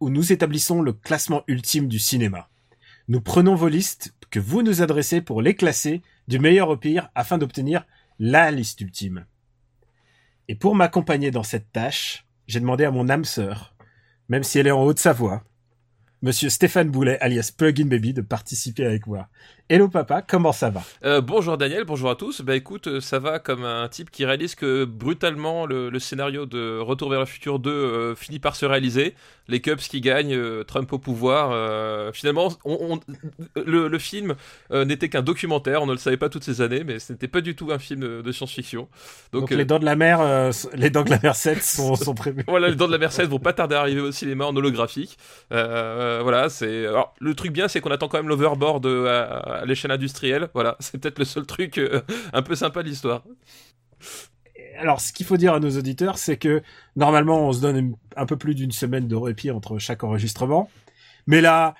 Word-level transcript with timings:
où 0.00 0.10
nous 0.10 0.32
établissons 0.32 0.82
le 0.82 0.92
classement 0.92 1.44
ultime 1.46 1.88
du 1.88 1.98
cinéma. 1.98 2.48
Nous 3.08 3.20
prenons 3.20 3.54
vos 3.54 3.68
listes 3.68 4.14
que 4.30 4.40
vous 4.40 4.62
nous 4.62 4.82
adressez 4.82 5.20
pour 5.20 5.42
les 5.42 5.54
classer 5.54 6.02
du 6.28 6.38
meilleur 6.38 6.68
au 6.68 6.76
pire 6.76 7.10
afin 7.14 7.38
d'obtenir 7.38 7.86
la 8.18 8.50
liste 8.50 8.80
ultime. 8.80 9.26
Et 10.48 10.54
pour 10.54 10.74
m'accompagner 10.74 11.30
dans 11.30 11.42
cette 11.42 11.72
tâche, 11.72 12.26
j'ai 12.46 12.60
demandé 12.60 12.84
à 12.84 12.90
mon 12.90 13.08
âme 13.08 13.24
sœur, 13.24 13.74
même 14.28 14.42
si 14.42 14.58
elle 14.58 14.66
est 14.66 14.72
en 14.72 14.82
Haute-Savoie, 14.82 15.44
Monsieur 16.22 16.50
Stéphane 16.50 16.90
Boulet, 16.90 17.18
alias 17.20 17.50
Plugin 17.56 17.86
Baby, 17.86 18.12
de 18.12 18.20
participer 18.20 18.84
avec 18.84 19.06
moi. 19.06 19.28
Hello 19.72 19.86
papa, 19.86 20.20
comment 20.20 20.50
ça 20.50 20.68
va? 20.68 20.82
Euh, 21.04 21.20
bonjour 21.20 21.56
Daniel, 21.56 21.84
bonjour 21.84 22.10
à 22.10 22.16
tous. 22.16 22.40
Bah 22.40 22.56
écoute, 22.56 22.88
euh, 22.88 23.00
ça 23.00 23.20
va 23.20 23.38
comme 23.38 23.64
un 23.64 23.86
type 23.86 24.10
qui 24.10 24.24
réalise 24.24 24.56
que 24.56 24.84
brutalement 24.84 25.64
le, 25.64 25.90
le 25.90 25.98
scénario 26.00 26.44
de 26.44 26.80
Retour 26.80 27.08
vers 27.08 27.20
le 27.20 27.24
futur 27.26 27.60
2 27.60 27.70
euh, 27.70 28.14
finit 28.16 28.40
par 28.40 28.56
se 28.56 28.66
réaliser. 28.66 29.14
Les 29.46 29.60
Cubs 29.60 29.78
qui 29.78 30.00
gagnent, 30.00 30.34
euh, 30.34 30.64
Trump 30.64 30.92
au 30.92 30.98
pouvoir. 30.98 31.50
finalement, 32.12 32.48
on, 32.64 32.98
on- 32.98 33.00
le, 33.64 33.86
le 33.86 33.98
film 34.00 34.34
n'était 34.72 35.08
qu'un 35.08 35.22
documentaire, 35.22 35.82
on 35.82 35.86
ne 35.86 35.92
le 35.92 35.98
savait 35.98 36.16
pas 36.16 36.28
toutes 36.28 36.44
ces 36.44 36.60
années, 36.62 36.82
mais 36.84 36.98
ce 36.98 37.12
n'était 37.12 37.28
pas 37.28 37.40
du 37.40 37.54
tout 37.54 37.70
un 37.70 37.78
film 37.78 38.00
de, 38.00 38.22
de 38.22 38.32
science-fiction. 38.32 38.88
Donc, 39.32 39.42
Donc, 39.42 39.50
les 39.50 39.64
dents 39.64 39.78
de 39.78 39.84
la 39.84 39.94
mer, 39.96 40.50
les 40.74 40.90
dents 40.90 41.02
de 41.04 41.10
la 41.10 41.20
mer 41.22 41.36
7 41.36 41.62
sont, 41.62 41.94
sont 41.94 42.14
prévues. 42.14 42.44
voilà, 42.48 42.68
les 42.70 42.74
dents 42.76 42.86
de 42.88 42.92
la 42.92 42.98
Mercedes 42.98 43.28
vont 43.28 43.38
pas 43.38 43.52
tarder 43.52 43.76
à 43.76 43.80
arriver 43.80 44.00
au 44.00 44.10
cinéma 44.10 44.46
en 44.46 44.56
holographique. 44.56 45.16
Voilà, 45.50 46.48
c'est. 46.48 46.86
Alors, 46.86 47.14
le 47.20 47.34
truc 47.34 47.52
bien, 47.52 47.68
c'est 47.68 47.80
qu'on 47.80 47.90
attend 47.92 48.08
quand 48.08 48.18
même 48.18 48.28
l'overboard 48.28 48.84
à, 48.86 49.59
à 49.60 49.66
l'échelle 49.66 49.90
industrielle. 49.90 50.48
Voilà, 50.54 50.76
c'est 50.80 50.98
peut-être 50.98 51.18
le 51.18 51.24
seul 51.24 51.46
truc 51.46 51.78
euh, 51.78 52.00
un 52.32 52.42
peu 52.42 52.54
sympa 52.54 52.82
de 52.82 52.88
l'histoire. 52.88 53.22
Alors, 54.78 55.00
ce 55.00 55.12
qu'il 55.12 55.26
faut 55.26 55.36
dire 55.36 55.52
à 55.54 55.60
nos 55.60 55.70
auditeurs, 55.76 56.16
c'est 56.18 56.36
que 56.36 56.62
normalement, 56.96 57.46
on 57.48 57.52
se 57.52 57.60
donne 57.60 57.76
une- 57.76 57.96
un 58.16 58.26
peu 58.26 58.36
plus 58.36 58.54
d'une 58.54 58.72
semaine 58.72 59.08
de 59.08 59.16
répit 59.16 59.50
entre 59.50 59.78
chaque 59.78 60.04
enregistrement. 60.04 60.70
Mais 61.26 61.40
là, 61.42 61.74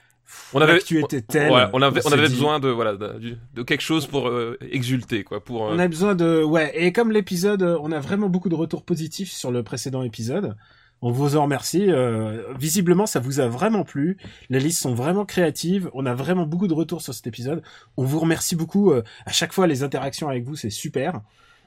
On 0.52 0.60
avait, 0.60 0.78
telle. 0.80 1.50
ouais, 1.50 1.64
on 1.72 1.80
avait, 1.82 2.06
on 2.06 2.12
avait 2.12 2.28
dit, 2.28 2.34
besoin 2.34 2.60
de 2.60 2.68
voilà 2.68 2.96
de, 2.96 3.62
quelque 3.62 3.80
chose 3.80 4.06
pour 4.06 4.28
euh, 4.28 4.56
exulter 4.60 5.24
quoi. 5.24 5.42
Pour 5.42 5.66
euh, 5.66 5.74
On 5.74 5.78
a 5.78 5.88
besoin 5.88 6.14
de, 6.14 6.42
ouais. 6.42 6.72
Et 6.74 6.92
comme 6.92 7.10
l'épisode, 7.10 7.62
on 7.62 7.90
a 7.90 7.98
vraiment 8.00 8.28
beaucoup 8.28 8.48
de 8.50 8.54
retours 8.54 8.84
positifs 8.84 9.32
sur 9.32 9.50
le 9.50 9.62
précédent 9.62 10.02
épisode. 10.02 10.56
On 11.02 11.12
vous 11.12 11.36
en 11.36 11.44
remercie. 11.44 11.86
Euh, 11.90 12.52
visiblement, 12.58 13.06
ça 13.06 13.20
vous 13.20 13.40
a 13.40 13.48
vraiment 13.48 13.84
plu. 13.84 14.18
Les 14.50 14.60
listes 14.60 14.80
sont 14.80 14.94
vraiment 14.94 15.24
créatives. 15.24 15.90
On 15.94 16.04
a 16.06 16.14
vraiment 16.14 16.46
beaucoup 16.46 16.68
de 16.68 16.74
retours 16.74 17.00
sur 17.00 17.14
cet 17.14 17.26
épisode. 17.26 17.62
On 17.96 18.04
vous 18.04 18.18
remercie 18.20 18.54
beaucoup. 18.56 18.90
euh, 18.92 19.02
à 19.24 19.32
chaque 19.32 19.52
fois, 19.52 19.66
les 19.66 19.82
interactions 19.82 20.28
avec 20.28 20.44
vous, 20.44 20.56
c'est 20.56 20.70
super. 20.70 21.22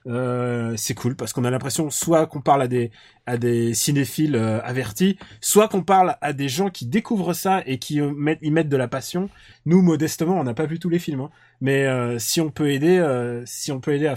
Euh, 0.05 0.73
c'est 0.75 0.95
cool 0.95 1.15
parce 1.15 1.31
qu'on 1.31 1.45
a 1.45 1.49
l'impression 1.49 1.89
soit 1.89 2.27
qu'on 2.27 2.41
parle 2.41 2.61
à 2.61 2.67
des 2.67 2.91
à 3.25 3.37
des 3.37 3.73
cinéphiles 3.73 4.35
euh, 4.35 4.61
avertis, 4.61 5.17
soit 5.39 5.69
qu'on 5.69 5.81
parle 5.81 6.17
à 6.19 6.33
des 6.33 6.49
gens 6.49 6.69
qui 6.69 6.85
découvrent 6.85 7.33
ça 7.33 7.63
et 7.65 7.79
qui 7.79 8.01
y 8.01 8.51
mettent 8.51 8.69
de 8.69 8.77
la 8.77 8.89
passion. 8.89 9.29
Nous 9.65 9.81
modestement, 9.81 10.37
on 10.37 10.43
n'a 10.43 10.53
pas 10.53 10.65
vu 10.65 10.77
tous 10.77 10.89
les 10.89 10.99
films, 10.99 11.21
hein. 11.21 11.29
mais 11.61 11.87
si 12.19 12.41
on 12.41 12.49
peut 12.49 12.69
aider, 12.71 13.01
si 13.45 13.71
on 13.71 13.79
peut 13.79 13.93
aider 13.93 14.13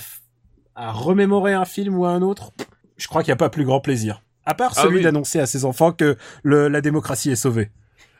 à 0.74 0.92
remémorer 0.92 1.54
un 1.54 1.64
film 1.64 1.96
ou 1.96 2.04
un 2.04 2.20
autre, 2.20 2.52
je 2.96 3.06
crois 3.06 3.22
qu'il 3.22 3.30
n'y 3.30 3.34
a 3.34 3.36
pas 3.36 3.50
plus 3.50 3.64
grand 3.64 3.80
plaisir. 3.80 4.25
À 4.46 4.54
part 4.54 4.72
Ah 4.76 4.82
celui 4.82 4.98
oui. 4.98 5.02
d'annoncer 5.02 5.40
à 5.40 5.46
ses 5.46 5.64
enfants 5.64 5.92
que 5.92 6.16
le, 6.42 6.68
la 6.68 6.80
démocratie 6.80 7.30
est 7.30 7.36
sauvée. 7.36 7.70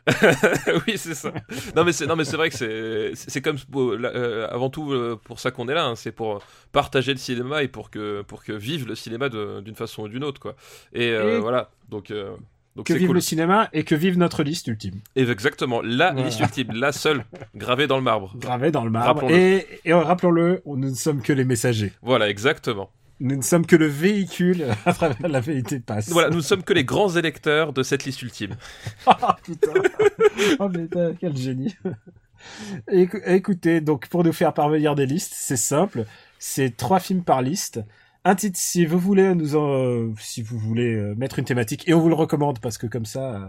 oui, 0.87 0.93
c'est 0.97 1.15
ça. 1.15 1.33
Non, 1.75 1.83
mais 1.83 1.91
c'est 1.91 2.05
non, 2.07 2.15
mais 2.15 2.23
c'est 2.23 2.37
vrai 2.37 2.49
que 2.49 2.55
c'est 2.55 3.11
c'est 3.15 3.41
comme 3.41 3.57
euh, 3.75 4.47
avant 4.49 4.69
tout 4.69 4.91
euh, 4.93 5.19
pour 5.21 5.39
ça 5.41 5.51
qu'on 5.51 5.67
est 5.67 5.73
là. 5.73 5.85
hein. 5.85 5.95
C'est 5.95 6.13
pour 6.13 6.41
partager 6.71 7.11
le 7.11 7.17
cinéma 7.17 7.63
et 7.63 7.67
pour 7.67 7.89
que 7.89 8.21
pour 8.21 8.41
que 8.43 8.53
vive 8.53 8.87
le 8.87 8.95
cinéma 8.95 9.27
de- 9.27 9.59
d'une 9.61 9.75
façon 9.75 10.03
ou 10.03 10.07
d'une 10.07 10.23
autre, 10.23 10.39
quoi. 10.39 10.55
Et, 10.93 11.09
euh, 11.09 11.37
Et- 11.37 11.39
voilà. 11.41 11.71
Donc 11.89 12.11
euh, 12.11 12.31
donc 12.77 12.85
Que 12.85 12.93
c'est 12.93 12.99
vive 12.99 13.07
cool. 13.07 13.15
le 13.15 13.21
cinéma 13.21 13.67
et 13.73 13.83
que 13.83 13.95
vive 13.95 14.17
notre 14.17 14.43
liste 14.43 14.67
ultime. 14.67 15.01
Et 15.17 15.23
exactement 15.29 15.81
la 15.81 16.11
Voilà. 16.13 16.27
liste 16.27 16.39
ultime, 16.39 16.71
la 16.73 16.91
seule 16.93 17.25
gravée 17.55 17.87
dans 17.87 17.97
le 17.97 18.03
marbre. 18.03 18.33
Gravée 18.37 18.71
dans 18.71 18.85
le 18.85 18.91
marbre. 18.91 19.23
Rappelons-le. 19.23 19.35
Et, 19.35 19.67
et 19.83 19.93
rappelons-le, 19.93 20.61
on- 20.65 20.77
nous 20.77 20.89
ne 20.91 20.95
sommes 20.95 21.21
que 21.21 21.33
les 21.33 21.43
messagers. 21.43 21.91
Voilà, 22.01 22.29
exactement. 22.29 22.91
Nous 23.19 23.35
ne 23.35 23.41
sommes 23.41 23.65
que 23.65 23.75
le 23.75 23.87
véhicule 23.87 24.65
à 24.85 24.93
travers 24.93 25.27
la 25.27 25.39
vérité 25.39 25.79
passe. 25.79 26.09
Voilà, 26.09 26.29
nous 26.29 26.37
ne 26.37 26.41
sommes 26.41 26.63
que 26.63 26.73
les 26.73 26.83
grands 26.83 27.15
électeurs 27.15 27.73
de 27.73 27.81
cette 27.83 28.05
liste 28.05 28.21
ultime. 28.21 28.55
Ah 29.07 29.35
putain. 29.43 29.71
oh 30.59 30.69
putain, 30.69 31.13
quel 31.19 31.35
génie. 31.35 31.75
Écou- 32.91 33.21
Écoutez, 33.25 33.81
donc 33.81 34.07
pour 34.09 34.23
nous 34.23 34.33
faire 34.33 34.53
parvenir 34.53 34.93
des 34.95 35.05
listes, 35.07 35.33
c'est 35.35 35.57
simple. 35.57 36.05
C'est 36.39 36.77
trois 36.77 36.99
films 36.99 37.23
par 37.23 37.41
liste. 37.41 37.81
Un 38.23 38.35
titre, 38.35 38.59
si 38.59 38.85
vous 38.85 38.99
voulez 38.99 39.33
nous 39.33 39.55
en, 39.55 40.13
si 40.19 40.41
vous 40.43 40.59
voulez 40.59 40.93
euh, 40.93 41.15
mettre 41.15 41.39
une 41.39 41.45
thématique, 41.45 41.87
et 41.87 41.93
on 41.93 41.99
vous 41.99 42.09
le 42.09 42.15
recommande 42.15 42.59
parce 42.59 42.77
que 42.77 42.85
comme 42.85 43.05
ça, 43.05 43.35
euh, 43.35 43.39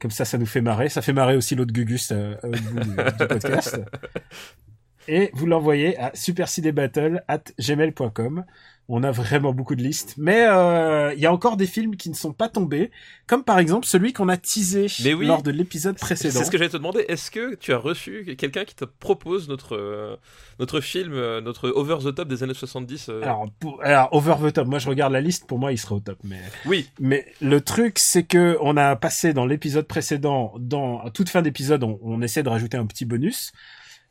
comme 0.00 0.10
ça, 0.10 0.24
ça 0.24 0.38
nous 0.38 0.46
fait 0.46 0.60
marrer. 0.62 0.88
Ça 0.88 1.02
fait 1.02 1.12
marrer 1.12 1.36
aussi 1.36 1.54
l'autre 1.54 1.72
Gugus 1.72 2.10
euh, 2.10 2.34
au 2.42 2.48
bout 2.50 2.80
du, 2.80 2.90
du 2.90 3.26
podcast. 3.28 3.78
Et 5.08 5.30
vous 5.32 5.46
l'envoyez 5.46 5.98
à 5.98 6.12
supercinébattle 6.14 7.24
at 7.28 7.44
gmail.com. 7.58 8.44
On 8.90 9.02
a 9.02 9.10
vraiment 9.10 9.52
beaucoup 9.52 9.74
de 9.74 9.82
listes, 9.82 10.14
mais 10.16 10.46
euh, 10.48 11.12
il 11.14 11.20
y 11.20 11.26
a 11.26 11.32
encore 11.32 11.58
des 11.58 11.66
films 11.66 11.96
qui 11.96 12.08
ne 12.08 12.14
sont 12.14 12.32
pas 12.32 12.48
tombés, 12.48 12.90
comme 13.26 13.44
par 13.44 13.58
exemple 13.58 13.86
celui 13.86 14.14
qu'on 14.14 14.30
a 14.30 14.38
teasé 14.38 14.86
oui. 15.12 15.26
lors 15.26 15.42
de 15.42 15.50
l'épisode 15.50 15.98
précédent. 15.98 16.38
C'est 16.38 16.46
ce 16.46 16.50
que 16.50 16.56
j'allais 16.56 16.70
te 16.70 16.78
demander. 16.78 17.04
Est-ce 17.06 17.30
que 17.30 17.54
tu 17.56 17.74
as 17.74 17.76
reçu 17.76 18.34
quelqu'un 18.38 18.64
qui 18.64 18.74
te 18.74 18.86
propose 18.86 19.46
notre 19.46 19.76
euh, 19.76 20.16
notre 20.58 20.80
film, 20.80 21.12
euh, 21.12 21.42
notre 21.42 21.68
over 21.68 21.98
the 22.02 22.14
top 22.14 22.28
des 22.28 22.42
années 22.42 22.54
70 22.54 23.10
euh, 23.10 23.22
Alors, 23.22 23.46
pour- 23.60 23.78
alors, 23.82 24.08
over 24.12 24.36
the 24.42 24.54
top. 24.54 24.66
Moi, 24.66 24.78
je 24.78 24.88
regarde 24.88 25.12
la 25.12 25.20
liste. 25.20 25.46
Pour 25.46 25.58
moi, 25.58 25.70
il 25.70 25.76
serait 25.76 25.96
au 25.96 26.00
top. 26.00 26.18
Mais, 26.24 26.40
Oui, 26.64 26.88
mais 26.98 27.26
le 27.42 27.60
truc, 27.60 27.98
c'est 27.98 28.22
que 28.22 28.56
on 28.62 28.78
a 28.78 28.96
passé 28.96 29.34
dans 29.34 29.44
l'épisode 29.44 29.86
précédent, 29.86 30.54
dans 30.58 31.00
à 31.02 31.10
toute 31.10 31.28
fin 31.28 31.42
d'épisode, 31.42 31.84
on, 31.84 31.98
on 32.02 32.22
essaie 32.22 32.42
de 32.42 32.48
rajouter 32.48 32.78
un 32.78 32.86
petit 32.86 33.04
bonus. 33.04 33.52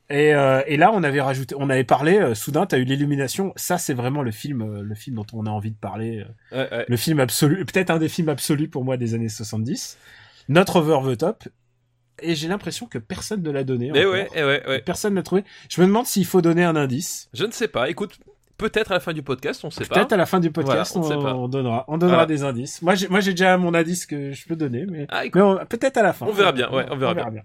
Et, 0.09 0.33
euh, 0.33 0.61
et 0.67 0.77
là, 0.77 0.91
on 0.93 1.03
avait 1.03 1.19
rajouté, 1.19 1.53
on 1.57 1.69
avait 1.69 1.83
parlé. 1.83 2.17
euh, 2.17 2.33
soudain, 2.33 2.65
t'as 2.65 2.77
eu 2.77 2.83
l'illumination. 2.85 3.51
Ça, 3.57 3.77
c'est 3.77 3.93
vraiment 3.93 4.21
le 4.21 4.31
film, 4.31 4.61
euh, 4.61 4.81
le 4.81 4.95
film 4.95 5.17
dont 5.17 5.25
on 5.33 5.45
a 5.45 5.49
envie 5.49 5.71
de 5.71 5.77
parler. 5.77 6.23
euh, 6.53 6.63
ouais, 6.63 6.69
ouais. 6.77 6.85
le 6.87 6.97
film 6.97 7.19
absolu, 7.19 7.65
peut-être 7.65 7.89
un 7.89 7.97
des 7.99 8.07
films 8.07 8.29
absolus 8.29 8.69
pour 8.69 8.85
moi 8.85 8.95
des 8.97 9.13
années 9.15 9.27
70. 9.29 9.97
Notre 10.49 10.77
over 10.79 11.13
the 11.13 11.17
top. 11.19 11.43
Et 12.21 12.35
j'ai 12.35 12.47
l'impression 12.47 12.85
que 12.87 12.97
personne 12.97 13.43
ne 13.43 13.51
l'a 13.51 13.63
donné. 13.65 13.91
Mais 13.91 13.99
encore. 14.01 14.13
ouais, 14.13 14.29
eh 14.33 14.43
ouais, 14.43 14.63
ouais. 14.67 14.79
Personne 14.81 15.13
n'a 15.13 15.23
trouvé. 15.23 15.43
Je 15.69 15.81
me 15.81 15.87
demande 15.87 16.05
s'il 16.07 16.25
faut 16.25 16.41
donner 16.41 16.63
un 16.63 16.75
indice. 16.75 17.29
Je 17.33 17.45
ne 17.45 17.51
sais 17.51 17.67
pas. 17.67 17.89
Écoute, 17.89 18.17
peut-être 18.57 18.91
à 18.91 18.95
la 18.95 18.99
fin 19.01 19.13
du 19.13 19.21
podcast, 19.23 19.63
on 19.65 19.69
sait 19.69 19.85
pas. 19.85 19.95
Peut-être 19.95 20.13
à 20.13 20.17
la 20.17 20.25
fin 20.25 20.39
du 20.39 20.49
podcast, 20.51 20.95
Voilà, 20.95 21.17
on 21.35 21.37
on, 21.37 21.43
on 21.43 21.47
donnera, 21.47 21.85
on 21.89 21.97
donnera 21.97 22.15
Voilà. 22.19 22.25
des 22.25 22.43
indices. 22.43 22.81
Moi, 22.81 22.95
j'ai, 22.95 23.07
moi, 23.09 23.19
j'ai 23.19 23.31
déjà 23.31 23.55
mon 23.57 23.73
indice 23.75 24.05
que 24.07 24.31
je 24.31 24.47
peux 24.47 24.55
donner, 24.55 24.85
mais, 24.87 25.05
Ah, 25.09 25.23
mais 25.25 25.65
peut-être 25.69 25.97
à 25.97 26.01
la 26.03 26.13
fin. 26.13 26.25
On 26.25 26.31
verra 26.31 26.53
bien, 26.53 26.71
ouais, 26.71 26.85
on 26.89 26.95
verra 26.97 27.13
bien. 27.13 27.43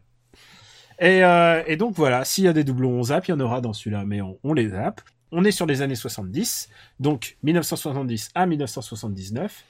Et, 0.98 1.24
euh, 1.24 1.62
et 1.66 1.76
donc 1.76 1.94
voilà, 1.96 2.24
s'il 2.24 2.44
y 2.44 2.48
a 2.48 2.52
des 2.52 2.64
doublons, 2.64 2.90
on 2.92 3.02
zappe, 3.04 3.28
il 3.28 3.32
y 3.32 3.34
en 3.34 3.40
aura 3.40 3.60
dans 3.60 3.72
celui-là, 3.72 4.04
mais 4.06 4.20
on, 4.20 4.38
on 4.44 4.52
les 4.54 4.70
zappe. 4.70 5.00
On 5.34 5.44
est 5.44 5.50
sur 5.50 5.64
les 5.64 5.80
années 5.80 5.94
70, 5.94 6.68
donc 7.00 7.36
1970 7.42 8.30
à 8.34 8.44
1979. 8.46 9.64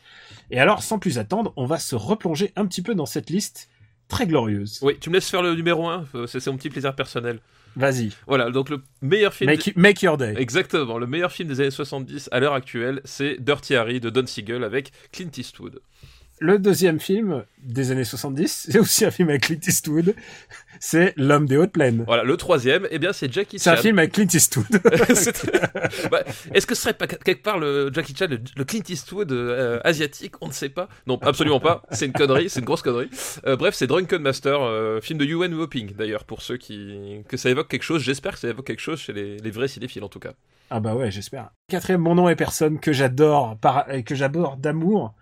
Et 0.51 0.59
alors, 0.59 0.83
sans 0.83 0.99
plus 0.99 1.19
attendre, 1.19 1.53
on 1.57 1.67
va 1.67 1.79
se 1.79 1.95
replonger 1.95 2.53
un 2.57 2.67
petit 2.67 2.83
peu 2.83 2.95
dans 2.97 3.07
cette 3.07 3.31
liste 3.31 3.69
très 4.09 4.27
glorieuse. 4.27 4.81
oui, 4.83 4.95
tu 5.01 5.09
me 5.09 5.15
laisses 5.15 5.31
faire 5.31 5.43
le 5.43 5.55
numéro 5.55 5.89
1, 5.89 6.05
c'est 6.27 6.41
c'est 6.41 6.51
mon 6.51 6.57
petit 6.57 6.69
plaisir 6.69 6.95
personnel. 6.95 7.39
Vas-y, 7.77 8.11
Voilà, 8.27 8.51
donc 8.51 8.69
le 8.69 8.83
meilleur 9.01 9.33
film. 9.33 9.51
make, 9.51 9.75
make 9.77 10.03
your 10.03 10.19
day. 10.19 10.35
Exactement, 10.37 10.99
le 10.99 11.07
meilleur 11.07 11.33
film 11.33 11.49
des 11.49 11.61
années 11.61 11.71
70 11.71 12.29
à 12.31 12.39
l'heure 12.41 12.53
actuelle, 12.53 13.01
c'est 13.05 13.37
Dirty 13.43 13.75
Harry 13.77 13.99
de 14.01 14.11
Don 14.11 14.27
Siegel 14.27 14.63
avec 14.65 14.91
Clint 15.11 15.31
Eastwood. 15.39 15.81
Le 16.43 16.59
deuxième 16.59 16.99
film 16.99 17.45
des 17.63 17.93
années 17.93 18.03
70, 18.03 18.67
c'est 18.69 18.79
aussi 18.81 19.05
un 19.05 19.13
film 19.13 19.29
avec 19.29 19.43
Clint 19.43 19.61
Eastwood, 19.65 20.17
c'est 20.81 21.15
L'homme 21.17 21.47
des 21.47 21.57
hautes 21.57 21.71
plaines. 21.71 22.03
Voilà, 22.05 22.25
le 22.25 22.37
troisième, 22.37 22.89
eh 22.91 22.99
bien 22.99 23.13
c'est 23.13 23.33
Jackie 23.33 23.61
C'est 23.61 23.71
un 23.71 23.77
Chan. 23.77 23.83
film 23.83 23.99
avec 24.01 24.11
Clint 24.11 24.27
Eastwood. 24.27 24.67
Bah, 26.11 26.25
Est-ce 26.53 26.67
que 26.67 26.75
ce 26.75 26.83
serait 26.83 26.95
pas 26.95 27.07
quelque 27.07 27.45
part 27.45 27.61
le 27.61 27.91
Jackie 27.93 28.17
Chan, 28.17 28.27
le, 28.29 28.41
le 28.57 28.65
Clint 28.65 28.83
Eastwood 28.89 29.31
euh, 29.31 29.79
asiatique 29.85 30.35
On 30.41 30.49
ne 30.49 30.53
sait 30.53 30.69
pas. 30.69 30.89
Non, 31.07 31.17
absolument 31.23 31.61
pas. 31.61 31.85
C'est 31.93 32.07
une 32.07 32.13
connerie, 32.13 32.51
c'est 32.51 32.59
une 32.59 32.67
grosse 32.67 32.83
connerie. 32.83 33.09
Euh, 33.47 33.55
bref, 33.55 33.77
c'est 33.77 33.87
Drunken 33.87 34.21
Master, 34.21 34.63
euh, 34.63 35.01
film 35.01 35.21
de 35.21 35.25
Yuan 35.25 35.55
Woping 35.55 35.95
d'ailleurs, 35.95 36.25
pour 36.25 36.43
ceux 36.43 36.57
qui 36.57 37.21
que 37.29 37.37
ça 37.37 37.51
évoque 37.51 37.69
quelque 37.69 37.85
chose. 37.85 38.03
J'espère 38.03 38.33
que 38.33 38.41
ça 38.41 38.49
évoque 38.49 38.67
quelque 38.67 38.81
chose 38.81 38.99
chez 38.99 39.13
les, 39.13 39.37
les 39.37 39.51
vrais 39.53 39.69
cinéphiles 39.69 40.03
en 40.03 40.09
tout 40.09 40.19
cas. 40.19 40.33
Ah 40.71 40.81
bah 40.81 40.97
ouais, 40.97 41.13
j'espère. 41.13 41.51
Quatrième, 41.69 42.01
mon 42.01 42.17
nom 42.17 42.29
est 42.29 42.35
personne 42.35 42.81
que 42.81 42.93
j'adore, 42.93 43.57
par... 43.59 43.87
que 44.05 44.17
j'aborde 44.17 44.61
d'amour. 44.61 45.15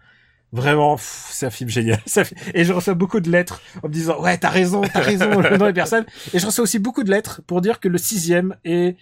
Vraiment, 0.53 0.97
pff, 0.97 1.29
c'est 1.31 1.47
un 1.47 1.51
film 1.51 1.71
génial. 1.71 2.01
Et 2.55 2.65
je 2.65 2.73
reçois 2.73 2.95
beaucoup 2.95 3.21
de 3.21 3.31
lettres 3.31 3.61
en 3.83 3.89
me 3.89 3.93
disant 3.93 4.21
ouais 4.21 4.37
t'as 4.37 4.49
raison, 4.51 4.81
t'as 4.83 5.01
raison 5.01 5.31
dans 5.59 5.67
les 5.67 5.73
personnes. 5.73 6.05
Et 6.35 6.39
je 6.41 6.47
reçois 6.47 6.65
aussi 6.65 6.79
beaucoup 6.79 7.05
de 7.05 7.11
lettres 7.11 7.41
pour 7.47 7.61
dire 7.61 7.79
que 7.81 7.89
le 7.89 7.99
sixième 7.99 8.57
est 8.65 8.97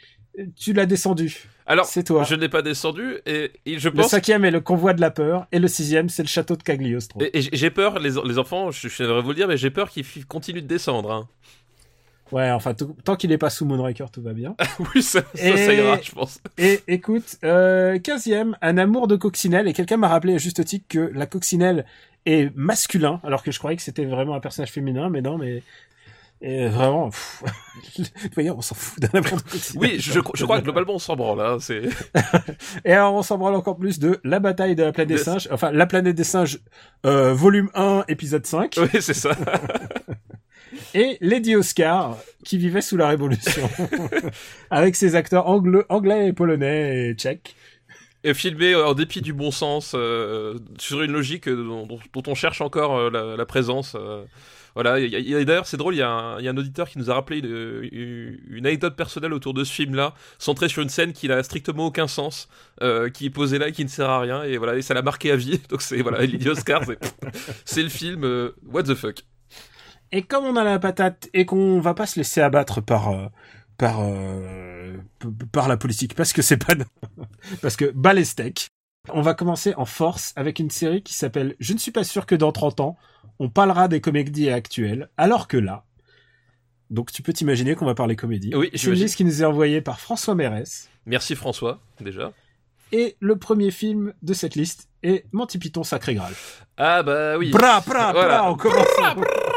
tu 0.56 0.72
l'as 0.72 0.86
descendu. 0.86 1.48
Alors, 1.66 1.86
C'est 1.86 2.04
toi. 2.04 2.22
je 2.22 2.34
ne 2.36 2.40
l'ai 2.40 2.48
pas 2.48 2.62
descendu 2.62 3.16
et, 3.26 3.50
et 3.66 3.78
je 3.80 3.88
Le 3.88 3.94
pense. 3.96 4.10
cinquième 4.12 4.44
est 4.44 4.50
le 4.52 4.60
convoi 4.60 4.92
de 4.94 5.00
la 5.00 5.10
peur 5.10 5.46
et 5.52 5.58
le 5.58 5.66
sixième 5.68 6.08
c'est 6.08 6.22
le 6.22 6.28
château 6.28 6.54
de 6.54 6.62
Cagliostro. 6.62 7.20
Et, 7.20 7.38
et 7.38 7.42
j'ai- 7.52 7.70
peur, 7.70 7.98
les, 7.98 8.10
les 8.24 8.38
enfants, 8.38 8.70
je, 8.70 8.86
je 8.88 9.02
devrais 9.02 9.20
vous 9.22 9.30
le 9.30 9.34
dire, 9.34 9.48
mais 9.48 9.56
j'ai 9.56 9.70
peur 9.70 9.90
qu'ils 9.90 10.26
continuent 10.26 10.62
de 10.62 10.66
descendre. 10.66 11.10
Hein. 11.10 11.28
Ouais, 12.32 12.50
enfin 12.50 12.74
tout- 12.74 12.96
tant 13.04 13.16
qu'il 13.16 13.32
est 13.32 13.38
pas 13.38 13.50
sous 13.50 13.64
Moonraker 13.64 14.10
tout 14.10 14.22
va 14.22 14.32
bien. 14.32 14.54
oui, 14.94 15.02
ça, 15.02 15.22
ça, 15.34 15.48
Et- 15.48 15.56
ça 15.56 15.72
ira, 15.74 15.98
je 16.02 16.10
pense. 16.12 16.40
Et 16.58 16.80
écoute, 16.88 17.36
euh, 17.44 17.98
15e, 17.98 18.54
un 18.62 18.78
amour 18.78 19.08
de 19.08 19.16
coccinelle. 19.16 19.68
Et 19.68 19.72
quelqu'un 19.72 19.96
m'a 19.96 20.08
rappelé 20.08 20.34
à 20.34 20.38
juste 20.38 20.64
titre 20.64 20.86
que 20.88 21.10
la 21.14 21.26
coccinelle 21.26 21.84
est 22.26 22.54
masculin, 22.56 23.20
alors 23.24 23.42
que 23.42 23.50
je 23.52 23.58
croyais 23.58 23.76
que 23.76 23.82
c'était 23.82 24.04
vraiment 24.04 24.34
un 24.34 24.40
personnage 24.40 24.70
féminin, 24.72 25.08
mais 25.08 25.22
non, 25.22 25.38
mais 25.38 25.62
et 26.40 26.68
vraiment, 26.68 27.10
pff, 27.10 27.42
on 28.36 28.60
s'en 28.60 28.74
fout 28.76 29.00
d'un 29.00 29.08
amour 29.18 29.38
de 29.38 29.42
coccinelle. 29.50 29.90
Oui, 29.92 29.96
je, 29.98 30.12
je, 30.12 30.20
je 30.34 30.44
crois 30.44 30.58
que 30.58 30.64
globalement 30.64 30.94
on 30.94 30.98
s'en 31.00 31.16
branle. 31.16 31.40
Hein, 31.40 31.56
c'est... 31.60 31.82
Et 32.84 32.92
alors, 32.92 33.14
on 33.14 33.22
s'en 33.22 33.38
branle 33.38 33.56
encore 33.56 33.76
plus 33.76 33.98
de 33.98 34.20
la 34.22 34.38
bataille 34.38 34.76
de 34.76 34.84
la 34.84 34.92
planète 34.92 35.08
des 35.08 35.18
singes, 35.18 35.48
enfin, 35.50 35.72
la 35.72 35.86
planète 35.86 36.14
des 36.14 36.22
singes, 36.24 36.60
euh, 37.06 37.32
volume 37.34 37.70
1, 37.74 38.04
épisode 38.06 38.46
5, 38.46 38.76
Oui, 38.78 39.00
c'est 39.02 39.14
ça. 39.14 39.30
Et 40.94 41.18
Lady 41.20 41.56
Oscar, 41.56 42.16
qui 42.44 42.58
vivait 42.58 42.80
sous 42.82 42.96
la 42.96 43.08
Révolution, 43.08 43.68
avec 44.70 44.96
ses 44.96 45.14
acteurs 45.14 45.46
anglo- 45.48 45.84
anglais 45.88 46.28
et 46.28 46.32
polonais 46.32 47.08
et 47.10 47.14
tchèques. 47.14 47.54
Et 48.24 48.34
filmé 48.34 48.72
euh, 48.74 48.86
en 48.88 48.94
dépit 48.94 49.22
du 49.22 49.32
bon 49.32 49.50
sens, 49.52 49.92
euh, 49.94 50.58
sur 50.78 51.02
une 51.02 51.12
logique 51.12 51.48
euh, 51.48 51.54
dont, 51.56 52.22
on 52.26 52.34
cherche 52.34 52.60
encore 52.60 53.10
la, 53.10 53.36
la 53.36 53.46
présence. 53.46 53.94
euh. 53.94 54.24
voilà, 54.74 54.98
d'ailleurs 55.00 55.66
c'est 55.66 55.76
drôle, 55.76 55.94
il 55.94 55.98
y, 55.98 56.02
a 56.02 56.10
un- 56.10 56.38
il 56.40 56.44
y 56.44 56.48
a 56.48 56.50
un 56.50 56.56
auditeur 56.56 56.88
qui 56.88 56.98
nous 56.98 57.10
a 57.12 57.14
rappelé 57.14 57.38
une, 57.38 58.66
anecdote 58.66 58.96
personnelle 58.96 59.32
autour 59.32 59.54
de 59.54 59.62
ce 59.62 59.72
film-là, 59.72 60.14
centrée 60.38 60.68
sur 60.68 60.82
une 60.82 60.88
scène 60.88 61.12
qui 61.12 61.28
n'a 61.28 61.40
strictement 61.44 61.86
aucun 61.86 62.08
sens, 62.08 62.48
euh, 62.82 63.08
qui 63.08 63.26
est 63.26 63.30
posée 63.30 63.58
là 63.58 63.68
et 63.68 63.72
qui 63.72 63.84
ne 63.84 63.88
sert 63.88 64.10
à 64.10 64.18
rien, 64.20 64.42
et 64.42 64.56
voilà, 64.56 64.76
et 64.76 64.82
ça 64.82 64.94
l'a 64.94 65.02
marqué 65.02 65.30
à 65.30 65.36
vie. 65.36 65.60
Donc 65.70 65.80
c'est 65.80 66.02
voilà, 66.02 66.18
Lady 66.18 66.48
Oscar, 66.48 66.82
c'est, 66.84 66.98
c'est 67.64 67.82
le 67.84 67.88
film 67.88 68.24
euh, 68.24 68.50
What 68.66 68.82
the 68.82 68.94
fuck. 68.96 69.18
Et 70.12 70.22
comme 70.22 70.44
on 70.44 70.56
a 70.56 70.64
la 70.64 70.78
patate 70.78 71.28
et 71.34 71.44
qu'on 71.44 71.80
va 71.80 71.94
pas 71.94 72.06
se 72.06 72.18
laisser 72.18 72.40
abattre 72.40 72.80
par 72.80 73.08
euh, 73.08 73.26
par 73.76 74.00
euh, 74.00 74.96
par 75.52 75.68
la 75.68 75.76
politique 75.76 76.14
parce 76.14 76.32
que 76.32 76.42
c'est 76.42 76.56
pas 76.56 76.74
parce 77.62 77.76
que 77.76 77.90
bas 77.92 78.14
les 78.14 78.24
steaks. 78.24 78.68
On 79.10 79.22
va 79.22 79.32
commencer 79.34 79.74
en 79.76 79.86
force 79.86 80.32
avec 80.36 80.58
une 80.58 80.70
série 80.70 81.02
qui 81.02 81.14
s'appelle 81.14 81.54
Je 81.60 81.72
ne 81.72 81.78
suis 81.78 81.92
pas 81.92 82.04
sûr 82.04 82.26
que 82.26 82.34
dans 82.34 82.52
30 82.52 82.80
ans 82.80 82.96
on 83.38 83.48
parlera 83.48 83.88
des 83.88 84.00
comédies 84.00 84.50
actuelles 84.50 85.08
alors 85.16 85.48
que 85.48 85.56
là 85.56 85.84
donc 86.90 87.12
tu 87.12 87.22
peux 87.22 87.32
t'imaginer 87.32 87.74
qu'on 87.74 87.86
va 87.86 87.94
parler 87.94 88.16
comédie. 88.16 88.54
Oui, 88.54 88.70
c'est 88.74 88.86
une 88.86 88.94
liste 88.94 89.16
qui 89.16 89.24
nous 89.24 89.42
est 89.42 89.44
envoyée 89.44 89.80
par 89.80 90.00
François 90.00 90.34
Mérès 90.34 90.88
Merci 91.06 91.36
François, 91.36 91.80
déjà. 92.00 92.32
Et 92.92 93.16
le 93.20 93.36
premier 93.36 93.70
film 93.70 94.12
de 94.22 94.34
cette 94.34 94.54
liste 94.54 94.88
est 95.02 95.24
Monty 95.32 95.58
Python 95.58 95.84
Sacré 95.84 96.14
Graal. 96.14 96.32
Ah 96.76 97.02
bah 97.02 97.36
oui. 97.38 97.50
Bra 97.50 97.80
bra 97.80 98.12
Voilà. 98.12 98.38
bra 98.38 98.50
on 98.50 98.56
commence. 98.56 98.86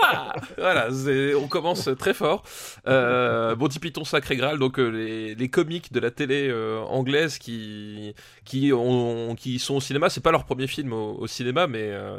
Ah, 0.03 0.33
voilà, 0.57 0.87
c'est- 0.91 1.33
on 1.35 1.47
commence 1.47 1.89
très 1.97 2.13
fort. 2.13 2.43
Euh, 2.87 3.55
Monty 3.55 3.79
Python 3.79 4.03
Sacré 4.03 4.35
Graal, 4.35 4.59
donc 4.59 4.79
euh, 4.79 4.89
les, 4.89 5.35
les 5.35 5.49
comiques 5.49 5.93
de 5.93 5.99
la 5.99 6.11
télé 6.11 6.47
euh, 6.49 6.79
anglaise 6.81 7.37
qui 7.37 8.13
qui 8.45 8.71
ont 8.73 9.35
qui 9.35 9.57
sont 9.59 9.75
au 9.75 9.81
cinéma, 9.81 10.09
c'est 10.09 10.21
pas 10.21 10.31
leur 10.31 10.45
premier 10.45 10.67
film 10.67 10.93
au, 10.93 11.13
au 11.19 11.27
cinéma, 11.27 11.67
mais 11.67 11.83
euh, 11.91 12.17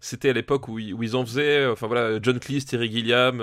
c'était 0.00 0.30
à 0.30 0.32
l'époque 0.32 0.68
où, 0.68 0.78
ils- 0.78 0.92
où 0.94 1.02
ils 1.02 1.16
en 1.16 1.24
faisaient. 1.24 1.66
Enfin 1.66 1.86
voilà, 1.86 2.18
John 2.22 2.38
Cleese, 2.38 2.66
Terry 2.66 2.90
Gilliam. 2.90 3.40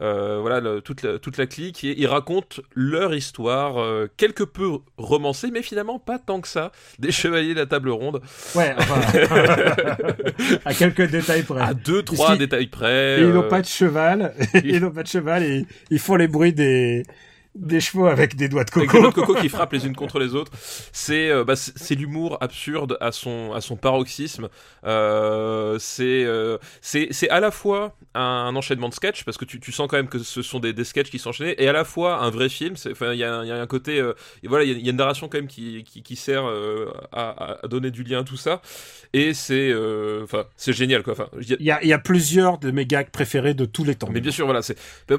Euh, 0.00 0.38
voilà 0.40 0.60
le- 0.60 0.80
toute 0.80 1.02
la, 1.02 1.18
toute 1.18 1.36
la 1.38 1.46
clique 1.46 1.82
et 1.84 1.98
ils 1.98 2.06
racontent 2.06 2.62
leur 2.74 3.14
histoire 3.14 3.78
euh, 3.80 4.08
quelque 4.16 4.44
peu 4.44 4.68
romancée 4.96 5.50
mais 5.52 5.62
finalement 5.62 5.98
pas 5.98 6.18
tant 6.18 6.40
que 6.40 6.46
ça 6.48 6.70
des 7.00 7.10
chevaliers 7.10 7.54
de 7.54 7.58
la 7.60 7.66
table 7.66 7.90
ronde 7.90 8.20
Ouais, 8.54 8.74
enfin, 8.78 9.00
à 10.64 10.74
quelques 10.74 11.10
détails 11.10 11.42
près. 11.42 11.60
à 11.60 11.74
deux 11.74 12.02
trois 12.02 12.36
détails 12.36 12.66
près 12.68 13.18
Et 13.18 13.22
ils 13.22 13.28
n'ont 13.32 13.42
euh, 13.44 13.48
pas 13.48 13.60
de 13.62 13.66
cheval. 13.66 14.34
ils 14.64 14.80
n'ont 14.82 14.90
pas 14.90 15.02
de 15.02 15.08
cheval 15.08 15.42
et 15.42 15.66
ils 15.90 15.98
font 15.98 16.16
les 16.16 16.28
bruits 16.28 16.52
des, 16.52 17.02
des 17.60 17.80
chevaux 17.80 18.06
avec 18.06 18.36
des 18.36 18.48
doigts 18.48 18.64
de 18.64 18.70
avec 18.74 18.88
coco. 18.88 18.92
des 18.96 19.00
noix 19.02 19.10
de 19.10 19.14
coco 19.14 19.34
qui 19.34 19.48
frappent 19.48 19.72
les 19.72 19.86
unes 19.86 19.94
contre 19.96 20.18
les 20.18 20.34
autres. 20.34 20.52
C'est 20.92 21.30
euh, 21.30 21.44
bah, 21.44 21.56
c'est 21.56 21.76
c'est 21.76 21.94
l'humour 21.94 22.38
absurde 22.40 22.96
à 23.00 23.12
son 23.12 23.52
à 23.52 23.60
son 23.60 23.76
paroxysme. 23.76 24.48
Euh, 24.84 25.76
c'est 25.78 26.24
euh, 26.24 26.58
c'est 26.80 27.28
à 27.30 27.40
la 27.40 27.50
fois 27.50 27.94
un 28.14 28.54
enchaînement 28.56 28.88
de 28.88 28.94
sketchs 28.94 29.24
parce 29.24 29.36
que 29.36 29.44
tu, 29.44 29.60
tu 29.60 29.70
sens 29.72 29.86
quand 29.88 29.96
même 29.96 30.08
que 30.08 30.18
ce 30.18 30.42
sont 30.42 30.58
des, 30.60 30.72
des 30.72 30.84
sketchs 30.84 31.10
qui 31.10 31.18
s'enchaînent 31.18 31.54
et 31.58 31.68
à 31.68 31.72
la 31.72 31.84
fois 31.84 32.20
un 32.22 32.30
vrai 32.30 32.48
film. 32.48 32.74
Enfin, 32.90 33.12
il 33.12 33.18
y 33.18 33.24
a, 33.24 33.44
y 33.44 33.50
a 33.50 33.60
un 33.60 33.66
côté 33.66 34.00
euh, 34.00 34.14
et 34.42 34.48
voilà, 34.48 34.64
il 34.64 34.70
y, 34.70 34.74
a- 34.74 34.78
il 34.78 34.84
y 34.84 34.88
a 34.88 34.90
une 34.90 34.96
narration 34.96 35.28
quand 35.28 35.38
même 35.38 35.46
qui 35.48 35.84
qui, 35.84 36.02
qui 36.02 36.16
sert 36.16 36.44
à, 37.12 37.58
à 37.64 37.68
donner 37.68 37.90
du 37.90 38.02
lien 38.02 38.20
à 38.20 38.24
tout 38.24 38.36
ça. 38.36 38.60
Et 39.12 39.34
c'est 39.34 39.72
enfin 40.22 40.44
c'est 40.56 40.72
génial 40.72 41.02
quoi. 41.02 41.12
Enfin, 41.14 41.28
il 41.40 41.48
y 41.62 41.70
a- 41.70 41.78
Il 41.82 41.88
y 41.88 41.92
a, 41.92 41.98
plusieurs 41.98 42.58
de 42.58 42.70
mes 42.70 42.86
gags 42.86 43.10
préférés 43.10 43.54
de 43.54 43.64
tous 43.64 43.84
les 43.84 43.94
temps. 43.94 44.08
mais 44.12 44.20
bien 44.20 44.30
sûr, 44.32 44.46
voilà, 44.46 44.62
c'est 44.62 44.76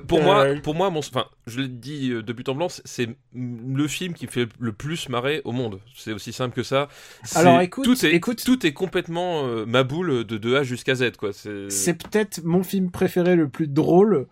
pour 0.08 0.22
moi, 0.22 0.46
pour 0.64 0.76
moi, 0.76 0.90
mon, 0.90 1.00
enfin, 1.00 1.26
je 1.48 1.60
l'ai 1.62 1.68
dit 1.68 2.14
de 2.30 2.34
but 2.34 2.48
en 2.50 2.56
blanc, 2.56 2.68
c'est- 2.70 3.10
le 3.34 3.88
film 3.88 4.14
qui 4.14 4.26
me 4.26 4.32
fait 4.32 4.48
le 4.60 4.72
plus 4.72 5.10
marrer 5.10 5.42
au 5.44 5.52
monde. 5.52 5.80
C'est 5.96 6.14
aussi 6.14 6.32
simple 6.32 6.56
que 6.56 6.64
ça. 6.64 6.88
Alors, 7.36 7.60
écoute, 7.62 7.84
tout 7.84 8.06
est, 8.06 8.14
écoute. 8.14 8.44
tout 8.46 8.66
est 8.66 8.74
complètement 8.74 9.46
euh, 9.46 9.66
ma 9.66 9.84
boule 9.84 10.24
de, 10.26 10.38
de 10.38 10.56
A 10.56 10.64
jusqu'à 10.64 10.96
Z, 10.96 11.12
quoi. 11.18 11.34
C'est, 11.34 11.70
C'est 11.70 11.96
peut-être 11.96 12.42
mon 12.44 12.64
film 12.64 12.92
préféré 12.92 13.36
le 13.36 13.50
plus 13.50 13.68
drôle. 13.68 14.28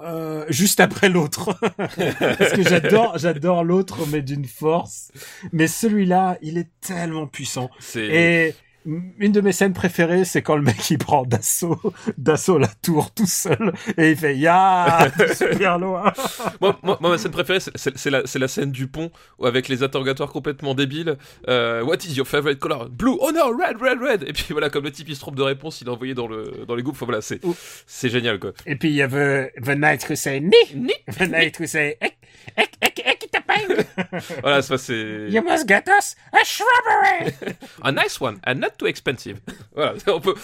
euh, 0.00 0.44
juste 0.48 0.78
après 0.80 1.08
l'autre 1.08 1.58
parce 1.76 2.52
que 2.52 2.62
j'adore 2.62 3.18
j'adore 3.18 3.64
l'autre 3.64 3.98
mais 4.12 4.22
d'une 4.22 4.44
force 4.44 5.10
mais 5.52 5.66
celui-là 5.66 6.38
il 6.40 6.56
est 6.56 6.68
tellement 6.80 7.26
puissant 7.26 7.68
c'est, 7.80 8.06
Et 8.06 8.54
une 8.86 9.32
de 9.32 9.40
mes 9.40 9.52
scènes 9.52 9.72
préférées, 9.74 10.24
c'est 10.24 10.42
quand 10.42 10.56
le 10.56 10.62
mec 10.62 10.90
il 10.90 10.98
prend 10.98 11.24
d'assaut, 11.24 11.78
d'assaut 12.16 12.58
la 12.58 12.68
tour 12.68 13.12
tout 13.12 13.26
seul 13.26 13.72
et 13.96 14.10
il 14.10 14.16
fait 14.16 14.36
ya 14.36 15.08
super 15.34 15.78
loin. 15.78 16.12
moi, 16.60 16.78
moi, 16.82 16.96
moi, 17.00 17.10
ma 17.10 17.18
scène 17.18 17.32
préférée, 17.32 17.60
c'est, 17.60 18.10
la, 18.10 18.22
la 18.34 18.48
scène 18.48 18.70
du 18.72 18.86
pont 18.86 19.10
avec 19.42 19.68
les 19.68 19.82
interrogatoires 19.82 20.30
complètement 20.30 20.74
débiles. 20.74 21.16
Euh, 21.48 21.82
What 21.82 21.96
is 22.06 22.14
your 22.14 22.26
favorite 22.26 22.58
color? 22.58 22.88
Blue. 22.88 23.16
Oh 23.20 23.30
no, 23.32 23.48
red, 23.56 23.76
red, 23.80 23.98
red. 24.00 24.24
Et 24.28 24.32
puis 24.32 24.46
voilà, 24.50 24.70
comme 24.70 24.84
le 24.84 24.90
type 24.92 25.08
il 25.08 25.14
se 25.14 25.20
trompe 25.20 25.36
de 25.36 25.42
réponse, 25.42 25.80
il 25.80 25.88
est 25.88 25.90
envoyé 25.90 26.14
dans 26.14 26.26
le 26.28 26.64
dans 26.66 26.74
les 26.74 26.82
groupes. 26.82 26.96
Enfin 26.96 27.06
voilà, 27.06 27.20
c'est 27.20 27.40
c'est 27.86 28.08
génial 28.08 28.38
quoi. 28.38 28.52
Et 28.66 28.76
puis 28.76 28.88
il 28.88 28.94
y 28.94 29.02
a 29.02 29.08
the, 29.08 29.50
the 29.62 29.76
night 29.76 30.06
who 30.08 30.14
say 30.14 30.40
ni, 30.40 30.56
Ni. 30.74 30.92
the 31.18 31.28
night 31.28 31.58
who 31.60 31.66
Voilà, 34.42 34.62
ça 34.62 34.78
c'est. 34.78 35.28
you 35.30 35.42
must 35.42 35.66
get 35.66 35.88
us 35.88 36.16
a 36.32 36.44
shrubbery. 36.44 37.56
A 37.82 37.92
nice 37.92 38.20
one, 38.20 38.38
and 38.44 38.56
not 38.60 38.78
too 38.78 38.86
expensive. 38.86 39.40
voilà, 39.74 39.94
on 40.08 40.20
peut. 40.20 40.34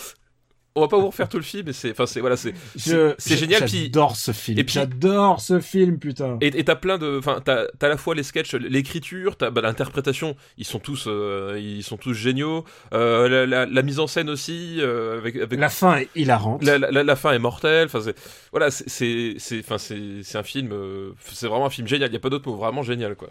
On 0.76 0.80
va 0.80 0.88
pas 0.88 0.98
vous 0.98 1.06
refaire 1.06 1.28
tout 1.28 1.36
le 1.36 1.44
film, 1.44 1.64
mais 1.66 1.72
c'est, 1.72 1.92
enfin 1.92 2.04
c'est 2.04 2.18
voilà, 2.18 2.36
c'est, 2.36 2.52
Je, 2.74 3.14
c'est 3.16 3.36
génial. 3.36 3.68
J'adore 3.68 4.16
ce 4.16 4.32
film. 4.32 4.58
et 4.58 4.64
puis- 4.64 4.74
j'adore 4.74 5.40
ce 5.40 5.60
film, 5.60 6.00
putain. 6.00 6.36
et 6.40 6.64
t'as 6.64 6.74
plein 6.74 6.98
de, 6.98 7.16
enfin 7.18 7.40
t'as 7.44 7.66
t'as 7.78 7.86
à 7.86 7.90
la 7.90 7.96
fois 7.96 8.16
les 8.16 8.24
sketchs, 8.24 8.54
l'écriture, 8.54 9.36
t'as 9.36 9.50
bah, 9.50 9.60
l'interprétation, 9.60 10.34
ils 10.58 10.64
sont 10.64 10.80
tous, 10.80 11.04
euh, 11.06 11.60
ils 11.62 11.84
sont 11.84 11.96
tous 11.96 12.12
géniaux. 12.14 12.64
Euh, 12.92 13.28
la, 13.28 13.46
la, 13.46 13.66
la 13.66 13.82
mise 13.82 14.00
en 14.00 14.08
scène 14.08 14.28
aussi, 14.28 14.78
euh, 14.80 15.18
avec 15.18 15.36
avec 15.36 15.60
La 15.60 15.68
fin 15.68 15.98
est 15.98 16.08
hilarante. 16.16 16.64
la, 16.64 16.76
la, 16.78 17.04
la 17.04 17.16
fin 17.16 17.30
est 17.32 17.38
mortelle. 17.38 17.86
Enfin 17.86 18.00
c'est, 18.02 18.16
voilà, 18.50 18.72
c'est 18.72 19.34
c'est 19.38 19.60
enfin 19.60 19.78
c'est 19.78 20.24
c'est 20.24 20.38
un 20.38 20.42
film, 20.42 20.70
euh, 20.72 21.12
c'est 21.22 21.46
vraiment 21.46 21.66
un 21.66 21.70
film 21.70 21.86
génial. 21.86 22.10
Il 22.10 22.14
y 22.14 22.16
a 22.16 22.20
pas 22.20 22.30
d'autre 22.30 22.48
mot, 22.50 22.56
vraiment 22.56 22.82
génial 22.82 23.14
quoi. 23.14 23.30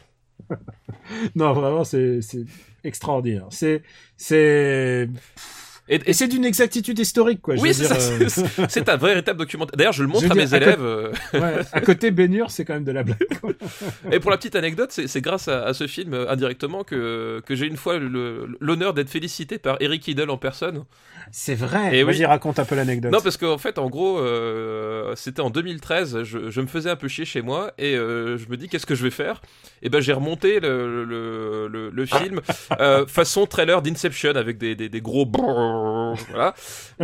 Non, 1.36 1.52
vraiment, 1.52 1.84
c'est 1.84 2.22
c'est 2.22 2.46
extraordinaire. 2.86 3.48
C'est 3.50 3.84
c'est 4.16 5.10
Et, 5.90 6.00
et 6.06 6.14
c'est 6.14 6.28
d'une 6.30 6.46
exactitude 6.46 6.98
historique, 6.98 7.42
quoi. 7.42 7.56
je 7.58 7.62
oui, 7.62 7.74
c'est 7.74 7.88
dire, 7.88 7.96
ça. 8.00 8.12
euh, 8.14 8.68
c'est- 8.70 8.88
un 8.90 8.96
véritable 8.98 9.40
documentaire. 9.40 9.76
D'ailleurs, 9.76 9.92
je 9.94 10.02
le 10.04 10.08
montre 10.08 10.26
Je 10.26 10.32
à 10.32 10.36
mes 10.36 10.54
à 10.54 10.58
élèves. 10.58 10.82
euh, 10.82 11.12
Ouais, 11.34 11.56
à 11.74 11.82
côté 11.82 12.12
Bénur, 12.12 12.52
c'est 12.52 12.64
quand 12.64 12.74
même 12.76 12.84
de 12.86 12.92
la 12.94 13.04
blague. 13.04 13.18
Et 14.12 14.20
pour 14.20 14.32
la 14.32 14.38
petite 14.38 14.56
anecdote, 14.56 14.92
c'est 14.92 15.22
grâce 15.22 15.48
à, 15.50 15.64
à 15.66 15.74
ce 15.74 15.88
film 15.88 16.14
euh, 16.14 16.30
indirectement 16.32 16.84
que, 16.84 17.42
que 17.46 17.56
j'ai 17.56 17.66
une 17.68 17.76
fois 17.78 17.98
l'honneur 18.00 18.94
d'être 18.94 19.10
félicité 19.10 19.58
par 19.58 19.78
Eric 19.82 20.08
Idle 20.08 20.30
en 20.30 20.38
personne. 20.38 20.84
C'est 21.32 21.56
vrai. 21.56 21.98
Et 21.98 22.04
Vas-y, 22.04 22.20
oui. 22.20 22.26
raconte 22.26 22.60
un 22.60 22.66
peu 22.66 22.76
l'anecdote. 22.76 23.12
Non, 23.12 23.20
parce 23.22 23.38
qu'en 23.38 23.58
fait, 23.58 23.78
en 23.78 23.90
gros, 23.90 24.20
euh, 24.20 25.14
c'était 25.16 25.42
en 25.42 25.50
2013, 25.50 26.24
je, 26.24 26.50
je 26.50 26.62
me 26.62 26.68
faisais 26.68 26.90
un 26.90 26.96
peu 26.96 27.08
chier 27.08 27.26
chez 27.26 27.42
moi 27.42 27.74
et 27.78 27.96
euh, 27.96 28.38
je 28.38 28.48
me 28.50 28.58
dis 28.58 28.68
qu'est-ce 28.70 28.86
que 28.86 28.96
je 28.96 29.04
vais 29.04 29.10
faire? 29.12 29.42
Et 29.82 29.90
ben 29.90 30.00
j'ai 30.02 30.14
remonté 30.14 30.60
le, 30.60 31.04
le, 31.04 31.68
le, 31.68 31.90
le 31.90 32.06
film 32.06 32.40
euh, 32.80 33.06
façon 33.08 33.46
trailer 33.46 33.82
d'Inception 33.82 34.36
avec 34.36 34.58
des, 34.58 34.76
des, 34.76 34.88
des 34.90 35.02
gros 35.02 35.26
brrrr, 35.26 35.83
voilà 36.30 36.54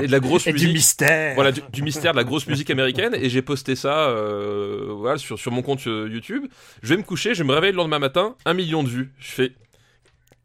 et 0.01 0.07
de 0.07 0.11
la 0.11 0.19
grosse 0.19 0.47
Et 0.47 0.53
musique. 0.53 0.67
du 0.67 0.73
mystère. 0.73 1.35
Voilà, 1.35 1.51
du, 1.51 1.61
du 1.71 1.81
mystère 1.81 2.11
de 2.13 2.17
la 2.17 2.23
grosse 2.23 2.47
musique 2.47 2.69
américaine, 2.69 3.15
et 3.15 3.29
j'ai 3.29 3.41
posté 3.41 3.75
ça 3.75 4.09
euh, 4.09 4.87
voilà, 4.89 5.17
sur, 5.17 5.37
sur 5.37 5.51
mon 5.51 5.61
compte 5.61 5.85
euh, 5.87 6.09
YouTube. 6.11 6.45
Je 6.81 6.89
vais 6.89 6.97
me 6.97 7.03
coucher, 7.03 7.33
je 7.35 7.43
me 7.43 7.53
réveille 7.53 7.71
le 7.71 7.77
lendemain 7.77 7.99
matin, 7.99 8.35
un 8.45 8.53
million 8.53 8.83
de 8.83 8.89
vues. 8.89 9.11
Je 9.19 9.31
fais. 9.31 9.51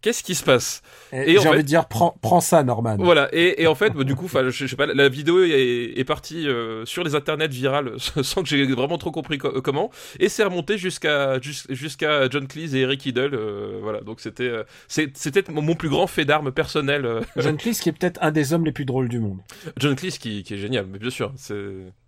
Qu'est-ce 0.04 0.22
qui 0.22 0.34
se 0.34 0.44
passe 0.44 0.82
Et, 1.12 1.16
Et 1.16 1.24
j'ai 1.32 1.40
fait- 1.40 1.48
envie 1.48 1.62
de 1.62 1.62
dire, 1.62 1.86
prends, 1.86 2.14
prends 2.20 2.40
ça, 2.42 2.62
Norman. 2.62 2.96
Voilà, 2.98 3.28
et, 3.32 3.62
et 3.62 3.66
en 3.66 3.74
fait, 3.74 3.90
bah, 3.90 4.04
du 4.04 4.14
coup, 4.14 4.28
je, 4.28 4.50
je 4.50 4.66
sais 4.66 4.76
pas, 4.76 4.84
la 4.86 5.08
vidéo 5.08 5.42
est, 5.42 5.94
est 5.96 6.04
partie 6.04 6.46
euh, 6.46 6.84
sur 6.84 7.02
les 7.04 7.14
internets 7.14 7.48
virales 7.48 7.94
sans 8.22 8.42
que 8.42 8.48
j'ai 8.48 8.64
vraiment 8.66 8.98
trop 8.98 9.10
compris 9.10 9.38
co- 9.38 9.62
comment, 9.62 9.90
et 10.20 10.28
c'est 10.28 10.44
remonté 10.44 10.76
jusqu'à 10.76 11.40
jus- 11.40 11.64
jusqu'à 11.70 12.28
John 12.28 12.46
Cleese 12.46 12.74
et 12.74 12.80
Eric 12.80 13.06
Idle, 13.06 13.30
euh, 13.34 13.78
voilà, 13.82 14.02
donc 14.02 14.20
c'était 14.20 14.44
euh, 14.48 14.62
c'était 14.88 15.42
mon, 15.50 15.74
plus 15.74 15.88
grand 15.88 16.06
fait 16.06 16.24
d'armes 16.26 16.52
personnel. 16.52 17.08
John 17.36 17.56
Cleese 17.56 17.80
qui 17.80 17.88
est 17.88 17.92
peut-être 17.92 18.18
un 18.22 18.30
des 18.30 18.52
hommes 18.52 18.64
les 18.66 18.72
plus 18.72 18.84
drôles 18.84 19.08
du 19.08 19.18
monde. 19.20 19.38
John 19.78 19.96
Cleese 19.96 20.18
qui, 20.18 20.42
qui 20.42 20.54
est 20.54 20.58
génial, 20.58 20.86
mais 20.90 20.98
bien 20.98 21.10
sûr, 21.10 21.32
c'est 21.36 21.54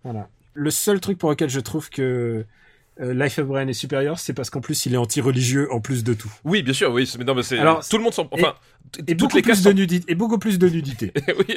Voilà. 0.03 0.29
Le 0.53 0.69
seul 0.71 0.99
truc 0.99 1.17
pour 1.17 1.29
lequel 1.29 1.49
je 1.49 1.59
trouve 1.59 1.89
que 1.89 2.45
euh, 3.01 3.13
Life 3.13 3.39
of 3.39 3.47
Brian 3.47 3.67
est 3.67 3.73
supérieur, 3.73 4.19
c'est 4.19 4.33
parce 4.33 4.49
qu'en 4.49 4.61
plus 4.61 4.85
il 4.85 4.93
est 4.93 4.97
anti-religieux 4.97 5.67
en 5.71 5.79
plus 5.79 6.03
de 6.03 6.13
tout. 6.13 6.31
oui, 6.43 6.63
bien 6.63 6.73
sûr, 6.73 6.91
oui, 6.91 7.11
mais 7.17 7.23
non, 7.25 7.35
mais 7.35 7.43
c'est 7.43 7.57
tout 7.89 7.97
le 7.97 8.03
monde 8.03 8.13
s'en, 8.13 8.27
enfin, 8.31 8.55
Et 8.99 9.15
toutes 9.15 9.17
beaucoup 9.19 9.35
les 9.37 9.41
plus 9.41 9.51
cases 9.51 9.61
de 9.63 9.71
nudité. 9.71 10.11
Et 10.11 10.15
beaucoup 10.15 10.37
plus 10.37 10.57
de 10.59 10.67
nudité. 10.67 11.11
oui, 11.39 11.55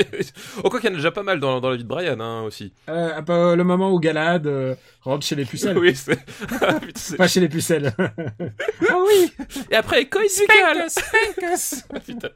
oh, 0.62 0.68
quoi 0.70 0.80
qu'il 0.80 0.88
y 0.88 0.92
en 0.92 0.94
a 0.94 0.97
déjà 0.97 1.11
pas 1.11 1.23
mal 1.23 1.40
dans, 1.40 1.61
dans 1.61 1.70
la 1.70 1.76
vie 1.76 1.85
de 1.85 1.88
Brian 1.88 2.20
hein, 2.20 2.42
aussi. 2.42 2.73
euh, 2.88 3.56
le 3.56 3.64
moment 3.64 3.90
où 3.90 3.99
Galad 4.00 4.47
euh, 4.47 4.75
rentre 5.02 5.26
chez 5.26 5.37
les 5.37 5.44
pucelles. 5.44 5.78
Oui, 5.78 5.94
c'est... 5.94 6.18
Ah, 6.61 6.78
Pas 7.16 7.28
chez 7.28 7.40
les 7.40 7.49
pucelles. 7.49 7.94
ah 7.99 8.97
oui 9.06 9.32
Et 9.70 9.75
après, 9.76 10.09
Putain. 12.04 12.28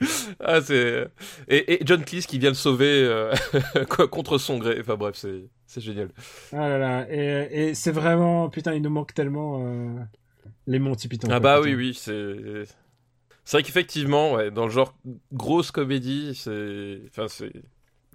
Ah, 0.40 0.60
c'est... 0.60 1.08
Et, 1.48 1.74
et 1.74 1.78
John 1.84 2.04
Cleese 2.04 2.26
qui 2.26 2.38
vient 2.38 2.50
le 2.50 2.54
sauver 2.54 3.02
euh, 3.04 3.34
quoi, 3.88 4.08
contre 4.08 4.38
son 4.38 4.58
gré. 4.58 4.78
Enfin 4.80 4.96
bref, 4.96 5.16
c'est, 5.16 5.44
c'est 5.66 5.80
génial. 5.80 6.10
Ah 6.52 6.68
là 6.68 6.78
là. 6.78 7.06
Et, 7.10 7.68
et 7.70 7.74
c'est 7.74 7.90
vraiment... 7.90 8.48
Putain, 8.48 8.74
il 8.74 8.82
nous 8.82 8.90
manque 8.90 9.14
tellement 9.14 9.64
euh, 9.66 9.98
les 10.66 10.78
Monty 10.78 11.08
Python. 11.08 11.28
Ah 11.30 11.40
bah 11.40 11.56
putain. 11.56 11.68
oui, 11.70 11.74
oui, 11.74 11.94
c'est... 11.94 12.64
C'est 13.44 13.56
vrai 13.56 13.62
qu'effectivement, 13.62 14.34
ouais, 14.34 14.50
dans 14.50 14.66
le 14.66 14.70
genre 14.70 14.94
grosse 15.32 15.70
comédie, 15.70 16.34
c'est... 16.34 17.00
Enfin, 17.08 17.26
c'est... 17.28 17.50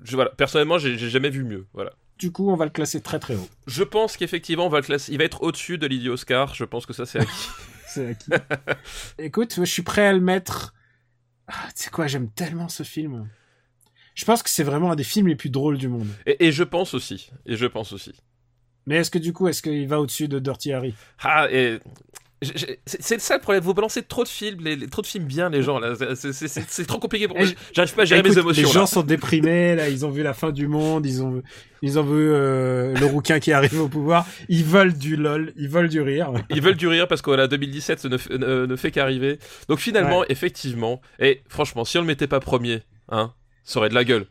Je, 0.03 0.15
voilà, 0.15 0.31
personnellement, 0.31 0.77
j'ai, 0.77 0.97
j'ai 0.97 1.09
jamais 1.09 1.29
vu 1.29 1.43
mieux, 1.43 1.65
voilà. 1.73 1.93
Du 2.19 2.31
coup, 2.31 2.49
on 2.49 2.55
va 2.55 2.65
le 2.65 2.71
classer 2.71 3.01
très 3.01 3.19
très 3.19 3.35
haut. 3.35 3.49
Je 3.67 3.83
pense 3.83 4.15
qu'effectivement, 4.15 4.67
on 4.67 4.69
va 4.69 4.79
le 4.79 4.85
classer... 4.85 5.11
Il 5.11 5.17
va 5.17 5.23
être 5.23 5.41
au-dessus 5.41 5.77
de 5.77 5.87
Lily 5.87 6.09
Oscar, 6.09 6.53
je 6.53 6.63
pense 6.63 6.85
que 6.85 6.93
ça 6.93 7.05
c'est 7.05 7.19
acquis. 7.19 7.49
C'est 7.87 8.07
acquis. 8.07 8.31
Écoute, 9.19 9.53
je 9.57 9.65
suis 9.65 9.81
prêt 9.81 10.05
à 10.07 10.13
le 10.13 10.21
mettre... 10.21 10.73
Ah, 11.47 11.67
tu 11.75 11.83
sais 11.83 11.89
quoi, 11.89 12.07
j'aime 12.07 12.29
tellement 12.29 12.69
ce 12.69 12.83
film. 12.83 13.27
Je 14.15 14.25
pense 14.25 14.43
que 14.43 14.49
c'est 14.49 14.63
vraiment 14.63 14.91
un 14.91 14.95
des 14.95 15.03
films 15.03 15.27
les 15.27 15.35
plus 15.35 15.49
drôles 15.49 15.77
du 15.77 15.87
monde. 15.87 16.07
et, 16.25 16.47
et 16.47 16.51
je 16.51 16.63
pense 16.63 16.93
aussi, 16.93 17.31
et 17.45 17.55
je 17.55 17.65
pense 17.65 17.93
aussi. 17.93 18.13
Mais 18.85 18.95
est-ce 18.97 19.11
que 19.11 19.19
du 19.19 19.33
coup, 19.33 19.47
est-ce 19.47 19.61
qu'il 19.61 19.87
va 19.87 19.99
au-dessus 19.99 20.27
de 20.27 20.39
Dirty 20.39 20.73
Harry? 20.73 20.93
Ah, 21.21 21.47
et... 21.51 21.79
C'est 22.85 23.19
ça 23.21 23.35
le 23.35 23.41
problème, 23.41 23.63
vous 23.63 23.73
balancez 23.73 24.01
trop 24.03 24.23
de 24.23 24.27
films, 24.29 24.59
les, 24.63 24.75
les- 24.75 24.87
trop 24.87 25.01
de 25.01 25.07
films 25.07 25.25
bien, 25.25 25.49
les 25.49 25.61
gens, 25.63 25.79
là. 25.79 25.93
C'est- 26.15 26.85
trop 26.87 26.99
compliqué 26.99 27.27
pour 27.27 27.37
moi. 27.37 27.47
J'arrive 27.73 27.93
pas 27.93 28.01
à 28.03 28.05
gérer 28.05 28.19
Écoute, 28.21 28.33
mes 28.35 28.39
émotions. 28.41 28.67
Les 28.67 28.71
gens 28.73 28.79
là. 28.81 28.85
sont 28.87 29.03
déprimés, 29.03 29.75
là, 29.75 29.89
ils 29.89 30.05
ont 30.05 30.09
vu 30.09 30.23
la 30.23 30.33
fin 30.33 30.51
du 30.51 30.67
monde, 30.67 31.05
ils 31.05 31.21
ont, 31.23 31.41
ils 31.81 31.99
ont 31.99 32.03
vu 32.03 32.29
euh, 32.31 32.93
le 32.95 33.05
rouquin 33.05 33.39
qui 33.39 33.51
arrive 33.51 33.79
au 33.81 33.87
pouvoir. 33.89 34.25
Ils 34.49 34.63
veulent 34.63 34.93
du 34.93 35.15
lol, 35.15 35.53
ils 35.57 35.69
veulent 35.69 35.89
du 35.89 36.01
rire. 36.01 36.31
Ils 36.49 36.61
veulent 36.61 36.75
du 36.77 36.87
rire 36.87 37.07
parce 37.07 37.21
que 37.21 37.29
voilà, 37.29 37.47
2017 37.47 38.05
ne, 38.05 38.17
ne- 38.37 38.65
ne 38.65 38.75
fait 38.75 38.91
qu'arriver. 38.91 39.39
Donc 39.69 39.79
finalement, 39.79 40.23
effectivement, 40.29 41.01
et 41.19 41.41
franchement, 41.49 41.85
si 41.85 41.97
on 41.97 42.01
le 42.01 42.07
mettait 42.07 42.27
pas 42.27 42.39
premier, 42.39 42.81
hein, 43.09 43.33
ça 43.63 43.79
aurait 43.79 43.89
de 43.89 43.95
la 43.95 44.03
gueule. 44.03 44.25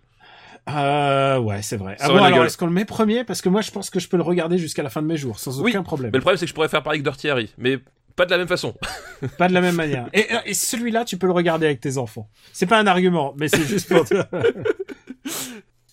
Euh, 0.70 1.38
ouais, 1.38 1.60
c'est 1.62 1.76
vrai. 1.76 1.96
Ah 1.98 2.08
bon, 2.08 2.22
alors, 2.22 2.44
est-ce 2.44 2.56
qu'on 2.56 2.66
le 2.66 2.72
met 2.72 2.84
premier? 2.84 3.24
Parce 3.24 3.42
que 3.42 3.48
moi, 3.48 3.62
je 3.62 3.72
pense 3.72 3.90
que 3.90 3.98
je 3.98 4.08
peux 4.08 4.16
le 4.16 4.22
regarder 4.22 4.58
jusqu'à 4.58 4.84
la 4.84 4.90
fin 4.90 5.02
de 5.02 5.08
mes 5.08 5.16
jours, 5.16 5.40
sans 5.40 5.60
Oui, 5.60 5.72
aucun 5.72 5.82
problème. 5.82 6.10
Mais 6.12 6.18
le 6.18 6.22
problème, 6.22 6.38
c'est 6.38 6.44
que 6.46 6.50
je 6.50 6.54
pourrais 6.54 6.68
faire 6.68 6.84
pareil 6.84 7.00
que 7.00 7.04
Dirty 7.04 7.28
Harry, 7.28 7.52
mais 7.58 7.80
pas 8.16 8.26
de 8.26 8.30
la 8.30 8.38
même 8.38 8.48
façon. 8.48 8.74
Pas 9.38 9.48
de 9.48 9.54
la 9.54 9.60
même 9.60 9.76
manière. 9.76 10.08
Et, 10.12 10.26
et 10.46 10.54
celui-là, 10.54 11.04
tu 11.04 11.16
peux 11.16 11.26
le 11.26 11.32
regarder 11.32 11.66
avec 11.66 11.80
tes 11.80 11.96
enfants. 11.98 12.28
C'est 12.52 12.66
pas 12.66 12.78
un 12.78 12.86
argument, 12.86 13.34
mais 13.38 13.48
c'est 13.48 13.62
juste 13.64 13.88
pour 13.88 14.04
te... 14.04 14.14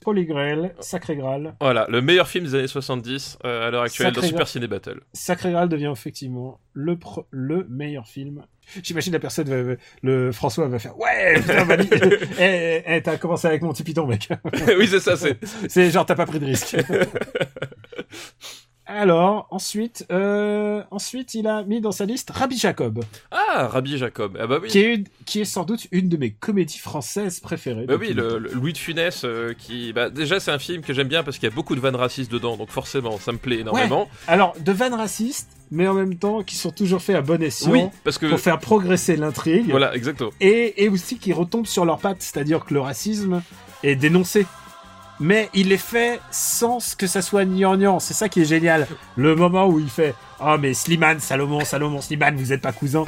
Holy 0.05 0.25
Grail, 0.25 0.71
Sacré 0.79 1.15
Graal. 1.17 1.53
Voilà, 1.61 1.85
le 1.87 2.01
meilleur 2.01 2.27
film 2.27 2.43
des 2.45 2.55
années 2.55 2.67
70 2.67 3.37
euh, 3.45 3.67
à 3.67 3.69
l'heure 3.69 3.83
actuelle 3.83 4.07
Sacré 4.07 4.21
dans 4.21 4.27
Super. 4.27 4.47
Ciné 4.47 4.65
Battle. 4.67 5.01
Sacré 5.13 5.51
Graal 5.51 5.69
devient 5.69 5.91
effectivement 5.93 6.59
le, 6.73 6.97
pro- 6.97 7.27
le 7.29 7.67
meilleur 7.69 8.07
film. 8.07 8.43
J'imagine 8.81 9.13
la 9.13 9.19
personne, 9.19 9.47
va- 9.49 9.75
le 10.01 10.31
François 10.31 10.67
va 10.67 10.79
faire 10.79 10.97
ouais, 10.97 11.35
putain, 11.39 11.65
Mali, 11.65 11.87
eh, 11.91 12.17
eh, 12.39 12.83
eh, 12.87 13.01
t'as 13.03 13.17
commencé 13.17 13.47
avec 13.47 13.61
mon 13.61 13.73
Python, 13.73 14.07
mec. 14.07 14.29
oui, 14.79 14.87
c'est 14.87 14.99
ça, 14.99 15.15
c'est. 15.15 15.37
C'est 15.67 15.91
genre 15.91 16.07
t'as 16.07 16.15
pas 16.15 16.25
pris 16.25 16.39
de 16.39 16.45
risque. 16.45 16.75
Alors 18.91 19.47
ensuite, 19.51 20.03
euh, 20.11 20.81
ensuite 20.89 21.35
il 21.35 21.45
a 21.45 21.61
mis 21.63 21.79
dans 21.79 21.91
sa 21.91 22.05
liste 22.05 22.31
Rabbi 22.31 22.57
Jacob, 22.57 23.03
Ah, 23.29 23.67
Rabbi 23.67 23.99
Jacob. 23.99 24.35
Ah 24.41 24.47
bah 24.47 24.57
oui. 24.61 24.67
qui 24.67 24.79
est 24.79 24.95
une- 24.95 25.05
qui 25.27 25.41
est 25.41 25.45
sans 25.45 25.63
doute 25.63 25.85
une 25.91 26.09
de 26.09 26.17
mes 26.17 26.31
comédies 26.31 26.79
françaises 26.79 27.39
préférées. 27.39 27.85
Bah 27.85 27.97
oui, 27.99 28.13
le, 28.13 28.39
Louis 28.39 28.73
de 28.73 28.79
Funès 28.79 29.21
euh, 29.25 29.53
qui, 29.55 29.93
bah 29.93 30.09
déjà 30.09 30.39
c'est 30.39 30.49
un 30.51 30.57
film 30.57 30.81
que 30.81 30.91
j'aime 30.93 31.07
bien 31.07 31.21
parce 31.21 31.37
qu'il 31.37 31.47
y 31.47 31.51
a 31.51 31.55
beaucoup 31.55 31.75
de 31.75 31.79
vannes 31.79 31.95
racistes 31.95 32.31
dedans, 32.31 32.57
donc 32.57 32.71
forcément 32.71 33.19
ça 33.19 33.31
me 33.31 33.37
plaît 33.37 33.59
énormément. 33.59 34.09
Alors 34.27 34.55
de 34.59 34.71
vannes 34.71 34.95
racistes, 34.95 35.49
mais 35.69 35.87
en 35.87 35.93
même 35.93 36.15
temps 36.15 36.41
qui 36.41 36.55
sont 36.55 36.71
toujours 36.71 37.03
faits 37.03 37.15
à 37.15 37.21
bon 37.21 37.43
escient 37.43 37.69
Oui, 37.71 37.83
parce 38.03 38.17
que 38.17 38.25
pour 38.25 38.39
faire 38.39 38.57
progresser 38.57 39.15
l'intrigue. 39.17 39.69
voilà, 39.69 39.95
exactement. 39.95 40.31
et, 40.41 40.83
et 40.83 40.89
aussi 40.89 41.19
qui 41.19 41.31
retombent 41.31 41.67
sur 41.67 41.85
leurs 41.85 41.99
pattes, 41.99 42.23
c'est-à-dire 42.23 42.65
que 42.65 42.73
le 42.73 42.79
racisme 42.81 43.43
est 43.83 43.95
dénoncé. 43.95 44.47
Mais 45.19 45.49
il 45.53 45.71
est 45.71 45.77
fait 45.77 46.21
sans 46.31 46.79
que 46.97 47.05
ça 47.07 47.21
soit 47.21 47.43
gnangnan, 47.45 47.99
c'est 47.99 48.13
ça 48.13 48.29
qui 48.29 48.41
est 48.41 48.45
génial. 48.45 48.87
Le 49.17 49.35
moment 49.35 49.67
où 49.67 49.79
il 49.79 49.89
fait 49.89 50.15
«Oh 50.41 50.55
mais 50.59 50.73
Slimane, 50.73 51.19
Salomon, 51.19 51.65
Salomon, 51.65 51.99
Slimane, 52.01 52.35
vous 52.37 52.53
êtes 52.53 52.61
pas 52.61 52.71
cousins!» 52.71 53.03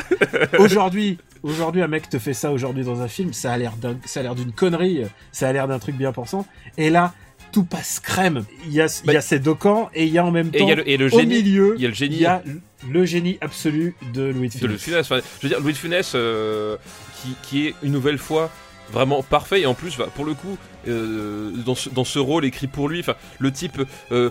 Aujourd'hui, 0.60 1.18
aujourd'hui 1.44 1.82
un 1.82 1.88
mec 1.88 2.10
te 2.10 2.20
fait 2.20 2.34
ça 2.34 2.52
aujourd'hui 2.52 2.84
dans 2.84 3.02
un 3.02 3.08
film, 3.08 3.32
ça 3.32 3.54
a 3.54 3.58
l'air 3.58 3.78
d'un- 3.78 3.96
ça 4.06 4.20
a 4.20 4.24
l'air 4.24 4.36
d'une 4.36 4.52
connerie, 4.52 5.04
ça 5.32 5.48
a 5.48 5.54
l'air 5.54 5.70
d'un 5.70 5.80
truc 5.80 5.96
bien 5.96 6.12
pensant. 6.12 6.46
Et 6.78 6.90
là, 6.90 7.14
tout 7.54 7.64
passe 7.64 8.00
crème. 8.02 8.44
Il 8.66 8.74
y 8.74 8.82
a, 8.82 9.02
il 9.06 9.12
y 9.14 9.16
a 9.16 9.22
ces 9.22 9.40
deux 9.40 9.54
camps 9.54 9.90
et 9.94 10.06
il 10.06 10.12
y 10.12 10.18
a 10.18 10.26
en 10.26 10.32
même 10.32 10.50
Et 10.54 10.60
temps, 10.60 10.66
il 10.66 10.70
y 10.70 10.74
a 10.74 10.76
le, 10.76 10.90
et 10.90 10.98
le 10.98 11.06
au 11.06 11.20
génie, 11.20 11.42
milieu, 11.44 11.76
il 11.78 11.82
y 11.82 11.86
a 11.86 11.90
le 11.90 11.96
génie 11.96 12.16
il 12.18 12.22
y 12.22 12.26
a 12.26 12.44
le 12.90 13.06
génie 13.06 13.38
absolu 13.42 13.96
de 14.14 14.24
Louis 14.24 14.50
de 14.50 14.60
de 14.60 14.68
Louis 14.68 14.74
de 14.76 14.80
Funès. 14.82 15.06
Funès. 15.06 15.12
Enfin, 15.12 15.20
je 15.42 15.48
veux 15.48 15.50
dire, 15.54 15.62
Louis 15.62 15.72
de 15.74 15.78
Funès, 15.78 16.12
euh, 16.16 16.76
qui, 17.22 17.36
qui 17.44 17.68
est 17.68 17.76
une 17.84 17.92
nouvelle 17.94 18.18
fois 18.18 18.50
vraiment 18.92 19.24
parfait. 19.24 19.62
Et 19.62 19.66
en 19.66 19.74
plus, 19.74 19.98
pour 20.16 20.26
le 20.26 20.34
coup, 20.34 20.58
euh, 20.88 21.52
dans, 21.66 22.06
ce, 22.06 22.20
rôle 22.20 22.46
écrit 22.46 22.68
pour 22.68 22.90
lui, 22.90 23.04
le 23.40 23.52
type 23.52 23.82
euh, 24.12 24.30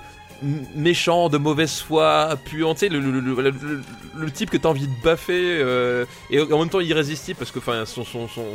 méchant, 0.74 1.28
de 1.28 1.38
mauvaise 1.38 1.80
foi, 1.80 2.30
puant, 2.44 2.74
tu 2.74 2.80
sais, 2.80 2.88
le, 2.88 3.00
le, 3.00 3.10
le, 3.20 3.20
le- 3.20 3.50
le- 3.50 3.82
le 4.16 4.30
type 4.30 4.50
que 4.50 4.56
t'as 4.56 4.68
envie 4.68 4.86
de 4.86 4.92
baffer 5.04 5.32
euh, 5.60 6.04
et 6.30 6.40
en 6.40 6.58
même 6.58 6.68
temps 6.68 6.80
irrésistible 6.80 7.38
parce 7.38 7.50
que 7.50 7.58
enfin 7.58 7.84
son, 7.86 8.04
son, 8.04 8.28
son, 8.28 8.48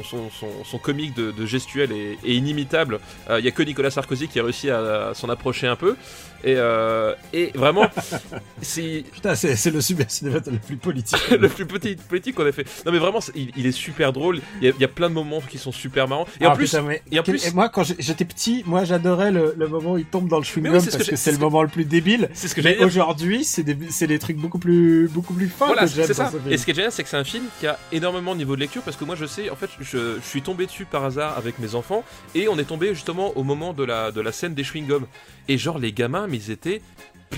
son, 0.63 0.77
comique 0.77 1.15
de, 1.15 1.31
de 1.31 1.45
gestuelle 1.45 1.91
est, 1.91 2.17
est 2.23 2.35
inimitable. 2.35 2.99
Il 3.29 3.43
y 3.43 3.47
a 3.47 3.51
que 3.51 3.63
Nicolas 3.63 3.89
Sarkozy 3.89 4.27
qui 4.27 4.39
a 4.39 4.43
réussi 4.43 4.69
à, 4.69 5.07
à 5.09 5.13
s'en 5.13 5.29
approcher 5.29 5.65
un 5.67 5.75
peu 5.75 5.95
et, 6.43 6.53
euh, 6.57 7.15
et 7.33 7.51
vraiment, 7.55 7.87
c'est 8.61 9.03
Putain, 9.11 9.33
c'est 9.35 9.71
le 9.71 9.81
super 9.81 10.09
cinéma 10.11 10.39
le 10.45 10.57
plus 10.59 10.75
politique. 10.77 11.19
le 11.31 11.49
plus 11.49 11.65
petit 11.65 11.95
politique 11.95 12.35
qu'on 12.35 12.45
a 12.45 12.51
fait. 12.51 12.67
Non 12.85 12.91
mais 12.91 12.99
vraiment, 12.99 13.19
il, 13.33 13.51
il 13.55 13.65
est 13.65 13.71
super 13.71 14.13
drôle. 14.13 14.41
Il 14.61 14.67
y, 14.67 14.69
a, 14.69 14.73
il 14.75 14.81
y 14.81 14.85
a 14.85 14.89
plein 14.89 15.09
de 15.09 15.15
moments 15.15 15.41
qui 15.41 15.57
sont 15.57 15.71
super 15.71 16.07
marrants. 16.07 16.27
Et 16.39 16.45
en 16.45 16.51
Ah, 16.51 16.55
plus, 16.55 16.65
putain, 16.65 16.81
mais 16.83 17.01
et 17.11 17.19
en 17.19 17.23
quel- 17.23 17.37
plus- 17.39 17.53
moi, 17.53 17.69
quand 17.69 17.83
j'étais 17.97 18.25
petit, 18.25 18.63
moi, 18.67 18.83
j'adorais 18.83 19.31
le, 19.31 19.55
moment 19.67 19.93
où 19.93 19.97
il 19.97 20.05
tombe 20.05 20.27
dans 20.27 20.37
le 20.37 20.43
chewing-gum 20.43 20.77
oui, 20.79 20.85
parce 20.91 21.09
que 21.09 21.15
c'est 21.15 21.31
le 21.31 21.37
moment 21.39 21.63
le 21.63 21.69
plus 21.75 21.85
débile. 21.85 22.29
c'est 22.33 22.47
ce 22.47 22.55
que 22.55 22.61
dire. 22.61 22.81
aujourd'hui, 22.81 23.43
c'est 23.43 23.63
des, 23.63 23.77
c'est 23.89 24.07
des 24.07 24.17
trucs 24.17 24.37
beaucoup 24.37 24.59
plus, 24.59 25.09
beaucoup 25.09 25.33
plus 25.33 25.49
fins 25.49 25.67
Voilà, 25.67 25.81
que 25.83 25.87
c'est 25.89 26.13
ça. 26.13 26.31
ce. 26.31 26.49
Et 26.51 26.57
ce 26.57 26.63
qui 26.65 26.71
est 26.71 26.73
génial, 26.73 26.91
c'est 26.91 27.03
que 27.03 27.09
c'est 27.09 27.17
un 27.17 27.23
film 27.25 27.43
qui 27.59 27.67
a 27.67 27.77
énormément 27.91 28.33
de 28.33 28.37
niveau 28.39 28.55
de 28.55 28.61
lecture 28.61 28.81
parce 28.81 28.95
que 28.95 29.03
moi 29.03 29.15
je 29.15 29.25
sais, 29.25 29.49
en 29.49 29.55
fait, 29.57 29.69
je, 29.81 30.15
je 30.21 30.25
suis 30.25 30.41
tombé 30.41 30.65
dessus 30.65 30.85
par 30.85 31.03
hasard 31.03 31.37
avec 31.37 31.59
mes 31.59 31.75
enfants 31.75 32.03
et 32.33 32.47
on 32.47 32.57
est 32.57 32.63
tombé 32.63 32.95
justement 32.95 33.37
au 33.37 33.43
moment 33.43 33.73
de 33.73 33.83
la, 33.83 34.11
de 34.11 34.21
la 34.21 34.31
scène 34.31 34.53
des 34.53 34.63
chewing-gums. 34.63 35.05
Et 35.49 35.57
genre, 35.57 35.77
les 35.77 35.91
gamins, 35.91 36.27
mais 36.27 36.37
ils 36.37 36.49
étaient 36.51 36.81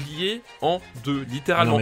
pliés 0.02 0.42
en 0.62 0.80
deux, 1.04 1.26
Ah 1.28 1.34
littéralement. 1.34 1.80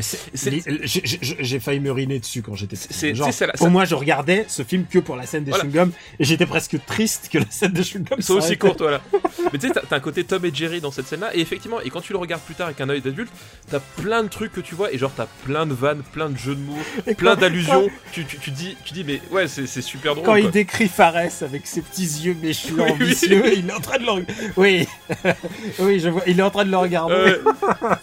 j'ai- 0.83 1.59
failli 1.59 1.79
me 1.79 1.91
riner 1.91 2.19
dessus 2.19 2.41
quand 2.41 2.55
j'étais 2.55 2.75
C'est- 2.75 2.87
petit. 3.11 3.15
Genre, 3.15 3.29
Pour 3.57 3.69
moi, 3.69 3.85
je 3.85 3.95
regardais 3.95 4.45
ce 4.47 4.63
film 4.63 4.85
que 4.89 4.99
pour 4.99 5.15
la 5.15 5.25
scène 5.25 5.43
des 5.43 5.51
Voilà. 5.51 5.63
chewing-gums 5.65 5.91
et 6.19 6.23
j'étais 6.23 6.45
presque 6.45 6.77
triste 6.85 7.29
que 7.31 7.37
la 7.39 7.45
scène 7.49 7.71
des 7.71 7.81
chewing-gums 7.83 8.21
sont 8.21 8.35
aussi 8.35 8.57
courtes, 8.57 8.81
voilà. 8.81 9.01
Mais 9.53 9.59
tu 9.59 9.67
sais, 9.67 9.73
t'as 9.89 9.95
un 9.95 9.99
côté 9.99 10.23
Tom 10.23 10.43
et 10.45 10.53
Jerry 10.53 10.81
dans 10.81 10.91
cette 10.91 11.07
scène-là, 11.07 11.35
et 11.35 11.39
effectivement, 11.39 11.79
et 11.81 11.89
quand 11.89 12.01
tu 12.01 12.13
le 12.13 12.19
regardes 12.19 12.41
plus 12.41 12.55
tard 12.55 12.67
avec 12.67 12.81
un 12.81 12.89
œil 12.89 13.01
d'adulte, 13.01 13.31
t'as 13.69 13.79
plein 13.79 14.23
de 14.23 14.27
trucs 14.29 14.51
que 14.53 14.61
tu 14.61 14.75
vois, 14.75 14.91
et 14.93 14.97
genre 14.97 15.11
t'as 15.15 15.27
plein 15.45 15.65
de 15.65 15.73
vannes, 15.73 16.03
plein 16.11 16.29
de 16.29 16.37
jeux 16.37 16.55
de 16.55 16.61
mots, 16.61 16.73
Et 17.07 17.15
plein 17.15 17.35
quand- 17.35 17.41
d'allusions. 17.41 17.89
Tu, 18.11 18.25
tu, 18.25 18.37
tu 18.37 18.51
dis, 18.51 18.75
tu 18.85 18.93
dis, 18.93 19.03
mais 19.03 19.21
ouais, 19.31 19.47
c'est 19.47 19.65
super 19.81 20.13
drôle. 20.15 20.25
Quand 20.25 20.31
quoi. 20.33 20.39
il 20.39 20.51
décrit 20.51 20.87
Fares 20.87 21.15
avec 21.41 21.65
ses 21.67 21.81
petits 21.81 22.03
yeux 22.25 22.35
méchants, 22.41 22.69
Oui, 22.77 22.83
oui. 22.85 22.91
ambitieux, 22.91 23.53
il 23.57 23.69
est 23.69 23.73
en 23.73 23.79
train 23.79 23.97
de 23.97 24.03
le 24.03 24.11
regarder. 24.11 24.33
Oui, 24.57 24.87
oui, 25.79 25.99
je 25.99 26.09
vois, 26.09 26.21
il 26.27 26.39
est 26.39 26.43
en 26.43 26.49
train 26.51 26.65
de 26.65 26.71
le 26.71 26.77
regarder. 26.77 27.13
Ouais. 27.15 27.39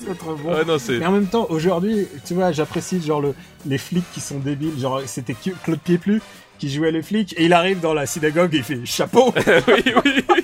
C'est 0.06 0.18
trop 0.18 0.35
bon. 0.35 0.54
Ouais, 0.54 0.64
non, 0.64 0.78
c'est. 0.78 0.99
Mais 0.99 1.06
en 1.06 1.12
même 1.12 1.26
temps, 1.26 1.47
aujourd'hui, 1.50 2.06
tu 2.26 2.35
vois, 2.35 2.52
j'apprécie 2.52 3.00
genre 3.02 3.21
le, 3.21 3.35
les 3.66 3.78
flics 3.78 4.04
qui 4.12 4.21
sont 4.21 4.38
débiles. 4.38 4.78
Genre, 4.78 5.00
c'était 5.06 5.35
Cla- 5.35 5.54
Claude 5.64 5.80
Pieplu 5.80 6.21
qui 6.59 6.71
jouait 6.73 6.92
les 6.92 7.02
flics 7.02 7.35
et 7.37 7.44
il 7.47 7.52
arrive 7.52 7.80
dans 7.80 7.94
la 7.94 8.06
synagogue 8.06 8.54
et 8.54 8.59
il 8.59 8.64
fait 8.64 8.85
chapeau. 8.87 9.32
oui, 9.68 9.94
oui. 10.04 10.25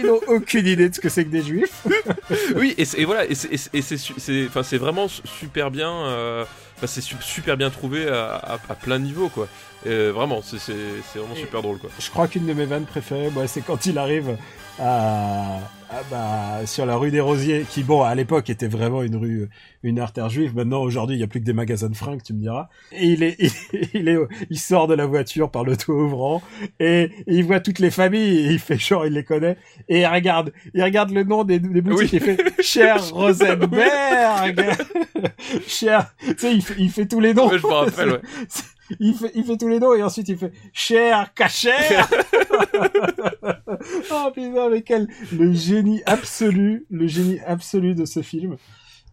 Ils 0.00 0.06
n'ont 0.06 0.20
aucune 0.28 0.66
idée 0.66 0.88
de 0.88 0.94
ce 0.94 1.00
que 1.00 1.08
c'est 1.08 1.24
que 1.24 1.30
des 1.30 1.42
juifs. 1.42 1.84
oui, 2.56 2.74
et, 2.78 3.04
voilà, 3.04 3.26
et 3.26 3.34
c'est- 3.34 4.76
vraiment 4.78 5.08
su- 5.08 5.20
super 5.26 5.70
bien. 5.70 5.90
euh, 5.92 6.44
c'est 6.86 7.00
su- 7.02 7.16
super 7.20 7.56
bien 7.56 7.68
trouvé 7.68 8.08
à, 8.08 8.36
à- 8.36 8.58
à 8.68 8.74
plein 8.74 8.98
de 8.98 9.04
niveaux, 9.04 9.28
quoi. 9.28 9.46
Et 9.84 10.08
vraiment, 10.10 10.40
c'est 10.42 10.56
vraiment 11.18 11.34
Et- 11.34 11.40
super 11.40 11.60
drôle, 11.62 11.78
quoi. 11.78 11.90
Je 11.98 12.08
crois 12.10 12.28
qu'une 12.28 12.46
de 12.46 12.52
mes 12.54 12.64
vannes 12.64 12.86
préférées, 12.86 13.30
moi, 13.30 13.46
c'est 13.46 13.60
quand 13.60 13.84
il 13.86 13.98
arrive 13.98 14.36
à, 14.78 15.58
à- 15.90 16.02
bah, 16.10 16.66
sur 16.66 16.84
la 16.86 16.96
rue 16.96 17.10
des 17.10 17.20
Rosiers, 17.20 17.64
qui, 17.68 17.82
bon, 17.82 18.02
à 18.02 18.14
l'époque 18.14 18.50
était 18.50 18.68
vraiment 18.68 19.02
une 19.02 19.16
rue, 19.16 19.48
une 19.82 19.98
artère 19.98 20.28
juive. 20.28 20.54
Maintenant, 20.54 20.82
aujourd'hui, 20.82 21.16
il 21.16 21.20
y 21.20 21.22
a 21.22 21.26
plus 21.26 21.40
que 21.40 21.44
des 21.46 21.52
magasins 21.52 21.88
de 21.88 21.96
fringues, 21.96 22.22
tu 22.22 22.34
me 22.34 22.40
diras. 22.40 22.68
Et 22.92 23.06
il 23.06 23.22
est, 23.22 23.36
il, 23.38 23.50
il 23.94 24.08
est, 24.08 24.18
il 24.50 24.58
sort 24.58 24.86
de 24.86 24.94
la 24.94 25.06
voiture 25.06 25.50
par 25.50 25.64
le 25.64 25.76
toit 25.76 25.94
ouvrant 25.94 26.42
et 26.80 27.10
il 27.26 27.44
voit 27.44 27.60
toutes 27.60 27.78
les 27.78 27.90
familles 27.90 28.38
et 28.48 28.52
il 28.52 28.58
fait 28.58 28.78
genre, 28.78 29.06
il 29.06 29.12
les 29.14 29.24
connaît 29.24 29.56
et 29.88 30.00
il 30.00 30.06
regarde, 30.06 30.52
il 30.74 30.82
regarde 30.82 31.10
le 31.10 31.24
nom 31.24 31.44
des, 31.44 31.58
des 31.58 31.80
boutiques 31.80 32.12
Oui. 32.12 32.20
il 32.28 32.36
fait 32.36 32.38
cher 32.62 33.02
Rosenberg, 33.12 34.64
cher, 35.66 36.14
tu 36.20 36.34
sais, 36.38 36.54
il 36.54 36.62
fait, 36.62 36.74
il 36.78 36.90
fait 36.90 37.06
tous 37.06 37.20
les 37.20 37.34
noms. 37.34 37.50
Je 37.50 37.66
me 37.66 37.72
rappelle, 37.72 38.10
ouais. 38.12 38.20
Il 39.00 39.14
fait, 39.14 39.30
il 39.34 39.44
fait 39.44 39.56
tous 39.56 39.68
les 39.68 39.78
noms 39.80 39.94
et 39.94 40.02
ensuite 40.02 40.28
il 40.28 40.38
fait 40.38 40.52
cher, 40.72 41.32
cacher. 41.34 41.72
oh 44.10 44.30
putain, 44.34 44.68
mais 44.70 44.82
quel 44.82 45.08
le 45.32 45.52
génie 45.52 46.02
absolu, 46.06 46.86
le 46.90 47.06
génie 47.06 47.40
absolu 47.46 47.94
de 47.94 48.04
ce 48.04 48.22
film. 48.22 48.56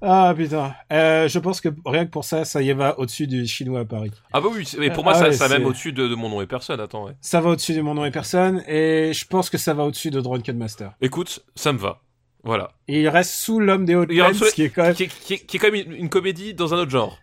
Ah 0.01 0.33
putain, 0.35 0.73
euh, 0.91 1.27
je 1.27 1.39
pense 1.39 1.61
que 1.61 1.69
rien 1.85 2.05
que 2.05 2.11
pour 2.11 2.25
ça, 2.25 2.45
ça 2.45 2.61
y 2.61 2.71
va 2.73 2.99
au-dessus 2.99 3.27
du 3.27 3.47
chinois 3.47 3.79
à 3.81 3.85
Paris. 3.85 4.11
Ah 4.33 4.41
bah 4.41 4.49
oui, 4.53 4.69
mais 4.77 4.91
pour 4.91 5.03
moi, 5.03 5.13
Ah 5.15 5.19
ça, 5.19 5.25
ouais, 5.25 5.31
ça 5.33 5.47
va 5.47 5.57
même 5.57 5.65
au-dessus 5.67 5.93
de, 5.93 6.07
de 6.07 6.15
mon 6.15 6.29
nom 6.29 6.41
et 6.41 6.47
personne, 6.47 6.79
attends, 6.79 7.05
ouais. 7.05 7.13
Ça 7.21 7.39
va 7.41 7.51
au-dessus 7.51 7.73
de 7.73 7.81
mon 7.81 7.93
nom 7.93 8.05
et 8.05 8.11
personne 8.11 8.61
et 8.67 9.11
je 9.13 9.25
pense 9.25 9.49
que 9.49 9.57
ça 9.57 9.73
va 9.73 9.83
au-dessus 9.85 10.11
de 10.11 10.19
Drunken 10.21 10.57
Master. 10.57 10.91
Écoute, 11.01 11.43
ça 11.55 11.71
me 11.73 11.77
va. 11.79 12.01
Voilà. 12.43 12.71
Et 12.87 13.01
il 13.01 13.07
reste 13.09 13.31
sous 13.31 13.59
l'homme 13.59 13.85
des 13.85 13.95
hautes 13.95 14.09
Il 14.11 14.21
reste 14.21 14.37
plaines, 14.39 14.49
sous- 14.49 14.55
qui 14.55 14.61
est 14.63 14.69
quand 14.69 14.83
même. 14.83 14.93
Qui 14.93 15.03
est, 15.03 15.07
qui 15.07 15.33
est- 15.33 15.45
qui 15.45 15.57
est 15.57 15.59
quand 15.59 15.71
même 15.71 15.81
une, 15.91 15.93
une 15.93 16.09
comédie 16.09 16.53
dans 16.53 16.73
un 16.75 16.77
autre 16.77 16.91
genre. 16.91 17.19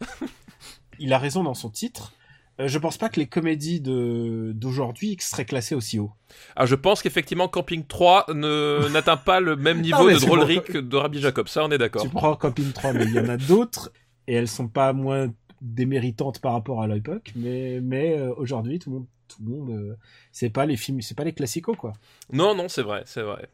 Il 0.99 1.13
a 1.13 1.19
raison 1.19 1.45
dans 1.45 1.55
son 1.55 1.71
titre. 1.71 2.13
Euh, 2.61 2.69
je 2.69 2.79
pense 2.79 2.99
pas 2.99 3.09
que 3.09 3.19
les 3.19 3.27
comédies 3.27 3.81
de 3.81 4.53
d'aujourd'hui 4.55 5.17
seraient 5.21 5.45
classées 5.47 5.75
aussi 5.75 5.99
haut. 5.99 6.13
Ah, 6.55 6.67
je 6.67 6.75
pense 6.75 7.03
qu'effectivement, 7.03 7.49
Camping 7.49 7.85
3 7.87 8.27
ne- 8.35 8.89
n'atteint 8.93 9.17
pas 9.17 9.41
le 9.41 9.57
même 9.57 9.81
niveau 9.81 10.09
de 10.11 10.17
drôlerie 10.19 10.63
que 10.63 10.79
de 10.79 10.97
Rabbi 10.97 11.21
Jacob. 11.21 11.49
Ça, 11.49 11.65
on 11.65 11.71
est 11.71 11.79
d'accord. 11.79 12.03
Tu 12.03 12.09
prends 12.11 12.37
Camping 12.37 12.71
3, 12.73 12.93
mais 12.93 13.05
il 13.05 13.15
y 13.15 13.19
en 13.21 13.29
a 13.29 13.37
d'autres, 13.39 13.91
et 14.29 14.35
elles 14.35 14.49
sont 14.49 14.69
pas 14.69 14.93
moins 14.93 15.33
déméritantes 15.63 16.41
par 16.41 16.53
rapport 16.53 16.83
à 16.83 16.87
l'époque, 16.87 17.33
mais, 17.37 17.81
mais 17.81 18.19
euh, 18.19 18.35
aujourd'hui, 18.37 18.79
tout 18.79 18.91
le 18.91 18.97
monde, 18.97 19.07
tout 19.29 19.37
le 19.45 19.51
monde, 19.51 19.71
euh, 19.71 19.97
c'est 20.33 20.51
pas 20.51 20.67
les 20.67 20.77
films, 20.77 21.01
c'est 21.01 21.17
pas 21.17 21.25
les 21.25 21.33
classicos, 21.33 21.77
quoi. 21.77 21.93
Non, 22.33 22.55
non, 22.55 22.69
c'est 22.69 22.83
vrai, 22.83 23.03
c'est 23.07 23.23
vrai. 23.23 23.49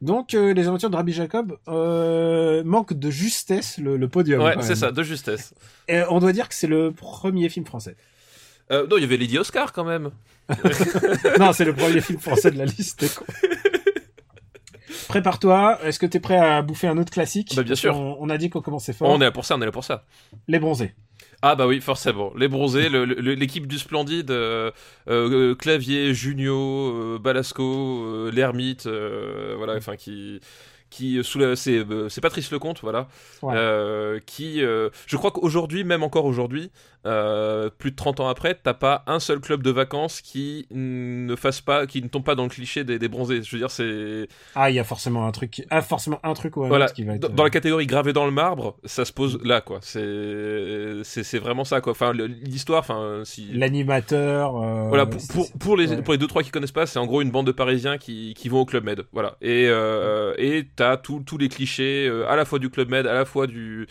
Donc, 0.00 0.34
euh, 0.34 0.52
les 0.54 0.68
aventures 0.68 0.90
de 0.90 0.96
Rabbi 0.96 1.12
Jacob 1.12 1.56
euh, 1.66 2.62
manquent 2.64 2.92
de 2.94 3.10
justesse 3.10 3.78
le, 3.78 3.96
le 3.96 4.08
podium. 4.08 4.42
Ouais, 4.42 4.54
c'est 4.60 4.76
ça, 4.76 4.92
de 4.92 5.02
justesse. 5.02 5.54
Et 5.88 6.02
on 6.10 6.20
doit 6.20 6.32
dire 6.32 6.48
que 6.48 6.54
c'est 6.54 6.66
le 6.68 6.92
premier 6.92 7.48
film 7.48 7.66
français. 7.66 7.96
Euh, 8.70 8.86
non, 8.86 8.96
il 8.96 9.02
y 9.02 9.04
avait 9.04 9.16
Lady 9.16 9.38
Oscar 9.38 9.72
quand 9.72 9.84
même. 9.84 10.10
non, 11.38 11.52
c'est 11.52 11.64
le 11.64 11.74
premier 11.74 12.00
film 12.00 12.18
français 12.18 12.50
de 12.50 12.58
la 12.58 12.64
liste. 12.64 13.22
Prépare-toi. 15.08 15.78
Est-ce 15.84 15.98
que 15.98 16.06
t'es 16.06 16.20
prêt 16.20 16.36
à 16.36 16.62
bouffer 16.62 16.86
un 16.86 16.98
autre 16.98 17.12
classique? 17.12 17.54
Bah, 17.56 17.62
bien 17.62 17.74
sûr. 17.74 17.96
On, 17.96 18.16
on 18.20 18.28
a 18.30 18.38
dit 18.38 18.50
qu'on 18.50 18.60
commençait 18.60 18.92
fort. 18.92 19.08
On 19.08 19.20
est 19.20 19.24
là 19.24 19.32
pour 19.32 19.44
ça, 19.44 19.56
on 19.56 19.62
est 19.62 19.66
là 19.66 19.72
pour 19.72 19.84
ça. 19.84 20.04
Les 20.48 20.58
bronzés. 20.58 20.94
Ah 21.40 21.54
bah 21.54 21.68
oui, 21.68 21.80
forcément. 21.80 22.32
Les 22.36 22.48
bronzés, 22.48 22.88
l'équipe 22.88 23.68
du 23.68 23.78
Splendide, 23.78 24.30
euh, 24.32 24.72
euh, 25.08 25.54
Clavier, 25.54 26.12
Junio, 26.12 26.56
euh, 26.56 27.18
Balasco, 27.20 28.28
l'Ermite, 28.30 28.88
voilà, 28.88 29.76
enfin 29.76 29.94
qui 29.96 30.40
qui 30.90 31.22
sous 31.24 31.38
la- 31.38 31.56
c'est 31.56 31.78
euh, 31.78 32.08
c'est 32.08 32.20
Patrice 32.20 32.50
Lecomte, 32.50 32.80
voilà, 32.82 33.08
Ouais. 33.42 33.54
euh, 33.56 34.20
qui 34.26 34.62
euh, 34.62 34.88
je 35.06 35.16
crois 35.16 35.30
qu'aujourd'hui, 35.30 35.84
même 35.84 36.02
encore 36.02 36.24
aujourd'hui, 36.24 36.70
euh, 37.06 37.70
plus 37.78 37.90
de 37.92 37.96
30 37.96 38.20
ans 38.20 38.28
après, 38.28 38.54
t'as 38.60 38.74
pas 38.74 39.04
un 39.06 39.20
seul 39.20 39.40
club 39.40 39.62
de 39.62 39.70
vacances 39.70 40.20
qui 40.20 40.66
ne 40.70 41.36
fasse 41.36 41.60
pas, 41.60 41.86
qui 41.86 42.02
ne 42.02 42.08
tombe 42.08 42.24
pas 42.24 42.34
dans 42.34 42.42
le 42.42 42.48
cliché 42.48 42.82
des, 42.84 42.98
des 42.98 43.08
bronzés. 43.08 43.42
Je 43.42 43.52
veux 43.52 43.58
dire, 43.60 43.70
c'est 43.70 44.28
Ah, 44.54 44.68
il 44.70 44.74
y 44.74 44.78
a 44.80 44.84
forcément 44.84 45.26
un 45.26 45.30
truc, 45.32 45.50
qui- 45.52 45.64
ah, 45.70 45.80
forcément 45.80 46.18
un 46.24 46.34
truc 46.34 46.56
voilà, 46.56 46.88
qui 46.88 47.04
va 47.04 47.14
être. 47.14 47.32
dans, 47.32 47.44
la 47.44 47.50
catégorie 47.50 47.86
gravé 47.86 48.12
dans 48.12 48.24
le 48.26 48.32
marbre, 48.32 48.76
ça 48.84 49.04
se 49.04 49.12
pose 49.12 49.38
là, 49.44 49.60
quoi. 49.60 49.78
C'est 49.82 51.02
c'est 51.04 51.22
c'est 51.22 51.38
vraiment 51.38 51.64
ça, 51.64 51.80
quoi. 51.80 51.92
Enfin, 51.92 52.12
l'histoire, 52.12 52.80
enfin, 52.80 53.22
si 53.24 53.46
l'animateur. 53.52 54.56
euh, 54.56 54.88
voilà, 54.88 55.06
pour, 55.06 55.46
pour, 55.58 55.76
les, 55.76 55.88
ouais. 55.90 56.02
pour 56.02 56.12
les 56.12 56.18
deux 56.18 56.26
trois 56.26 56.42
qui 56.42 56.50
connaissent 56.50 56.72
pas, 56.72 56.86
c'est 56.86 56.98
en 56.98 57.06
gros 57.06 57.22
une 57.22 57.30
bande 57.30 57.46
de 57.46 57.52
Parisiens 57.52 57.96
qui, 57.98 58.34
qui 58.34 58.48
vont 58.48 58.60
au 58.60 58.64
Club 58.66 58.84
Med, 58.84 59.04
voilà. 59.12 59.36
Et 59.40 59.66
euh, 59.68 60.34
et 60.38 60.64
t'as 60.78 60.96
tous 60.96 61.38
les 61.38 61.48
clichés, 61.48 62.06
euh, 62.08 62.28
à 62.28 62.36
la 62.36 62.44
fois 62.44 62.58
du 62.58 62.70
Club 62.70 62.88
Med, 62.90 63.06
à 63.06 63.12
la 63.14 63.24
fois 63.24 63.46
du 63.46 63.86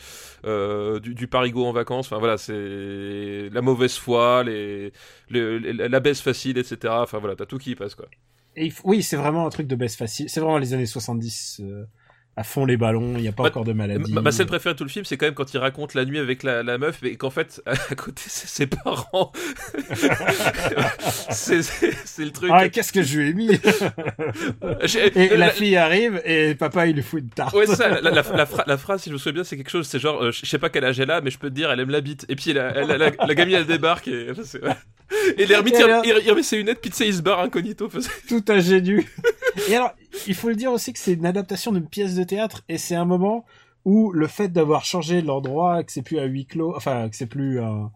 euh, 0.46 1.00
du, 1.00 1.14
du 1.14 1.28
Parigo 1.28 1.66
en 1.66 1.72
vacances. 1.74 2.08
Enfin 2.08 2.20
voilà, 2.20 2.38
c'est 2.38 3.50
la 3.52 3.62
mauvaise 3.62 3.96
foi, 3.98 4.44
les, 4.44 4.92
le- 5.30 5.58
les- 5.60 5.74
la 5.90 6.00
baisse 6.00 6.22
facile, 6.22 6.58
etc. 6.58 6.94
Enfin 7.04 7.20
voilà, 7.20 7.36
t'as 7.36 7.46
tout 7.46 7.58
qui 7.58 7.76
passe 7.76 7.96
quoi. 7.96 8.08
Oui, 8.84 9.04
c'est 9.04 9.18
vraiment 9.18 9.46
un 9.46 9.50
truc 9.50 9.68
de 9.68 9.76
baisse 9.76 9.96
facile. 9.96 10.30
C'est 10.30 10.40
vraiment 10.40 10.58
les 10.58 10.74
années 10.74 10.88
70 10.88 11.62
euh, 11.64 11.86
à 12.38 12.44
fond 12.44 12.66
les 12.66 12.78
ballons. 12.78 13.14
Il 13.18 13.22
n'y 13.24 13.28
a 13.28 13.32
pas 13.34 13.44
Bah, 13.44 13.50
encore 13.50 13.66
de 13.66 13.74
maladie. 13.74 14.14
Ma, 14.14 14.22
ma 14.22 14.32
scène 14.32 14.46
préférée 14.46 14.74
de 14.76 14.78
tout 14.78 14.84
le 14.86 14.90
film, 14.90 15.04
c'est 15.04 15.18
quand 15.18 15.26
même 15.26 15.34
quand 15.34 15.54
il 15.54 15.58
raconte 15.58 15.94
la 15.96 16.06
nuit 16.06 16.20
avec 16.20 16.44
la, 16.44 16.64
la 16.64 16.78
meuf, 16.78 17.00
mais 17.02 17.16
qu'en 17.16 17.30
fait 17.32 17.62
à 17.66 17.96
côté 17.96 18.22
c'est 18.28 18.48
ses 18.48 18.68
parents. 18.68 19.32
c'est 21.32 21.62
c'est- 21.64 21.98
c'est 22.06 22.26
le 22.26 22.32
truc. 22.32 22.52
Ah, 22.54 22.70
qu'est-ce 22.70 22.94
que 22.94 23.02
je 23.04 23.20
lui 23.20 23.30
ai 23.30 23.34
mis 23.34 23.50
J'ai- 24.84 25.18
Et 25.20 25.30
la 25.30 25.48
la- 25.48 25.50
fille 25.50 25.76
arrive 25.76 26.22
et 26.26 26.56
papa 26.56 26.88
il 26.88 26.96
lui 26.96 27.04
fout 27.04 27.22
une 27.22 27.30
tarte. 27.30 27.54
Ouais, 27.56 27.66
ça. 27.66 27.90
La, 27.90 28.02
la, 28.02 28.12
la, 28.12 28.22
la 28.22 28.46
phra- 28.46 28.64
la 28.68 28.78
phrase, 28.78 29.02
si 29.02 29.10
je 29.10 29.14
me 29.14 29.18
souviens 29.18 29.34
bien, 29.34 29.44
c'est 29.44 29.58
quelque 29.58 29.70
chose. 29.72 29.88
C'est 29.88 30.00
genre, 30.00 30.24
euh, 30.24 30.32
je 30.32 30.46
sais 30.46 30.60
pas 30.60 30.70
quel 30.70 30.86
âge 30.86 31.00
elle 31.00 31.12
a, 31.12 31.22
mais 31.22 31.32
je 31.32 31.38
peux 31.40 31.50
te 31.50 31.56
dire, 31.56 31.72
elle 31.72 31.80
aime 31.80 31.90
la 31.90 32.02
bite. 32.02 32.26
Et 32.30 32.36
puis 32.36 32.54
la, 32.54 32.72
la 32.86 33.36
gamine, 33.36 33.56
elle 33.56 33.66
débarque 33.66 34.08
et. 34.08 34.28
Et 35.38 35.46
l'ermite, 35.46 35.76
il, 35.78 35.84
alors- 35.84 36.04
il, 36.06 36.14
il 36.24 36.30
remet 36.32 36.44
ses 36.44 36.58
lunettes, 36.58 36.82
sais, 36.94 37.08
il 37.08 37.14
se 37.16 37.22
barre 37.22 37.40
incognito. 37.40 37.90
Tout 38.28 38.44
ingénu. 38.50 39.06
Et 39.70 39.76
alors, 39.76 39.92
il 40.28 40.36
faut 40.36 40.50
le 40.50 40.56
dire 40.56 40.72
aussi 40.72 40.94
que 40.94 41.00
c'est 41.00 41.14
une 41.14 41.26
adaptation 41.26 41.72
d'une 41.72 41.88
pièce 41.88 42.16
de 42.16 42.24
théâtre 42.24 42.64
et 42.70 42.78
c'est 42.78 42.96
un 42.96 43.06
moment 43.06 43.46
où 43.86 44.12
le 44.12 44.28
fait 44.28 44.50
d'avoir 44.50 44.84
changé 44.86 45.22
l'endroit, 45.22 45.84
que 45.84 45.92
c'est 45.92 46.02
plus 46.02 46.20
à 46.20 46.26
huis 46.26 46.46
clos, 46.46 46.76
enfin 46.76 47.08
que 47.10 47.16
c'est 47.16 47.26
plus 47.28 47.60
un- 47.62 47.92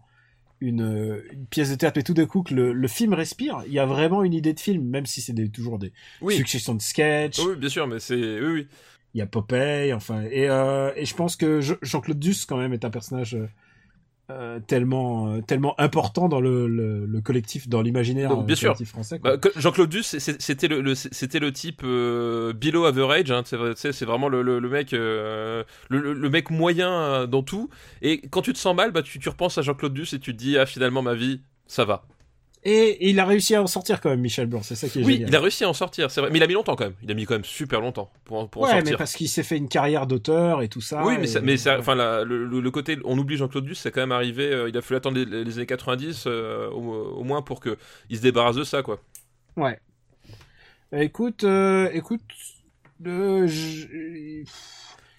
une, 0.60 1.20
une 1.32 1.44
pièce 1.46 1.70
de 1.70 1.74
théâtre, 1.74 1.94
mais 1.96 2.02
tout 2.04 2.14
d'un 2.14 2.24
coup 2.26 2.42
que 2.42 2.54
le, 2.54 2.72
le 2.72 2.88
film 2.88 3.12
respire, 3.14 3.62
il 3.66 3.72
y 3.72 3.78
a 3.80 3.84
vraiment 3.86 4.22
une 4.22 4.32
idée 4.32 4.52
de 4.54 4.60
film, 4.60 4.84
même 4.88 5.06
si 5.06 5.20
c'est 5.20 5.32
des, 5.32 5.48
toujours 5.50 5.78
des 5.78 5.92
Oui. 6.20 6.36
successions 6.36 6.74
de 6.74 6.80
sketchs. 6.80 7.40
Oui, 7.40 7.56
bien 7.56 7.68
sûr, 7.68 7.86
mais 7.88 7.98
c'est. 7.98 8.14
Oui, 8.14 8.52
oui. 8.52 8.66
Il 9.14 9.18
y 9.18 9.22
a 9.22 9.26
Popeye, 9.26 9.92
enfin, 9.92 10.22
et, 10.30 10.48
euh, 10.48 10.90
et 10.96 11.04
je 11.04 11.14
pense 11.14 11.36
que 11.36 11.60
Je- 11.60 11.74
Jean-Claude 11.82 12.18
Duss 12.18 12.46
quand 12.46 12.56
même 12.56 12.72
est 12.72 12.84
un 12.86 12.90
personnage 12.90 13.36
euh, 14.32 14.56
euh, 14.56 14.60
tellement 14.66 15.28
euh, 15.28 15.40
tellement 15.40 15.78
important 15.80 16.28
dans 16.28 16.40
le, 16.40 16.66
le, 16.66 17.06
le 17.06 17.20
collectif, 17.20 17.68
dans 17.68 17.82
l'imaginaire 17.82 18.30
Donc, 18.30 18.46
bien 18.46 18.54
euh, 18.54 18.56
sûr. 18.56 18.68
collectif 18.70 18.88
français. 18.88 19.20
Bah, 19.22 19.36
Jean-Claude 19.56 19.88
Duss, 19.88 20.18
c'était 20.18 20.68
le, 20.68 20.80
le- 20.80 20.94
c'était 20.94 21.38
le 21.38 21.52
type 21.52 21.82
euh, 21.84 22.52
below 22.52 22.84
average. 22.84 23.30
Hein, 23.30 23.42
c'est 23.44 24.04
vraiment 24.04 24.28
le, 24.28 24.60
mec, 24.68 24.92
euh, 24.92 25.62
le, 25.88 26.28
mec 26.30 26.50
moyen 26.50 26.90
euh, 26.90 27.26
dans 27.26 27.42
tout. 27.42 27.68
Et 28.02 28.20
quand 28.30 28.42
tu 28.42 28.52
te 28.52 28.58
sens 28.58 28.74
mal, 28.74 28.90
bah, 28.90 29.02
tu, 29.02 29.18
tu 29.18 29.28
repenses 29.28 29.58
à 29.58 29.62
Jean-Claude 29.62 29.94
Duss 29.94 30.12
et 30.12 30.18
tu 30.18 30.32
te 30.32 30.38
dis, 30.38 30.58
ah, 30.58 30.66
finalement, 30.66 31.02
ma 31.02 31.14
vie, 31.14 31.40
ça 31.66 31.84
va. 31.84 32.04
Et, 32.64 32.70
et 32.72 33.10
il 33.10 33.18
a 33.18 33.24
réussi 33.24 33.56
à 33.56 33.62
en 33.62 33.66
sortir 33.66 34.00
quand 34.00 34.08
même, 34.10 34.20
Michel 34.20 34.46
Blanc, 34.46 34.60
c'est 34.62 34.76
ça 34.76 34.88
qui 34.88 35.00
est 35.00 35.04
Oui, 35.04 35.14
génial. 35.14 35.28
il 35.30 35.34
a 35.36 35.40
réussi 35.40 35.64
à 35.64 35.68
en 35.68 35.72
sortir, 35.72 36.12
c'est 36.12 36.20
vrai. 36.20 36.30
Mais 36.30 36.38
il 36.38 36.42
a 36.44 36.46
mis 36.46 36.54
longtemps 36.54 36.76
quand 36.76 36.84
même. 36.84 36.94
Il 37.02 37.10
a 37.10 37.14
mis 37.14 37.24
quand 37.26 37.34
même 37.34 37.44
super 37.44 37.80
longtemps 37.80 38.12
pour, 38.24 38.38
en- 38.38 38.46
pour 38.46 38.62
en 38.62 38.66
ouais, 38.66 38.70
sortir. 38.72 38.92
mais 38.92 38.96
parce 38.96 39.14
qu'il 39.14 39.28
s'est 39.28 39.42
fait 39.42 39.56
une 39.56 39.68
carrière 39.68 40.06
d'auteur 40.06 40.62
et 40.62 40.68
tout 40.68 40.80
ça. 40.80 41.04
Oui, 41.04 41.14
mais, 41.18 41.24
et- 41.24 41.26
ça- 41.26 41.40
mais 41.40 41.56
ça- 41.56 41.76
enfin, 41.80 41.96
la- 41.96 42.22
le, 42.22 42.70
côté, 42.70 42.98
on 43.04 43.18
oublie 43.18 43.36
Jean-Claude 43.36 43.64
Duss, 43.64 43.80
c'est 43.80 43.90
quand 43.90 44.00
même 44.00 44.12
arrivé. 44.12 44.44
euh, 44.52 44.68
il 44.68 44.76
a 44.78 44.80
fallu 44.80 44.96
attendre 44.96 45.18
les, 45.18 45.44
les 45.44 45.56
années 45.56 45.66
90 45.66 46.24
euh, 46.28 46.68
au, 46.70 47.16
au 47.18 47.24
moins 47.24 47.42
pour 47.42 47.58
que 47.58 47.76
il 48.10 48.16
se 48.18 48.22
débarrasse 48.22 48.54
de 48.56 48.64
ça, 48.64 48.82
quoi. 48.82 49.00
Ouais. 49.56 49.80
Écoute, 50.92 51.42
euh, 51.44 51.88
écoute, 51.92 52.20
euh, 53.06 53.46
je- 53.48 54.44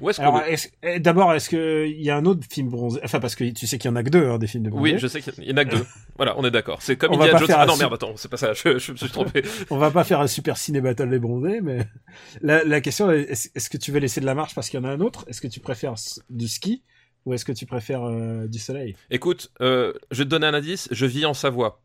Où 0.03 0.09
est-ce 0.09 0.19
Alors, 0.21 0.33
qu'on 0.33 0.39
est-ce- 0.45 0.67
eh, 0.83 0.99
d'abord, 0.99 1.33
est-ce 1.33 1.49
que 1.49 1.87
il 1.87 2.01
y 2.01 2.09
a 2.09 2.17
un 2.17 2.25
autre 2.25 2.41
film 2.49 2.67
bronzé? 2.69 2.99
Enfin, 3.03 3.19
parce 3.21 3.35
que 3.35 3.45
tu 3.51 3.65
sais 3.67 3.77
qu'il 3.77 3.89
y 3.89 3.91
en 3.91 3.95
a 3.95 4.03
que 4.03 4.09
deux, 4.09 4.27
hein, 4.27 4.37
des 4.37 4.47
films 4.47 4.63
de 4.65 4.69
bronzé. 4.69 4.93
Oui, 4.93 4.99
je 4.99 5.07
sais 5.07 5.21
qu'il 5.21 5.33
y 5.45 5.51
en 5.53 5.57
a 5.57 5.63
que 5.63 5.75
deux. 5.77 5.85
voilà, 6.17 6.37
on 6.37 6.43
est 6.43 6.51
d'accord. 6.51 6.81
C'est 6.81 6.97
comme 6.97 7.11
On 7.11 7.19
Indiana 7.21 7.39
Jones. 7.39 7.47
Ah 7.51 7.65
non, 7.65 7.77
merde, 7.77 7.93
attends, 7.93 8.13
c'est 8.17 8.29
pas 8.29 8.35
ça. 8.37 8.51
Je, 8.53 8.77
je 8.77 8.91
me 8.91 8.97
suis 8.97 9.09
trompé. 9.09 9.43
On 9.69 9.77
va 9.77 9.89
pas 9.91 10.03
faire 10.03 10.19
un 10.19 10.27
super 10.27 10.57
ciné 10.57 10.81
battle 10.81 11.09
des 11.09 11.19
bronzés, 11.19 11.61
mais 11.61 11.87
la, 12.41 12.63
la 12.65 12.81
question 12.81 13.09
est 13.11 13.31
est-ce 13.31 13.69
que 13.69 13.77
tu 13.77 13.91
veux 13.93 13.99
laisser 13.99 14.19
de 14.19 14.25
la 14.25 14.35
marche 14.35 14.53
parce 14.53 14.69
qu'il 14.69 14.79
y 14.79 14.83
en 14.83 14.85
a 14.85 14.91
un 14.91 14.99
autre? 14.99 15.23
Est-ce 15.27 15.39
que 15.39 15.47
tu 15.47 15.61
préfères 15.61 15.95
du 16.29 16.47
ski 16.49 16.83
ou 17.25 17.33
est-ce 17.33 17.45
que 17.45 17.53
tu 17.53 17.65
préfères 17.65 18.03
euh, 18.03 18.47
du 18.47 18.59
soleil? 18.59 18.97
Écoute, 19.09 19.51
euh, 19.61 19.93
je 20.11 20.17
vais 20.19 20.25
te 20.25 20.29
donner 20.29 20.47
un 20.47 20.53
indice. 20.53 20.89
Je 20.91 21.05
vis 21.05 21.25
en 21.25 21.33
Savoie. 21.33 21.81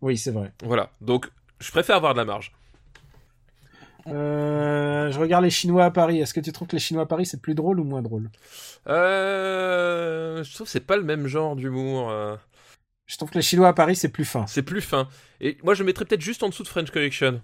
Oui, 0.00 0.16
c'est 0.16 0.30
vrai. 0.30 0.52
Voilà. 0.64 0.90
Donc, 1.02 1.28
je 1.60 1.70
préfère 1.70 1.96
avoir 1.96 2.14
de 2.14 2.18
la 2.18 2.24
marge. 2.24 2.52
Euh, 4.08 5.10
je 5.10 5.18
regarde 5.18 5.44
les 5.44 5.50
Chinois 5.50 5.84
à 5.84 5.90
Paris. 5.90 6.20
Est-ce 6.20 6.34
que 6.34 6.40
tu 6.40 6.52
trouves 6.52 6.68
que 6.68 6.76
les 6.76 6.80
Chinois 6.80 7.02
à 7.02 7.06
Paris 7.06 7.26
c'est 7.26 7.40
plus 7.40 7.54
drôle 7.54 7.80
ou 7.80 7.84
moins 7.84 8.02
drôle? 8.02 8.30
Euh, 8.88 10.42
je 10.42 10.54
trouve 10.54 10.66
que 10.66 10.70
c'est 10.70 10.80
pas 10.86 10.96
le 10.96 11.02
même 11.04 11.26
genre 11.26 11.56
d'humour. 11.56 12.10
euh. 12.10 12.36
Je 13.06 13.16
trouve 13.16 13.30
que 13.30 13.36
les 13.36 13.42
Chinois 13.42 13.68
à 13.68 13.72
Paris 13.72 13.96
c'est 13.96 14.08
plus 14.10 14.24
fin. 14.24 14.46
C'est 14.46 14.62
plus 14.62 14.80
fin. 14.82 15.08
Et 15.40 15.56
moi, 15.62 15.74
je 15.74 15.82
mettrais 15.82 16.04
peut-être 16.04 16.20
juste 16.20 16.42
en 16.42 16.48
dessous 16.48 16.62
de 16.62 16.68
French 16.68 16.90
Connection. 16.90 17.40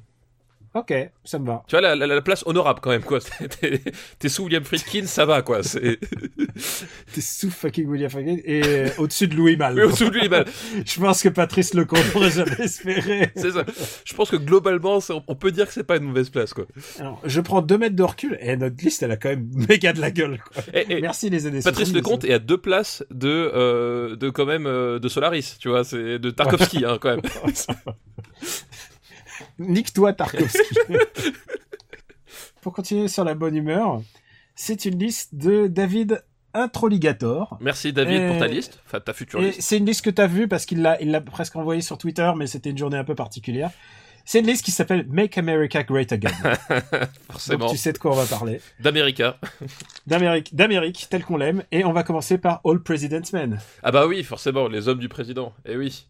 Ok, 0.75 0.93
ça 1.25 1.39
me 1.39 1.47
va. 1.47 1.63
Tu 1.69 1.77
vois, 1.77 1.81
la, 1.81 1.95
la- 1.95 2.07
la 2.09 2.21
place 2.21 2.43
honorable 2.47 2.81
quand 2.83 2.91
même, 2.91 3.03
quoi. 3.05 3.21
T'es 4.19 4.29
sous 4.29 4.43
William 4.45 4.65
Friedkin, 4.65 5.07
ça 5.07 5.25
va, 5.25 5.41
quoi. 5.43 5.61
T'es 7.15 7.21
sous 7.21 7.51
fucking 7.51 7.87
William 7.87 8.11
Friedkin 8.11 8.39
et 8.45 8.63
euh, 8.65 8.89
au-dessus 8.99 9.29
de 9.29 9.37
Louis 9.37 9.57
Malle. 9.57 9.75
Mais 9.75 9.85
au-dessous 9.85 10.11
de 10.11 10.19
lui, 10.19 10.29
bah, 10.29 10.45
Je 10.85 10.99
pense 11.01 11.23
que 11.23 11.29
Patrice 11.29 11.75
Lecomte 11.75 12.13
n'aurait 12.15 12.31
jamais 12.33 12.57
espéré. 12.61 13.31
c'est 13.37 13.53
ça. 13.53 13.65
Je 14.05 14.15
pense 14.15 14.31
que 14.31 14.37
globalement, 14.37 14.99
on 15.29 15.35
peut 15.37 15.53
dire 15.53 15.67
que 15.69 15.73
c'est 15.73 15.85
pas 15.85 15.97
une 15.97 16.05
mauvaise 16.05 16.31
place, 16.31 16.53
quoi. 16.53 16.67
Alors, 16.99 17.21
je 17.25 17.41
prends 17.41 17.63
deux 17.63 17.79
mètres 17.79 17.97
de 17.97 18.03
recul 18.03 18.37
et 18.41 18.57
notre 18.57 18.83
liste, 18.85 19.03
elle 19.05 19.13
a 19.13 19.17
quand 19.17 19.29
même 19.29 19.49
méga 19.69 19.93
de 19.93 20.01
la 20.01 20.11
gueule. 20.11 20.41
Quoi. 20.53 20.63
Et- 20.75 20.93
et 20.99 21.01
Merci 21.01 21.31
les 21.31 21.47
années 21.47 21.61
Patrice 21.63 21.91
70. 21.91 21.95
Lecomte 21.95 22.25
est 22.25 22.33
à 22.33 22.39
deux 22.41 22.59
places 22.59 23.05
de, 23.13 23.29
euh, 23.55 24.17
de 24.17 24.29
quand 24.29 24.47
même, 24.47 24.67
euh, 24.67 24.99
de 24.99 25.09
Solaris, 25.09 25.57
tu 25.61 25.69
vois, 25.69 25.85
c'est 25.85 26.19
de 26.19 26.31
Tarkovsky, 26.31 26.85
hein, 26.85 26.99
quand 27.01 27.11
même. 27.11 27.21
Nique-toi, 29.59 30.13
Tarkovsky. 30.13 30.75
Pour 32.63 32.73
continuer 32.73 33.09
sur 33.09 33.25
la 33.25 33.35
bonne 33.35 33.57
humeur, 33.57 34.01
c'est 34.55 34.85
une 34.87 34.99
liste 34.99 35.35
de 35.35 35.67
David 35.67 36.25
Introligator. 36.55 37.59
Merci 37.61 37.93
David 37.93 38.23
Et- 38.23 38.29
pour 38.29 38.39
ta 38.39 38.47
liste, 38.47 38.81
enfin 38.87 39.01
ta 39.01 39.13
future 39.13 39.41
Et 39.41 39.47
liste. 39.47 39.61
c'est 39.61 39.77
une 39.77 39.87
liste 39.87 40.03
que 40.05 40.11
t'as 40.11 40.27
vue 40.29 40.49
parce 40.49 40.67
qu'il 40.67 40.81
l'a, 40.83 41.01
il 41.03 41.11
l'a 41.11 41.21
presque 41.21 41.57
envoyée 41.57 41.83
sur 41.83 41.99
Twitter, 41.99 42.31
mais 42.37 42.47
c'était 42.47 42.71
une 42.71 42.79
journée 42.79 42.97
un 42.97 43.05
peu 43.05 43.15
particulière. 43.15 43.71
C'est 44.25 44.39
une 44.41 44.47
liste 44.47 44.65
qui 44.65 44.71
s'appelle 44.71 45.05
Make 45.11 45.37
America 45.37 45.83
Great 45.83 46.11
Again. 46.13 46.31
Forcément. 47.31 47.67
Donc 47.67 47.73
tu 47.73 47.77
sais 47.77 47.93
de 47.93 47.99
quoi 47.99 48.13
on 48.13 48.15
va 48.15 48.25
parler. 48.25 48.61
D'America. 48.81 49.37
D'Amérique, 50.07 50.55
d'Amérique, 50.55 51.07
tel 51.11 51.23
qu'on 51.25 51.37
l'aime. 51.37 51.63
Et 51.71 51.85
on 51.85 51.93
va 51.93 52.05
commencer 52.05 52.39
par 52.39 52.63
All 52.65 52.81
President's 52.83 53.35
Men. 53.35 53.61
Ah 53.83 53.91
bah 53.93 54.07
oui, 54.07 54.23
forcément, 54.25 54.67
les 54.69 54.89
hommes 54.89 54.99
du 55.01 55.11
président. 55.11 55.53
Eh 55.67 55.77
oui. 55.77 56.07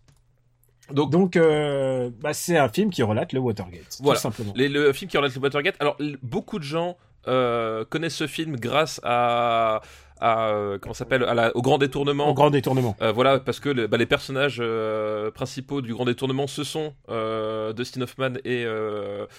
Donc, 0.92 1.10
Donc, 1.10 1.36
euh, 1.36 2.10
bah, 2.20 2.34
c'est 2.34 2.58
un 2.58 2.68
film 2.68 2.90
qui 2.90 3.02
relate 3.02 3.32
le 3.32 3.40
Watergate. 3.40 3.98
Voilà. 4.02 4.18
Tout 4.18 4.22
simplement. 4.22 4.52
les- 4.56 4.68
le 4.68 4.92
film 4.92 5.10
qui 5.10 5.16
relate 5.16 5.34
le 5.34 5.40
Watergate. 5.40 5.76
Alors, 5.80 5.96
beaucoup 6.22 6.58
de 6.58 6.64
gens 6.64 6.96
euh, 7.26 7.86
connaissent 7.86 8.16
ce 8.16 8.26
film 8.26 8.56
grâce 8.56 9.00
à, 9.02 9.80
à 10.20 10.48
euh, 10.50 10.78
comment 10.78 10.92
s'appelle, 10.92 11.24
au 11.54 11.62
grand 11.62 11.78
détournement. 11.78 12.28
Au 12.28 12.34
grand 12.34 12.50
détournement. 12.50 12.94
Euh, 13.00 13.12
voilà, 13.12 13.38
parce 13.40 13.60
que 13.60 13.70
le- 13.70 13.86
bah, 13.86 13.96
les 13.96 14.04
personnages 14.04 14.58
euh, 14.60 15.30
principaux 15.30 15.80
du 15.80 15.94
Grand 15.94 16.04
Détournement, 16.04 16.46
ce 16.46 16.64
sont 16.64 16.92
Dustin 17.74 18.02
Hoffman 18.02 18.34
et 18.44 18.66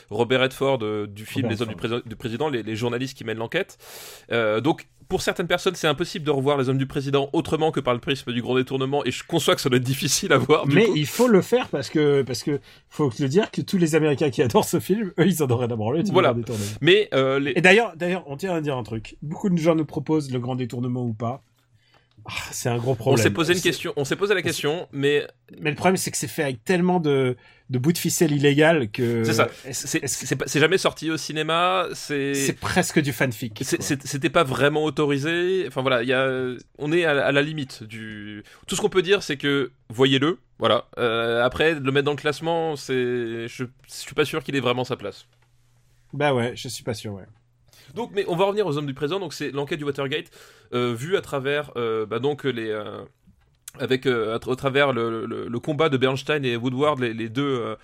Robert 0.10 0.42
Redford 0.42 0.80
du 1.08 1.26
film 1.28 1.46
Robert 1.46 1.52
Les 1.52 1.62
Hommes 1.92 2.02
du, 2.08 2.16
Président, 2.16 2.50
les, 2.50 2.64
les 2.64 2.76
journalistes 2.76 3.16
qui 3.16 3.24
mènent 3.24 3.38
l'enquête. 3.38 3.78
Donc, 4.64 4.88
pour 5.08 5.22
certaines 5.22 5.48
personnes, 5.48 5.76
c'est 5.76 5.88
impossible 5.88 6.26
de 6.26 6.32
revoir 6.32 6.58
Les 6.58 6.70
Hommes 6.70 6.78
du 6.78 6.86
Président 6.88 7.30
autrement 7.34 7.72
que 7.72 7.80
par 7.80 7.94
le 7.94 8.00
prisme 8.00 8.32
du 8.34 8.42
Grand 8.42 8.56
Détournement, 8.56 9.04
et 9.06 9.12
je 9.12 9.24
conçois 9.24 9.56
que 9.56 9.62
ça 9.62 9.70
doit 9.70 9.78
être 9.78 9.84
difficile 9.84 10.34
à 10.34 10.38
voir. 10.38 10.68
Du 10.68 10.76
Mais 10.76 10.86
coup. 10.86 10.94
il 10.96 11.06
faut 11.08 11.28
le 11.28 11.42
faire 11.42 11.70
parce 11.70 11.90
que, 11.90 12.22
parce 12.24 12.44
que, 12.44 12.60
faut 12.90 13.12
le 13.20 13.28
dire 13.28 13.52
que 13.52 13.62
tous 13.62 13.78
les 13.78 13.96
Américains 13.96 14.30
qui 14.30 14.42
adorent 14.42 14.66
ce 14.68 14.80
film, 14.80 15.12
eux, 15.20 15.26
ils 15.28 15.42
en 15.44 15.48
auraient 15.48 15.68
d'abord 15.68 15.92
le 15.92 16.04
Voilà. 16.12 16.30
grand 16.30 16.38
détournement. 16.40 16.66
Mais 16.82 17.10
euh, 17.14 17.40
les... 17.40 17.54
Et 17.56 17.62
d'ailleurs, 17.62 17.94
d'ailleurs, 17.96 18.24
on 18.28 18.38
tient 18.38 18.54
à 18.54 18.62
dire 18.62 18.78
un 18.78 18.84
truc. 18.84 19.16
Beaucoup 19.22 19.50
de 19.50 19.58
gens 19.58 19.76
nous 19.76 19.86
proposent 19.86 20.32
le 20.32 20.40
grand 20.40 20.56
détournement 20.56 21.04
ou 21.04 21.14
pas. 21.14 21.42
Ah, 22.28 22.32
c'est 22.52 22.70
un 22.70 22.78
gros 22.78 22.94
on 22.94 22.96
problème. 22.96 23.24
s'est 23.24 23.30
posé 23.30 23.54
une 23.54 23.62
question, 23.62 23.94
on 23.98 24.04
s'est 24.06 24.16
posé 24.16 24.34
la 24.34 24.42
question, 24.42 24.88
mais 24.92 25.28
Mais 25.62 25.70
le 25.70 25.76
problème, 25.76 25.96
c'est 25.98 26.10
que 26.10 26.18
c'est 26.18 26.28
fait 26.28 26.42
avec 26.44 26.64
tellement 26.64 27.00
de, 27.00 27.36
de 27.70 27.80
bouts 27.80 27.94
de 27.94 27.98
ficelle 27.98 28.32
illégales 28.32 28.90
que. 28.92 29.24
c'est 29.24 29.34
ça. 29.34 29.50
C'est 29.72 30.60
jamais 30.60 30.78
sorti 30.78 31.10
au 31.10 31.18
cinéma. 31.18 31.88
C'est 31.94 32.34
C'est 32.36 32.54
presque 32.60 33.00
du 33.02 33.12
fanfic. 33.12 33.64
C'était 33.64 34.30
pas 34.30 34.44
vraiment 34.44 34.84
autorisé. 34.84 35.66
Enfin 35.68 35.82
voilà, 35.82 36.04
il 36.04 36.10
y 36.10 36.14
a, 36.14 36.30
on 36.78 36.92
est 36.92 37.06
à, 37.06 37.14
la- 37.14 37.26
à 37.26 37.32
la 37.32 37.42
limite 37.42 37.84
du. 37.84 38.44
Tout 38.68 38.76
ce 38.76 38.82
qu'on 38.82 38.90
peut 38.90 39.02
dire, 39.02 39.24
c'est 39.24 39.38
que 39.38 39.72
voyez-le. 39.90 40.38
Voilà. 40.60 40.86
Euh, 41.00 41.44
après, 41.44 41.74
le 41.76 41.92
mettre 41.92 42.06
dans 42.06 42.12
le 42.12 42.18
classement, 42.18 42.76
c'est, 42.76 43.48
je, 43.48 43.64
je 43.66 43.68
suis 43.88 44.16
pas 44.16 44.26
sûr 44.26 44.44
qu'il 44.44 44.56
ait 44.56 44.60
vraiment 44.62 44.84
sa 44.86 44.96
place. 44.96 45.26
Bah 46.14 46.34
ouais, 46.34 46.54
je 46.56 46.70
suis 46.70 46.84
pas 46.84 46.94
sûr, 46.94 47.14
ouais. 47.14 47.26
Donc, 47.94 48.12
mais 48.14 48.24
on 48.28 48.36
va 48.36 48.46
revenir 48.46 48.66
aux 48.68 48.78
hommes 48.78 48.86
du 48.86 48.94
présent. 48.94 49.20
Donc, 49.20 49.34
c'est 49.34 49.52
l'enquête 49.52 49.80
du 49.80 49.86
Watergate 49.86 50.28
euh, 50.74 50.94
vue 50.94 51.18
à 51.18 51.22
travers, 51.22 51.72
euh, 51.78 52.06
bah, 52.06 52.20
donc 52.20 52.44
les. 52.46 52.70
euh, 52.70 53.02
avec 53.80 54.06
euh, 54.06 54.38
au 54.46 54.56
travers 54.56 54.94
le, 54.94 55.60
combat 55.60 55.90
de 55.90 55.98
Bernstein 55.98 56.44
et 56.46 56.56
Woodward, 56.56 57.00
les, 57.00 57.30
deux, 57.30 57.44
euh, 57.44 57.76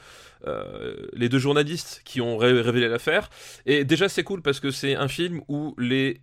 euh, 0.48 0.96
les 1.14 1.30
deux 1.30 1.40
journalistes 1.40 2.02
qui 2.06 2.22
ont 2.22 2.38
ré- 2.38 2.62
révélé 2.62 2.88
l'affaire. 2.88 3.30
Et 3.66 3.84
déjà, 3.84 4.10
c'est 4.10 4.24
cool 4.24 4.42
parce 4.42 4.60
que 4.60 4.72
c'est 4.72 4.96
un 4.96 5.08
film 5.08 5.42
où 5.48 5.76
les 5.78 6.22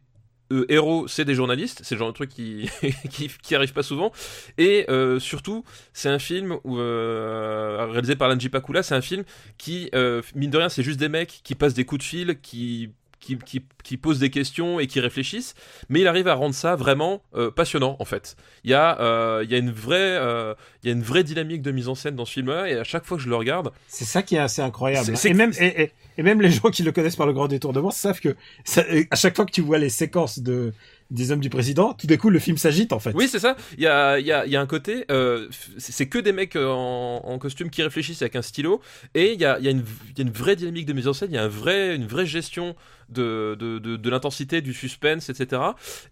héros, 0.70 1.06
c'est 1.08 1.26
des 1.26 1.34
journalistes, 1.34 1.82
c'est 1.84 1.94
le 1.94 1.98
genre 1.98 2.08
de 2.08 2.14
truc 2.14 2.30
qui, 2.30 2.70
qui, 3.42 3.54
arrive 3.54 3.72
pas 3.72 3.82
souvent. 3.82 4.12
Et 4.56 4.86
surtout, 5.18 5.64
c'est 5.92 6.08
un 6.08 6.18
film 6.18 6.58
réalisé 6.64 8.16
par 8.16 8.28
Lanji 8.28 8.48
Pakula, 8.48 8.82
c'est 8.82 8.94
un 8.94 9.02
film 9.02 9.24
qui, 9.58 9.90
mine 10.34 10.50
de 10.50 10.58
rien, 10.58 10.68
c'est 10.68 10.82
juste 10.82 11.00
des 11.00 11.10
mecs 11.10 11.40
qui 11.44 11.54
passent 11.54 11.74
des 11.74 11.84
coups 11.84 12.00
de 12.00 12.04
fil, 12.04 12.40
qui 12.40 12.90
qui, 13.20 13.38
qui, 13.82 13.96
posent 13.96 14.18
des 14.18 14.30
questions 14.30 14.80
et 14.80 14.86
qui 14.86 15.00
réfléchissent, 15.00 15.54
mais 15.88 16.00
il 16.00 16.06
arrive 16.06 16.28
à 16.28 16.34
rendre 16.34 16.54
ça 16.54 16.76
vraiment 16.76 17.22
euh, 17.34 17.50
passionnant 17.50 17.96
en 17.98 18.04
fait. 18.04 18.36
Il 18.64 18.70
y 18.70 18.74
a, 18.74 19.00
euh, 19.00 19.44
une 19.48 19.70
vraie, 19.70 20.16
euh, 20.18 20.54
il 20.82 20.88
y 20.88 20.92
a 20.92 20.94
une 20.94 21.02
vraie 21.02 21.24
dynamique 21.24 21.62
de 21.62 21.70
mise 21.72 21.88
en 21.88 21.94
scène 21.94 22.14
dans 22.16 22.24
ce 22.24 22.34
film-là, 22.34 22.68
et 22.68 22.74
à 22.78 22.84
chaque 22.84 23.04
fois 23.04 23.16
que 23.16 23.22
je 23.22 23.28
le 23.28 23.36
regarde, 23.36 23.72
C'est 23.88 24.04
ça 24.04 24.22
qui 24.22 24.36
est 24.36 24.38
assez 24.38 24.62
incroyable. 24.62 25.12
Et, 25.24 25.34
même, 25.34 25.52
et, 25.60 25.82
et- 25.82 25.92
et 26.18 26.22
même 26.24 26.40
les 26.42 26.50
gens 26.50 26.70
qui 26.70 26.82
le 26.82 26.90
connaissent 26.92 27.14
par 27.16 27.26
le 27.28 27.32
grand 27.32 27.46
détournement 27.48 27.90
savent 27.92 28.20
que 28.20 28.34
ça- 28.64 28.84
à 29.10 29.16
chaque 29.16 29.36
fois 29.36 29.44
que 29.46 29.52
tu 29.52 29.60
vois 29.60 29.78
les 29.78 29.88
séquences 29.88 30.40
de, 30.40 30.72
des 31.10 31.30
hommes 31.30 31.40
du 31.40 31.48
président, 31.48 31.94
tout 31.94 32.06
d'un 32.08 32.16
coup 32.16 32.28
le 32.28 32.38
film 32.40 32.56
s'agite 32.58 32.92
en 32.92 32.98
fait. 32.98 33.12
Oui, 33.14 33.28
c'est 33.28 33.38
ça. 33.38 33.56
Il 33.76 33.82
y 33.84 33.86
a, 33.86 34.18
il 34.18 34.26
y, 34.26 34.32
a, 34.32 34.44
il 34.44 34.52
y 34.52 34.56
a 34.56 34.60
un 34.60 34.66
côté, 34.66 35.04
euh, 35.10 35.48
c'est 35.78 36.06
que 36.06 36.18
des 36.18 36.32
mecs 36.32 36.56
euh, 36.56 36.68
en, 36.68 37.22
en 37.24 37.38
costume 37.38 37.70
qui 37.70 37.82
réfléchissent 37.82 38.20
avec 38.22 38.34
un 38.36 38.42
stylo, 38.42 38.80
et 39.14 39.32
il 39.32 39.40
y 39.40 39.44
a, 39.44 39.58
il 39.60 39.64
y, 39.64 39.68
a 39.68 39.70
une- 39.70 40.30
vraie 40.30 40.56
dynamique 40.56 40.86
de 40.86 40.92
mise 40.92 41.06
en 41.08 41.12
scène, 41.12 41.28
il 41.30 41.34
y 41.36 41.38
a 41.38 41.44
un 41.44 41.48
vrai, 41.48 41.94
une 41.94 42.06
vraie 42.06 42.26
gestion 42.26 42.74
de, 43.08 43.56
de, 43.58 43.78
de, 43.78 43.96
de 43.96 44.10
l'intensité, 44.10 44.60
du 44.60 44.74
suspense, 44.74 45.30
etc. 45.30 45.62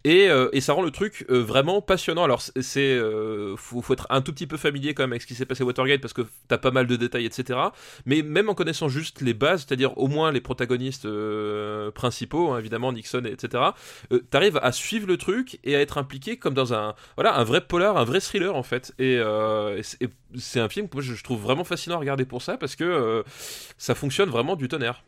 Et, 0.04 0.28
euh, 0.28 0.48
et 0.54 0.62
ça 0.62 0.72
rend 0.72 0.80
le 0.82 0.90
truc 0.90 1.26
euh, 1.28 1.40
vraiment 1.42 1.82
passionnant. 1.82 2.24
Alors, 2.24 2.40
c'est, 2.40 2.98
faut 3.56 3.92
être 3.92 4.06
un 4.08 4.22
tout 4.22 4.32
petit 4.32 4.46
peu 4.46 4.55
familier 4.56 4.94
quand 4.94 5.02
même 5.02 5.12
avec 5.12 5.22
ce 5.22 5.26
qui 5.26 5.34
s'est 5.34 5.46
passé 5.46 5.62
à 5.62 5.66
Watergate 5.66 6.00
parce 6.00 6.12
que 6.12 6.22
t'as 6.48 6.58
pas 6.58 6.70
mal 6.70 6.86
de 6.86 6.96
détails, 6.96 7.26
etc. 7.26 7.58
Mais 8.04 8.22
même 8.22 8.48
en 8.48 8.54
connaissant 8.54 8.88
juste 8.88 9.20
les 9.20 9.34
bases, 9.34 9.64
c'est-à-dire 9.66 9.96
au 9.98 10.08
moins 10.08 10.32
les 10.32 10.40
protagonistes 10.40 11.06
euh, 11.06 11.90
principaux, 11.90 12.52
hein, 12.52 12.58
évidemment 12.58 12.92
Nixon, 12.92 13.24
etc. 13.24 13.62
Euh, 14.12 14.20
t'arrives 14.30 14.58
à 14.62 14.72
suivre 14.72 15.06
le 15.06 15.16
truc 15.16 15.58
et 15.64 15.76
à 15.76 15.80
être 15.80 15.98
impliqué 15.98 16.36
comme 16.38 16.54
dans 16.54 16.74
un 16.74 16.94
voilà 17.16 17.36
un 17.36 17.44
vrai 17.44 17.60
polar, 17.60 17.96
un 17.96 18.04
vrai 18.04 18.20
thriller 18.20 18.54
en 18.54 18.62
fait. 18.62 18.94
Et, 18.98 19.16
euh, 19.18 19.80
et 20.00 20.08
c'est- 20.38 20.60
un 20.60 20.68
film 20.68 20.88
que 20.88 20.94
moi 20.96 21.02
je, 21.02 21.22
trouve 21.22 21.40
vraiment 21.40 21.64
fascinant 21.64 21.96
à 21.96 21.98
regarder 21.98 22.24
pour 22.24 22.42
ça 22.42 22.56
parce 22.56 22.76
que 22.76 23.24
ça 23.78 23.94
fonctionne 23.94 24.30
vraiment 24.30 24.56
du 24.56 24.68
tonnerre. 24.68 25.02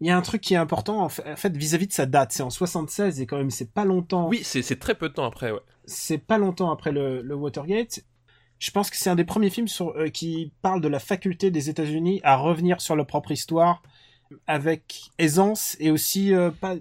Il 0.00 0.06
y 0.06 0.10
a 0.10 0.16
un 0.16 0.22
truc 0.22 0.40
qui 0.40 0.54
est 0.54 0.58
important 0.58 1.00
en 1.02 1.08
fait 1.08 1.56
vis-à-vis 1.56 1.88
de 1.88 1.92
sa 1.92 2.06
date. 2.06 2.32
C'est 2.32 2.42
en 2.42 2.50
76 2.50 3.20
et 3.20 3.26
quand 3.26 3.36
même 3.36 3.50
c'est 3.50 3.72
pas 3.72 3.84
longtemps. 3.84 4.28
Oui, 4.28 4.40
c'est 4.44 4.62
c'est 4.62 4.76
très 4.76 4.94
peu 4.94 5.08
de 5.08 5.14
temps 5.14 5.26
après. 5.26 5.50
Ouais. 5.50 5.60
C'est 5.86 6.18
pas 6.18 6.38
longtemps 6.38 6.70
après 6.70 6.92
le, 6.92 7.22
le 7.22 7.34
Watergate. 7.34 8.00
Je 8.58 8.70
pense 8.70 8.90
que 8.90 8.96
c'est 8.96 9.10
un 9.10 9.14
des 9.14 9.24
premiers 9.24 9.50
films 9.50 9.68
euh, 9.80 10.08
qui 10.08 10.52
parle 10.62 10.80
de 10.80 10.88
la 10.88 10.98
faculté 10.98 11.50
des 11.50 11.70
États-Unis 11.70 12.20
à 12.24 12.36
revenir 12.36 12.80
sur 12.80 12.96
leur 12.96 13.06
propre 13.06 13.30
histoire 13.30 13.82
avec 14.46 15.10
aisance 15.18 15.76
et 15.80 15.90
aussi 15.90 16.34
euh, 16.34 16.50
pas. 16.50 16.76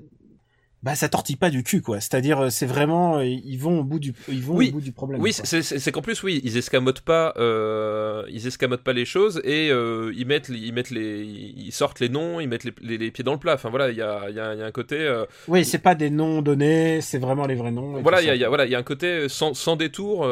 Bah 0.83 0.93
ça 0.93 1.09
tortille 1.09 1.35
pas 1.37 1.49
du 1.49 1.63
cul 1.63 1.81
quoi. 1.81 1.99
C'est-à-dire 1.99 2.39
euh, 2.39 2.49
c'est 2.51 2.67
vraiment 2.67 3.17
euh, 3.17 3.25
ils 3.25 3.57
vont 3.57 3.79
au 3.79 3.83
bout 3.83 3.97
du 3.97 4.13
ils 4.29 4.43
vont 4.43 4.55
Oui. 4.55 4.69
au 4.69 4.73
bout 4.73 4.81
du 4.81 4.91
problème. 4.91 5.19
Oui, 5.19 5.33
c'est- 5.33 5.91
qu'en 5.91 6.03
plus, 6.03 6.21
oui, 6.21 6.39
ils 6.43 6.55
escamotent 6.55 7.01
pas, 7.01 7.33
euh, 7.37 8.23
ils 8.29 8.45
escamotent 8.45 8.83
pas 8.83 8.93
les 8.93 9.03
choses 9.05 9.41
et 9.43 9.69
euh, 9.71 10.13
ils 10.15 10.27
mettent, 10.27 10.49
ils 10.49 10.71
mettent 10.73 10.91
les, 10.91 11.23
ils 11.25 11.71
sortent 11.71 11.99
les 11.99 12.09
noms, 12.09 12.39
ils 12.39 12.47
mettent 12.47 12.63
les, 12.63 12.73
les- 12.81 12.97
les 12.99 13.09
pieds 13.11 13.23
dans 13.23 13.33
le 13.33 13.39
plat. 13.39 13.55
Enfin 13.55 13.69
voilà, 13.69 13.89
il 13.89 13.97
y 13.97 14.03
a, 14.03 14.29
y, 14.29 14.39
a, 14.39 14.53
y 14.53 14.61
a 14.61 14.65
un 14.65 14.71
côté, 14.71 14.97
euh, 14.99 15.25
Oui, 15.47 15.65
c'est 15.65 15.79
pas 15.79 15.95
des 15.95 16.11
noms 16.11 16.43
donnés, 16.43 17.01
c'est 17.01 17.17
vraiment 17.17 17.47
les 17.47 17.55
vrais 17.55 17.71
noms. 17.71 17.99
voilà, 18.01 18.21
il 18.21 18.27
y 18.27 18.29
a, 18.29 18.35
y 18.35 18.43
voilà, 18.45 18.65
il 18.65 18.71
y 18.71 18.75
a 18.75 18.79
un 18.79 18.83
côté 18.83 19.27
sans, 19.29 19.55
sans 19.55 19.77
détour, 19.77 20.27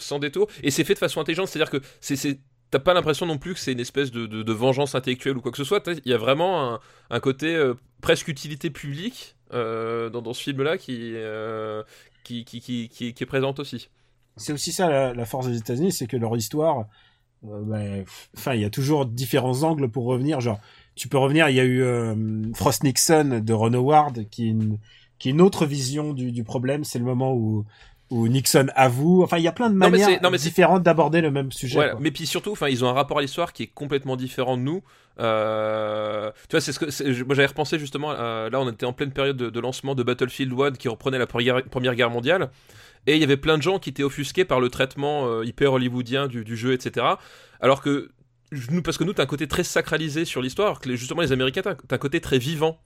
sans 0.00 0.18
détour, 0.18 0.48
et 0.62 0.70
c'est 0.70 0.84
fait 0.84 0.94
de 0.94 0.98
façon 0.98 1.20
intelligente, 1.20 1.48
c'est-à-dire 1.48 1.70
que 1.70 1.80
c'est, 2.00 2.38
t'as 2.70 2.78
pas 2.78 2.94
l'impression 2.94 3.26
non 3.26 3.38
plus 3.38 3.54
que 3.54 3.60
c'est 3.60 3.72
une 3.72 3.80
espèce 3.80 4.10
de, 4.10 4.26
de, 4.26 4.42
de 4.42 4.52
vengeance 4.52 4.94
intellectuelle 4.94 5.36
ou 5.36 5.40
quoi 5.40 5.52
que 5.52 5.58
ce 5.58 5.64
soit. 5.64 5.86
Il 6.04 6.10
y 6.10 6.14
a 6.14 6.18
vraiment 6.18 6.72
un, 6.74 6.80
un 7.10 7.20
côté 7.20 7.54
presque 8.00 8.28
utilité 8.28 8.70
publique 8.70 9.34
dans, 9.52 10.22
dans 10.22 10.32
ce 10.32 10.42
film-là 10.42 10.78
qui, 10.78 11.12
euh, 11.14 11.82
qui, 12.24 12.44
qui, 12.44 12.60
qui, 12.60 12.88
qui, 12.88 13.06
est 13.08 13.26
présente 13.26 13.58
aussi. 13.58 13.88
C'est 14.36 14.52
aussi 14.52 14.72
ça 14.72 15.12
la, 15.12 15.24
force 15.24 15.48
des 15.48 15.58
États-Unis, 15.58 15.92
c'est 15.92 16.06
que 16.06 16.16
leur 16.16 16.36
histoire, 16.36 16.86
euh, 17.44 17.62
ben, 17.62 18.04
enfin, 18.36 18.54
il 18.54 18.60
y 18.60 18.64
a 18.64 18.70
toujours 18.70 19.06
différents 19.06 19.62
angles 19.62 19.88
pour 19.88 20.04
revenir. 20.04 20.40
Genre, 20.40 20.60
tu 20.94 21.08
peux 21.08 21.18
revenir. 21.18 21.48
Il 21.48 21.56
y 21.56 21.60
a 21.60 21.64
eu 21.64 21.82
euh, 21.82 22.14
Frost 22.54 22.84
Nixon 22.84 23.40
de 23.42 23.52
Ron 23.52 23.74
Howard, 23.74 24.28
qui 24.30 24.46
est 24.46 24.50
une, 24.50 24.78
qui 25.18 25.30
une 25.30 25.40
autre 25.40 25.66
vision 25.66 26.12
du, 26.12 26.32
du 26.32 26.44
problème. 26.44 26.84
C'est 26.84 26.98
le 26.98 27.04
moment 27.04 27.34
où 27.34 27.64
où 28.10 28.26
Nixon 28.28 28.66
avoue. 28.74 29.22
Enfin, 29.22 29.36
il 29.38 29.44
y 29.44 29.48
a 29.48 29.52
plein 29.52 29.68
de 29.68 29.74
Non, 29.74 29.90
manières 29.90 30.08
non, 30.22 30.30
différentes 30.48 30.82
d'aborder 30.82 31.20
le 31.20 31.30
même 31.30 31.52
sujet. 31.52 31.76
Mais 32.00 32.10
puis 32.10 32.26
surtout, 32.26 32.52
enfin, 32.52 32.68
ils 32.68 32.84
ont 32.84 32.88
un 32.88 32.92
rapport 32.94 33.18
à 33.18 33.22
l'histoire 33.22 33.52
qui 33.52 33.64
est 33.64 33.66
complètement 33.74 34.16
différent 34.16 34.56
de 34.56 34.62
nous. 34.62 34.82
Euh, 35.20 36.30
tu 36.48 36.52
vois, 36.54 36.60
c'est 36.60 36.72
ce 36.72 36.78
que 36.78 37.24
moi 37.24 37.34
j'avais 37.34 37.46
repensé 37.46 37.78
justement. 37.78 38.12
euh, 38.12 38.50
là, 38.50 38.60
on 38.60 38.70
était 38.70 38.86
en 38.86 38.92
pleine 38.92 39.12
période 39.12 39.36
de, 39.36 39.50
de 39.50 39.60
lancement 39.60 39.94
de 39.94 40.02
Battlefield 40.02 40.52
1 40.58 40.72
qui 40.72 40.88
reprenait 40.88 41.18
la 41.18 41.26
première, 41.26 41.62
première 41.64 41.94
guerre 41.94 42.10
mondiale, 42.10 42.50
et 43.06 43.14
il 43.14 43.20
y 43.20 43.24
avait 43.24 43.36
plein 43.36 43.56
de 43.58 43.62
gens 43.62 43.78
qui 43.78 43.90
étaient 43.90 44.02
offusqués 44.04 44.44
par 44.44 44.60
le 44.60 44.68
traitement 44.68 45.26
euh, 45.26 45.44
hyper 45.44 45.72
hollywoodien 45.72 46.26
du, 46.28 46.44
du 46.44 46.56
jeu, 46.56 46.72
etc. 46.72 47.04
Alors 47.60 47.82
que 47.82 48.10
nous, 48.70 48.80
parce 48.82 48.96
que 48.96 49.04
nous, 49.04 49.12
t'as 49.12 49.24
un 49.24 49.26
côté 49.26 49.46
très 49.46 49.64
sacralisé 49.64 50.24
sur 50.24 50.40
l'histoire, 50.40 50.68
alors 50.68 50.80
que 50.80 50.88
les- 50.88 50.96
justement 50.96 51.20
les 51.20 51.32
Américains, 51.32 51.62
t'as 51.62 51.74
un 51.90 51.98
côté 51.98 52.20
très 52.20 52.38
vivant. 52.38 52.80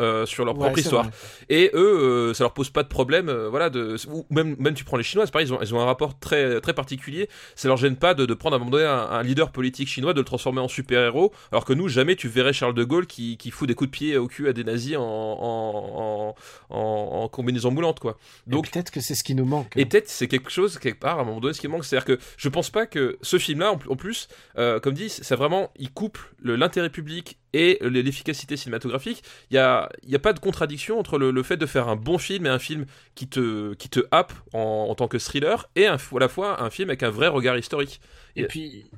Euh, 0.00 0.26
sur 0.26 0.44
leur 0.44 0.54
Ouais, 0.54 0.60
propre 0.66 0.78
histoire 0.78 1.04
vrai. 1.04 1.12
et 1.48 1.70
eux 1.74 2.28
euh, 2.30 2.34
ça 2.34 2.44
leur 2.44 2.52
pose 2.54 2.70
pas 2.70 2.82
de 2.84 2.88
problème 2.88 3.28
euh, 3.28 3.48
voilà 3.48 3.68
de 3.68 3.96
ou 4.12 4.24
même 4.30 4.54
même 4.58 4.74
tu 4.74 4.84
prends 4.84 4.96
les 4.96 5.02
chinois 5.02 5.26
c'est 5.26 5.32
pareil 5.32 5.48
ils 5.48 5.52
ont, 5.52 5.60
ils 5.60 5.74
ont 5.74 5.80
un 5.80 5.84
rapport 5.86 6.18
très 6.20 6.60
très 6.60 6.72
particulier 6.72 7.28
ça 7.56 7.66
leur 7.68 7.76
gêne 7.76 7.96
pas 7.96 8.14
de, 8.14 8.24
de 8.24 8.34
prendre 8.34 8.54
à 8.54 8.56
un 8.56 8.58
moment 8.60 8.70
donné 8.70 8.84
un, 8.84 8.96
un 8.96 9.22
leader 9.24 9.50
politique 9.50 9.88
chinois 9.88 10.12
de 10.14 10.20
le 10.20 10.24
transformer 10.24 10.60
en 10.60 10.68
super 10.68 11.02
héros 11.02 11.32
alors 11.50 11.64
que 11.64 11.72
nous 11.72 11.88
jamais 11.88 12.14
tu 12.14 12.28
verrais 12.28 12.52
Charles 12.52 12.74
de 12.74 12.84
Gaulle 12.84 13.06
qui, 13.06 13.36
qui 13.38 13.50
fout 13.50 13.66
des 13.66 13.74
coups 13.74 13.90
de 13.90 13.96
pied 13.96 14.16
au 14.16 14.28
cul 14.28 14.48
à 14.48 14.52
des 14.52 14.62
nazis 14.64 14.96
en 14.96 15.02
en, 15.02 16.34
en, 16.70 16.76
en- 16.76 17.22
en 17.24 17.28
combinaison 17.28 17.70
moulante 17.70 17.98
quoi 18.00 18.18
Donc 18.46 18.70
peut-être 18.70 18.90
que 18.90 19.00
c'est 19.00 19.14
ce 19.14 19.24
qui 19.24 19.34
nous 19.34 19.44
manque. 19.46 19.72
et 19.76 19.84
peut-être 19.84 20.08
c'est 20.08 20.28
quelque 20.28 20.50
chose 20.50 20.78
quelque 20.78 21.00
part 21.00 21.18
à 21.18 21.22
un 21.22 21.24
moment 21.24 21.40
donné 21.40 21.54
ce 21.54 21.60
qui 21.60 21.68
manque 21.68 21.84
c'est 21.84 21.96
à 21.96 22.00
dire 22.00 22.06
que 22.16 22.18
je 22.36 22.48
pense 22.48 22.70
pas 22.70 22.86
que 22.86 23.18
ce 23.22 23.38
film 23.38 23.60
là 23.60 23.72
en, 23.72 23.96
plus 23.96 24.28
euh, 24.58 24.78
comme 24.80 24.94
dit 24.94 25.08
ça 25.08 25.34
vraiment 25.36 25.70
il 25.76 25.90
couple 25.90 26.20
le- 26.40 26.56
l'intérêt 26.56 26.90
public 26.90 27.38
et 27.52 27.78
le- 27.80 27.88
l'efficacité 28.02 28.56
cinématographique 28.56 29.22
il 29.50 29.54
y 29.54 29.58
a 29.58 29.88
il 30.02 30.10
y 30.10 30.14
a 30.14 30.18
pas 30.18 30.32
de 30.32 30.38
contradiction 30.38 30.98
entre 30.98 31.18
le, 31.18 31.30
le 31.30 31.42
fait 31.42 31.56
de 31.56 31.66
faire 31.66 31.88
un 31.88 31.96
bon 31.96 32.18
film 32.18 32.46
et 32.46 32.50
un 32.50 32.58
film 32.58 32.84
qui 33.14 33.26
te 33.28 33.74
qui 33.74 33.88
te 33.88 34.00
happe 34.10 34.32
en, 34.52 34.86
en 34.90 34.94
tant 34.94 35.08
que 35.08 35.18
thriller 35.18 35.68
et 35.76 35.86
un, 35.86 35.96
à 35.96 36.18
la 36.20 36.28
fois 36.28 36.62
un 36.62 36.70
film 36.70 36.90
avec 36.90 37.02
un 37.02 37.10
vrai 37.10 37.28
regard 37.28 37.56
historique 37.56 38.00
Et 38.36 38.46
puis, 38.46 38.90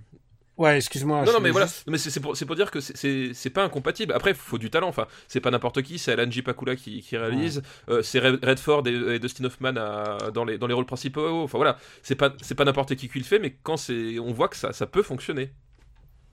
ouais, 0.58 0.76
excuse-moi. 0.76 1.24
non, 1.24 1.32
non, 1.32 1.40
mais 1.40 1.50
voilà. 1.50 1.66
Non, 1.86 1.92
mais 1.92 1.98
c'est 1.98 2.20
pour, 2.20 2.34
pour 2.36 2.56
dire 2.56 2.70
que 2.70 2.80
c'est- 2.80 3.50
pas 3.50 3.64
incompatible. 3.64 4.12
Après, 4.12 4.34
faut 4.34 4.58
du 4.58 4.68
talent. 4.68 4.88
Enfin, 4.88 5.06
c'est 5.28 5.40
pas 5.40 5.50
n'importe 5.50 5.80
qui. 5.82 5.98
C'est 5.98 6.12
Alan 6.12 6.30
J. 6.30 6.42
Pakula 6.42 6.76
qui, 6.76 7.00
qui 7.00 7.16
réalise. 7.16 7.62
Euh, 7.88 8.02
c'est 8.02 8.18
Red- 8.20 8.44
Redford 8.44 8.86
et, 8.86 9.14
et 9.14 9.18
Dustin 9.18 9.44
Hoffman 9.44 9.76
à- 9.76 10.30
dans, 10.32 10.44
les, 10.44 10.58
dans 10.58 10.66
les 10.66 10.74
rôles 10.74 10.84
principaux. 10.86 11.42
Enfin 11.44 11.56
voilà. 11.58 11.78
C'est 12.02 12.14
pas, 12.16 12.30
pas 12.30 12.64
n'importe 12.64 12.94
qui 12.96 13.08
qui 13.08 13.18
le 13.18 13.24
fait, 13.24 13.38
mais 13.38 13.56
quand 13.62 13.76
c'est, 13.78 14.18
on 14.18 14.32
voit 14.32 14.48
que 14.48 14.56
ça, 14.56 14.72
ça 14.74 14.86
peut 14.86 15.02
fonctionner. 15.02 15.52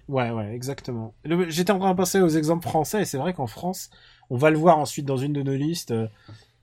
Ouais, 0.07 0.31
ouais, 0.31 0.53
exactement. 0.55 1.13
J'étais 1.49 1.71
en 1.71 1.79
train 1.79 1.91
de 1.91 1.97
penser 1.97 2.19
aux 2.21 2.29
exemples 2.29 2.67
français, 2.67 3.01
et 3.01 3.05
c'est 3.05 3.17
vrai 3.17 3.33
qu'en 3.33 3.47
France, 3.47 3.89
on 4.29 4.37
va 4.37 4.49
le 4.49 4.57
voir 4.57 4.77
ensuite 4.79 5.05
dans 5.05 5.17
une 5.17 5.33
de 5.33 5.41
nos 5.43 5.55
listes. 5.55 5.91
euh, 5.91 6.07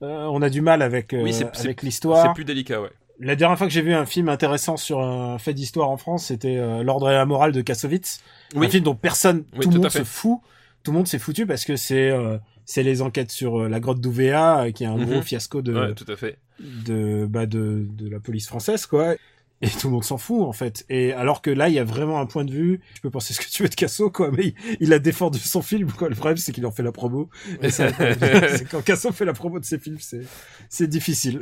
euh, 0.01 0.27
on 0.31 0.41
a 0.41 0.49
du 0.49 0.61
mal 0.61 0.81
avec, 0.81 1.13
euh, 1.13 1.23
Oui, 1.23 1.31
c'est- 1.33 1.49
c'est- 1.53 1.65
avec 1.65 1.79
C'est 1.81 1.85
l'histoire. 1.85 2.33
plus 2.33 2.43
délicat, 2.45 2.81
ouais. 2.81 2.89
La 3.19 3.35
dernière 3.37 3.57
fois 3.57 3.65
que 3.67 3.71
j'ai 3.73 3.81
vu 3.81 3.93
un 3.93 4.05
film 4.05 4.27
intéressant 4.27 4.75
sur 4.75 4.99
un 4.99 5.37
fait 5.37 5.53
d'histoire 5.53 5.89
en 5.89 5.95
France, 5.97 6.25
c'était 6.25 6.57
euh, 6.57 6.83
L'ordre 6.83 7.09
et 7.09 7.13
la 7.13 7.25
morale 7.25 7.53
de 7.53 7.61
Kassovitz. 7.61 8.19
Oui. 8.55 8.65
Un 8.65 8.69
film 8.69 8.83
dont 8.83 8.95
personne, 8.95 9.45
Oui, 9.53 9.59
tout 9.61 9.69
le 9.71 9.77
monde 9.79 9.89
se 9.89 10.03
fout. 10.03 10.39
Tout 10.83 10.91
le 10.91 10.97
monde 10.97 11.07
s'est 11.07 11.17
foutu 11.19 11.45
parce 11.45 11.63
que 11.65 11.75
c'est 11.77 12.11
c'est 12.65 12.81
les 12.83 13.01
enquêtes 13.03 13.29
sur 13.31 13.69
la 13.69 13.79
grotte 13.79 14.01
d'Ouvéa, 14.01 14.65
qui 14.73 14.83
est 14.83 14.87
un 14.87 14.97
Mhm. 14.97 15.05
gros 15.05 15.21
fiasco 15.21 15.61
de, 15.61 15.73
Ouais, 15.73 15.93
tout 15.93 16.11
à 16.11 16.15
fait. 16.15 16.39
de, 16.59 17.25
bah 17.29 17.45
de, 17.45 17.85
de 17.89 18.09
la 18.09 18.19
police 18.19 18.47
française, 18.47 18.85
quoi. 18.87 19.13
Et 19.61 19.69
tout 19.69 19.87
le 19.87 19.93
monde 19.93 20.03
s'en 20.03 20.17
fout, 20.17 20.41
en 20.41 20.51
fait. 20.51 20.85
Et 20.89 21.13
alors 21.13 21.41
que 21.41 21.49
là, 21.49 21.69
il 21.69 21.75
y 21.75 21.79
a 21.79 21.83
vraiment 21.85 22.19
un 22.19 22.25
point 22.25 22.43
de 22.43 22.51
vue. 22.51 22.81
Tu 22.93 23.01
peux 23.01 23.09
penser 23.09 23.33
ce 23.33 23.39
que 23.39 23.49
tu 23.49 23.63
veux 23.63 23.69
de 23.69 23.75
Casso, 23.75 24.11
quoi, 24.11 24.29
mais 24.31 24.47
il, 24.47 24.77
il 24.81 24.93
a 24.93 24.99
défendu 24.99 25.39
son 25.39 25.61
film, 25.61 25.91
quoi. 25.91 26.09
Le 26.09 26.15
problème, 26.15 26.37
c'est 26.37 26.51
qu'il 26.51 26.65
en 26.65 26.71
fait 26.71 26.83
la 26.83 26.91
promo. 26.91 27.29
Et 27.61 27.69
ça, 27.69 27.87
c'est 27.93 28.67
quand 28.69 28.83
Casso 28.83 29.11
fait 29.13 29.25
la 29.25 29.33
promo 29.33 29.59
de 29.59 29.65
ses 29.65 29.79
films, 29.79 29.97
c'est, 29.99 30.21
c'est 30.69 30.87
difficile. 30.87 31.39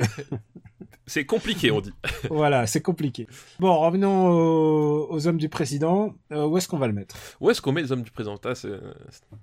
C'est 1.06 1.26
compliqué, 1.26 1.70
on 1.72 1.82
dit. 1.82 1.92
voilà, 2.30 2.66
c'est 2.68 2.82
compliqué. 2.82 3.28
Bon, 3.60 3.78
revenons 3.80 4.28
aux, 4.30 5.08
aux 5.12 5.28
hommes 5.28 5.38
du 5.38 5.50
président. 5.50 6.16
Euh, 6.32 6.46
où 6.46 6.58
est-ce 6.58 6.68
qu'on 6.68 6.78
va 6.78 6.88
le 6.88 6.94
mettre? 6.94 7.16
Où 7.42 7.50
est-ce 7.50 7.62
qu'on 7.62 7.74
met 7.74 7.82
les 7.82 7.92
hommes 7.92 8.04
du 8.04 8.12
présent 8.12 8.40
ah, 8.46 8.56
c'est... 8.56 8.70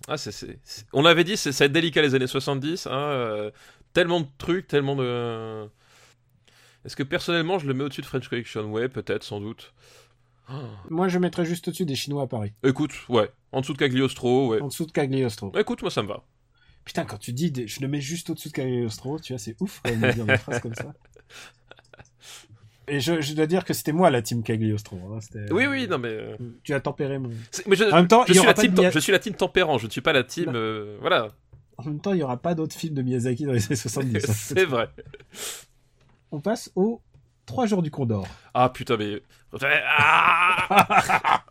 Ah, 0.08 0.16
c'est- 0.16 0.56
On 0.94 1.04
avait 1.04 1.24
dit, 1.24 1.36
c'est, 1.36 1.52
ça 1.52 1.64
va 1.64 1.66
être 1.66 1.72
délicat 1.72 2.00
les 2.02 2.14
années 2.14 2.26
70. 2.26 2.86
Hein, 2.86 2.90
euh, 2.92 3.50
tellement 3.92 4.20
de 4.20 4.26
trucs, 4.38 4.68
tellement 4.68 4.96
de. 4.96 5.68
Est-ce 6.84 6.96
que 6.96 7.02
personnellement, 7.02 7.58
je 7.58 7.66
le 7.66 7.74
mets 7.74 7.84
au-dessus 7.84 8.00
de 8.00 8.06
French 8.06 8.28
Connection 8.28 8.70
Ouais, 8.72 8.88
peut-être, 8.88 9.22
sans 9.22 9.40
doute. 9.40 9.74
Ah. 10.48 10.62
Moi, 10.88 11.08
je 11.08 11.18
mettrais 11.18 11.44
juste 11.44 11.68
au-dessus 11.68 11.84
des 11.84 11.94
Chinois 11.94 12.22
à 12.22 12.26
Paris. 12.26 12.52
Écoute, 12.64 12.92
ouais. 13.08 13.30
En 13.52 13.60
dessous 13.60 13.72
de 13.74 13.78
Cagliostro, 13.78 14.48
ouais. 14.48 14.60
En 14.60 14.68
dessous 14.68 14.86
de 14.86 14.92
Cagliostro. 14.92 15.52
Écoute, 15.58 15.82
moi 15.82 15.90
ça 15.90 16.02
me 16.02 16.08
va. 16.08 16.22
Putain, 16.84 17.04
quand 17.04 17.18
tu 17.18 17.32
dis, 17.32 17.50
des- 17.50 17.66
je 17.68 17.80
le 17.82 17.88
mets 17.88 18.00
juste 18.00 18.30
au-dessus 18.30 18.48
de 18.48 18.54
Cagliostro, 18.54 19.18
tu 19.20 19.32
vois, 19.32 19.38
c'est 19.38 19.54
ouf, 19.60 19.80
quand 19.84 19.90
même, 19.90 20.00
de 20.00 20.12
dire 20.14 20.24
des 20.26 20.36
phrases 20.38 20.60
comme 20.60 20.74
ça. 20.74 20.92
Et 22.88 22.98
je, 22.98 23.20
je 23.20 23.34
dois 23.34 23.46
dire 23.46 23.64
que 23.64 23.72
c'était 23.72 23.92
moi 23.92 24.10
la 24.10 24.20
team 24.22 24.42
Cagliostro. 24.42 24.96
hein, 25.14 25.18
Oui, 25.52 25.66
oui, 25.66 25.86
non, 25.86 25.98
mais. 25.98 26.08
euh, 26.08 26.36
Tu 26.64 26.74
as 26.74 26.80
tempéré 26.80 27.18
mon. 27.20 27.28
mais 27.68 27.76
je, 27.76 27.84
En 27.84 27.96
même 27.96 28.08
temps, 28.08 28.24
je 28.26 28.32
suis 28.32 28.44
la 28.44 28.54
team, 28.54 28.74
de 28.74 28.90
je 28.90 28.98
suis 28.98 29.12
la 29.12 29.18
team 29.20 29.34
tempérant, 29.34 29.78
je 29.78 29.86
ne 29.86 29.90
suis 29.90 30.00
pas 30.00 30.12
la 30.12 30.24
team. 30.24 30.46
Non. 30.46 30.52
euh, 30.56 30.96
voilà, 31.00 31.28
En 31.76 31.84
même 31.84 32.00
temps, 32.00 32.12
il 32.12 32.18
y 32.18 32.22
aura 32.24 32.38
pas 32.38 32.54
d'autres 32.56 32.74
films 32.74 32.94
de 32.94 33.02
Miyazaki 33.02 33.44
dans 33.44 33.52
les 33.52 33.64
années 33.64 33.76
70. 33.76 34.28
hein. 34.28 34.32
c'est 34.34 34.64
vrai. 34.64 34.88
On 36.32 36.40
passe 36.40 36.70
aux 36.74 37.02
Trois 37.50 37.66
jours 37.66 37.82
du 37.82 37.90
Condor. 37.90 38.28
Ah 38.54 38.68
putain, 38.68 38.96
mais. 38.96 39.20
Ah, 39.60 40.68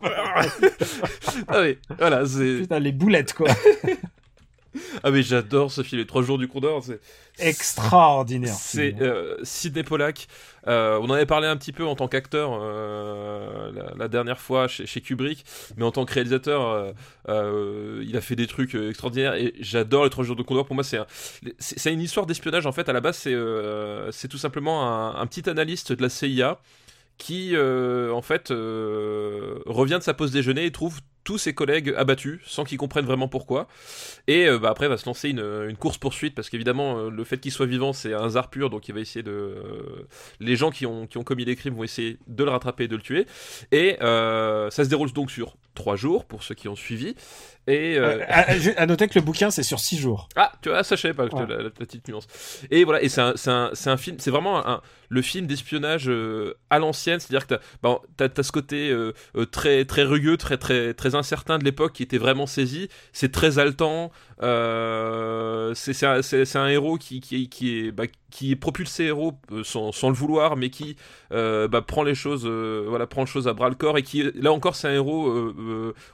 ah 1.48 1.60
oui, 1.60 1.78
voilà, 1.98 2.24
c'est. 2.24 2.60
Putain, 2.60 2.78
les 2.78 2.92
boulettes, 2.92 3.34
quoi. 3.34 3.48
Ah, 5.02 5.10
mais 5.10 5.22
j'adore 5.22 5.72
ce 5.72 5.82
film, 5.82 6.00
Les 6.00 6.06
Trois 6.06 6.22
Jours 6.22 6.38
du 6.38 6.46
Condor. 6.48 6.82
C'est. 6.84 7.00
Extraordinaire. 7.38 8.54
C'est 8.54 8.94
euh, 9.00 9.36
Sidney 9.42 9.82
Pollack. 9.82 10.28
Euh, 10.66 10.98
on 11.00 11.06
en 11.10 11.14
avait 11.14 11.26
parlé 11.26 11.46
un 11.48 11.56
petit 11.56 11.72
peu 11.72 11.84
en 11.86 11.94
tant 11.96 12.06
qu'acteur 12.06 12.50
euh, 12.60 13.72
la, 13.72 13.92
la 13.96 14.08
dernière 14.08 14.38
fois 14.38 14.68
chez, 14.68 14.86
chez 14.86 15.00
Kubrick, 15.00 15.44
mais 15.76 15.84
en 15.84 15.90
tant 15.90 16.04
que 16.04 16.12
réalisateur, 16.12 16.92
il 17.28 18.16
a 18.16 18.20
fait 18.20 18.36
des 18.36 18.46
trucs 18.46 18.74
extraordinaires 18.74 19.34
et 19.34 19.54
j'adore 19.60 20.04
les 20.04 20.10
Trois 20.10 20.24
Jours 20.24 20.36
de 20.36 20.42
Condor. 20.42 20.66
Pour 20.66 20.74
moi, 20.74 20.84
c'est 20.84 20.98
un- 20.98 21.06
c'est 21.58 21.92
une 21.92 22.00
histoire 22.00 22.26
d'espionnage 22.26 22.66
en 22.66 22.72
fait. 22.72 22.88
À 22.88 22.92
la 22.92 23.00
base, 23.00 23.16
c'est 23.16 23.36
c'est 24.10 24.28
tout 24.28 24.38
simplement 24.38 24.86
un, 24.86 25.20
un 25.20 25.26
petit 25.26 25.48
analyste 25.48 25.92
de 25.92 26.02
la 26.02 26.08
CIA 26.08 26.58
qui 27.18 27.54
en 27.56 28.22
fait 28.22 28.50
revient 28.50 29.96
de 29.98 30.02
sa 30.04 30.14
pause 30.14 30.30
déjeuner 30.32 30.66
et 30.66 30.70
trouve 30.72 31.00
tous 31.24 31.36
ses 31.38 31.52
collègues 31.54 31.94
abattus 31.96 32.40
sans 32.46 32.64
qu'ils 32.64 32.78
comprennent 32.78 33.04
vraiment 33.04 33.28
pourquoi 33.28 33.68
et 34.26 34.46
euh, 34.46 34.58
bah, 34.58 34.70
après 34.70 34.88
va 34.88 34.96
se 34.96 35.04
lancer 35.06 35.28
une, 35.28 35.40
une 35.68 35.76
course 35.76 35.98
poursuite 35.98 36.34
parce 36.34 36.48
qu'évidemment 36.48 36.98
euh, 36.98 37.10
le 37.10 37.24
fait 37.24 37.38
qu'il 37.38 37.52
soit 37.52 37.66
vivant 37.66 37.92
c'est 37.92 38.14
un 38.14 38.24
hasard 38.24 38.48
pur 38.48 38.70
donc 38.70 38.88
il 38.88 38.94
va 38.94 39.00
essayer 39.00 39.22
de 39.22 39.30
euh, 39.30 40.06
les 40.40 40.56
gens 40.56 40.70
qui 40.70 40.86
ont, 40.86 41.06
qui 41.06 41.18
ont 41.18 41.22
commis 41.24 41.44
les 41.44 41.56
crimes 41.56 41.74
vont 41.74 41.84
essayer 41.84 42.18
de 42.26 42.44
le 42.44 42.50
rattraper 42.50 42.84
et 42.84 42.88
de 42.88 42.96
le 42.96 43.02
tuer 43.02 43.26
et 43.70 43.98
euh, 44.02 44.70
ça 44.70 44.82
se 44.84 44.88
déroule 44.88 45.12
donc 45.12 45.30
sur 45.30 45.56
trois 45.74 45.96
jours 45.96 46.24
pour 46.24 46.42
ceux 46.42 46.54
qui 46.54 46.68
ont 46.68 46.76
suivi 46.76 47.14
et 47.66 47.98
à, 47.98 48.86
noter 48.86 49.06
que 49.06 49.16
le 49.16 49.24
bouquin, 49.24 49.50
c'est 49.52 49.62
sur 49.62 49.78
six 49.78 49.96
jours. 49.98 50.28
ah, 50.34 50.50
tu 50.60 50.70
vois, 50.70 50.82
ça 50.82 50.96
je 50.96 51.02
savais 51.02 51.14
pas, 51.14 51.26
Ouais. 51.26 51.46
la, 51.48 51.56
la- 51.58 51.62
la 51.64 51.70
petite 51.70 52.08
nuance. 52.08 52.26
Et 52.70 52.82
voilà, 52.82 53.00
et 53.02 53.08
c'est 53.08 53.20
un, 53.20 53.34
un, 53.46 53.70
un 53.86 53.96
film, 53.96 54.16
c'est 54.18 54.30
vraiment 54.32 54.66
un, 54.66 54.80
le 55.08 55.22
film 55.22 55.46
d'espionnage 55.46 56.10
à 56.70 56.78
l'ancienne, 56.80 57.20
c'est-à-dire 57.20 57.46
que 57.46 57.54
t'as, 57.54 57.60
bah, 57.82 58.28
t'as 58.28 58.42
ce 58.42 58.50
côté 58.50 58.92
très, 59.52 59.84
très 59.84 60.02
rugueux, 60.02 60.36
très, 60.36 60.56
très, 60.56 60.94
très 60.94 61.09
incertain 61.14 61.58
de 61.58 61.64
l'époque 61.64 61.92
qui 61.92 62.02
était 62.02 62.18
vraiment 62.18 62.46
saisi. 62.46 62.88
C'est 63.12 63.32
très 63.32 63.58
haletant. 63.58 64.10
Euh, 64.42 65.74
c'est, 65.74 66.56
un, 66.56 66.68
héros 66.68 66.96
qui, 66.96 67.20
qui, 67.20 67.48
qui 67.48 67.78
est, 67.78 67.92
bah, 67.92 68.04
qui 68.30 68.52
est 68.52 68.56
propulsé 68.56 69.04
héros 69.04 69.34
euh, 69.52 69.62
sans, 69.64 69.92
sans 69.92 70.08
le 70.08 70.14
vouloir, 70.14 70.56
mais 70.56 70.70
qui 70.70 70.96
euh, 71.32 71.68
bah, 71.68 71.82
prend 71.82 72.02
les 72.02 72.14
choses, 72.14 72.46
voilà, 72.46 73.06
prend 73.06 73.22
les 73.22 73.26
choses 73.26 73.48
à 73.48 73.52
bras 73.52 73.68
le 73.68 73.74
corps 73.74 73.98
et 73.98 74.02
qui, 74.02 74.30
là 74.34 74.52
encore, 74.52 74.76
c'est 74.76 74.88
un 74.88 74.94
héros 74.94 75.52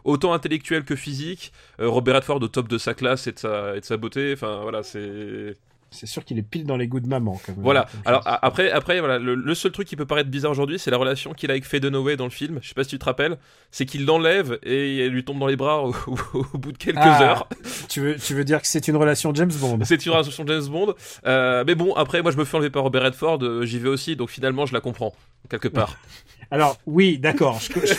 autant 0.05 0.33
intellectuel 0.33 0.85
que 0.85 0.97
physique. 0.97 1.53
Robert 1.79 2.17
Redford 2.17 2.43
au 2.43 2.49
top 2.49 2.69
de 2.69 2.79
sa 2.79 2.95
classe 2.95 3.27
et 3.27 3.33
de 3.33 3.39
sa, 3.39 3.77
et 3.77 3.81
de 3.81 3.85
sa 3.85 3.97
beauté. 3.97 4.33
Enfin 4.33 4.61
voilà, 4.63 4.83
c'est 4.83 5.57
C'est 5.91 6.07
sûr 6.07 6.25
qu'il 6.25 6.37
est 6.39 6.43
pile 6.43 6.65
dans 6.67 6.77
les 6.77 6.89
goûts 6.89 7.01
de 7.01 7.07
maman, 7.09 7.41
voilà. 7.57 7.83
Comme 7.91 8.01
Alors 8.05 8.23
chose. 8.25 8.33
après, 8.43 8.71
après 8.71 8.99
voilà, 9.01 9.19
le, 9.19 9.35
le 9.35 9.55
seul 9.55 9.71
truc 9.73 9.87
qui 9.89 9.97
peut 9.97 10.05
paraître 10.05 10.29
bizarre 10.29 10.51
aujourd'hui, 10.51 10.79
c'est 10.79 10.91
la 10.91 10.97
relation 10.99 11.33
qu'il 11.33 11.51
a 11.51 11.53
avec 11.55 11.65
Faye 11.65 11.81
Dunaway 11.81 12.17
dans 12.17 12.25
le 12.25 12.31
film. 12.31 12.59
Je 12.61 12.69
sais 12.69 12.75
pas 12.75 12.83
si 12.85 12.91
tu 12.91 12.99
te 12.99 13.05
rappelles, 13.05 13.39
c'est 13.71 13.87
qu'il 13.87 14.05
l'enlève 14.05 14.59
et 14.65 14.99
elle 14.99 15.13
lui 15.13 15.25
tombe 15.25 15.39
dans 15.39 15.47
les 15.47 15.57
bras 15.57 15.83
au, 15.83 15.95
au- 16.35 16.47
au 16.55 16.59
bout 16.59 16.73
de 16.73 16.77
quelques 16.79 16.99
Ah. 17.01 17.23
heures. 17.23 17.49
tu, 17.89 18.01
veux, 18.01 18.17
tu 18.17 18.35
veux 18.35 18.45
dire 18.45 18.61
que 18.61 18.67
c'est 18.67 18.89
une 18.89 18.97
relation 18.97 19.33
James 19.35 19.53
Bond 19.61 19.79
C'est 19.85 20.05
une 20.05 20.13
relation 20.13 20.45
James 20.47 20.67
Bond. 20.67 20.95
Euh, 21.27 21.65
mais 21.67 21.75
bon, 21.75 21.95
après, 21.95 22.21
moi 22.21 22.31
je 22.33 22.37
me 22.37 22.45
fais 22.45 22.57
enlever 22.57 22.71
par 22.71 22.83
Robert 22.83 23.03
Redford, 23.05 23.39
euh, 23.43 23.65
j'y 23.65 23.79
vais 23.79 23.89
aussi, 23.89 24.17
donc 24.17 24.29
finalement 24.31 24.67
je 24.67 24.75
la 24.75 24.81
comprends 24.81 25.15
quelque 25.49 25.69
part. 25.69 25.97
Alors, 26.51 26.79
oui, 26.87 27.19
d'accord. 27.19 27.61
Je, 27.61 27.73
je, 27.87 27.95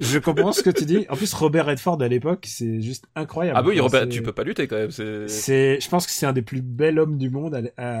je 0.00 0.18
comprends 0.18 0.52
ce 0.52 0.62
que 0.62 0.70
tu 0.70 0.84
dis. 0.84 1.06
En 1.08 1.16
plus, 1.16 1.32
Robert 1.34 1.66
Redford, 1.66 2.00
à 2.02 2.08
l'époque, 2.08 2.44
c'est 2.46 2.80
juste 2.80 3.04
incroyable. 3.14 3.58
ah 3.58 3.62
bah 3.62 3.68
oui, 3.70 3.80
Robert, 3.80 4.08
tu 4.08 4.22
peux 4.22 4.32
pas 4.32 4.44
lutter 4.44 4.66
quand 4.66 4.76
même. 4.76 4.90
C'est 4.90 5.80
je 5.80 5.88
pense 5.88 6.06
que 6.06 6.12
c'est 6.12 6.26
un 6.26 6.32
des 6.32 6.42
plus 6.42 6.62
bels 6.62 6.98
hommes 6.98 7.18
du 7.18 7.30
monde 7.30 7.70
à, 7.76 8.00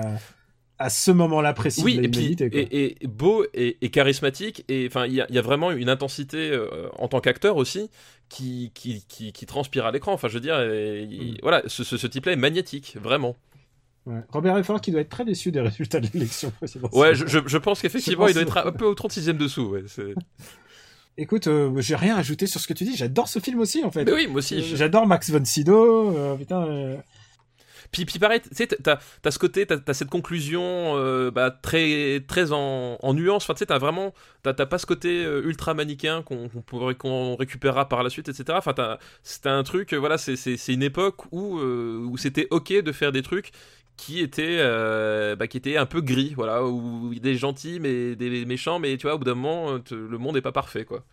à 0.78 0.88
ce 0.90 1.10
moment-là 1.10 1.52
précis 1.52 1.82
Oui, 1.84 1.96
de 1.98 2.04
et 2.04 2.08
puis 2.08 2.36
quoi. 2.36 2.46
et, 2.52 2.96
et 3.02 3.06
beau 3.06 3.44
et, 3.52 3.76
et 3.82 3.90
charismatique 3.90 4.64
et 4.68 4.86
enfin 4.86 5.04
il 5.06 5.12
y 5.12 5.20
a, 5.20 5.26
il 5.28 5.34
y 5.34 5.38
a 5.38 5.42
vraiment 5.42 5.70
une 5.72 5.90
intensité 5.90 6.50
euh, 6.50 6.88
en 6.98 7.06
tant 7.06 7.20
qu'acteur 7.20 7.56
aussi 7.58 7.90
qui, 8.30 8.70
qui, 8.74 9.04
qui, 9.06 9.32
qui 9.32 9.44
transpire 9.44 9.84
à 9.84 9.92
l'écran. 9.92 10.12
Enfin 10.14 10.28
je 10.28 10.34
veux 10.34 10.40
dire, 10.40 10.58
et- 10.60 11.06
Mm. 11.10 11.36
voilà, 11.42 11.62
ce, 11.66 11.84
ce, 11.84 11.96
ce 11.98 12.06
type-là 12.06 12.32
est 12.32 12.36
magnétique, 12.36 12.96
vraiment. 13.02 13.36
Ouais. 14.10 14.20
Robert 14.30 14.54
Redford 14.56 14.80
qui 14.80 14.90
doit 14.90 15.00
être 15.00 15.08
très 15.10 15.24
déçu 15.24 15.52
des 15.52 15.60
résultats 15.60 16.00
de 16.00 16.08
l'élection 16.12 16.50
présidentielle. 16.50 17.00
Ouais, 17.00 17.14
je, 17.14 17.58
pense 17.58 17.80
qu'effectivement 17.80 18.26
il 18.28 18.34
doit 18.34 18.42
être 18.42 18.58
un 18.58 18.72
peu 18.72 18.84
au 18.86 18.94
36e 18.94 19.36
dessous. 19.36 19.68
Ouais, 19.70 19.84
Écoute, 21.18 21.48
euh, 21.48 21.70
j'ai 21.80 21.96
rien 21.96 22.16
à 22.16 22.20
ajouter 22.20 22.46
sur 22.46 22.60
ce 22.60 22.66
que 22.66 22.72
tu 22.72 22.84
dis. 22.84 22.96
J'adore 22.96 23.28
ce 23.28 23.40
film 23.40 23.60
aussi, 23.60 23.84
en 23.84 23.90
fait. 23.90 24.04
Mais 24.04 24.12
oui, 24.12 24.26
moi 24.26 24.38
aussi. 24.38 24.56
Euh, 24.56 24.62
je- 24.62 24.76
J'adore 24.76 25.06
Max 25.06 25.30
von 25.30 25.44
Sydow. 25.44 26.16
euh, 26.16 26.34
putain. 26.36 26.66
euh, 26.66 26.96
Puis, 27.92 28.06
puis 28.06 28.18
pareil, 28.18 28.40
tu 28.40 28.48
sais, 28.52 28.66
t'as 28.68 28.98
as 29.24 29.30
ce 29.30 29.38
côté, 29.38 29.66
t'as 29.66 29.76
as 29.86 29.92
cette 29.94 30.08
conclusion 30.08 30.94
bah, 31.30 31.50
très, 31.50 32.20
très 32.26 32.52
en, 32.52 32.96
en 33.02 33.14
nuance. 33.14 33.42
Enfin, 33.42 33.52
tu 33.54 33.58
sais, 33.58 33.66
t'as 33.66 33.78
vraiment, 33.78 34.14
t'as 34.44 34.54
pas 34.54 34.78
ce 34.78 34.86
côté 34.86 35.24
ultra 35.44 35.74
manichéen 35.74 36.22
qu'on 36.22 36.48
pourrait 36.48 36.94
qu'on 36.94 37.34
récupérera 37.36 37.88
par 37.88 38.02
la 38.02 38.08
suite, 38.08 38.28
etc. 38.28 38.44
Enfin, 38.56 38.72
c'était 39.22 39.48
un 39.50 39.62
truc, 39.64 39.92
voilà, 39.92 40.16
c'est 40.16 40.56
une 40.72 40.82
époque 40.84 41.30
où, 41.32 41.58
où 41.58 42.16
c'était 42.16 42.46
ok 42.50 42.72
de 42.80 42.92
faire 42.92 43.10
des 43.12 43.22
trucs 43.22 43.50
qui 44.00 44.20
étaient, 44.20 44.58
bah, 45.36 45.46
qui 45.46 45.56
étaient 45.56 45.76
un 45.76 45.86
peu 45.86 46.00
gris, 46.00 46.32
voilà, 46.34 46.64
où 46.64 47.14
des 47.14 47.36
gentils 47.36 47.78
mais 47.80 48.16
des 48.16 48.44
méchants, 48.44 48.78
mais 48.78 48.96
tu 48.96 49.06
vois, 49.06 49.14
au 49.14 49.18
bout 49.18 49.24
d'un 49.24 49.34
moment, 49.34 49.78
le 49.90 50.18
monde 50.18 50.34
n'est 50.34 50.40
pas 50.40 50.52
parfait, 50.52 50.84
quoi. 50.84 51.04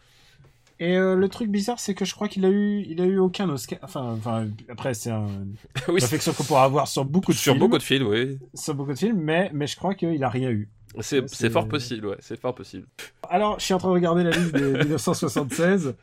Et 0.80 0.96
euh, 0.96 1.16
le 1.16 1.28
truc 1.28 1.50
bizarre, 1.50 1.80
c'est 1.80 1.96
que 1.96 2.06
je 2.06 2.14
crois 2.14 2.28
qu'il 2.28 2.46
a 2.46 2.50
eu, 2.50 2.86
il 2.88 3.02
a 3.02 3.06
eu 3.06 3.18
aucun 3.18 3.50
Oscar. 3.50 3.80
Enfin, 3.82 4.14
enfin 4.18 4.48
après, 4.70 4.94
c'est 4.94 5.10
un... 5.10 5.26
oui, 5.88 5.96
une 5.96 6.02
réflexion 6.02 6.34
qu'on 6.34 6.44
pourra 6.44 6.66
avoir 6.66 6.88
sur 6.88 7.04
beaucoup 7.04 7.32
de 7.32 7.38
sur 7.38 7.54
films. 7.54 7.56
Sur 7.56 7.68
beaucoup 7.68 7.78
de 7.80 7.84
films, 7.84 8.08
oui. 8.08 8.38
Sur 8.54 8.76
beaucoup 8.76 8.94
de 8.94 8.98
films, 8.98 9.20
mais, 9.20 9.50
mais 9.54 9.66
je 9.66 9.76
crois 9.76 9.96
qu'il 9.96 10.24
a 10.24 10.30
rien 10.30 10.52
eu. 10.52 10.70
C'est 11.02 11.50
fort 11.50 11.68
possible, 11.68 12.08
ouais, 12.08 12.18
c'est 12.20 12.40
fort 12.40 12.56
possible. 12.56 12.88
Alors, 13.30 13.60
je 13.60 13.66
suis 13.66 13.74
en 13.74 13.78
train 13.78 13.90
de 13.90 13.94
regarder 13.94 14.24
la 14.24 14.32
liste 14.32 14.54
des 14.54 14.72
1976. 14.84 15.96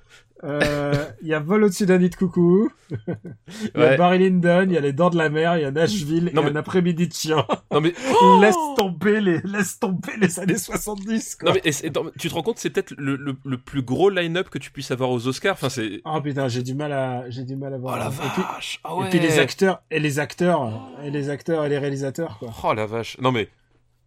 Euh, 0.43 1.07
il 1.23 1.29
y 1.29 1.35
a 1.35 1.39
Vol 1.39 1.65
au-dessus 1.65 1.87
d'un 1.87 1.99
nid 1.99 2.11
de 2.11 2.17
coucou. 2.17 2.71
Il 2.91 3.81
y 3.81 3.85
a 3.85 3.97
Barry 3.97 4.19
Lyndon, 4.19 4.65
il 4.67 4.73
y 4.73 4.77
a 4.77 4.81
Les 4.81 4.93
Dents 4.93 5.09
de 5.09 5.17
la 5.17 5.31
Mer, 5.31 5.57
il 5.57 5.63
y 5.63 5.65
a 5.65 5.71
Nashville, 5.71 6.31
il 6.33 6.37
y 6.37 6.39
a 6.39 6.45
Un 6.45 6.57
après-midi 6.57 7.09
de 7.09 7.13
chien. 7.15 7.47
Non 7.73 7.81
mais 7.81 7.95
laisse 8.41 8.57
tomber 8.77 9.21
les 9.21 9.41
laisse 9.45 9.79
tomber 9.79 10.13
les 10.21 10.39
années 10.39 10.59
70 10.59 11.37
quoi. 11.37 11.51
Non 11.51 11.61
mais 11.65 11.73
tu 12.19 12.29
te 12.29 12.35
rends 12.35 12.43
compte 12.43 12.59
c'est 12.59 12.71
peut-être 12.71 12.95
le, 12.99 13.17
le, 13.17 13.59
plus 13.59 13.83
gros 13.83 14.11
line-up 14.11 14.51
que 14.51 14.59
tu 14.59 14.71
puisses 14.71 14.91
avoir 14.91 15.11
aux 15.11 15.27
Oscars. 15.27 15.55
Enfin 15.55 15.71
c'est. 15.71 16.03
Oh 16.05 16.21
putain 16.21 16.49
j'ai 16.49 16.63
du 16.63 16.75
mal 16.75 16.93
à 16.93 17.31
j'ai 17.31 17.45
du 17.45 17.57
mal 17.57 17.73
à 17.73 17.79
voir. 17.79 17.95
Oh 17.97 17.99
la 17.99 18.09
vache. 18.11 18.81
Ah 18.85 18.91
et 19.07 19.11
puis, 19.11 19.21
les 19.21 19.39
acteurs 19.39 19.83
et 19.91 19.99
les 19.99 20.19
acteurs 20.19 20.91
et 21.03 21.11
les 21.11 21.31
acteurs 21.31 21.65
et 21.65 21.69
les 21.69 21.79
réalisateurs 21.79 22.39
quoi. 22.39 22.51
Oh 22.65 22.75
la 22.75 22.87
vache. 22.87 23.17
Non 23.21 23.33
mais 23.33 23.49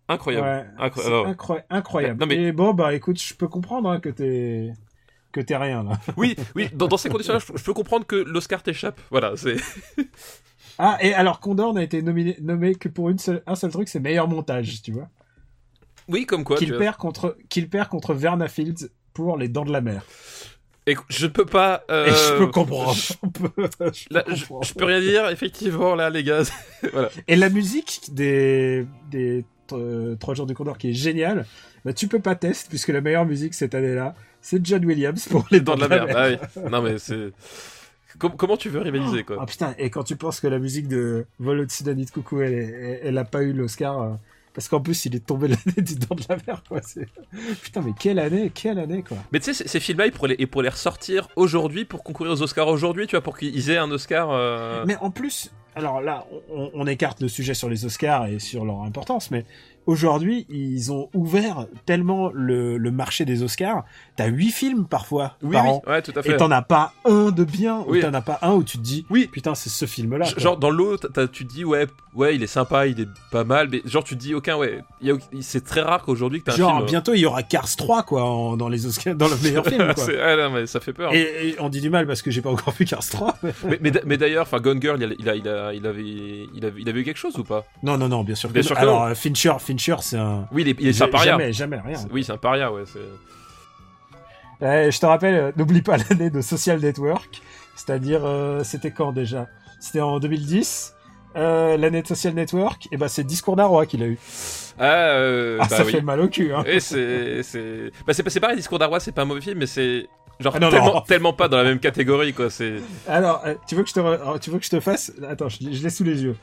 incroyable. 0.07 0.73
incroyable. 0.77 1.65
incroyable. 1.69 2.19
Non, 2.19 2.27
mais... 2.27 2.35
Et 2.35 2.51
bon 2.51 2.73
bah 2.73 2.93
écoute 2.93 3.21
je 3.21 3.33
peux 3.33 3.47
comprendre 3.47 3.89
hein, 3.89 3.99
que 3.99 4.09
t'es 4.09 4.73
que 5.31 5.41
t'es 5.41 5.57
rien 5.57 5.83
là. 5.83 5.99
Oui, 6.17 6.35
oui, 6.55 6.69
dans, 6.73 6.97
ces 6.97 7.09
conditions-là, 7.09 7.39
je, 7.39 7.63
peux 7.63 7.73
comprendre 7.73 8.05
que 8.05 8.15
l'Oscar 8.15 8.63
t'échappe. 8.63 8.99
Voilà, 9.11 9.33
c'est. 9.35 9.57
ah, 10.79 10.97
et 11.01 11.13
alors 11.13 11.39
Condor 11.39 11.73
n'a 11.73 11.83
été 11.83 12.01
nommé, 12.01 12.37
nommé 12.41 12.75
que 12.75 12.89
pour 12.89 13.09
une 13.09 13.19
seule, 13.19 13.43
un 13.45 13.55
seul 13.55 13.71
truc, 13.71 13.87
c'est 13.87 13.99
meilleur 13.99 14.27
montage, 14.27 14.81
tu 14.81 14.91
vois. 14.91 15.09
Oui, 16.07 16.25
comme 16.25 16.43
quoi. 16.43 16.57
Qu'il 16.57 16.75
perd 16.77 16.97
contre, 16.97 17.37
qu'il 17.49 17.69
perd 17.69 17.89
contre 17.89 18.13
Verna 18.13 18.47
Fields 18.47 18.89
pour 19.13 19.37
Les 19.37 19.49
Dents 19.49 19.65
de 19.65 19.71
la 19.71 19.81
Mer. 19.81 20.03
Et 20.85 20.95
je 21.09 21.25
ne 21.25 21.31
peux 21.31 21.45
pas. 21.45 21.83
Euh... 21.91 22.05
Et 22.05 22.11
je 22.11 22.37
peux 22.37 22.47
comprendre. 22.47 22.95
Je, 22.95 23.13
je, 24.63 24.73
peux, 24.73 24.85
rien 24.85 25.01
dire, 25.01 25.27
effectivement, 25.29 25.95
là, 25.95 26.09
les 26.09 26.23
gars. 26.23 26.43
voilà. 26.93 27.09
Et 27.27 27.35
la 27.35 27.49
musique 27.49 28.03
des, 28.13 28.87
des 29.11 29.43
euh, 29.73 30.15
trois 30.15 30.33
jours 30.33 30.45
du 30.45 30.53
Condor 30.53 30.77
qui 30.77 30.89
est 30.89 30.93
géniale, 30.93 31.45
bah, 31.85 31.93
tu 31.93 32.07
peux 32.07 32.19
pas 32.19 32.35
tester 32.35 32.69
puisque 32.69 32.89
la 32.89 33.01
meilleure 33.01 33.25
musique 33.25 33.53
cette 33.53 33.75
année-là, 33.75 34.15
c'est 34.41 34.65
John 34.65 34.85
Williams 34.85 35.27
pour 35.27 35.45
les 35.51 35.59
dents 35.59 35.75
de 35.75 35.81
la, 35.81 35.87
mer. 35.87 36.07
Ah 36.15 36.27
oui. 36.29 36.69
Non 36.71 36.81
mais 36.81 36.97
c'est 36.97 37.31
comment 38.17 38.57
tu 38.57 38.69
veux 38.69 38.79
rivaliser 38.79 39.23
quoi? 39.23 39.37
Ah 39.39 39.45
putain 39.45 39.75
et 39.77 39.89
quand 39.89 40.03
tu 40.03 40.15
penses 40.15 40.39
que 40.39 40.47
la 40.47 40.59
musique 40.59 40.87
de 40.87 41.25
Vol 41.39 41.59
au-dessus 41.59 41.83
de 41.83 42.11
coucou 42.11 42.41
elle, 42.41 42.99
elle, 43.03 43.17
a 43.17 43.25
pas 43.25 43.43
eu 43.43 43.53
l'Oscar 43.53 44.01
euh, 44.01 44.13
parce 44.53 44.67
qu'en 44.69 44.81
plus 44.81 45.05
il 45.05 45.15
est 45.15 45.25
tombé 45.25 45.47
l'année 45.47 45.81
du 45.81 45.95
dents 45.95 46.15
de 46.15 46.23
la 46.29 46.37
mer 46.47 46.63
quoi 46.67 46.81
putain 47.61 47.81
mais 47.81 47.93
quelle 47.97 48.19
année 48.19 48.51
quelle 48.53 48.79
année 48.79 49.03
quoi 49.03 49.17
mais 49.31 49.39
tu 49.39 49.53
sais 49.53 49.67
ces 49.67 49.79
films 49.79 49.99
là 49.99 50.07
ils 50.07 50.11
pourraient 50.11 50.35
les, 50.35 50.49
les 50.61 50.69
ressortir 50.69 51.27
aujourd'hui 51.35 51.85
pour 51.85 52.03
concourir 52.03 52.33
aux 52.33 52.41
Oscars 52.41 52.67
aujourd'hui 52.67 53.07
tu 53.07 53.11
vois 53.11 53.21
pour 53.21 53.37
qu'ils 53.37 53.69
aient 53.69 53.77
un 53.77 53.91
Oscar 53.91 54.29
euh. 54.31 54.83
mais 54.87 54.97
en 54.97 55.11
plus 55.11 55.51
alors 55.77 56.01
là 56.01 56.25
on, 56.49 56.87
écarte 56.87 57.21
le 57.21 57.27
sujet 57.27 57.53
sur 57.53 57.69
les 57.69 57.85
Oscars 57.85 58.25
et 58.27 58.39
sur 58.39 58.65
leur 58.65 58.81
importance 58.81 59.29
mais 59.31 59.45
aujourd'hui, 59.87 60.45
ils 60.49 60.91
ont 60.91 61.09
ouvert 61.15 61.65
tellement 61.85 62.29
le, 62.33 62.77
le 62.77 62.91
marché 62.91 63.25
des 63.25 63.41
Oscars. 63.41 63.83
T'as 64.15 64.27
huit 64.27 64.51
films 64.51 64.85
parfois 64.85 65.35
oui, 65.41 65.53
par 65.53 65.65
oui, 65.65 65.71
an. 65.71 65.81
Ouais, 65.87 66.01
tout 66.01 66.11
à 66.15 66.21
fait. 66.21 66.33
Et 66.33 66.37
t'en 66.37 66.51
as 66.51 66.61
pas 66.61 66.93
un 67.05 67.31
de 67.31 67.43
bien, 67.43 67.83
ou 67.87 67.97
t'en 67.97 68.13
as 68.13 68.21
pas 68.21 68.39
un 68.41 68.53
où 68.53 68.63
tu 68.63 68.77
te 68.77 68.83
dis, 68.83 69.05
oui, 69.09 69.27
putain, 69.31 69.55
c'est 69.55 69.69
ce 69.69 69.85
film-là. 69.85 70.25
Genre 70.37 70.57
dans 70.57 70.69
l'autre, 70.69 71.09
tu 71.31 71.47
te 71.47 71.53
dis, 71.53 71.65
ouais, 71.65 71.87
ouais, 72.13 72.35
il 72.35 72.43
est 72.43 72.47
sympa, 72.47 72.87
il 72.87 72.99
est 72.99 73.09
pas 73.31 73.43
mal, 73.43 73.69
mais 73.71 73.81
genre 73.85 74.03
tu 74.03 74.15
te 74.15 74.19
dis, 74.19 74.33
aucun, 74.33 74.57
ouais, 74.57 74.83
c'est 75.41 75.63
très 75.63 75.81
rare 75.81 76.03
qu'aujourd'hui 76.03 76.41
que 76.41 76.45
t'as 76.45 76.53
un 76.53 76.57
genre, 76.57 76.69
film. 76.69 76.79
Genre 76.79 76.89
bientôt 76.89 77.13
il 77.13 77.19
y 77.19 77.25
aura 77.25 77.43
Cars 77.43 77.75
3 77.75 78.03
quoi 78.03 78.55
dans 78.57 78.69
les 78.69 78.85
Oscars, 78.85 79.15
dans 79.15 79.27
le 79.27 79.37
meilleur 79.37 79.65
film. 79.67 79.93
Quoi. 79.93 80.05
ah, 80.21 80.35
non, 80.35 80.51
mais 80.51 80.67
ça 80.67 80.79
fait 80.79 80.93
peur. 80.93 81.13
Et, 81.13 81.55
on 81.59 81.69
dit 81.69 81.81
du 81.81 81.89
mal 81.89 82.05
parce 82.05 82.21
que 82.21 82.31
j'ai 82.31 82.41
pas 82.41 82.51
encore 82.51 82.73
vu 82.73 82.85
Cars 82.85 83.07
3. 83.07 83.37
mais, 83.81 83.91
mais, 84.05 84.17
d'ailleurs, 84.17 84.43
enfin, 84.43 84.59
Gone 84.59 84.81
Girl, 84.81 84.97
il 85.19 85.29
a, 85.29 85.35
il 85.35 85.47
a, 85.47 85.73
il 85.73 85.87
avait, 85.87 86.03
il 86.53 86.65
avait, 86.65 86.81
il 86.81 86.89
avait 86.89 86.99
eu 86.99 87.03
quelque 87.03 87.17
chose 87.17 87.37
ou 87.37 87.43
pas? 87.43 87.65
Non, 87.83 87.97
non, 87.97 88.09
non, 88.09 88.23
bien 88.23 88.35
sûr. 88.35 88.49
Bien 88.49 88.63
sûr 88.63 88.77
Alors 88.77 89.09
Fincher, 89.15 89.53
Fincher, 89.59 89.76
c'est 89.77 90.17
un 90.17 90.47
oui, 90.51 90.63
il 90.79 90.87
est, 90.87 91.01
un 91.01 91.07
paria. 91.07 91.31
Jamais, 91.31 91.53
jamais, 91.53 91.79
rien. 91.79 91.99
Oui, 92.11 92.23
c'est 92.23 92.31
un 92.31 92.37
paria, 92.37 92.71
ouais. 92.71 92.83
je 94.61 94.99
te 94.99 95.05
rappelle, 95.05 95.35
euh, 95.35 95.51
n'oublie 95.55 95.81
pas 95.81 95.97
l'année 96.09 96.29
de 96.29 96.41
Social 96.41 96.79
Network. 96.79 97.41
C'est-à-dire, 97.75 98.21
euh, 98.25 98.63
c'était 98.63 98.91
quand 98.91 99.11
déjà? 99.11 99.47
C'était 99.79 100.01
en 100.01 100.19
2010. 100.19 100.93
Euh, 101.35 101.77
l'année 101.77 102.01
de 102.01 102.07
Social 102.07 102.33
Network, 102.33 102.87
et 102.91 102.97
ben 102.97 103.07
c'est 103.07 103.23
Discours 103.23 103.55
d'un 103.55 103.65
roi 103.65 103.85
qu'il 103.85 104.01
a 104.01 104.07
eu. 104.07 104.17
Ah, 104.79 105.19
ah 105.59 105.67
bah 105.69 105.69
ça 105.69 105.83
fait 105.83 106.01
mal 106.01 106.19
au 106.19 106.27
cul. 106.29 106.51
Hein. 106.51 106.63
Et 106.65 106.79
c'est, 106.79 107.43
c'est, 107.43 107.91
bah 108.07 108.13
c'est, 108.13 108.39
pareil. 108.39 108.55
Discours 108.55 108.79
d'un 108.79 108.87
roi, 108.87 108.99
c'est 108.99 109.11
pas 109.11 109.21
un 109.21 109.25
mauvais 109.25 109.41
film, 109.41 109.59
mais 109.59 109.67
c'est 109.67 110.07
genre 110.39 110.53
ah 110.55 110.59
tellement, 110.59 111.01
tellement, 111.01 111.33
pas 111.33 111.47
dans 111.47 111.57
la 111.57 111.65
même 111.65 111.79
catégorie, 111.79 112.33
quoi. 112.33 112.49
C'est. 112.49 112.77
Alors, 113.07 113.43
tu 113.67 113.75
veux 113.75 113.83
que 113.83 113.89
je 113.89 113.93
te, 113.93 114.37
tu 114.39 114.49
veux 114.49 114.57
que 114.57 114.65
je 114.65 114.71
te 114.71 114.79
fasse? 114.79 115.11
Attends, 115.29 115.49
je, 115.49 115.57
je 115.71 115.83
l'ai 115.83 115.91
sous 115.91 116.03
les 116.03 116.23
yeux. 116.23 116.37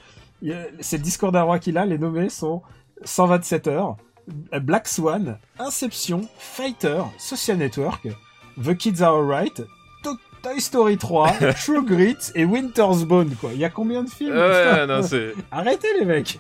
C'est 0.81 0.99
le 0.99 1.03
Discours 1.03 1.33
d'un 1.33 1.42
roi 1.42 1.59
qu'il 1.59 1.79
a. 1.79 1.87
Les 1.87 1.99
nommés 1.99 2.29
sont 2.29 2.62
127 3.04 3.72
heures, 3.72 3.96
Black 4.62 4.88
Swan, 4.88 5.38
Inception, 5.60 6.28
Fighter, 6.38 7.04
Social 7.18 7.56
Network, 7.56 8.00
The 8.56 8.74
Kids 8.74 9.02
Are 9.02 9.14
Alright, 9.16 9.60
Toy 10.44 10.61
Story 10.61 10.98
3, 10.98 11.33
True 11.64 11.83
Grit 11.87 12.18
et 12.35 12.44
Winter's 12.44 13.04
Bone, 13.04 13.35
quoi. 13.40 13.50
Il 13.54 13.59
y 13.59 13.64
a 13.64 13.70
combien 13.70 14.02
de 14.02 14.11
films 14.11 14.35
non. 14.35 15.00
Arrêtez 15.50 15.88
les 15.98 16.04
mecs 16.04 16.38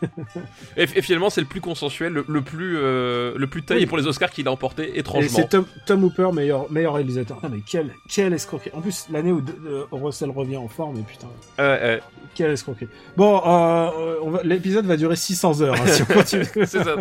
et, 0.76 0.86
finalement, 0.86 1.30
c'est 1.30 1.40
le 1.40 1.46
plus 1.46 1.62
consensuel, 1.62 2.12
le, 2.12 2.42
plus, 2.42 2.76
euh, 2.76 3.32
le 3.36 3.46
plus 3.46 3.62
taillé 3.62 3.86
pour 3.86 3.96
les 3.96 4.06
Oscars 4.06 4.30
qu'il 4.30 4.46
a 4.46 4.52
emporté, 4.52 4.98
étrangement. 4.98 5.30
C'est 5.30 5.48
Tom, 5.86 6.04
Hooper, 6.04 6.30
meilleur, 6.34 6.70
meilleur 6.70 6.94
réalisateur. 6.94 7.38
Non 7.42 7.48
mais 7.48 7.60
quel, 7.66 7.94
quel 8.08 8.34
escroquerie. 8.34 8.72
En 8.74 8.82
plus, 8.82 9.06
l'année 9.10 9.32
où 9.32 9.42
euh, 9.66 9.84
Russell 9.90 10.30
revient 10.30 10.58
en 10.58 10.68
forme, 10.68 10.98
et 10.98 11.02
putain... 11.02 11.28
Euh, 11.58 11.98
quel 12.34 12.50
escroquerie. 12.50 12.88
Bon, 13.16 13.40
euh, 13.46 14.38
l'épisode 14.42 14.84
va 14.84 14.96
durer 14.96 15.16
600 15.16 15.62
heures, 15.62 15.74
hein, 15.74 15.86
si 15.86 16.02
on 16.02 16.04
continue. 16.14 16.44
c'est 16.54 16.82
ça. 16.82 16.96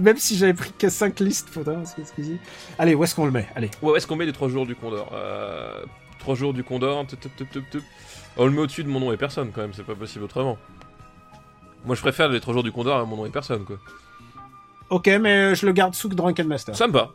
Même 0.00 0.16
si 0.16 0.36
j'avais 0.36 0.54
pris 0.54 0.72
que 0.78 0.88
5 0.88 1.20
listes, 1.20 1.48
faudra, 1.50 1.74
Allez, 2.78 2.94
où 2.94 3.04
est-ce 3.04 3.14
qu'on 3.14 3.26
le 3.26 3.32
met? 3.32 3.46
Allez. 3.54 3.70
Où 3.82 3.94
est-ce 3.94 4.06
qu'on 4.06 4.16
met 4.16 4.26
les 4.26 4.32
3 4.32 4.48
jours 4.48 4.66
du 4.66 4.74
Condor? 4.74 5.12
3 6.20 6.34
jours 6.34 6.52
du 6.52 6.64
Condor, 6.64 7.04
on 8.36 8.44
le 8.44 8.50
met 8.52 8.60
au-dessus 8.60 8.84
de 8.84 8.88
mon 8.88 9.00
nom 9.00 9.12
et 9.12 9.16
personne 9.16 9.50
quand 9.52 9.62
même, 9.62 9.72
c'est 9.72 9.84
pas 9.84 9.94
possible 9.94 10.24
autrement. 10.24 10.58
Moi 11.84 11.94
je 11.94 12.00
préfère 12.00 12.28
les 12.28 12.40
3 12.40 12.54
jours 12.54 12.62
du 12.62 12.72
Condor 12.72 12.98
à 12.98 13.04
mon 13.04 13.16
nom 13.16 13.26
et 13.26 13.30
personne 13.30 13.64
quoi. 13.64 13.76
Ok, 14.90 15.06
mais 15.06 15.54
je 15.54 15.66
le 15.66 15.72
garde 15.72 15.94
sous 15.94 16.08
Drunken 16.08 16.46
Master. 16.46 16.74
Ça 16.74 16.88
me 16.88 16.92
va. 16.92 17.12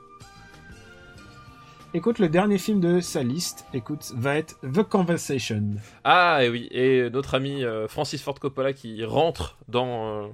Écoute, 1.95 2.19
le 2.19 2.27
dernier 2.27 2.57
film 2.57 2.81
de 2.81 2.99
sa 2.99 3.23
liste, 3.23 3.65
écoute, 3.73 4.11
va 4.15 4.35
être 4.35 4.59
The 4.61 4.83
Conversation. 4.83 5.75
Ah, 6.03 6.39
et 6.43 6.49
oui, 6.49 6.67
et 6.71 7.09
notre 7.09 7.35
ami 7.35 7.63
euh, 7.63 7.87
Francis 7.87 8.21
Ford 8.21 8.37
Coppola 8.37 8.73
qui 8.73 9.05
rentre 9.05 9.57
dans, 9.69 10.25
euh, 10.25 10.27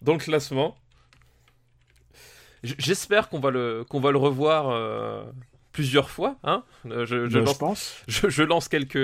dans 0.00 0.12
le 0.12 0.20
classement. 0.20 0.76
J'espère 2.62 3.28
qu'on 3.28 3.40
va 3.40 3.50
le 3.50 3.84
qu'on 3.88 3.98
va 3.98 4.12
le 4.12 4.18
revoir 4.18 4.68
euh, 4.70 5.24
plusieurs 5.78 6.10
fois. 6.10 6.34
Hein 6.42 6.64
euh, 6.86 7.06
je, 7.06 7.28
je, 7.28 7.38
lance, 7.38 7.56
pense. 7.56 7.94
Je, 8.08 8.42
lance 8.42 8.66
quelques, 8.66 8.98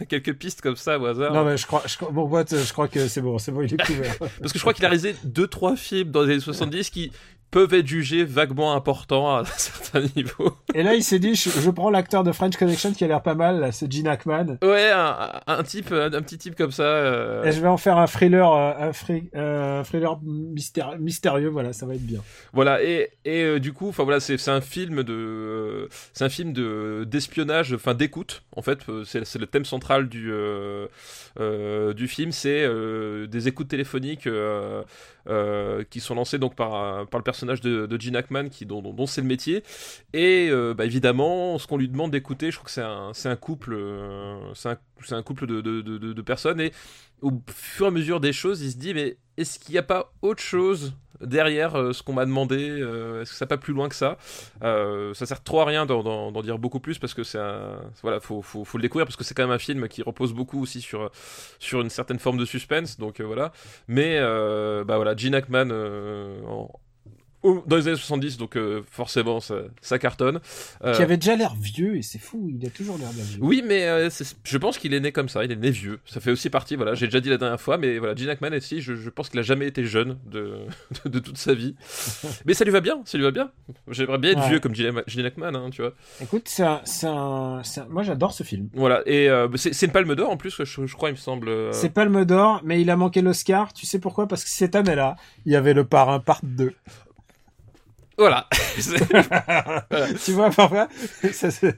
quelques 0.08 0.34
pistes 0.34 0.60
comme 0.60 0.76
ça 0.76 0.96
au 0.96 1.06
hasard. 1.06 1.34
Non, 1.34 1.44
mais 1.44 1.56
je 1.56 1.66
crois, 1.66 1.82
je, 1.86 1.96
bon, 2.04 2.30
je 2.48 2.72
crois 2.72 2.86
que 2.86 3.08
c'est 3.08 3.20
bon, 3.20 3.36
c'est 3.38 3.50
bon, 3.50 3.62
il 3.62 3.74
est 3.74 3.84
couvert. 3.84 4.16
Parce 4.16 4.52
que 4.52 4.58
je 4.58 4.60
crois 4.60 4.72
qu'il 4.72 4.84
a 4.84 4.88
réalisé 4.90 5.16
2-3 5.26 5.76
films 5.76 6.12
dans 6.12 6.22
les 6.22 6.34
années 6.34 6.40
70 6.40 6.90
qui 6.90 7.10
peuvent 7.50 7.74
être 7.74 7.86
jugés 7.86 8.24
vaguement 8.24 8.74
importants 8.74 9.34
à 9.36 9.40
un 9.40 9.44
certain 9.44 10.02
niveau. 10.16 10.56
Et 10.74 10.82
là, 10.82 10.94
il 10.94 11.02
s'est 11.02 11.18
dit, 11.18 11.34
je, 11.34 11.70
prends 11.70 11.90
l'acteur 11.90 12.24
de 12.24 12.32
French 12.32 12.56
Connection 12.56 12.92
qui 12.92 13.04
a 13.04 13.08
l'air 13.08 13.22
pas 13.22 13.34
mal, 13.34 13.70
c'est 13.72 13.90
Gene 13.90 14.06
Hackman. 14.06 14.58
Ouais, 14.62 14.90
un, 14.92 15.62
type, 15.64 15.92
un, 15.92 16.10
petit 16.22 16.38
type 16.38 16.54
comme 16.56 16.70
ça. 16.70 16.82
Euh. 16.82 17.44
Et 17.44 17.52
je 17.52 17.60
vais 17.60 17.68
en 17.68 17.76
faire 17.76 17.98
un 17.98 18.06
thriller, 18.06 18.52
euh, 18.52 19.78
un, 19.80 19.84
thriller 19.84 20.18
mystérieux, 20.98 21.48
voilà, 21.48 21.72
ça 21.72 21.86
va 21.86 21.94
être 21.94 22.06
bien. 22.06 22.20
Voilà, 22.52 22.82
et, 22.82 23.10
et 23.24 23.42
euh, 23.42 23.58
du 23.58 23.72
coup, 23.72 23.88
enfin 23.88 24.04
voilà, 24.04 24.20
c'est 24.20 24.48
un 24.48 24.60
film 24.60 25.02
de, 25.02 25.88
c'est 26.12 26.24
un 26.24 26.28
film 26.28 26.52
de 26.52 27.04
d'espionnage, 27.06 27.72
enfin 27.72 27.94
d'écoute. 27.94 28.42
En 28.56 28.62
fait, 28.62 28.80
c'est 29.04 29.38
le 29.38 29.46
thème 29.46 29.64
central 29.64 30.08
du 30.08 30.32
du 31.40 32.08
film, 32.08 32.32
c'est 32.32 32.68
des 33.28 33.48
écoutes 33.48 33.68
téléphoniques 33.68 34.28
qui 35.90 36.00
sont 36.00 36.14
lancées 36.14 36.38
donc 36.38 36.54
par 36.54 37.06
par 37.06 37.18
le 37.18 37.22
personnage 37.24 37.39
de, 37.46 37.86
de 37.86 38.00
Gene 38.00 38.16
Hackman, 38.16 38.48
qui, 38.48 38.66
dont, 38.66 38.82
dont, 38.82 39.06
c'est 39.06 39.20
le 39.20 39.26
métier. 39.26 39.62
Et 40.12 40.48
euh, 40.50 40.74
bah, 40.74 40.84
évidemment, 40.84 41.58
ce 41.58 41.66
qu'on 41.66 41.76
lui 41.76 41.88
demande 41.88 42.10
d'écouter, 42.10 42.50
je 42.50 42.56
crois 42.56 42.66
que 42.66 42.70
c'est 42.70 42.82
un, 42.82 43.12
un 43.24 43.36
couple, 43.36 43.74
euh, 43.74 44.38
c'est 44.54 44.68
un, 44.68 44.78
un 45.16 45.22
couple 45.22 45.46
de, 45.46 45.60
de, 45.60 45.80
de, 45.80 46.22
personnes, 46.22 46.60
et 46.60 46.72
au 47.22 47.32
fur 47.52 47.86
et 47.86 47.88
à 47.88 47.90
mesure 47.90 48.20
des 48.20 48.32
choses, 48.32 48.62
il 48.62 48.70
se 48.70 48.76
dit, 48.76 48.94
mais 48.94 49.18
est-ce 49.36 49.58
qu'il 49.58 49.72
n'y 49.72 49.78
a 49.78 49.82
pas 49.82 50.12
autre 50.22 50.42
chose 50.42 50.94
derrière 51.20 51.76
euh, 51.76 51.92
ce 51.92 52.02
qu'on 52.02 52.14
m'a 52.14 52.24
demandé 52.24 52.56
Est-ce 52.56 53.30
que 53.30 53.36
ça 53.36 53.46
pas 53.46 53.58
plus 53.58 53.74
loin 53.74 53.88
que 53.88 53.94
ça? 53.94 54.16
Ça 54.62 55.26
sert 55.26 55.42
trop 55.42 55.60
à 55.60 55.64
rien 55.64 55.86
d'en, 55.86 56.42
dire 56.42 56.58
beaucoup 56.58 56.80
plus 56.80 56.98
parce 56.98 57.14
que 57.14 57.22
c'est 57.22 57.38
un, 57.38 57.78
voilà, 58.02 58.20
faut, 58.20 58.42
faut, 58.42 58.64
faut 58.64 58.78
le 58.78 58.82
découvrir 58.82 59.06
parce 59.06 59.16
que 59.16 59.24
c'est 59.24 59.34
quand 59.34 59.42
même 59.42 59.54
un 59.54 59.58
film 59.58 59.88
qui 59.88 60.02
repose 60.02 60.32
beaucoup 60.32 60.62
aussi 60.62 60.80
sur 60.80 61.10
sur 61.58 61.80
une 61.82 61.90
certaine 61.90 62.18
forme 62.18 62.38
de 62.38 62.44
suspense, 62.44 62.98
donc 62.98 63.20
voilà. 63.20 63.52
Mais 63.88 64.18
bah 64.20 64.96
voilà, 64.96 65.14
Gene 65.14 65.34
Hackman 65.34 65.70
en- 66.46 66.70
au- 67.42 67.62
dans 67.66 67.76
les 67.76 67.88
années 67.88 67.96
70, 67.96 68.36
donc 68.36 68.56
euh, 68.56 68.82
forcément 68.90 69.40
ça, 69.40 69.54
ça 69.80 69.98
cartonne. 69.98 70.40
Euh, 70.84 70.94
Qui 70.94 71.02
avait 71.02 71.16
déjà 71.16 71.36
l'air 71.36 71.54
vieux 71.54 71.96
et 71.96 72.02
c'est 72.02 72.18
fou, 72.18 72.50
il 72.54 72.66
a 72.66 72.70
toujours 72.70 72.98
l'air 72.98 73.10
bien 73.12 73.24
vieux. 73.24 73.38
oui, 73.40 73.62
mais 73.66 73.86
euh, 73.86 74.08
je 74.44 74.58
pense 74.58 74.78
qu'il 74.78 74.92
est 74.94 75.00
né 75.00 75.12
comme 75.12 75.28
ça, 75.28 75.44
il 75.44 75.52
est 75.52 75.56
né 75.56 75.70
vieux. 75.70 76.00
Ça 76.06 76.20
fait 76.20 76.30
aussi 76.30 76.50
partie, 76.50 76.76
voilà, 76.76 76.94
j'ai 76.94 77.06
déjà 77.06 77.20
dit 77.20 77.28
la 77.30 77.38
dernière 77.38 77.60
fois, 77.60 77.78
mais 77.78 77.98
voilà, 77.98 78.14
Gene 78.14 78.28
Hackman 78.28 78.52
aussi, 78.56 78.80
je, 78.80 78.94
je 78.94 79.10
pense 79.10 79.28
qu'il 79.30 79.38
a 79.40 79.42
jamais 79.42 79.66
été 79.66 79.84
jeune 79.84 80.18
de, 80.26 80.58
de, 81.04 81.08
de 81.10 81.18
toute 81.18 81.38
sa 81.38 81.54
vie. 81.54 81.74
mais 82.44 82.54
ça 82.54 82.64
lui 82.64 82.72
va 82.72 82.80
bien, 82.80 83.00
ça 83.04 83.16
lui 83.18 83.24
va 83.24 83.30
bien. 83.30 83.50
J'aimerais 83.88 84.18
bien 84.18 84.30
être 84.32 84.40
Ouais. 84.40 84.48
vieux 84.48 84.60
comme 84.60 84.74
Gene 84.74 85.02
Gene 85.06 85.26
Hackman, 85.26 85.54
hein, 85.54 85.70
tu 85.70 85.82
vois. 85.82 85.92
Écoute, 86.22 86.42
c'est 86.46 86.62
un, 86.62 86.80
un, 87.04 87.58
un- 87.62 87.86
moi 87.88 88.02
j'adore 88.02 88.32
ce 88.32 88.42
film. 88.42 88.68
Voilà, 88.74 89.02
et 89.06 89.28
euh, 89.28 89.48
c'est 89.56 89.72
c'est 89.74 89.86
une 89.86 89.92
palme 89.92 90.14
d'or 90.14 90.30
en 90.30 90.36
plus, 90.36 90.62
je, 90.64 90.86
je 90.86 90.94
crois, 90.94 91.08
il 91.10 91.12
me 91.12 91.16
semble. 91.16 91.50
C'est 91.72 91.90
Palme 91.90 92.24
d'Or, 92.24 92.60
mais 92.64 92.80
il 92.80 92.90
a 92.90 92.96
manqué 92.96 93.20
l'Oscar. 93.22 93.72
Tu 93.72 93.84
sais 93.86 93.98
pourquoi? 93.98 94.28
Parce 94.28 94.44
que 94.44 94.50
cette 94.50 94.74
année-là, 94.74 95.16
il 95.46 95.52
y 95.52 95.56
avait 95.56 95.74
le 95.74 95.84
parrain 95.84 96.20
part 96.20 96.40
2. 96.42 96.72
Voilà. 98.18 98.46
Tu 100.24 100.32
vois 100.32 100.50
Ça, 101.32 101.50
c'est- 101.50 101.76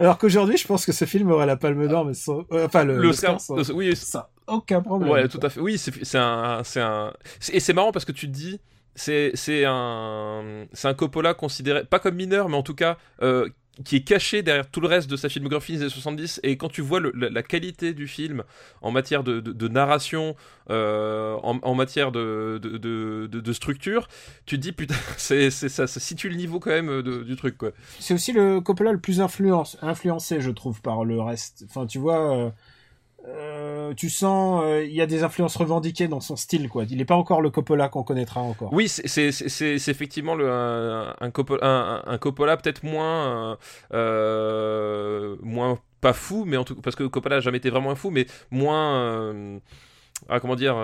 Alors 0.00 0.18
qu'aujourd'hui, 0.18 0.56
je 0.56 0.66
pense 0.66 0.84
que 0.86 0.92
ce 0.92 1.04
film 1.04 1.30
aurait 1.30 1.46
la 1.46 1.56
Palme 1.56 1.86
d'Or, 1.88 2.04
mais 2.04 2.14
sans... 2.14 2.40
euh, 2.52 2.66
enfin 2.66 2.84
le 2.84 2.96
L'Oscar, 2.96 3.40
sans... 3.40 3.70
oui, 3.70 3.94
sans 3.96 4.24
aucun 4.48 4.80
problème. 4.80 5.10
Ouais, 5.10 5.28
tout 5.28 5.40
à 5.42 5.48
fait. 5.50 5.60
Oui, 5.60 5.76
c'est 5.78 6.18
un, 6.18 6.62
un, 6.76 7.12
et 7.52 7.60
c'est 7.60 7.72
marrant 7.72 7.90
parce 7.92 8.04
que 8.04 8.12
tu 8.12 8.26
te 8.26 8.32
dis, 8.32 8.60
c'est, 8.96 9.64
un, 9.64 10.66
un 10.82 10.94
Coppola 10.94 11.34
considéré 11.34 11.84
pas 11.84 11.98
comme 11.98 12.16
mineur, 12.16 12.48
mais 12.48 12.56
en 12.56 12.62
tout 12.62 12.74
cas 12.74 12.96
euh, 13.22 13.48
qui 13.84 13.96
est 13.96 14.02
caché 14.02 14.42
derrière 14.42 14.70
tout 14.70 14.80
le 14.80 14.88
reste 14.88 15.08
de 15.10 15.16
sa 15.16 15.28
filmographie 15.28 15.74
des 15.74 15.82
années 15.82 15.90
70. 15.90 16.40
Et 16.42 16.56
quand 16.56 16.68
tu 16.68 16.80
vois 16.80 17.00
la, 17.14 17.42
qualité 17.42 17.92
du 17.92 18.06
film 18.08 18.42
en 18.80 18.90
matière 18.90 19.22
de, 19.22 19.40
de- 19.40 19.68
narration, 19.68 20.34
euh, 20.70 21.34
en, 21.42 21.74
matière 21.74 22.10
de, 22.10 22.58
de, 22.58 23.52
structure, 23.52 24.08
tu 24.46 24.56
te 24.56 24.62
dis 24.62 24.72
putain, 24.72 24.94
c'est, 25.18 25.50
ça, 25.50 25.86
ça 25.86 26.00
situe 26.00 26.28
le 26.30 26.36
niveau 26.36 26.58
quand 26.58 26.70
même 26.70 27.02
de- 27.02 27.22
du 27.22 27.36
truc 27.36 27.58
quoi. 27.58 27.70
C'est 27.98 28.14
aussi 28.14 28.32
le 28.32 28.60
Coppola 28.60 28.92
le 28.92 29.00
plus 29.00 29.20
influencé, 29.20 30.40
je 30.40 30.50
trouve, 30.50 30.80
par 30.80 31.04
le 31.04 31.20
reste. 31.20 31.64
Enfin, 31.68 31.86
tu 31.86 31.98
vois, 31.98 32.46
euh, 32.46 32.50
euh, 33.26 33.92
tu 33.94 34.08
sens, 34.10 34.62
euh, 34.64 34.84
il 34.84 34.92
y 34.94 35.00
a 35.00 35.06
des 35.06 35.22
influences 35.22 35.56
revendiquées 35.56 36.08
dans 36.08 36.20
son 36.20 36.36
style, 36.36 36.68
quoi. 36.68 36.84
Il 36.88 36.96
n'est 36.98 37.04
pas 37.04 37.16
encore 37.16 37.40
le 37.42 37.50
Coppola 37.50 37.88
qu'on 37.88 38.02
connaîtra 38.04 38.40
encore. 38.40 38.72
Oui, 38.72 38.88
c'est- 38.88 39.88
effectivement 39.90 40.34
le, 40.34 40.50
un, 40.50 41.14
un, 41.20 41.30
Coppola, 41.30 41.66
un, 41.66 42.02
un 42.06 42.18
Coppola 42.18 42.56
peut-être 42.56 42.84
moins, 42.84 43.58
euh, 43.92 45.36
moins 45.42 45.78
pas 46.00 46.12
fou, 46.12 46.44
mais 46.46 46.56
en 46.56 46.64
tout 46.64 46.76
parce 46.76 46.94
que 46.94 47.04
Coppola 47.04 47.36
a 47.36 47.40
jamais 47.40 47.58
été 47.58 47.70
vraiment 47.70 47.90
un 47.90 47.94
fou, 47.96 48.10
mais 48.10 48.26
moins, 48.50 49.58
ah, 50.28 50.40
comment 50.40 50.56
dire, 50.56 50.76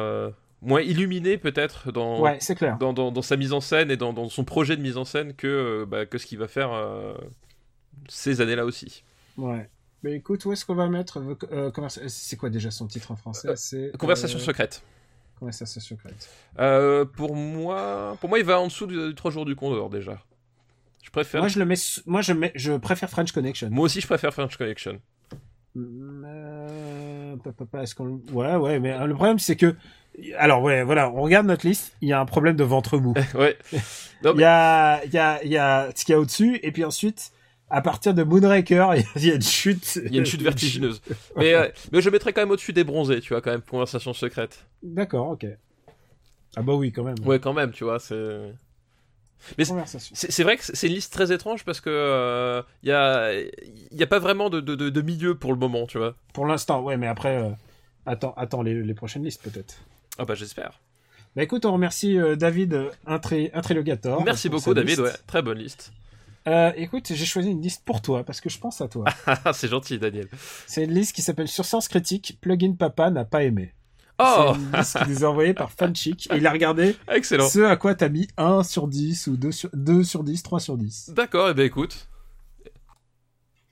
moins 0.62 0.80
illuminé 0.80 1.38
peut-être 1.38 1.92
dans, 1.92 2.20
Ouais, 2.20 2.38
dans, 2.80 2.92
dans, 2.92 3.12
dans 3.12 3.22
sa 3.22 3.36
mise 3.36 3.52
en 3.52 3.60
scène 3.60 3.90
et 3.90 3.96
dans, 3.96 4.12
dans 4.12 4.28
son 4.28 4.44
projet 4.44 4.76
de 4.76 4.82
mise 4.82 4.96
en 4.96 5.04
scène 5.04 5.34
que, 5.34 5.84
bah, 5.88 6.06
que 6.06 6.18
ce 6.18 6.26
qu'il 6.26 6.38
va 6.38 6.48
faire 6.48 6.72
euh, 6.72 7.14
ces 8.08 8.40
années-là 8.40 8.64
aussi. 8.64 9.04
Ouais. 9.36 9.68
Mais 10.02 10.14
écoute, 10.14 10.44
où 10.44 10.52
est-ce 10.52 10.64
qu'on 10.64 10.74
va 10.74 10.88
mettre 10.88 11.18
euh, 11.18 11.34
euh, 11.52 11.70
conversa- 11.70 12.08
C'est 12.08 12.36
quoi 12.36 12.50
déjà 12.50 12.70
son 12.70 12.86
titre 12.86 13.10
en 13.12 13.16
français? 13.16 13.48
Euh, 13.48 13.54
C'est 13.56 13.96
Conversation 13.98 14.38
euh, 14.38 14.42
secrète. 14.42 14.82
Conversation 15.38 15.80
secrète. 15.80 16.28
Euh, 16.58 17.04
pour 17.04 17.36
moi, 17.36 18.16
pour 18.20 18.28
moi, 18.28 18.38
il 18.38 18.44
va 18.44 18.60
en 18.60 18.66
dessous 18.66 18.86
du, 18.86 18.94
du 19.08 19.14
3 19.14 19.30
jours 19.30 19.44
du 19.44 19.54
Condor 19.56 19.90
déjà. 19.90 20.20
Je 21.02 21.10
préfère. 21.10 21.40
Moi, 21.40 21.48
je 21.48 21.58
le 21.58 21.64
mets. 21.64 21.74
Moi, 22.06 22.20
je 22.22 22.32
mets. 22.32 22.52
Je 22.54 22.72
préfère 22.72 23.10
French 23.10 23.32
Connection. 23.32 23.68
Moi 23.70 23.84
aussi, 23.84 24.00
je 24.00 24.06
préfère 24.06 24.32
French 24.32 24.56
Connection. 24.56 25.00
Mm, 25.74 26.24
euh, 26.26 27.36
est-ce 27.80 27.94
qu'on- 27.94 28.20
Ouais, 28.32 28.54
ouais, 28.56 28.78
mais 28.78 28.92
euh, 28.92 29.06
le 29.06 29.14
problème 29.14 29.38
c'est 29.38 29.56
que. 29.56 29.74
Alors 30.36 30.62
ouais, 30.62 30.82
voilà, 30.82 31.10
on 31.10 31.22
regarde 31.22 31.46
notre 31.46 31.66
liste. 31.66 31.96
Il 32.02 32.08
y 32.08 32.12
a 32.12 32.20
un 32.20 32.26
problème 32.26 32.56
de 32.56 32.64
ventre 32.64 32.98
mou. 32.98 33.14
ouais. 33.34 33.56
Non, 34.22 34.34
Il 34.34 34.40
y 34.40 34.44
a, 34.44 35.02
il 35.06 35.12
y 35.14 35.18
a, 35.18 35.42
il 35.42 35.50
y 35.50 35.56
a 35.56 35.88
ce 35.94 36.04
qu'il 36.04 36.12
y 36.12 36.16
a 36.16 36.20
au-dessus, 36.20 36.60
et 36.62 36.70
puis 36.72 36.84
ensuite, 36.84 37.32
à 37.72 37.80
partir 37.80 38.12
de 38.12 38.22
Moonraker, 38.22 38.94
il 39.16 39.26
y 39.26 39.30
a 39.30 39.34
une 39.34 39.42
chute. 39.42 39.98
Il 40.04 40.12
y 40.12 40.16
a 40.16 40.20
une 40.20 40.26
chute 40.26 40.42
vertigineuse. 40.50 41.00
mais, 41.36 41.54
euh, 41.54 41.68
mais 41.90 42.02
je 42.02 42.10
mettrais 42.10 42.32
quand 42.32 42.42
même 42.42 42.50
au-dessus 42.50 42.74
des 42.74 42.84
bronzés, 42.84 43.20
tu 43.20 43.32
vois, 43.32 43.40
quand 43.40 43.50
même, 43.50 43.62
conversation 43.62 44.12
secrète. 44.12 44.66
D'accord, 44.82 45.30
ok. 45.30 45.46
Ah 46.54 46.62
bah 46.62 46.74
oui, 46.74 46.92
quand 46.92 47.02
même. 47.02 47.16
Ouais, 47.24 47.38
quand 47.40 47.54
même, 47.54 47.72
tu 47.72 47.84
vois, 47.84 47.98
c'est. 47.98 48.52
mais. 49.56 49.64
C'est 50.12 50.42
vrai 50.44 50.58
que 50.58 50.64
c'est 50.64 50.86
une 50.86 50.92
liste 50.92 51.14
très 51.14 51.32
étrange 51.32 51.64
parce 51.64 51.80
que 51.80 51.88
euh, 51.88 52.62
il 52.82 52.90
y 52.90 52.92
a 52.92 53.32
y 53.32 54.02
a 54.02 54.06
pas 54.06 54.18
vraiment 54.18 54.50
de, 54.50 54.60
de, 54.60 54.74
de, 54.74 54.90
de 54.90 55.00
milieu 55.00 55.34
pour 55.34 55.52
le 55.52 55.58
moment, 55.58 55.86
tu 55.86 55.96
vois. 55.96 56.14
Pour 56.34 56.44
l'instant, 56.44 56.82
ouais, 56.82 56.98
mais 56.98 57.06
après, 57.06 57.38
euh, 57.38 57.50
attends, 58.04 58.34
attends 58.36 58.62
les, 58.62 58.82
les 58.82 58.94
prochaines 58.94 59.24
listes 59.24 59.42
peut-être. 59.42 59.76
Ah 60.18 60.26
bah 60.26 60.34
j'espère. 60.34 60.78
Bah 61.34 61.42
écoute, 61.42 61.64
on 61.64 61.72
remercie 61.72 62.18
euh, 62.18 62.36
David 62.36 62.78
Intrilogator. 63.06 64.22
Merci 64.22 64.50
beaucoup 64.50 64.74
David, 64.74 64.90
liste. 64.90 65.00
ouais, 65.00 65.12
très 65.26 65.40
bonne 65.40 65.56
liste. 65.56 65.90
Euh, 66.48 66.72
écoute, 66.76 67.12
j'ai 67.14 67.24
choisi 67.24 67.50
une 67.50 67.62
liste 67.62 67.84
pour 67.84 68.02
toi 68.02 68.24
parce 68.24 68.40
que 68.40 68.50
je 68.50 68.58
pense 68.58 68.80
à 68.80 68.88
toi. 68.88 69.04
Ah, 69.26 69.52
c'est 69.52 69.68
gentil 69.68 69.98
Daniel. 69.98 70.28
C'est 70.66 70.84
une 70.84 70.92
liste 70.94 71.14
qui 71.14 71.22
s'appelle 71.22 71.48
Sur 71.48 71.64
Sens 71.64 71.88
Critique, 71.88 72.38
Plugin 72.40 72.74
Papa 72.74 73.10
n'a 73.10 73.24
pas 73.24 73.44
aimé. 73.44 73.72
Oh, 74.18 74.52
C'est 74.54 74.58
une 74.60 74.72
liste 74.78 74.98
qui 75.04 75.08
nous 75.10 75.20
est 75.22 75.26
envoyée 75.26 75.54
par 75.54 75.70
Fanchic 75.70 76.28
et 76.32 76.36
il 76.36 76.46
a 76.46 76.50
regardé 76.52 76.96
excellent. 77.12 77.48
ce 77.48 77.60
à 77.60 77.76
quoi 77.76 77.94
t'as 77.94 78.08
mis 78.08 78.28
1 78.36 78.62
sur 78.64 78.88
10 78.88 79.26
ou 79.28 79.36
2 79.36 79.52
sur, 79.52 79.70
2 79.72 80.04
sur 80.04 80.22
10, 80.24 80.42
3 80.42 80.60
sur 80.60 80.76
10. 80.76 81.10
D'accord, 81.14 81.48
et 81.50 81.54
ben 81.54 81.64
écoute. 81.64 82.08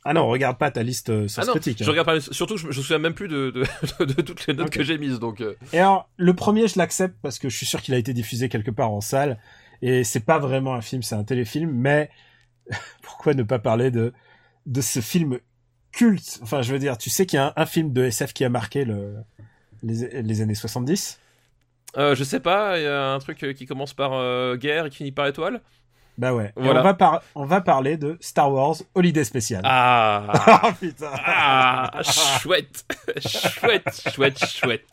Ah 0.03 0.15
non, 0.15 0.29
regarde 0.29 0.57
pas 0.57 0.71
ta 0.71 0.83
liste 0.83 1.11
euh, 1.11 1.29
Sens 1.29 1.45
Ah 1.45 1.47
non, 1.47 1.53
Critique. 1.53 1.83
hein. 1.83 1.85
je 1.85 1.91
regarde 1.91 2.07
pas, 2.07 2.21
surtout 2.21 2.57
je, 2.57 2.63
je 2.63 2.67
me 2.69 2.73
souviens 2.73 2.99
même 2.99 3.13
plus 3.13 3.29
de, 3.29 3.51
de, 3.51 4.05
de 4.05 4.23
toutes 4.23 4.47
les 4.47 4.55
notes 4.55 4.71
que 4.71 4.83
j'ai 4.83 4.97
mises, 4.97 5.19
donc. 5.19 5.43
euh, 5.43 5.57
Et 5.75 5.79
alors, 5.79 6.09
le 6.17 6.33
premier, 6.35 6.69
je 6.69 6.79
l'accepte 6.79 7.17
parce 7.21 7.39
que 7.39 7.51
je 7.51 7.57
suis 7.57 7.67
sûr 7.67 7.83
qu'il 7.83 7.93
a 7.93 7.99
été 7.99 8.15
diffusé 8.15 8.49
quelque 8.49 8.71
part 8.71 8.91
en 8.93 9.03
salle. 9.03 9.39
Et 9.83 10.03
c'est 10.05 10.21
pas 10.21 10.39
vraiment 10.39 10.75
un 10.75 10.81
film, 10.81 11.03
c'est 11.03 11.15
un 11.17 11.25
téléfilm, 11.25 11.71
mais 11.71 12.11
pourquoi 13.03 13.35
ne 13.35 13.43
pas 13.43 13.59
parler 13.59 13.91
de, 13.91 14.13
de 14.67 14.81
ce 14.81 15.01
film 15.01 15.39
culte? 15.93 16.41
Enfin, 16.43 16.63
je 16.63 16.73
veux 16.73 16.79
dire, 16.79 16.99
tu 16.99 17.11
sais 17.11 17.27
qu'il 17.27 17.37
y 17.37 17.41
a 17.41 17.53
un, 17.57 17.67
film 17.67 17.93
de 17.93 18.05
SF 18.05 18.33
qui 18.33 18.45
a 18.45 18.49
marqué 18.49 18.85
le, 18.85 19.17
les, 19.83 20.23
les 20.23 20.41
années 20.41 20.55
70 20.55 21.19
euh, 21.97 22.15
je 22.15 22.25
sais 22.25 22.41
pas, 22.41 22.79
il 22.79 22.85
y 22.85 22.87
a 22.87 23.13
un 23.13 23.19
truc 23.19 23.43
euh, 23.43 23.53
qui 23.53 23.67
commence 23.67 23.95
par 23.95 24.13
euh, 24.13 24.57
guerre 24.57 24.87
et 24.87 24.91
qui 24.91 24.99
finit 24.99 25.13
par 25.13 25.27
étoile. 25.27 25.61
Bah 26.19 26.35
ouais. 26.35 26.53
Voilà. 26.57 26.81
on, 26.81 26.85
va 26.85 26.95
par- 26.95 27.23
on 27.35 27.45
va 27.47 27.61
parler 27.63 27.97
de 27.97 28.19
Star 28.21 28.53
Wars 28.53 28.77
Holiday 28.95 29.25
Special. 29.25 29.63
Ah, 29.65 30.27
Ah, 30.47 30.73
putain 30.81 31.11
ah, 31.15 32.01
chouette, 32.43 32.85
chouette, 33.27 34.03
chouette, 34.15 34.45
chouette. 34.47 34.91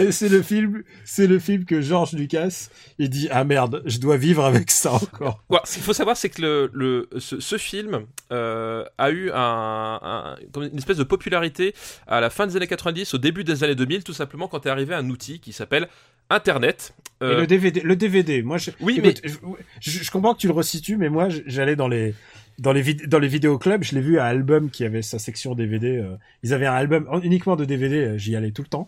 Et 0.00 0.10
c'est 0.10 0.28
le 0.28 0.42
film, 0.42 0.82
c'est 1.04 1.26
le 1.28 1.38
film 1.38 1.64
que 1.64 1.80
George 1.80 2.12
Lucas, 2.12 2.68
il 2.98 3.10
dit 3.10 3.28
ah 3.30 3.44
merde, 3.44 3.82
je 3.86 3.98
dois 3.98 4.16
vivre 4.16 4.44
avec 4.44 4.70
ça 4.72 4.92
encore. 4.92 5.42
Ouais, 5.50 5.60
ce 5.64 5.74
qu'il 5.74 5.82
faut 5.82 5.92
savoir, 5.92 6.16
c'est 6.16 6.30
que 6.30 6.42
le, 6.42 6.70
le, 6.72 7.08
ce, 7.18 7.38
ce 7.38 7.56
film 7.58 8.06
euh, 8.32 8.84
a 8.98 9.10
eu 9.10 9.30
un, 9.32 10.36
une 10.56 10.78
espèce 10.78 10.96
de 10.96 11.04
popularité 11.04 11.74
à 12.08 12.20
la 12.20 12.30
fin 12.30 12.46
des 12.46 12.56
années 12.56 12.66
90, 12.66 13.14
au 13.14 13.18
début 13.18 13.44
des 13.44 13.62
années 13.62 13.74
2000, 13.76 14.02
tout 14.04 14.12
simplement 14.12 14.48
quand 14.48 14.66
est 14.66 14.70
arrivé 14.70 14.94
un 14.94 15.08
outil 15.10 15.38
qui 15.40 15.52
s'appelle 15.52 15.88
Internet. 16.30 16.94
Et 17.20 17.24
Euh, 17.24 17.40
le 17.40 17.46
DVD, 17.46 17.80
le 17.82 17.96
DVD, 17.96 18.42
moi 18.42 18.56
je, 18.56 18.70
Oui, 18.80 18.98
écoute, 18.98 19.20
je, 19.24 19.36
je- 19.80 20.02
je 20.04 20.10
comprends 20.10 20.32
que 20.34 20.38
tu 20.40 20.46
le 20.46 20.54
resitues, 20.54 20.96
mais 20.96 21.10
moi 21.10 21.28
j'allais 21.46 21.76
dans 21.76 21.88
les 21.88 22.14
dans 22.58 22.72
les 22.72 22.82
vid- 22.82 23.06
dans 23.08 23.18
les 23.18 23.28
vidéoclubs, 23.28 23.82
je 23.82 23.94
l'ai 23.94 24.00
vu 24.00 24.18
à 24.18 24.24
Album 24.26 24.70
qui 24.70 24.84
avait 24.84 25.02
sa 25.02 25.18
section 25.18 25.54
DVD. 25.54 25.98
euh, 25.98 26.16
ils 26.42 26.52
avaient 26.54 26.66
un 26.66 26.74
album 26.74 27.06
uniquement 27.22 27.56
de 27.56 27.64
DVD, 27.66 27.96
euh, 27.96 28.16
j'y 28.18 28.36
allais 28.36 28.52
tout 28.52 28.62
le 28.62 28.68
temps. 28.68 28.86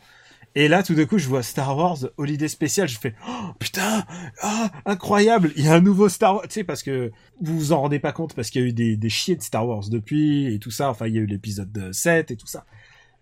Et 0.54 0.68
là, 0.68 0.82
tout 0.82 0.94
d'un 0.94 1.06
coup, 1.06 1.16
je 1.16 1.28
vois 1.28 1.42
Star 1.42 1.74
Wars 1.78 1.96
Holiday 2.18 2.48
Special, 2.48 2.86
je 2.86 2.98
fais 2.98 3.14
oh, 3.26 3.52
putain, 3.58 4.04
ah, 4.42 4.70
incroyable, 4.84 5.50
il 5.56 5.64
y 5.64 5.68
a 5.68 5.74
un 5.74 5.80
nouveau 5.80 6.10
Star 6.10 6.34
Wars, 6.34 6.42
tu 6.42 6.50
sais 6.54 6.64
parce 6.64 6.82
que 6.82 7.10
vous 7.40 7.58
vous 7.58 7.72
en 7.72 7.80
rendez 7.80 7.98
pas 7.98 8.12
compte 8.12 8.34
parce 8.34 8.50
qu'il 8.50 8.60
y 8.60 8.64
a 8.64 8.68
eu 8.68 8.72
des 8.74 8.96
des 8.98 9.08
chiés 9.08 9.36
de 9.36 9.42
Star 9.42 9.66
Wars 9.66 9.88
depuis 9.90 10.52
et 10.54 10.58
tout 10.58 10.70
ça. 10.70 10.90
Enfin, 10.90 11.06
il 11.06 11.14
y 11.14 11.18
a 11.18 11.22
eu 11.22 11.26
l'épisode 11.26 11.90
7 11.92 12.30
et 12.30 12.36
tout 12.36 12.46
ça. 12.46 12.64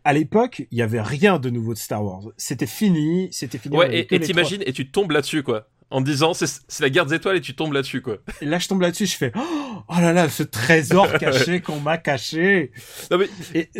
À 0.04 0.12
l'époque, 0.12 0.66
il 0.70 0.78
y 0.78 0.82
avait 0.82 1.02
rien 1.02 1.38
de 1.38 1.50
nouveau 1.50 1.74
de 1.74 1.78
Star 1.78 2.04
Wars. 2.04 2.22
C'était 2.36 2.66
fini, 2.66 3.28
c'était 3.32 3.58
fini. 3.58 3.76
ouais, 3.76 4.06
et 4.10 4.20
t'imagines, 4.20 4.62
et 4.64 4.72
tu 4.72 4.90
tombes 4.90 5.10
là-dessus, 5.10 5.42
quoi. 5.42 5.68
En 5.92 6.00
disant, 6.00 6.34
c'est 6.34 6.80
la 6.80 6.88
guerre 6.88 7.04
des 7.04 7.16
étoiles 7.16 7.36
et 7.36 7.40
tu 7.40 7.54
tombes 7.54 7.72
là-dessus, 7.72 8.00
quoi. 8.00 8.18
Et 8.40 8.44
là, 8.46 8.58
je 8.60 8.68
tombe 8.68 8.80
là-dessus, 8.80 9.06
je 9.06 9.16
fais 9.16 9.32
oh, 9.36 9.82
oh 9.88 9.94
là 10.00 10.12
là, 10.12 10.28
ce 10.28 10.44
trésor 10.44 11.12
caché 11.18 11.60
qu'on 11.60 11.80
m'a 11.80 11.98
caché. 11.98 12.70
Non, 13.10 13.18
mais 13.18 13.28
Et, 13.54 13.70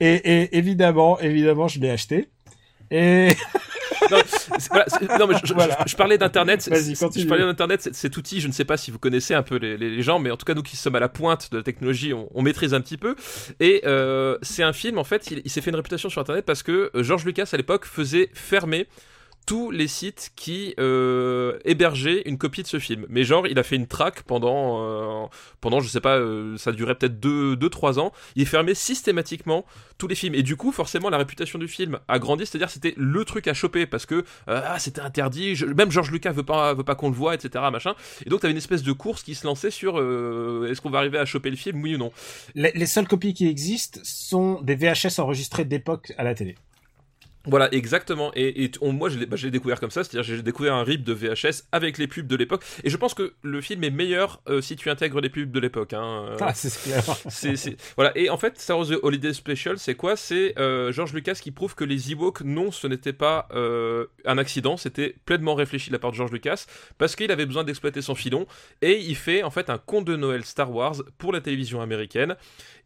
et, 0.00 0.14
et 0.42 0.58
évidemment, 0.58 1.20
évidemment, 1.20 1.68
je 1.68 1.78
l'ai 1.78 1.90
acheté. 1.90 2.28
Et 2.90 3.28
non, 4.10 4.18
voilà, 4.70 5.26
mais 5.26 5.34
je, 5.42 5.46
je- 5.46 5.54
Voilà. 5.54 5.78
je 5.86 5.96
parlais 5.96 6.18
d'internet. 6.18 6.68
Je 6.70 7.26
parlais 7.26 7.44
d'internet, 7.44 7.88
cet 7.92 8.16
outil. 8.16 8.40
Je 8.40 8.48
ne 8.48 8.52
sais 8.52 8.64
pas 8.64 8.76
si 8.76 8.90
vous 8.90 8.98
connaissez 8.98 9.34
un 9.34 9.42
peu 9.42 9.56
les, 9.56 10.02
gens, 10.02 10.18
mais 10.18 10.30
en 10.30 10.36
tout 10.36 10.44
cas 10.44 10.54
nous 10.54 10.62
qui 10.62 10.76
sommes 10.76 10.94
à 10.96 11.00
la 11.00 11.08
pointe 11.08 11.50
de 11.52 11.56
la 11.58 11.62
technologie, 11.62 12.12
on, 12.12 12.28
on 12.34 12.42
maîtrise 12.42 12.74
un 12.74 12.80
petit 12.80 12.96
peu. 12.98 13.14
Et 13.60 13.82
euh, 13.86 14.36
c'est 14.42 14.62
un 14.62 14.72
film 14.72 14.98
en 14.98 15.04
fait. 15.04 15.30
Il, 15.30 15.42
il 15.44 15.50
s'est 15.50 15.60
fait 15.60 15.70
une 15.70 15.76
réputation 15.76 16.08
sur 16.08 16.20
internet 16.20 16.44
parce 16.44 16.62
que 16.62 16.90
euh, 16.94 17.02
George 17.02 17.24
Lucas 17.24 17.48
à 17.52 17.56
l'époque 17.56 17.86
faisait 17.86 18.30
fermer 18.34 18.86
tous 19.46 19.70
les 19.70 19.88
sites 19.88 20.32
qui 20.36 20.74
euh, 20.78 21.58
hébergeaient 21.64 22.22
une 22.26 22.38
copie 22.38 22.62
de 22.62 22.66
ce 22.66 22.78
film. 22.78 23.04
Mais 23.10 23.24
genre, 23.24 23.46
il 23.46 23.58
a 23.58 23.62
fait 23.62 23.76
une 23.76 23.86
track 23.86 24.22
pendant, 24.22 24.80
euh, 24.82 25.26
pendant 25.60 25.80
je 25.80 25.88
sais 25.88 26.00
pas, 26.00 26.16
euh, 26.18 26.56
ça 26.56 26.72
durait 26.72 26.94
peut-être 26.94 27.20
2-3 27.20 27.98
ans. 27.98 28.12
Il 28.36 28.46
fermait 28.46 28.74
systématiquement 28.74 29.66
tous 29.98 30.08
les 30.08 30.14
films. 30.14 30.34
Et 30.34 30.42
du 30.42 30.56
coup, 30.56 30.72
forcément, 30.72 31.10
la 31.10 31.18
réputation 31.18 31.58
du 31.58 31.68
film 31.68 31.98
a 32.08 32.18
grandi, 32.18 32.46
c'est-à-dire 32.46 32.70
c'était 32.70 32.94
le 32.96 33.24
truc 33.24 33.46
à 33.46 33.54
choper 33.54 33.86
parce 33.86 34.06
que 34.06 34.14
euh, 34.14 34.22
ah, 34.64 34.78
c'était 34.78 35.00
interdit, 35.02 35.54
je- 35.54 35.66
même 35.66 35.90
George 35.90 36.10
Lucas 36.10 36.32
veut 36.32 36.42
pas, 36.42 36.72
veut 36.74 36.84
pas 36.84 36.94
qu'on 36.94 37.08
le 37.10 37.14
voit, 37.14 37.34
etc. 37.34 37.64
Machin. 37.70 37.94
Et 38.24 38.30
donc, 38.30 38.40
t'avais 38.40 38.52
une 38.52 38.58
espèce 38.58 38.82
de 38.82 38.92
course 38.92 39.22
qui 39.22 39.34
se 39.34 39.46
lançait 39.46 39.70
sur 39.70 39.98
euh, 40.00 40.68
est-ce 40.70 40.80
qu'on 40.80 40.90
va 40.90 40.98
arriver 40.98 41.18
à 41.18 41.24
choper 41.26 41.50
le 41.50 41.56
film, 41.56 41.82
oui 41.82 41.94
ou 41.94 41.98
non? 41.98 42.12
Les, 42.54 42.72
les 42.74 42.86
seules 42.86 43.06
copies 43.08 43.34
qui 43.34 43.46
existent 43.46 44.00
sont 44.04 44.60
des 44.62 44.74
VHS 44.74 45.18
enregistrés 45.18 45.64
d'époque 45.64 46.12
à 46.16 46.24
la 46.24 46.34
télé. 46.34 46.54
Voilà, 47.46 47.72
exactement. 47.74 48.32
Et, 48.34 48.64
et 48.64 48.70
on- 48.80 48.92
moi, 48.92 49.08
je 49.10 49.18
l'ai 49.18 49.26
bah, 49.26 49.36
je 49.36 49.44
l'ai 49.44 49.50
découvert 49.50 49.78
comme 49.80 49.90
ça, 49.90 50.02
c'est-à-dire 50.02 50.22
j'ai 50.22 50.42
découvert 50.42 50.74
un 50.74 50.82
rip 50.84 51.04
de 51.04 51.12
VHS 51.12 51.64
avec 51.72 51.98
les 51.98 52.06
pubs 52.06 52.26
de 52.26 52.36
l'époque. 52.36 52.64
Et 52.84 52.90
je 52.90 52.96
pense 52.96 53.12
que 53.14 53.34
le 53.42 53.60
film 53.60 53.84
est 53.84 53.90
meilleur 53.90 54.40
euh, 54.48 54.60
si 54.62 54.76
tu 54.76 54.88
intègres 54.88 55.20
les 55.20 55.28
pubs 55.28 55.50
de 55.50 55.60
l'époque. 55.60 55.92
Hein. 55.92 56.26
Euh, 56.30 56.36
Ah, 56.40 56.54
c'est 56.54 56.72
clair. 56.82 57.02
c'est, 57.28 57.54
Voilà. 57.96 58.16
Et 58.16 58.30
en 58.30 58.38
fait, 58.38 58.58
Star 58.58 58.78
Wars 58.78 58.88
The 58.88 58.98
Holiday 59.02 59.32
Special, 59.34 59.78
c'est 59.78 59.94
quoi? 59.94 60.16
C'est 60.16 60.58
euh, 60.58 60.90
George 60.92 61.12
Lucas 61.12 61.34
qui 61.34 61.50
prouve 61.50 61.74
que 61.74 61.84
les 61.84 62.12
Ewoks, 62.12 62.40
non, 62.42 62.70
ce 62.70 62.86
n'était 62.86 63.12
pas 63.12 63.46
euh, 63.52 64.06
un 64.24 64.38
accident, 64.38 64.76
c'était 64.78 65.14
pleinement 65.26 65.54
réfléchi 65.54 65.88
de 65.90 65.92
la 65.94 65.98
part 65.98 66.12
de 66.12 66.16
George 66.16 66.32
Lucas, 66.32 66.64
parce 66.98 67.14
qu'il 67.14 67.30
avait 67.30 67.46
besoin 67.46 67.64
d'exploiter 67.64 68.00
son 68.02 68.14
filon, 68.14 68.46
et 68.80 68.98
il 68.98 69.16
fait 69.16 69.42
en 69.42 69.50
fait 69.50 69.68
un 69.70 69.78
conte 69.78 70.06
de 70.06 70.16
Noël 70.16 70.44
Star 70.44 70.70
Wars 70.72 70.96
pour 71.18 71.32
la 71.32 71.40
télévision 71.40 71.80
américaine, 71.82 72.36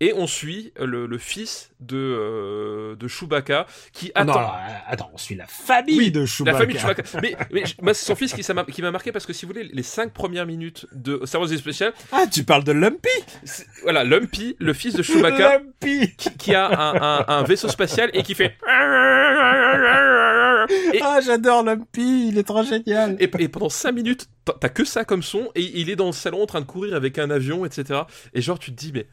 et 0.00 0.12
on 0.14 0.26
suit 0.26 0.72
le, 0.80 1.06
le 1.06 1.18
fils 1.18 1.70
de, 1.80 1.96
euh, 1.96 2.96
de 2.96 3.06
Chewbacca, 3.08 3.66
qui 3.92 4.06
non, 4.16 4.22
attend... 4.22 4.47
alors, 4.48 4.60
euh, 4.68 4.92
attends, 4.92 5.10
on 5.14 5.18
suit 5.18 5.34
la 5.34 5.46
famille 5.46 5.98
Oui, 5.98 6.10
de 6.10 6.20
La 6.20 6.26
Chewbacca. 6.26 6.58
famille 6.58 6.74
de 6.76 6.80
Chewbacca. 6.80 7.02
Mais, 7.22 7.36
moi, 7.82 7.94
c'est 7.94 8.04
son 8.06 8.14
fils 8.16 8.32
qui, 8.34 8.42
ça 8.42 8.54
m'a- 8.54 8.64
qui 8.64 8.82
m'a 8.82 8.90
marqué 8.90 9.12
parce 9.12 9.26
que 9.26 9.32
si 9.32 9.46
vous 9.46 9.52
voulez, 9.52 9.68
les 9.72 9.82
cinq 9.82 10.12
premières 10.12 10.46
minutes 10.46 10.86
de 10.92 11.20
Star 11.24 11.40
Wars 11.40 11.50
Special, 11.50 11.92
Ah, 12.12 12.24
tu 12.30 12.44
parles 12.44 12.64
de 12.64 12.72
Lumpy 12.72 13.08
voilà, 13.82 14.04
Lumpy, 14.04 14.56
le 14.58 14.72
fils 14.72 14.94
de 14.94 15.02
Chewbacca, 15.02 15.58
Lumpy 15.58 16.14
qui, 16.16 16.30
qui 16.36 16.54
a 16.54 16.66
un, 16.66 16.94
un- 17.20 17.24
un 17.28 17.42
vaisseau 17.44 17.68
spatial 17.68 18.10
et 18.12 18.22
qui 18.22 18.34
fait. 18.34 18.56
Et, 20.92 21.00
Ah, 21.02 21.20
j'adore 21.24 21.62
Lumpy, 21.62 22.28
il 22.28 22.38
est 22.38 22.42
trop 22.42 22.62
génial. 22.62 23.16
et, 23.20 23.30
et 23.38 23.48
pendant 23.48 23.68
5 23.68 23.92
minutes, 23.92 24.26
t'as- 24.44 24.54
t'as 24.60 24.68
que 24.68 24.84
ça 24.84 25.04
comme 25.04 25.22
son, 25.22 25.50
et 25.54 25.62
il 25.80 25.88
est 25.90 25.96
dans 25.96 26.06
le 26.06 26.12
salon 26.12 26.42
en 26.42 26.46
train 26.46 26.60
de 26.60 26.66
courir 26.66 26.94
avec 26.94 27.18
un 27.18 27.30
avion, 27.30 27.64
etc. 27.64 28.00
Et 28.34 28.40
genre, 28.42 28.58
tu 28.58 28.72
te 28.72 28.76
dis, 28.76 28.92
mais. 28.92 29.06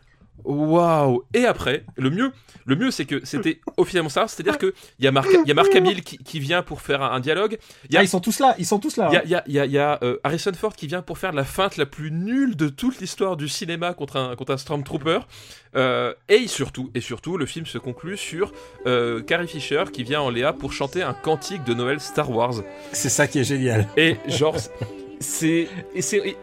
Waouh 0.43 1.23
Et 1.33 1.45
après, 1.45 1.85
le 1.95 2.09
mieux, 2.11 2.31
le 2.65 2.75
mieux, 2.75 2.91
c'est 2.91 3.05
que 3.05 3.25
c'était 3.25 3.61
officiellement 3.77 4.09
ça, 4.09 4.27
c'est-à-dire 4.27 4.57
que 4.57 4.73
il 4.99 5.05
y 5.05 5.07
a 5.07 5.11
Marc, 5.11 5.29
il 5.31 5.47
y 5.47 5.51
a 5.51 5.53
Marc 5.55 5.73
Hamill 5.75 6.03
qui, 6.03 6.17
qui 6.19 6.39
vient 6.39 6.61
pour 6.61 6.81
faire 6.81 7.01
un, 7.01 7.11
un 7.13 7.19
dialogue. 7.19 7.57
Il 7.89 7.93
y 7.93 7.97
a 7.97 8.01
Ah, 8.01 8.03
ils 8.03 8.07
sont 8.07 8.19
tous 8.19 8.39
là, 8.39 8.55
ils 8.59 8.65
sont 8.65 8.79
tous 8.79 8.97
là. 8.97 9.09
Il 9.11 9.13
y 9.13 9.17
hein. 9.17 9.21
a, 9.21 9.23
il 9.25 9.29
y 9.31 9.35
a- 9.35 9.43
il 9.47 9.53
y 9.53 9.59
a- 9.59 9.65
il 9.65 9.71
y 9.71 9.79
a, 9.79 9.99
euh, 10.03 10.17
Harrison 10.23 10.51
Ford 10.53 10.75
qui 10.75 10.85
vient 10.87 11.01
pour 11.01 11.17
faire 11.17 11.31
la 11.33 11.43
feinte 11.45 11.77
la 11.77 11.85
plus 11.85 12.11
nulle 12.11 12.55
de 12.55 12.67
toute 12.69 12.99
l'histoire 12.99 13.37
du 13.37 13.47
cinéma 13.47 13.93
contre 13.93 14.17
un, 14.17 14.35
contre 14.35 14.53
un 14.53 14.57
Stormtrooper. 14.57 15.19
Euh, 15.75 16.13
et 16.29 16.47
surtout, 16.47 16.91
et 16.93 17.01
surtout, 17.01 17.37
le 17.37 17.45
film 17.45 17.65
se 17.65 17.77
conclut 17.77 18.15
sur 18.17 18.51
euh, 18.85 19.21
Carrie 19.23 19.47
Fisher 19.47 19.83
qui 19.91 20.03
vient 20.03 20.21
en 20.21 20.29
Léa 20.29 20.53
pour 20.53 20.71
chanter 20.73 21.01
un 21.01 21.13
cantique 21.13 21.63
de 21.63 21.73
Noël 21.73 21.99
Star 21.99 22.29
Wars. 22.29 22.53
C'est 22.91 23.09
ça 23.09 23.27
qui 23.27 23.39
est 23.39 23.43
génial. 23.43 23.87
Et 23.97 24.17
genre, 24.27 24.55
c'est. 25.19 25.67
Et 25.95 26.01
c'est. 26.01 26.35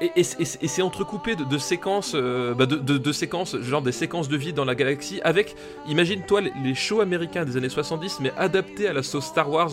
Et- 0.00 0.22
c'est 0.22 0.82
entrecoupé 0.82 1.34
de, 1.34 1.44
de 1.44 1.58
séquences, 1.58 2.12
euh, 2.14 2.54
bah, 2.54 2.66
de, 2.66 3.12
séquences, 3.12 3.58
genre 3.60 3.82
des 3.82 3.92
séquences 3.92 4.28
de 4.28 4.36
vie 4.36 4.52
dans 4.52 4.64
la 4.64 4.74
galaxie, 4.74 5.20
avec, 5.24 5.56
imagine-toi, 5.88 6.42
les, 6.62 6.74
shows 6.74 7.00
américains 7.00 7.44
des 7.44 7.56
années 7.56 7.68
70, 7.68 8.18
mais 8.20 8.32
adaptés 8.36 8.88
à 8.88 8.92
la 8.92 9.02
sauce 9.02 9.26
Star 9.26 9.50
Wars. 9.50 9.70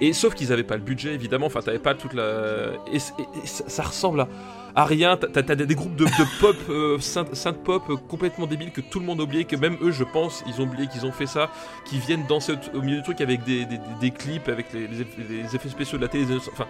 et 0.00 0.12
sauf 0.12 0.34
qu'ils 0.34 0.52
avaient 0.52 0.62
pas 0.62 0.76
le 0.76 0.82
budget, 0.82 1.14
évidemment, 1.14 1.46
enfin, 1.46 1.60
t'avais 1.60 1.78
pas 1.78 1.94
toute 1.94 2.12
la. 2.14 2.72
Et, 2.92 2.98
ça, 3.44 3.82
ressemble 3.82 4.26
à, 4.74 4.84
rien. 4.84 5.16
T'as, 5.16 5.42
des, 5.42 5.74
groupes 5.74 5.96
de, 5.96 6.06
pop, 6.40 6.56
euh, 6.68 6.98
synth, 7.00 7.58
pop 7.64 7.82
euh, 7.90 7.96
complètement 7.96 8.46
débiles 8.46 8.70
que 8.70 8.80
tout 8.80 9.00
le 9.00 9.06
monde 9.06 9.20
a 9.20 9.24
oublié, 9.24 9.44
que 9.44 9.56
même 9.56 9.76
eux, 9.82 9.90
je 9.90 10.04
pense, 10.04 10.44
ils 10.46 10.60
ont 10.60 10.64
oublié 10.64 10.86
qu'ils 10.86 11.06
ont 11.06 11.12
fait 11.12 11.26
ça, 11.26 11.50
qui 11.86 11.98
viennent 11.98 12.26
danser 12.28 12.54
au, 12.74 12.82
milieu 12.82 12.98
du 12.98 13.02
truc 13.02 13.20
avec 13.20 13.42
des, 13.44 13.66
clips, 14.10 14.48
avec 14.48 14.72
les, 14.72 14.86
les 14.86 15.02
eff- 15.02 15.28
les 15.28 15.56
effets 15.56 15.68
spéciaux 15.68 15.98
de 15.98 16.02
la 16.02 16.08
télé. 16.08 16.26
Enfin, 16.52 16.66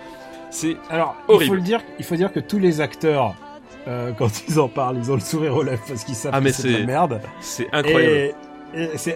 c'est. 0.50 0.76
Alors, 0.90 1.16
il 1.28 1.32
Horrible. 1.34 1.48
faut, 1.50 1.54
le 1.56 1.60
dire, 1.62 1.80
il 1.98 2.04
faut 2.04 2.16
dire 2.16 2.32
que 2.32 2.40
tous 2.40 2.58
les 2.58 2.80
acteurs, 2.80 3.34
euh, 3.88 4.12
quand 4.16 4.42
ils 4.48 4.58
en 4.60 4.68
parlent, 4.68 4.96
ils 4.98 5.10
ont 5.10 5.14
le 5.14 5.20
sourire 5.20 5.56
aux 5.56 5.62
lèvres 5.62 5.82
parce 5.86 6.04
qu'ils 6.04 6.14
savent 6.14 6.32
Ah, 6.34 6.38
que 6.38 6.44
mais 6.44 6.52
c'est 6.52 6.68
de 6.72 6.78
la 6.78 6.86
merde. 6.86 7.20
C'est 7.40 7.68
incroyable. 7.72 8.12
Et, 8.14 8.34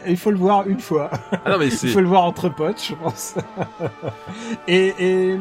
il 0.06 0.16
faut 0.16 0.30
le 0.30 0.38
voir 0.38 0.66
une 0.68 0.80
fois. 0.80 1.10
Ah 1.44 1.50
non, 1.50 1.58
mais 1.58 1.68
Il 1.82 1.88
faut 1.90 2.00
le 2.00 2.06
voir 2.08 2.24
entre 2.24 2.48
potes, 2.48 2.82
je 2.82 2.94
pense. 2.94 3.34
et, 4.68 4.94
et 4.98 5.36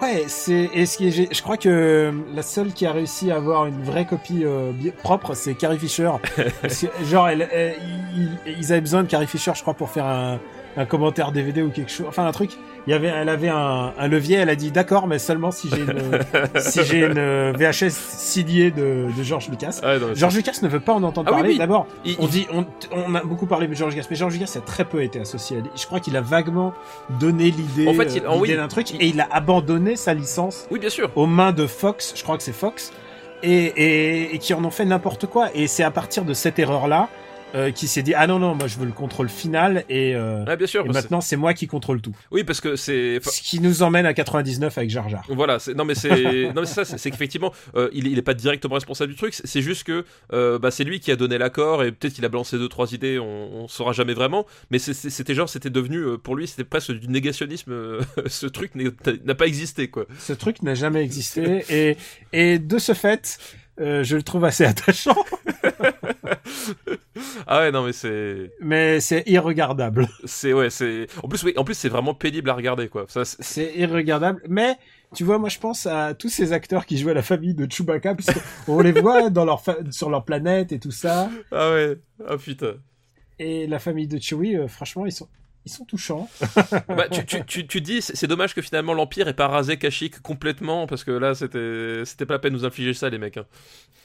ouais, 0.00 0.24
c'est 0.28 0.70
et 0.72 0.86
ce 0.86 0.98
qui 0.98 1.08
est, 1.08 1.34
je 1.34 1.42
crois 1.42 1.56
que 1.56 2.12
la 2.34 2.42
seule 2.42 2.72
qui 2.72 2.86
a 2.86 2.92
réussi 2.92 3.30
à 3.32 3.36
avoir 3.36 3.66
une 3.66 3.82
vraie 3.82 4.04
copie 4.04 4.44
euh, 4.44 4.72
propre, 5.02 5.34
c'est 5.34 5.54
Carrie 5.54 5.78
Fisher. 5.78 6.10
Parce 6.62 6.80
que, 6.82 7.04
genre, 7.06 7.28
elle, 7.28 7.48
elle- 7.50 7.76
ils, 8.46 8.56
ils 8.58 8.72
avaient 8.72 8.80
besoin 8.82 9.02
de 9.02 9.08
Carrie 9.08 9.26
Fisher, 9.26 9.52
je 9.56 9.62
crois, 9.62 9.74
pour 9.74 9.90
faire 9.90 10.06
un, 10.06 10.38
un 10.76 10.84
commentaire 10.84 11.32
DVD 11.32 11.62
ou 11.62 11.70
quelque 11.70 11.90
chose. 11.90 12.06
Enfin, 12.08 12.26
un 12.26 12.32
truc. 12.32 12.50
Il 12.86 12.90
y 12.90 12.92
avait, 12.94 13.08
elle 13.08 13.30
avait 13.30 13.48
un, 13.48 13.92
un 13.98 14.08
levier. 14.08 14.36
Elle 14.36 14.50
a 14.50 14.56
dit 14.56 14.70
d'accord, 14.70 15.06
mais 15.06 15.18
seulement 15.18 15.50
si 15.50 15.70
j'ai 15.70 15.80
une, 15.82 16.18
si 16.60 16.84
j'ai 16.84 16.98
une 17.00 17.16
euh, 17.18 17.52
VHS 17.56 17.90
signée 17.90 18.70
de, 18.70 19.06
de 19.16 19.22
George 19.22 19.48
Lucas. 19.48 19.80
Ah 19.82 19.98
non, 19.98 20.08
George 20.14 20.36
Lucas 20.36 20.58
ne 20.62 20.68
veut 20.68 20.80
pas 20.80 20.92
en 20.92 21.02
entendre 21.02 21.28
Ah 21.30 21.34
parler. 21.36 21.50
oui. 21.50 21.58
D'abord, 21.58 21.86
Il- 22.04 22.16
on 22.18 22.26
dit, 22.26 22.46
on, 22.52 22.66
on 22.92 23.14
a 23.14 23.22
beaucoup 23.22 23.46
parlé 23.46 23.66
de 23.68 23.74
George 23.74 23.94
Lucas, 23.94 24.06
mais 24.10 24.16
George 24.16 24.34
Lucas 24.34 24.52
a 24.56 24.60
très 24.60 24.84
peu 24.84 25.02
été 25.02 25.18
associé. 25.20 25.58
à 25.58 25.60
Je 25.76 25.86
crois 25.86 26.00
qu'il 26.00 26.16
a 26.16 26.20
vaguement 26.20 26.74
donné 27.20 27.50
l'idée, 27.50 27.88
En 27.88 27.94
fait, 27.94 28.16
il- 28.16 28.22
euh, 28.24 28.28
oh 28.32 28.36
oui, 28.40 28.54
d'un 28.54 28.68
truc, 28.68 28.92
et 29.00 29.06
il 29.06 29.20
a 29.20 29.28
abandonné 29.32 29.96
sa 29.96 30.12
licence 30.12 30.66
Oui, 30.70 30.78
bien 30.78 30.90
sûr. 30.90 31.10
aux 31.16 31.26
mains 31.26 31.52
de 31.52 31.66
Fox. 31.66 32.12
Je 32.16 32.22
crois 32.22 32.36
que 32.36 32.42
c'est 32.42 32.52
Fox, 32.52 32.92
et, 33.42 33.50
et, 33.64 34.34
et 34.34 34.38
qui 34.38 34.52
en 34.54 34.62
ont 34.64 34.70
fait 34.70 34.84
n'importe 34.84 35.26
quoi. 35.26 35.48
Et 35.54 35.66
c'est 35.68 35.84
à 35.84 35.90
partir 35.90 36.24
de 36.24 36.34
cette 36.34 36.58
erreur-là 36.58 37.08
euh, 37.54 37.70
qu'il 37.70 37.88
s'est 37.88 38.02
dit 38.02 38.14
ah 38.14 38.26
non 38.26 38.38
non, 38.38 38.54
moi 38.54 38.66
je 38.66 38.78
veux 38.78 38.86
le 38.86 38.92
contrôle 38.92 39.28
final, 39.28 39.84
et, 39.88 40.14
euh, 40.14 40.44
Ah, 40.46 40.56
bien 40.56 40.66
sûr. 40.66 40.84
et 40.84 40.88
maintenant 40.88 41.20
c'est 41.20 41.36
moi 41.36 41.54
qui 41.54 41.66
contrôle 41.66 42.00
tout. 42.00 42.14
Oui, 42.30 42.44
parce 42.44 42.60
que 42.60 42.76
c'est. 42.76 43.18
Ce 43.22 43.42
qui 43.42 43.60
nous 43.60 43.82
emmène 43.82 44.06
à 44.06 44.14
99 44.14 44.76
avec 44.78 44.90
Jar 44.90 45.08
Jar. 45.08 45.24
Voilà, 45.28 45.58
c'est- 45.58 45.74
non 45.74 45.84
mais 45.84 45.94
c'est 45.94 46.52
non 46.54 46.60
mais 46.62 46.66
ça, 46.66 46.84
c'est 46.84 47.10
qu'effectivement 47.10 47.52
euh, 47.76 47.88
il, 47.92 48.06
il 48.06 48.18
est 48.18 48.22
pas 48.22 48.34
directement 48.34 48.74
responsable 48.74 49.12
du 49.12 49.16
truc. 49.18 49.34
C'est 49.34 49.62
juste 49.62 49.84
que 49.84 50.04
euh, 50.32 50.58
bah, 50.58 50.70
c'est 50.70 50.84
lui 50.84 51.00
qui 51.00 51.10
a 51.10 51.16
donné 51.16 51.38
l'accord 51.38 51.82
et 51.84 51.92
peut-être 51.92 52.14
qu'il 52.14 52.24
a 52.24 52.28
balancé 52.28 52.58
deux 52.58 52.68
trois 52.68 52.92
idées, 52.92 53.18
on, 53.18 53.64
on 53.64 53.68
saura 53.68 53.92
jamais 53.92 54.14
vraiment. 54.14 54.46
Mais 54.70 54.78
c'était 54.78 55.34
genre 55.34 55.48
c'était 55.48 55.70
devenu 55.70 55.98
euh, 55.98 56.18
pour 56.18 56.36
lui 56.36 56.46
c'était 56.46 56.64
presque 56.64 56.92
du 56.92 57.08
négationnisme. 57.08 57.72
euh, 57.72 58.00
ce 58.26 58.46
truc 58.46 58.72
n'a 58.74 59.34
pas 59.34 59.46
existé 59.46 59.88
quoi. 59.88 60.06
Ce 60.18 60.32
truc 60.32 60.62
n'a 60.62 60.74
jamais 60.74 61.02
existé, 61.02 61.64
et, 61.70 61.96
et 62.32 62.58
de 62.58 62.78
ce 62.78 62.92
fait, 62.94 63.38
euh, 63.80 64.04
je 64.04 64.16
le 64.16 64.22
trouve 64.22 64.44
assez 64.44 64.64
attachant. 64.64 65.16
Ah 67.46 67.60
ouais 67.60 67.72
non 67.72 67.84
mais 67.84 67.92
c'est 67.92 68.52
mais 68.60 69.00
c'est 69.00 69.22
irregardable. 69.26 70.08
c'est 70.24 70.52
ouais 70.52 70.70
c'est 70.70 71.06
en 71.22 71.28
plus 71.28 71.42
oui 71.44 71.52
en 71.56 71.64
plus 71.64 71.74
c'est 71.74 71.88
vraiment 71.88 72.14
pénible 72.14 72.48
à 72.50 72.54
regarder 72.54 72.88
quoi. 72.88 73.04
Ça 73.08 73.24
c'est- 73.24 73.72
irregardable, 73.76 74.42
mais 74.48 74.76
tu 75.14 75.22
vois, 75.24 75.38
moi 75.38 75.48
je 75.48 75.58
pense 75.58 75.86
à 75.86 76.14
tous 76.14 76.28
ces 76.28 76.52
acteurs 76.52 76.86
qui 76.86 76.98
jouent 76.98 77.10
à 77.10 77.14
la 77.14 77.22
famille 77.22 77.54
de 77.54 77.70
Chewbacca, 77.70 78.14
puisqu'on 78.14 78.80
les 78.82 78.92
voit 78.92 79.30
dans 79.30 79.44
leur 79.44 79.60
fa- 79.62 79.76
sur 79.90 80.10
leur 80.10 80.24
planète 80.24 80.72
et 80.72 80.78
tout 80.80 80.90
ça. 80.90 81.30
ah 81.52 81.70
ouais 81.72 81.98
ah 82.26 82.36
putain. 82.36 82.74
Et 83.38 83.66
la 83.66 83.78
famille 83.78 84.08
de 84.08 84.18
Chewie, 84.20 84.56
euh, 84.56 84.66
franchement, 84.68 85.06
ils 85.06 85.12
sont 85.12 85.28
ils 85.66 85.72
sont 85.72 85.84
touchants. 85.84 86.28
Bah, 86.88 87.08
tu, 87.10 87.24
tu, 87.24 87.44
tu, 87.44 87.66
tu 87.66 87.80
dis, 87.80 88.02
c'est 88.02 88.16
c'est 88.16 88.26
dommage 88.26 88.54
que 88.54 88.62
finalement 88.62 88.94
l'Empire 88.94 89.28
ait 89.28 89.34
pas 89.34 89.48
rasé 89.48 89.76
Kashyyyk 89.76 90.20
complètement, 90.20 90.86
parce 90.86 91.04
que 91.04 91.10
là, 91.10 91.34
c'était 91.34 92.02
c'était 92.04 92.26
pas 92.26 92.34
la 92.34 92.38
peine 92.38 92.52
de 92.52 92.58
nous 92.58 92.64
infliger 92.64 92.94
ça, 92.94 93.08
les 93.10 93.18
mecs. 93.18 93.36
hein. 93.36 93.46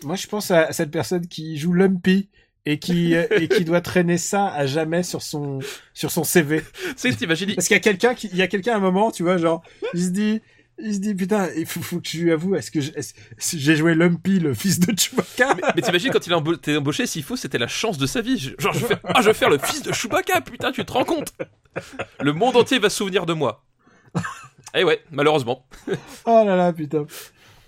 Moi, 0.04 0.16
je 0.16 0.28
pense 0.28 0.52
à 0.52 0.72
cette 0.72 0.92
personne 0.92 1.28
qui 1.28 1.58
joue 1.58 1.74
Lumpy 1.74 2.30
et 2.66 2.78
qui 2.80 3.16
euh, 3.16 3.26
et 3.32 3.48
qui 3.48 3.66
doit 3.66 3.82
traîner 3.82 4.18
ça 4.18 4.48
à 4.48 4.66
jamais 4.66 5.04
sur 5.04 5.22
son 5.22 5.60
sur 5.94 6.12
son 6.12 6.24
CV. 6.24 6.62
Sais, 6.96 7.14
t'imagines, 7.14 7.54
Parce 7.56 7.68
qu'il 7.68 7.76
y 7.76 7.78
a 7.78 7.82
quelqu'un 7.82 8.14
qui 8.16 8.28
il 8.32 8.38
y 8.38 8.42
a 8.42 8.48
quelqu'un 8.48 8.74
à 8.74 8.78
un 8.78 8.82
moment, 8.82 9.12
tu 9.12 9.24
vois, 9.24 9.38
genre 9.38 9.62
il 9.94 10.04
se 10.04 10.10
dit 10.10 10.42
il 10.82 10.94
se 10.96 11.00
dit 11.00 11.14
putain, 11.16 11.50
il 11.58 11.66
faut, 11.66 11.82
faut 11.82 12.00
que 12.00 12.08
je 12.08 12.20
lui 12.20 12.32
avoue, 12.32 12.56
est-ce 12.56 12.72
que 12.72 12.80
j'ai 12.82 13.76
joué 13.76 13.96
Lumpy, 13.96 14.40
le 14.40 14.54
fils 14.54 14.80
de 14.80 14.98
Chewbacca 14.98 15.56
mais, 15.56 15.62
mais 15.76 15.82
t'imagines 15.82 16.12
quand 16.12 16.26
il 16.26 16.34
a 16.34 16.38
embauché, 16.78 17.06
s'il 17.08 17.24
faut, 17.24 17.36
c'était 17.36 17.58
la 17.58 17.68
chance 17.68 17.98
de 17.98 18.06
sa 18.06 18.22
vie. 18.22 18.54
Genre, 18.58 18.74
je 18.74 18.80
vais 18.80 18.88
faire, 18.88 19.00
ah, 19.04 19.22
je 19.22 19.28
vais 19.28 19.34
faire 19.34 19.50
le 19.50 19.58
fils 19.58 19.82
de 19.82 19.92
Chewbacca, 19.92 20.42
putain, 20.42 20.72
tu 20.72 20.84
te 20.86 20.92
rends 20.92 21.06
compte 21.06 21.34
Le 22.20 22.34
monde 22.34 22.56
entier 22.56 22.80
va 22.80 22.90
se 22.90 22.98
souvenir 22.98 23.26
de 23.26 23.34
moi. 23.34 23.66
Et 24.76 24.84
ouais, 24.84 25.02
malheureusement. 25.12 25.66
Oh 26.26 26.44
là 26.46 26.56
là, 26.56 26.72
putain. 26.74 27.06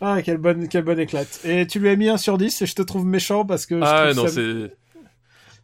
Ah, 0.01 0.21
quelle 0.23 0.37
bonne, 0.37 0.67
quelle 0.67 0.83
bonne 0.83 0.99
éclate. 0.99 1.41
Et 1.43 1.67
tu 1.67 1.79
lui 1.79 1.89
as 1.89 1.95
mis 1.95 2.09
un 2.09 2.17
sur 2.17 2.37
10 2.37 2.61
et 2.61 2.65
je 2.65 2.73
te 2.75 2.81
trouve 2.81 3.05
méchant 3.05 3.45
parce 3.45 3.65
que 3.65 3.77
je 3.79 3.83
Ah 3.85 4.13
non, 4.15 4.25
ça- 4.27 4.33
c'est. 4.33 4.75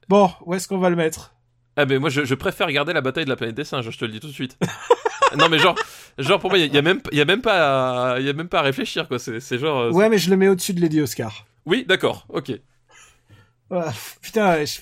Bon, 0.09 0.31
où 0.45 0.53
est-ce 0.53 0.67
qu'on 0.67 0.77
va 0.77 0.89
le 0.89 0.95
mettre? 0.95 1.33
Ah, 1.75 1.85
mais 1.85 1.99
moi, 1.99 2.09
je, 2.09 2.23
je 2.25 2.33
préfère 2.35 2.67
regarder 2.67 2.93
la 2.93 3.01
bataille 3.01 3.25
de 3.25 3.29
la 3.29 3.35
planète 3.35 3.55
des 3.55 3.63
singes, 3.63 3.89
je 3.89 3.97
te 3.97 4.05
le 4.05 4.11
dis 4.11 4.19
tout 4.19 4.27
de 4.27 4.31
suite. 4.33 4.57
non, 5.37 5.49
mais 5.49 5.59
genre, 5.59 5.75
genre 6.17 6.39
pour 6.39 6.49
moi, 6.49 6.57
il 6.59 6.73
y, 6.73 6.77
a 6.77 6.81
même, 6.81 7.01
il 7.11 7.17
y 7.17 7.21
a 7.21 7.25
même 7.25 7.41
pas, 7.41 8.13
à- 8.13 8.19
il 8.19 8.25
y 8.25 8.29
a 8.29 8.33
même 8.33 8.47
pas 8.49 8.59
à 8.59 8.63
réfléchir, 8.63 9.07
quoi. 9.07 9.19
C'est 9.19 9.57
genre. 9.57 9.79
euh, 9.79 9.91
Ouais, 9.91 10.09
mais 10.09 10.17
je 10.17 10.29
le 10.29 10.37
mets 10.37 10.47
au-dessus 10.47 10.73
de 10.73 10.81
Lady 10.81 11.01
Oscar. 11.01 11.45
Oui, 11.65 11.85
d'accord, 11.87 12.25
ok. 12.29 12.51
Putain, 14.21 14.63
je, 14.65 14.79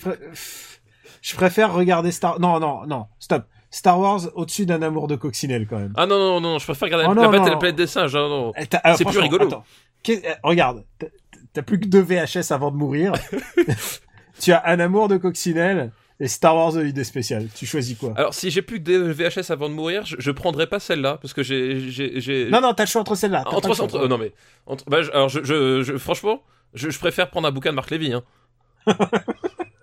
je 1.22 1.36
préfère 1.36 1.74
regarder 1.74 2.12
Star... 2.12 2.40
Non, 2.40 2.60
non, 2.60 2.86
non, 2.86 3.08
stop. 3.20 3.46
Star 3.72 4.00
Wars 4.00 4.22
au-dessus 4.36 4.66
d'un 4.66 4.82
amour 4.82 5.08
de 5.08 5.16
coccinelle, 5.16 5.68
quand 5.68 5.80
même. 5.80 5.94
Ah 5.98 6.06
non, 6.06 6.18
non, 6.18 6.40
non, 6.40 6.60
je 6.60 6.66
préfère 6.66 6.86
regarder 6.86 7.08
Oh, 7.10 7.14
la 7.14 7.24
non, 7.24 7.30
bataille 7.32 7.48
non. 7.48 7.52
la 7.54 7.58
planète 7.58 7.76
des 7.76 7.88
singes. 7.88 8.16
hein, 8.16 8.30
non. 8.30 8.54
Eh, 8.58 8.66
C'est 8.96 9.04
plus 9.06 9.20
rigolo. 9.20 9.50
eh, 10.08 10.22
regarde, 10.44 10.86
t'as 11.52 11.62
plus 11.62 11.80
que 11.80 11.86
deux 11.88 12.02
VHS 12.02 12.52
avant 12.54 12.72
de 12.72 12.78
mourir. 12.78 13.12
tu 14.40 14.52
as 14.54 14.66
un 14.68 14.80
amour 14.80 15.08
de 15.10 15.18
coccinelle 15.18 15.92
et 16.20 16.28
Star 16.28 16.56
Wars 16.56 16.76
Holiday 16.76 17.04
Spécial. 17.04 17.48
Tu 17.56 17.66
choisis 17.66 17.98
quoi 17.98 18.14
Alors, 18.16 18.34
si 18.34 18.50
j'ai 18.52 18.62
plus 18.62 18.80
que 18.80 18.84
des 18.84 18.98
VHS 18.98 19.52
avant 19.52 19.68
de 19.70 19.74
mourir, 19.74 20.06
je, 20.06 20.16
je 20.20 20.32
prendrai 20.32 20.68
pas 20.68 20.80
celle-là, 20.80 21.18
parce 21.22 21.34
que 21.34 21.44
j'ai. 21.44 22.50
Non, 22.52 22.62
non, 22.62 22.74
t'as 22.74 22.84
le 22.84 22.88
choix 22.90 23.02
entre 23.02 23.16
pas 23.16 23.44
Entre, 23.46 23.82
entre- 23.82 23.96
euh, 24.04 24.08
non 24.08 24.18
mais 24.18 24.32
entre, 24.66 24.86
bah, 24.90 25.00
alors 25.14 25.30
je, 25.30 25.44
je, 25.44 25.84
je- 25.84 25.98
franchement 25.98 26.42
je, 26.74 26.90
je 26.90 27.00
préfère 27.00 27.30
prendre 27.30 27.48
un 27.48 27.52
bouquin 27.52 27.72
de 27.72 27.76
Marc 27.76 27.92
Lévy 27.92 28.14
hein. 28.14 28.24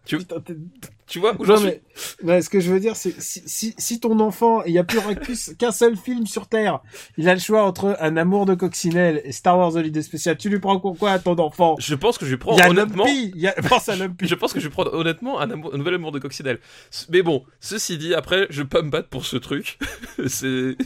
Putain, 0.04 0.36
tu 1.06 1.18
vois 1.20 1.34
où 1.38 1.44
j'en 1.44 1.54
Non, 1.54 1.58
suis 1.60 1.68
mais, 1.68 1.80
mais 2.24 2.42
ce 2.42 2.48
que 2.50 2.58
je 2.58 2.72
veux 2.72 2.80
dire, 2.80 2.96
c'est 2.96 3.14
si, 3.20 3.42
si, 3.46 3.74
si 3.78 4.00
ton 4.00 4.18
enfant, 4.20 4.62
il 4.64 4.72
y 4.72 4.78
a 4.78 4.84
plus 4.84 5.54
qu'un 5.58 5.70
seul 5.70 5.96
film 5.96 6.26
sur 6.26 6.48
Terre, 6.48 6.80
il 7.16 7.28
a 7.28 7.34
le 7.34 7.40
choix 7.40 7.62
entre 7.64 7.96
un 8.00 8.16
amour 8.16 8.46
de 8.46 8.54
coccinelle 8.54 9.20
et 9.24 9.30
Star 9.32 9.58
Wars 9.58 9.76
Holiday 9.76 10.02
Spécial. 10.02 10.36
Tu 10.36 10.48
lui 10.48 10.58
prends 10.58 10.80
quoi, 10.80 10.94
quoi 10.98 11.10
à 11.12 11.18
ton 11.18 11.38
enfant? 11.38 11.76
Je 11.78 11.94
pense 11.94 12.18
que 12.18 12.24
je 12.24 12.30
vais 12.30 12.36
Il 12.36 12.38
prendre 12.38 12.58
y 12.58 12.62
a 12.62 12.70
honnêtement 12.70 13.04
y 13.06 13.46
a 13.46 13.52
pense 13.68 13.88
à 13.88 13.94
je 13.96 14.34
pense 14.34 14.52
que 14.52 14.58
je 14.60 14.66
vais 14.66 14.72
prendre 14.72 14.92
honnêtement 14.94 15.38
un, 15.40 15.50
amour- 15.50 15.74
un 15.74 15.78
nouvel 15.78 15.94
amour 15.94 16.12
de 16.12 16.18
coccinelle. 16.18 16.58
Mais 17.10 17.22
bon 17.22 17.44
ceci 17.60 17.98
dit 17.98 18.14
après 18.14 18.46
je 18.50 18.62
vais 18.62 18.68
pas 18.68 18.82
me 18.82 18.90
battre 18.90 19.08
pour 19.08 19.24
ce 19.24 19.36
truc. 19.36 19.78
C'est 20.26 20.76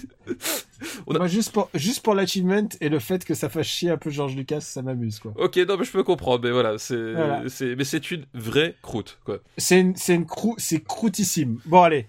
On 1.06 1.14
a- 1.14 1.18
Moi, 1.18 1.26
juste 1.28 1.52
pour, 1.52 1.68
juste 1.74 2.02
pour 2.02 2.14
l'achievement 2.14 2.68
et 2.80 2.88
le 2.88 2.98
fait 2.98 3.24
que 3.24 3.34
ça 3.34 3.48
fasse 3.48 3.66
chier 3.66 3.90
un 3.90 3.96
peu 3.96 4.10
George 4.10 4.34
Lucas, 4.36 4.60
ça 4.60 4.82
m'amuse, 4.82 5.18
quoi. 5.18 5.32
ok 5.36 5.56
non 5.68 5.76
mais 5.78 5.84
je 5.84 5.90
peux 5.92 6.02
comprendre 6.04 6.44
mais 6.44 6.50
voilà 6.52 6.78
c'est 6.78 7.12
Voilà. 7.12 7.42
mais 7.76 7.84
c'est 7.84 8.10
une 8.10 8.24
vraie 8.34 8.74
croûte 8.82 9.18
quoi 9.24 9.38
C'est 9.58 9.80
une, 9.80 9.96
c'est 9.96 10.14
une 10.14 10.26
crou, 10.26 10.54
c'est 10.58 10.82
croûtissime. 10.84 11.58
Bon, 11.66 11.82
allez. 11.82 12.06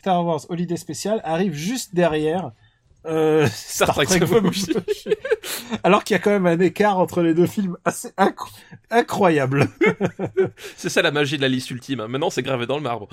Star 0.00 0.24
Wars 0.24 0.40
Holiday 0.48 0.76
Spécial 0.76 1.20
arrive 1.24 1.52
juste 1.54 1.94
derrière, 1.94 2.52
euh, 3.08 3.46
Star, 3.52 3.94
Trek 3.94 4.06
Trek. 4.06 4.20
Alors 5.82 6.04
qu'il 6.04 6.14
y 6.14 6.16
a 6.16 6.20
quand 6.20 6.30
même 6.30 6.46
un 6.46 6.58
écart 6.60 6.98
entre 6.98 7.22
les 7.22 7.34
deux 7.34 7.46
films 7.46 7.76
assez 7.84 8.08
incro- 8.18 8.50
incroyable. 8.90 9.68
c'est 10.76 10.88
ça 10.88 11.02
la 11.02 11.10
magie 11.10 11.36
de 11.36 11.42
la 11.42 11.48
liste 11.48 11.70
ultime 11.70 12.00
hein. 12.00 12.08
maintenant 12.08 12.30
c'est 12.30 12.42
gravé 12.42 12.66
dans 12.66 12.76
le 12.76 12.82
marbre 12.82 13.08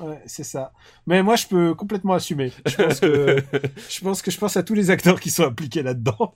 Ouais, 0.00 0.20
c'est 0.26 0.44
ça. 0.44 0.72
Mais 1.06 1.22
moi, 1.22 1.36
je 1.36 1.46
peux 1.46 1.74
complètement 1.74 2.12
assumer. 2.14 2.52
Je 2.66 2.76
pense 2.76 3.00
que, 3.00 3.42
je 3.88 4.00
pense 4.00 4.20
que 4.20 4.30
je 4.30 4.36
pense 4.38 4.56
à 4.56 4.62
tous 4.62 4.74
les 4.74 4.90
acteurs 4.90 5.20
qui 5.20 5.30
sont 5.30 5.44
impliqués 5.44 5.82
là-dedans. 5.82 6.34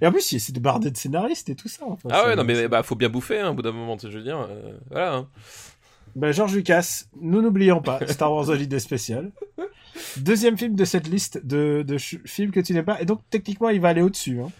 Et 0.00 0.06
en 0.06 0.10
plus, 0.12 0.32
il- 0.32 0.40
c'est 0.40 0.52
des 0.52 0.60
bardés 0.60 0.90
de 0.90 0.96
scénaristes 0.96 1.48
et 1.48 1.54
tout 1.54 1.68
ça. 1.68 1.84
enfin, 1.86 2.08
ah 2.12 2.26
ouais 2.26 2.36
non 2.36 2.44
mais 2.44 2.66
bah 2.68 2.82
faut 2.82 2.96
bien 2.96 3.08
bouffer 3.08 3.38
hein, 3.40 3.50
au 3.50 3.54
bout 3.54 3.62
d'un 3.62 3.72
moment 3.72 3.96
je 4.02 4.08
veux 4.08 4.22
dire 4.22 4.40
euh, 4.50 4.72
voilà 4.90 5.14
hein. 5.14 5.28
Ben, 6.16 6.32
George 6.32 6.54
Lucas, 6.54 7.04
nous 7.20 7.42
n'oublions 7.42 7.80
pas 7.82 8.00
Star 8.08 8.32
Wars 8.32 8.48
Holiday 8.48 8.78
Special. 8.80 9.30
Deuxième 10.16 10.56
film 10.56 10.74
de 10.74 10.84
cette 10.84 11.06
liste 11.08 11.44
de, 11.46 11.84
films 12.24 12.50
que 12.50 12.60
tu 12.60 12.72
n'aimes 12.72 12.84
pas. 12.86 13.00
Et 13.00 13.04
donc, 13.04 13.20
techniquement, 13.30 13.68
il 13.68 13.80
va 13.80 13.88
aller 13.90 14.02
au-dessus. 14.02 14.40
hein. 14.40 14.50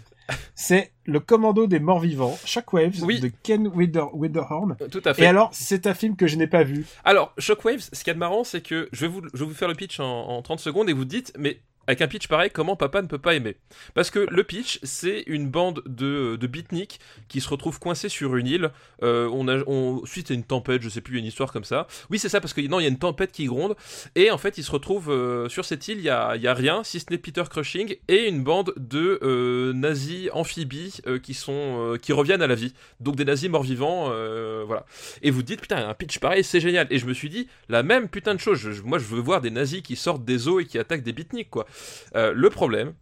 C'est 0.54 0.92
Le 1.04 1.20
Commando 1.20 1.66
des 1.66 1.78
Morts 1.78 2.00
Vivants, 2.00 2.36
Shockwaves, 2.44 3.02
Oui. 3.02 3.20
de 3.20 3.30
Ken 3.42 3.68
Wider- 3.68 4.06
Widerhorn. 4.12 4.76
tout 4.90 5.00
à 5.04 5.14
fait 5.14 5.22
Et 5.22 5.26
alors, 5.26 5.50
c'est 5.52 5.86
un 5.86 5.94
film 5.94 6.16
que 6.16 6.26
je 6.26 6.36
n'ai 6.36 6.48
pas 6.48 6.62
vu. 6.64 6.84
Alors, 7.04 7.32
Shockwaves, 7.38 7.88
ce 7.92 8.00
qu'il 8.02 8.08
y 8.08 8.10
a 8.10 8.14
de 8.14 8.18
marrant, 8.18 8.42
c'est 8.44 8.60
que 8.60 8.88
je 8.92 9.02
vais, 9.02 9.08
vous, 9.08 9.22
je 9.32 9.38
vais 9.38 9.44
vous 9.48 9.54
faire 9.54 9.68
le 9.68 9.74
pitch 9.74 10.00
en, 10.00 10.04
en 10.28 10.42
30 10.42 10.58
secondes 10.60 10.90
et 10.90 10.92
vous 10.92 11.04
dites, 11.04 11.32
mais 11.38 11.60
avec 11.86 12.02
un 12.02 12.08
pitch 12.08 12.28
pareil, 12.28 12.50
comment 12.52 12.76
papa 12.76 13.02
ne 13.02 13.06
peut 13.06 13.18
pas 13.18 13.34
aimer? 13.34 13.56
Parce 13.94 14.10
que 14.10 14.26
le 14.30 14.44
pitch, 14.44 14.78
c'est 14.82 15.22
une 15.26 15.48
bande 15.48 15.82
de, 15.86 16.36
de 16.36 16.46
beatniks 16.46 16.98
qui 17.28 17.40
se 17.40 17.48
retrouvent 17.48 17.78
coincés 17.78 18.08
sur 18.08 18.36
une 18.36 18.46
île. 18.46 18.70
Euh, 19.02 19.28
on 19.32 19.48
a, 19.48 19.62
on, 19.66 20.02
une 20.30 20.44
tempête, 20.44 20.82
je 20.82 20.88
sais 20.88 21.00
plus, 21.00 21.18
une 21.18 21.24
histoire 21.24 21.52
comme 21.52 21.64
ça. 21.64 21.86
Oui, 22.10 22.18
c'est 22.18 22.28
ça, 22.28 22.40
parce 22.40 22.52
que 22.52 22.60
non, 22.62 22.80
il 22.80 22.84
y 22.84 22.86
a 22.86 22.88
une 22.88 22.98
tempête 22.98 23.32
qui 23.32 23.46
gronde. 23.46 23.76
Et 24.14 24.30
en 24.30 24.38
fait, 24.38 24.58
ils 24.58 24.64
se 24.64 24.70
retrouvent 24.70 25.10
euh, 25.10 25.48
sur 25.48 25.64
cette 25.64 25.86
île, 25.88 25.98
il 25.98 26.04
y 26.04 26.08
a, 26.08 26.28
a 26.28 26.54
rien, 26.54 26.82
si 26.84 27.00
ce 27.00 27.06
n'est 27.10 27.18
Peter 27.18 27.44
Crushing 27.48 27.96
et 28.08 28.28
une 28.28 28.42
bande 28.42 28.72
de 28.76 29.18
euh, 29.22 29.72
nazis 29.72 30.28
amphibies 30.32 31.00
euh, 31.06 31.18
qui, 31.18 31.34
sont, 31.34 31.52
euh, 31.52 31.96
qui 31.98 32.12
reviennent 32.12 32.42
à 32.42 32.46
la 32.46 32.54
vie. 32.54 32.72
Donc 33.00 33.16
des 33.16 33.24
nazis 33.24 33.50
morts-vivants, 33.50 34.08
euh, 34.10 34.64
voilà. 34.66 34.86
Et 35.22 35.30
vous 35.30 35.42
dites, 35.42 35.60
putain, 35.60 35.88
un 35.88 35.94
pitch 35.94 36.18
pareil, 36.18 36.42
c'est 36.42 36.60
génial. 36.60 36.86
Et 36.90 36.98
je 36.98 37.06
me 37.06 37.14
suis 37.14 37.28
dit, 37.28 37.48
la 37.68 37.82
même 37.82 38.08
putain 38.08 38.34
de 38.34 38.40
chose. 38.40 38.66
Moi, 38.84 38.98
je 38.98 39.04
veux 39.04 39.20
voir 39.20 39.40
des 39.40 39.50
nazis 39.50 39.82
qui 39.82 39.96
sortent 39.96 40.24
des 40.24 40.48
eaux 40.48 40.60
et 40.60 40.64
qui 40.64 40.78
attaquent 40.78 41.02
des 41.02 41.12
beatniks, 41.12 41.50
quoi. 41.50 41.66
Euh, 42.14 42.32
le 42.34 42.50
problème, 42.50 42.94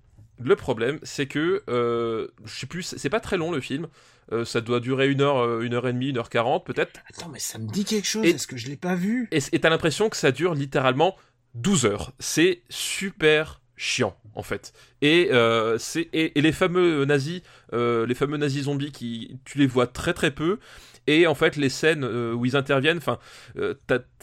le 0.43 0.57
problème, 0.57 0.99
c'est 1.03 1.27
que, 1.27 1.63
euh, 1.69 2.29
je 2.45 2.53
sais 2.61 2.67
plus, 2.67 2.83
c'est 2.97 3.11
pas 3.11 3.21
très 3.21 3.37
long 3.37 3.51
le 3.53 3.61
film. 3.61 3.87
Euh, 4.33 4.45
ça 4.45 4.61
doit 4.63 4.81
durer 4.81 5.11
une 5.11 5.21
heure, 5.21 5.61
une 5.61 5.75
heure 5.75 5.87
et 5.87 5.93
demie, 5.93 6.09
une 6.09 6.19
heure 6.19 6.31
quarante, 6.31 6.65
peut-être. 6.67 7.01
Attends, 7.09 7.29
mais 7.29 7.39
ça 7.39 7.59
me 7.59 7.69
dit 7.71 7.85
quelque 7.85 8.07
chose. 8.07 8.25
Est-ce 8.27 8.47
que 8.47 8.57
je 8.57 8.69
l'ai 8.69 8.77
pas 8.77 8.95
vu? 8.95 9.29
Et 9.31 9.41
t'as 9.61 9.69
l'impression 9.71 10.09
que 10.09 10.17
ça 10.17 10.33
dure 10.33 10.55
littéralement 10.55 11.15
12 11.55 11.85
heures. 11.87 12.13
C'est 12.19 12.63
super 12.71 13.61
chiant 13.77 14.17
en 14.37 14.43
fait. 14.43 14.73
Et, 15.03 15.29
euh, 15.33 15.79
c'est 15.79 16.09
et, 16.13 16.39
et 16.39 16.43
les 16.43 16.53
fameux 16.53 17.05
nazis, 17.05 17.43
les 17.73 18.15
fameux 18.15 18.37
nazis 18.39 18.65
zombies 18.65 18.93
qui 18.93 19.39
tu 19.45 19.59
les 19.59 19.67
vois 19.67 19.87
très 19.87 20.15
très 20.15 20.31
peu. 20.31 20.59
Et 21.07 21.27
en 21.27 21.35
fait, 21.35 21.57
les 21.57 21.69
scènes 21.69 22.03
où 22.05 22.47
ils 22.47 22.57
interviennent, 22.57 22.97
enfin, 22.97 23.19
euh, 23.59 23.75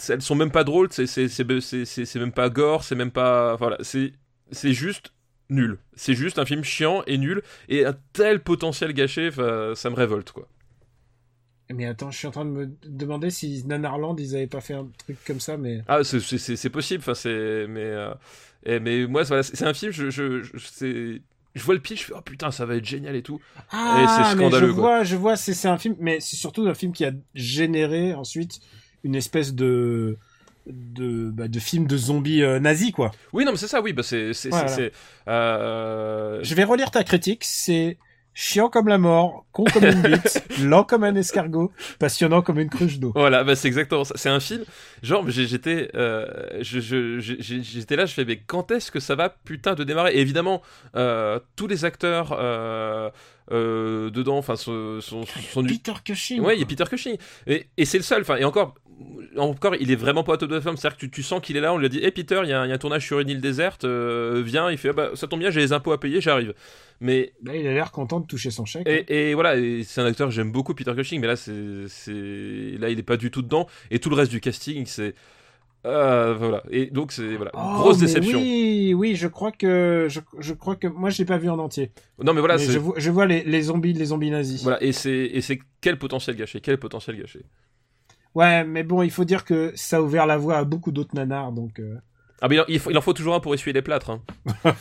elles 0.09 0.21
sont 0.23 0.35
même 0.35 0.51
pas 0.51 0.63
drôles. 0.63 0.87
C'est 0.91 1.05
c'est 1.05 1.27
c'est 1.29 1.45
c'est- 1.61 1.85
c'est- 1.85 2.05
c'est 2.05 2.19
même 2.19 2.31
pas 2.31 2.49
gore. 2.49 2.83
C'est 2.83 2.95
même 2.95 3.11
pas 3.11 3.55
voilà. 3.57 3.77
C'est 3.81 4.13
c'est 4.51 4.73
juste 4.73 5.13
nul. 5.49 5.77
C'est 5.95 6.13
juste 6.15 6.39
un 6.39 6.45
film 6.45 6.63
chiant 6.63 7.03
et 7.07 7.17
nul 7.17 7.41
et 7.69 7.85
un 7.85 7.95
tel 8.13 8.41
potentiel 8.41 8.93
gâché. 8.93 9.31
Ça 9.31 9.89
me 9.89 9.95
révolte 9.95 10.31
quoi. 10.31 10.47
Mais 11.73 11.85
attends, 11.85 12.11
je 12.11 12.17
suis 12.17 12.27
en 12.27 12.31
train 12.31 12.43
de 12.45 12.49
me 12.49 12.69
demander 12.85 13.29
si 13.29 13.63
Nanarland, 13.65 14.15
ils 14.19 14.35
avaient 14.35 14.47
pas 14.47 14.59
fait 14.59 14.73
un 14.73 14.89
truc 15.05 15.17
comme 15.25 15.39
ça, 15.39 15.55
mais... 15.57 15.81
Ah, 15.87 16.03
c'est- 16.03 16.69
possible, 16.69 16.99
enfin, 17.01 17.13
c'est. 17.13 17.65
Mais, 17.67 17.81
euh, 17.83 18.13
et- 18.65 18.79
mais 18.79 19.07
moi, 19.07 19.23
voilà, 19.23 19.43
c'est 19.43 19.63
un 19.63 19.73
film, 19.73 19.91
je, 19.91 20.09
je, 20.09 20.41
je, 20.43 21.63
vois 21.63 21.73
le 21.73 21.79
pitch, 21.79 22.01
je 22.01 22.05
fais, 22.07 22.13
oh 22.15 22.21
putain, 22.21 22.51
ça 22.51 22.65
va 22.65 22.75
être 22.75 22.85
génial 22.85 23.15
et 23.15 23.23
tout. 23.23 23.39
Ah, 23.71 24.05
c'est 24.07 24.35
mais 24.35 24.51
je 24.51 24.51
scandaleux, 24.51 24.73
quoi. 24.73 24.81
vois, 24.81 25.03
je 25.03 25.15
vois, 25.15 25.35
c'est 25.37 25.53
c'est 25.53 25.67
un 25.67 25.77
film, 25.77 25.95
mais 25.99 26.19
c'est 26.19 26.35
surtout 26.35 26.67
un 26.67 26.73
film 26.73 26.91
qui 26.93 27.05
a 27.05 27.11
généré 27.35 28.13
ensuite 28.13 28.59
une 29.03 29.15
espèce 29.15 29.53
de 29.53 30.17
de 30.67 31.29
bah, 31.31 31.47
de 31.47 31.59
film 31.59 31.87
de 31.87 31.97
zombies 31.97 32.43
euh, 32.43 32.59
nazis 32.59 32.91
quoi. 32.91 33.11
Oui, 33.33 33.45
non, 33.45 33.51
mais 33.51 33.57
c'est 33.57 33.67
ça, 33.67 33.81
oui, 33.81 33.93
bah, 33.93 34.03
c'est. 34.03 34.33
c'est- 34.33 34.49
Voilà. 34.49 34.67
c'est- 34.67 34.91
euh, 35.27 36.39
Je 36.43 36.55
vais 36.55 36.63
relire 36.63 36.91
ta 36.91 37.03
critique, 37.03 37.43
c'est 37.43 37.97
chiant 38.33 38.69
comme 38.69 38.87
la 38.87 38.97
mort, 38.97 39.45
con 39.51 39.65
comme 39.65 39.83
une 39.83 40.01
bite, 40.01 40.41
lent 40.63 40.83
comme 40.85 41.03
un 41.03 41.15
escargot, 41.15 41.71
passionnant 41.99 42.41
comme 42.41 42.59
une 42.59 42.69
cruche 42.69 42.97
d'eau. 42.99 43.11
Voilà, 43.13 43.43
bah, 43.43 43.55
c'est 43.55 43.67
exactement 43.67 44.05
ça. 44.05 44.13
C'est 44.17 44.29
un 44.29 44.39
film, 44.39 44.63
genre, 45.03 45.29
j'étais 45.29 45.89
euh, 45.95 46.25
je- 46.61 46.79
je- 46.79 47.19
j'ai- 47.19 47.61
j'étais 47.63 47.95
là, 47.97 48.05
je 48.05 48.13
fais, 48.13 48.23
mais 48.23 48.37
quand 48.37 48.71
est-ce 48.71 48.89
que 48.91 48.99
ça 49.01 49.15
va 49.15 49.29
putain 49.29 49.73
de 49.75 49.83
démarrer? 49.83 50.13
Et 50.13 50.21
évidemment, 50.21 50.61
euh, 50.95 51.39
tous 51.57 51.67
les 51.67 51.83
acteurs 51.83 52.33
euh, 52.39 53.09
euh, 53.51 54.09
dedans, 54.11 54.37
enfin, 54.37 54.55
sont 54.55 54.99
du- 55.63 55.67
Peter 55.67 55.93
Cushing. 56.05 56.39
Ouais, 56.41 56.55
il 56.55 56.61
y 56.61 56.63
a. 56.63 56.65
Peter 56.65 56.85
Cushing. 56.89 57.17
Et, 57.47 57.67
et 57.77 57.83
c'est 57.83 57.97
le 57.97 58.03
seul. 58.03 58.21
Enfin, 58.21 58.37
et 58.37 58.45
encore, 58.45 58.75
encore, 59.37 59.75
il 59.79 59.91
est 59.91 59.95
vraiment 59.95 60.23
pas 60.23 60.33
au 60.33 60.37
top 60.37 60.49
de 60.49 60.55
la 60.55 60.61
forme. 60.61 60.77
C'est-à-dire 60.77 60.97
que 60.97 61.05
tu, 61.05 61.11
tu 61.11 61.23
sens 61.23 61.41
qu'il 61.41 61.57
est 61.57 61.61
là. 61.61 61.73
On 61.73 61.77
lui 61.77 61.85
a 61.85 61.89
dit, 61.89 61.99
hé 61.99 62.11
Peter, 62.11 62.41
il 62.43 62.49
y, 62.49 62.53
a 62.53 62.61
un- 62.61 62.65
il 62.65 62.69
y 62.69 62.71
a 62.71 62.75
un 62.75 62.77
tournage 62.77 63.05
sur 63.05 63.19
une 63.19 63.29
île 63.29 63.41
déserte. 63.41 63.83
euh, 63.85 64.41
viens. 64.45 64.69
Il 64.71 64.77
fait, 64.77 64.89
ah 64.89 64.93
bah, 64.93 65.09
ça 65.15 65.27
tombe 65.27 65.39
bien, 65.39 65.49
j'ai 65.51 65.59
les 65.61 65.73
impôts 65.73 65.91
à 65.91 65.99
payer, 65.99 66.21
j'arrive. 66.21 66.53
Mais 66.99 67.33
Là, 67.43 67.55
il 67.55 67.65
a 67.67 67.73
l'air 67.73 67.91
content 67.91 68.19
de 68.19 68.27
toucher 68.27 68.51
son 68.51 68.65
chèque. 68.65 68.87
et, 68.87 69.29
et 69.29 69.33
voilà, 69.33 69.55
c'est 69.83 70.01
un 70.01 70.05
acteur 70.05 70.27
que 70.27 70.33
j'aime 70.33 70.51
beaucoup, 70.51 70.73
Peter 70.73 70.93
Cushing. 70.95 71.19
Mais 71.21 71.27
là, 71.27 71.35
c'est, 71.35 71.51
là, 72.79 72.89
il 72.89 72.99
est 72.99 73.03
pas 73.03 73.17
du 73.17 73.31
tout 73.31 73.41
dedans. 73.41 73.67
Et 73.89 73.99
tout 73.99 74.09
le 74.09 74.15
reste 74.15 74.31
du 74.31 74.39
casting, 74.39 74.85
c'est, 74.85 75.15
euh, 75.85 76.35
voilà. 76.37 76.61
Et 76.69 76.85
donc 76.87 77.11
c'est 77.11 77.35
voilà, 77.37 77.51
Oh, 77.55 77.73
grosse 77.79 77.97
déception. 77.97 78.37
Oui, 78.39 78.93
oui, 78.95 79.15
je 79.15 79.27
crois 79.27 79.51
que 79.51 80.05
je, 80.09 80.19
je 80.37 80.53
crois 80.53 80.75
que 80.75 80.85
moi 80.85 81.09
je 81.09 81.17
l'ai 81.17 81.25
pas 81.25 81.39
vu 81.39 81.49
en 81.49 81.57
entier. 81.57 81.89
Non, 82.23 82.33
mais 82.35 82.39
voilà, 82.39 82.57
Mais 82.57 82.65
c'est, 82.65 82.73
je, 82.73 82.77
vois, 82.77 82.93
je 82.97 83.09
vois 83.09 83.25
les, 83.25 83.43
les 83.43 83.61
zombies, 83.63 83.93
les 83.93 84.05
zombies 84.05 84.29
nazis. 84.29 84.61
voilà, 84.61 84.81
et 84.83 84.91
c'est, 84.91 85.11
et 85.11 85.41
c'est 85.41 85.59
quel 85.81 85.97
potentiel 85.97 86.35
gâché, 86.35 86.61
quel 86.61 86.77
potentiel 86.77 87.17
gâché. 87.19 87.39
Ouais, 88.35 88.63
mais 88.63 88.83
bon, 88.83 89.01
il 89.01 89.11
faut 89.11 89.25
dire 89.25 89.43
que 89.45 89.71
ça 89.75 89.97
a 89.97 90.01
ouvert 90.01 90.25
la 90.25 90.37
voie 90.37 90.57
à 90.57 90.63
beaucoup 90.63 90.91
d'autres 90.91 91.15
nanars, 91.15 91.51
donc. 91.51 91.79
euh, 91.79 91.95
Ah, 92.41 92.47
mais 92.47 92.55
il 92.55 92.61
en- 92.61 92.65
il, 92.69 92.79
faut- 92.79 92.89
il 92.91 92.97
en 92.97 93.01
faut 93.01 93.13
toujours 93.13 93.35
un 93.35 93.39
pour 93.39 93.53
essuyer 93.53 93.73
les 93.73 93.81
plâtres. 93.81 94.09
Hein. 94.09 94.21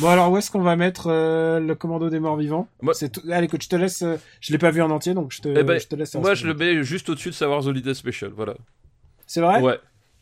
Bon 0.00 0.08
alors 0.08 0.30
où 0.32 0.36
est-ce 0.38 0.50
qu'on 0.50 0.62
va 0.62 0.76
mettre 0.76 1.06
euh, 1.08 1.60
le 1.60 1.74
commando 1.74 2.08
des 2.10 2.18
morts 2.20 2.36
vivants? 2.36 2.68
Moi- 2.82 2.94
C'est 2.94 3.10
tout... 3.10 3.20
Allez, 3.30 3.44
écoute, 3.46 3.62
je 3.62 3.68
te 3.68 3.76
laisse. 3.76 4.02
euh, 4.02 4.16
Je 4.40 4.52
l'ai 4.52 4.58
pas 4.58 4.70
vu 4.70 4.82
en 4.82 4.90
entier, 4.90 5.14
donc 5.14 5.32
je 5.32 5.40
te, 5.42 5.48
Eh 5.48 5.62
ben, 5.62 5.78
je 5.78 5.86
te 5.86 5.94
laisse. 5.94 6.14
Moi, 6.14 6.34
je 6.34 6.46
le 6.46 6.54
mets 6.54 6.82
juste 6.82 7.08
au-dessus 7.08 7.30
de 7.30 7.46
Wars 7.46 7.66
Holiday 7.66 7.94
Special. 7.94 8.30
Voilà. 8.34 8.54
C'est 9.26 9.40
vrai? 9.40 9.60
Ouais. 9.60 9.78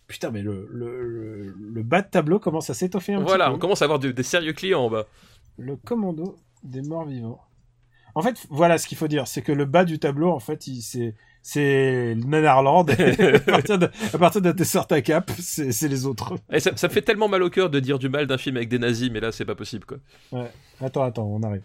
Putain, 0.08 0.30
mais 0.30 0.42
le, 0.42 0.68
le, 0.70 1.08
le, 1.08 1.54
le 1.74 1.82
bas 1.82 2.02
de 2.02 2.08
tableau 2.08 2.38
commence 2.38 2.68
à 2.68 2.74
s'étoffer 2.74 3.14
un 3.14 3.20
Voilà, 3.20 3.44
petit 3.46 3.50
on 3.50 3.54
peu. 3.54 3.60
commence 3.60 3.82
à 3.82 3.86
avoir 3.86 3.98
de- 3.98 4.10
des 4.10 4.22
sérieux 4.22 4.52
clients 4.52 4.82
en 4.82 4.90
bas. 4.90 5.06
Le 5.58 5.76
commando 5.76 6.36
des 6.64 6.82
morts 6.82 7.06
vivants. 7.06 7.40
En 8.14 8.20
fait, 8.20 8.36
voilà 8.50 8.76
ce 8.76 8.86
qu'il 8.86 8.98
faut 8.98 9.08
dire, 9.08 9.26
c'est 9.26 9.40
que 9.40 9.52
le 9.52 9.64
bas 9.64 9.84
du 9.86 9.98
tableau, 9.98 10.30
en 10.30 10.38
fait, 10.40 10.66
il 10.66 10.82
c'est 11.42 12.14
Nanarland. 12.16 12.86
à 12.90 13.38
partir 13.40 13.78
de, 13.78 13.90
à 14.12 14.18
partir 14.18 14.40
de 14.40 14.52
Tesser 14.52 14.80
ta 14.88 15.00
cap, 15.02 15.30
c'est 15.38 15.88
les 15.88 16.06
autres. 16.06 16.34
Et 16.52 16.60
ça, 16.60 16.70
ça 16.76 16.88
me 16.88 16.92
fait 16.92 17.02
tellement 17.02 17.28
mal 17.28 17.42
au 17.42 17.50
cœur 17.50 17.68
de 17.68 17.80
dire 17.80 17.98
du 17.98 18.08
mal 18.08 18.26
d'un 18.26 18.38
film 18.38 18.56
avec 18.56 18.68
des 18.68 18.78
nazis, 18.78 19.10
mais 19.10 19.20
là, 19.20 19.32
c'est 19.32 19.44
pas 19.44 19.54
possible, 19.56 19.84
quoi. 19.84 19.98
Attends, 20.80 21.02
attends, 21.02 21.26
on 21.26 21.42
arrive. 21.42 21.62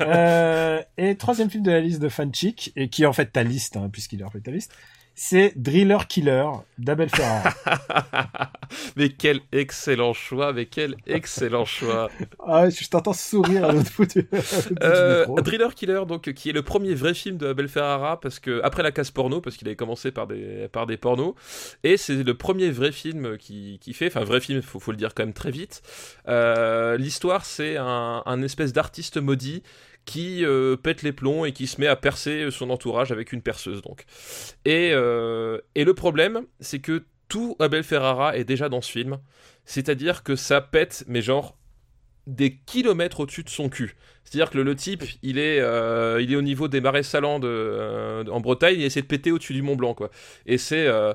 euh, 0.00 0.80
et 0.96 1.16
troisième 1.16 1.50
film 1.50 1.62
de 1.62 1.70
la 1.70 1.80
liste 1.80 2.00
de 2.00 2.08
Fanchic, 2.08 2.72
et 2.76 2.88
qui 2.88 3.02
est 3.02 3.06
en 3.06 3.12
fait 3.12 3.26
ta 3.26 3.42
liste, 3.42 3.76
hein, 3.76 3.90
puisqu'il 3.92 4.20
est 4.20 4.24
en 4.24 4.30
fait 4.30 4.40
ta 4.40 4.50
liste, 4.50 4.74
c'est 5.14 5.52
Driller 5.56 5.98
Killer 6.08 6.46
d'Abel 6.78 7.10
Ferrara. 7.10 7.52
mais 8.96 9.10
quel 9.10 9.40
excellent 9.52 10.12
choix, 10.14 10.52
mais 10.52 10.66
quel 10.66 10.96
excellent 11.06 11.64
choix. 11.64 12.08
ah, 12.46 12.70
je 12.70 12.88
t'entends 12.88 13.12
sourire 13.12 13.66
à 13.66 13.72
l'autre 13.72 13.90
bout 13.96 14.06
du, 14.06 14.26
Euh. 14.82 15.26
Driller 15.42 15.74
Killer, 15.74 16.02
donc, 16.06 16.32
qui 16.32 16.50
est 16.50 16.52
le 16.52 16.62
premier 16.62 16.94
vrai 16.94 17.14
film 17.14 17.36
de 17.36 17.48
Abel 17.48 17.68
Ferrara, 17.68 18.18
parce 18.20 18.38
que 18.38 18.60
après 18.62 18.82
la 18.82 18.92
case 18.92 19.10
porno, 19.10 19.40
parce 19.40 19.56
qu'il 19.56 19.68
avait 19.68 19.76
commencé 19.76 20.10
par 20.10 20.26
des, 20.26 20.68
par 20.72 20.86
des 20.86 20.96
pornos, 20.96 21.34
et 21.84 21.96
c'est 21.96 22.22
le 22.22 22.34
premier 22.34 22.70
vrai 22.70 22.92
film 22.92 23.36
qui, 23.36 23.78
qui 23.80 23.92
fait, 23.92 24.06
enfin 24.06 24.24
vrai 24.24 24.40
film, 24.40 24.62
faut, 24.62 24.80
faut 24.80 24.90
le 24.90 24.96
dire 24.96 25.14
quand 25.14 25.24
même 25.24 25.34
très 25.34 25.50
vite. 25.50 25.82
Euh, 26.28 26.96
L'histoire, 26.96 27.44
c'est 27.44 27.76
un, 27.76 28.22
un 28.24 28.42
espèce 28.42 28.72
d'artiste 28.72 29.18
maudit 29.18 29.62
qui 30.04 30.44
euh, 30.44 30.76
pète 30.76 31.02
les 31.02 31.12
plombs 31.12 31.44
et 31.44 31.52
qui 31.52 31.66
se 31.66 31.80
met 31.80 31.86
à 31.86 31.96
percer 31.96 32.50
son 32.50 32.70
entourage 32.70 33.12
avec 33.12 33.32
une 33.32 33.42
perceuse, 33.42 33.82
donc. 33.82 34.04
Et, 34.64 34.90
euh, 34.92 35.58
et 35.74 35.84
le 35.84 35.94
problème, 35.94 36.42
c'est 36.60 36.80
que 36.80 37.04
tout 37.28 37.56
Abel 37.60 37.84
Ferrara 37.84 38.36
est 38.36 38.44
déjà 38.44 38.68
dans 38.68 38.80
ce 38.80 38.90
film, 38.90 39.18
c'est-à-dire 39.64 40.22
que 40.22 40.36
ça 40.36 40.60
pète, 40.60 41.04
mais 41.06 41.22
genre 41.22 41.56
des 42.26 42.56
kilomètres 42.56 43.20
au-dessus 43.20 43.44
de 43.44 43.50
son 43.50 43.68
cul. 43.68 43.96
C'est-à-dire 44.24 44.50
que 44.50 44.58
le, 44.58 44.64
le 44.64 44.76
type, 44.76 45.04
il 45.22 45.38
est, 45.38 45.60
euh, 45.60 46.20
il 46.20 46.32
est 46.32 46.36
au 46.36 46.42
niveau 46.42 46.68
des 46.68 46.80
marais 46.80 47.02
salants 47.02 47.40
de, 47.40 47.48
euh, 47.48 48.24
en 48.26 48.40
Bretagne, 48.40 48.76
il 48.78 48.84
essaie 48.84 49.02
de 49.02 49.06
péter 49.06 49.32
au-dessus 49.32 49.54
du 49.54 49.62
Mont 49.62 49.76
Blanc, 49.76 49.94
quoi. 49.94 50.10
Et 50.46 50.58
c'est, 50.58 50.86
euh, 50.86 51.14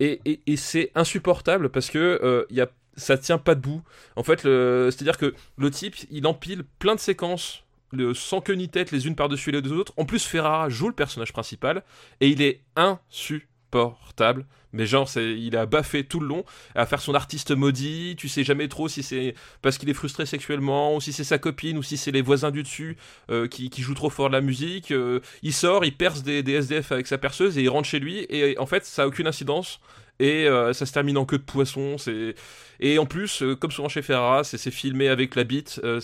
et, 0.00 0.20
et, 0.24 0.40
et 0.46 0.56
c'est 0.56 0.90
insupportable 0.94 1.68
parce 1.68 1.90
que 1.90 2.46
y 2.50 2.60
a, 2.60 2.68
ça 2.96 3.18
tient 3.18 3.38
pas 3.38 3.54
debout. 3.54 3.82
En 4.16 4.22
fait, 4.22 4.40
c'est-à-dire 4.40 5.18
que 5.18 5.34
le 5.58 5.70
type, 5.70 5.96
il 6.10 6.26
empile 6.26 6.64
plein 6.78 6.94
de 6.94 7.00
séquences. 7.00 7.65
Sans 8.14 8.40
queue 8.40 8.54
ni 8.54 8.68
tête 8.68 8.90
les 8.90 9.06
unes 9.06 9.14
par-dessus 9.14 9.50
les 9.50 9.62
deux 9.62 9.72
autres. 9.72 9.92
En 9.96 10.04
plus, 10.04 10.24
Ferrara 10.24 10.68
joue 10.68 10.88
le 10.88 10.94
personnage 10.94 11.32
principal 11.32 11.82
et 12.20 12.28
il 12.28 12.42
est 12.42 12.60
insupportable. 12.76 14.46
Mais 14.72 14.84
genre, 14.84 15.08
c'est, 15.08 15.32
il 15.38 15.56
a 15.56 15.64
baffé 15.64 16.04
tout 16.04 16.20
le 16.20 16.26
long 16.26 16.44
à 16.74 16.84
faire 16.84 17.00
son 17.00 17.14
artiste 17.14 17.50
maudit. 17.50 18.14
Tu 18.18 18.28
sais 18.28 18.44
jamais 18.44 18.68
trop 18.68 18.88
si 18.88 19.02
c'est 19.02 19.34
parce 19.62 19.78
qu'il 19.78 19.88
est 19.88 19.94
frustré 19.94 20.26
sexuellement, 20.26 20.96
ou 20.96 21.00
si 21.00 21.12
c'est 21.14 21.24
sa 21.24 21.38
copine, 21.38 21.78
ou 21.78 21.82
si 21.82 21.96
c'est 21.96 22.10
les 22.10 22.20
voisins 22.20 22.50
du 22.50 22.62
dessus 22.62 22.98
euh, 23.30 23.48
qui, 23.48 23.70
qui 23.70 23.80
jouent 23.80 23.94
trop 23.94 24.10
fort 24.10 24.28
de 24.28 24.34
la 24.34 24.42
musique. 24.42 24.90
Euh, 24.90 25.20
il 25.42 25.54
sort, 25.54 25.84
il 25.84 25.96
perce 25.96 26.22
des, 26.22 26.42
des 26.42 26.52
SDF 26.52 26.92
avec 26.92 27.06
sa 27.06 27.16
perceuse 27.16 27.56
et 27.56 27.62
il 27.62 27.68
rentre 27.70 27.88
chez 27.88 28.00
lui. 28.00 28.26
Et 28.28 28.58
en 28.58 28.66
fait, 28.66 28.84
ça 28.84 29.04
a 29.04 29.06
aucune 29.06 29.26
incidence. 29.26 29.80
Et 30.18 30.46
euh, 30.48 30.72
ça 30.72 30.86
se 30.86 30.92
termine 30.92 31.18
en 31.18 31.24
queue 31.26 31.38
de 31.38 31.42
poisson. 31.42 31.98
C'est 31.98 32.34
et 32.80 32.98
en 32.98 33.06
plus, 33.06 33.42
euh, 33.42 33.54
comme 33.54 33.70
souvent 33.70 33.88
chez 33.88 34.02
Ferrara, 34.02 34.44
c'est 34.44 34.70
filmé 34.70 35.08
avec 35.08 35.34
la 35.34 35.44
bite. 35.44 35.80
euh, 35.84 36.00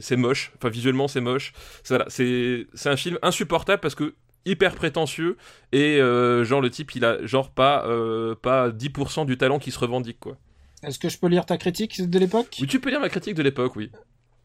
c'est 0.00 0.16
moche. 0.16 0.52
Enfin, 0.56 0.68
visuellement, 0.70 1.08
c'est 1.08 1.20
moche. 1.20 1.52
C'est 1.82 1.94
voilà, 1.94 2.06
c'est 2.08 2.66
c'est 2.74 2.88
un 2.88 2.96
film 2.96 3.18
insupportable 3.22 3.80
parce 3.80 3.94
que 3.94 4.14
hyper 4.44 4.74
prétentieux 4.74 5.36
et 5.70 5.98
genre 6.42 6.60
le 6.60 6.68
type 6.68 6.94
il 6.96 7.04
a 7.04 7.24
genre 7.24 7.50
pas 7.50 7.86
pas 8.42 8.70
10% 8.70 9.24
du 9.26 9.38
talent 9.38 9.58
qui 9.60 9.70
se 9.70 9.78
revendique 9.78 10.18
quoi. 10.18 10.36
Est-ce 10.82 10.98
que 10.98 11.08
je 11.08 11.16
peux 11.18 11.28
lire 11.28 11.46
ta 11.46 11.58
critique 11.58 12.10
de 12.10 12.18
l'époque? 12.18 12.56
Oui, 12.60 12.66
tu 12.66 12.80
peux 12.80 12.90
lire 12.90 12.98
ma 13.00 13.08
critique 13.08 13.34
de 13.34 13.42
l'époque, 13.42 13.76
oui. 13.76 13.92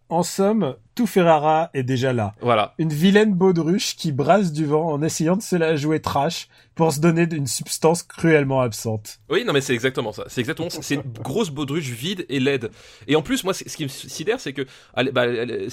En 0.09 0.23
somme, 0.23 0.75
tout 0.95 1.07
Ferrara 1.07 1.69
est 1.73 1.83
déjà 1.83 2.13
là. 2.13 2.33
Voilà. 2.41 2.75
Une 2.77 2.93
vilaine 2.93 3.33
baudruche 3.33 3.95
qui 3.97 4.11
brasse 4.13 4.53
du 4.53 4.65
vent 4.65 4.89
en 4.89 5.01
essayant 5.01 5.35
de 5.35 5.41
se 5.41 5.55
la 5.55 5.75
jouer 5.75 5.99
trash 5.99 6.47
pour 6.77 6.93
se 6.93 7.01
donner 7.01 7.27
une 7.29 7.47
substance 7.47 8.03
cruellement 8.03 8.61
absente. 8.61 9.19
Oui, 9.29 9.43
non, 9.43 9.51
mais 9.51 9.61
c'est 9.61 9.73
exactement 9.73 10.13
ça. 10.13 10.23
C'est 10.27 10.41
exactement 10.41 10.69
ça. 10.69 10.81
C'est 10.81 10.95
une 10.95 11.01
grosse 11.21 11.49
baudruche 11.49 11.89
vide 11.89 12.25
et 12.29 12.39
laide. 12.39 12.69
Et 13.07 13.15
en 13.15 13.21
plus, 13.21 13.43
moi, 13.43 13.53
ce 13.53 13.63
qui 13.63 13.83
me 13.83 13.89
sidère, 13.89 14.39
c'est 14.39 14.53
que 14.53 14.65
bah, 15.11 15.25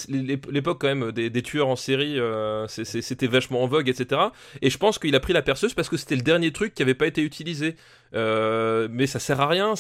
l'époque 0.09 0.81
quand 0.81 0.89
même 0.89 1.13
des, 1.13 1.31
des 1.31 1.43
tueurs 1.43 1.69
en 1.69 1.77
série, 1.77 2.19
euh, 2.19 2.67
c'était 2.67 3.27
vachement 3.27 3.63
en 3.63 3.67
vogue, 3.67 3.89
etc. 3.89 4.21
Et 4.63 4.71
je 4.71 4.79
pense 4.79 4.99
qu'il 4.99 5.15
a 5.15 5.21
pris 5.21 5.33
la 5.33 5.43
perceuse 5.43 5.75
parce 5.75 5.89
que 5.89 5.97
c'était 5.97 6.17
le 6.17 6.23
dernier 6.23 6.53
truc 6.53 6.75
qui 6.75 6.83
avait 6.83 6.95
pas 6.95 7.07
été 7.07 7.23
utilisé. 7.23 7.77
Euh, 8.15 8.87
mais 8.91 9.07
ça 9.07 9.19
sert 9.19 9.41
à 9.41 9.49
rien. 9.49 9.75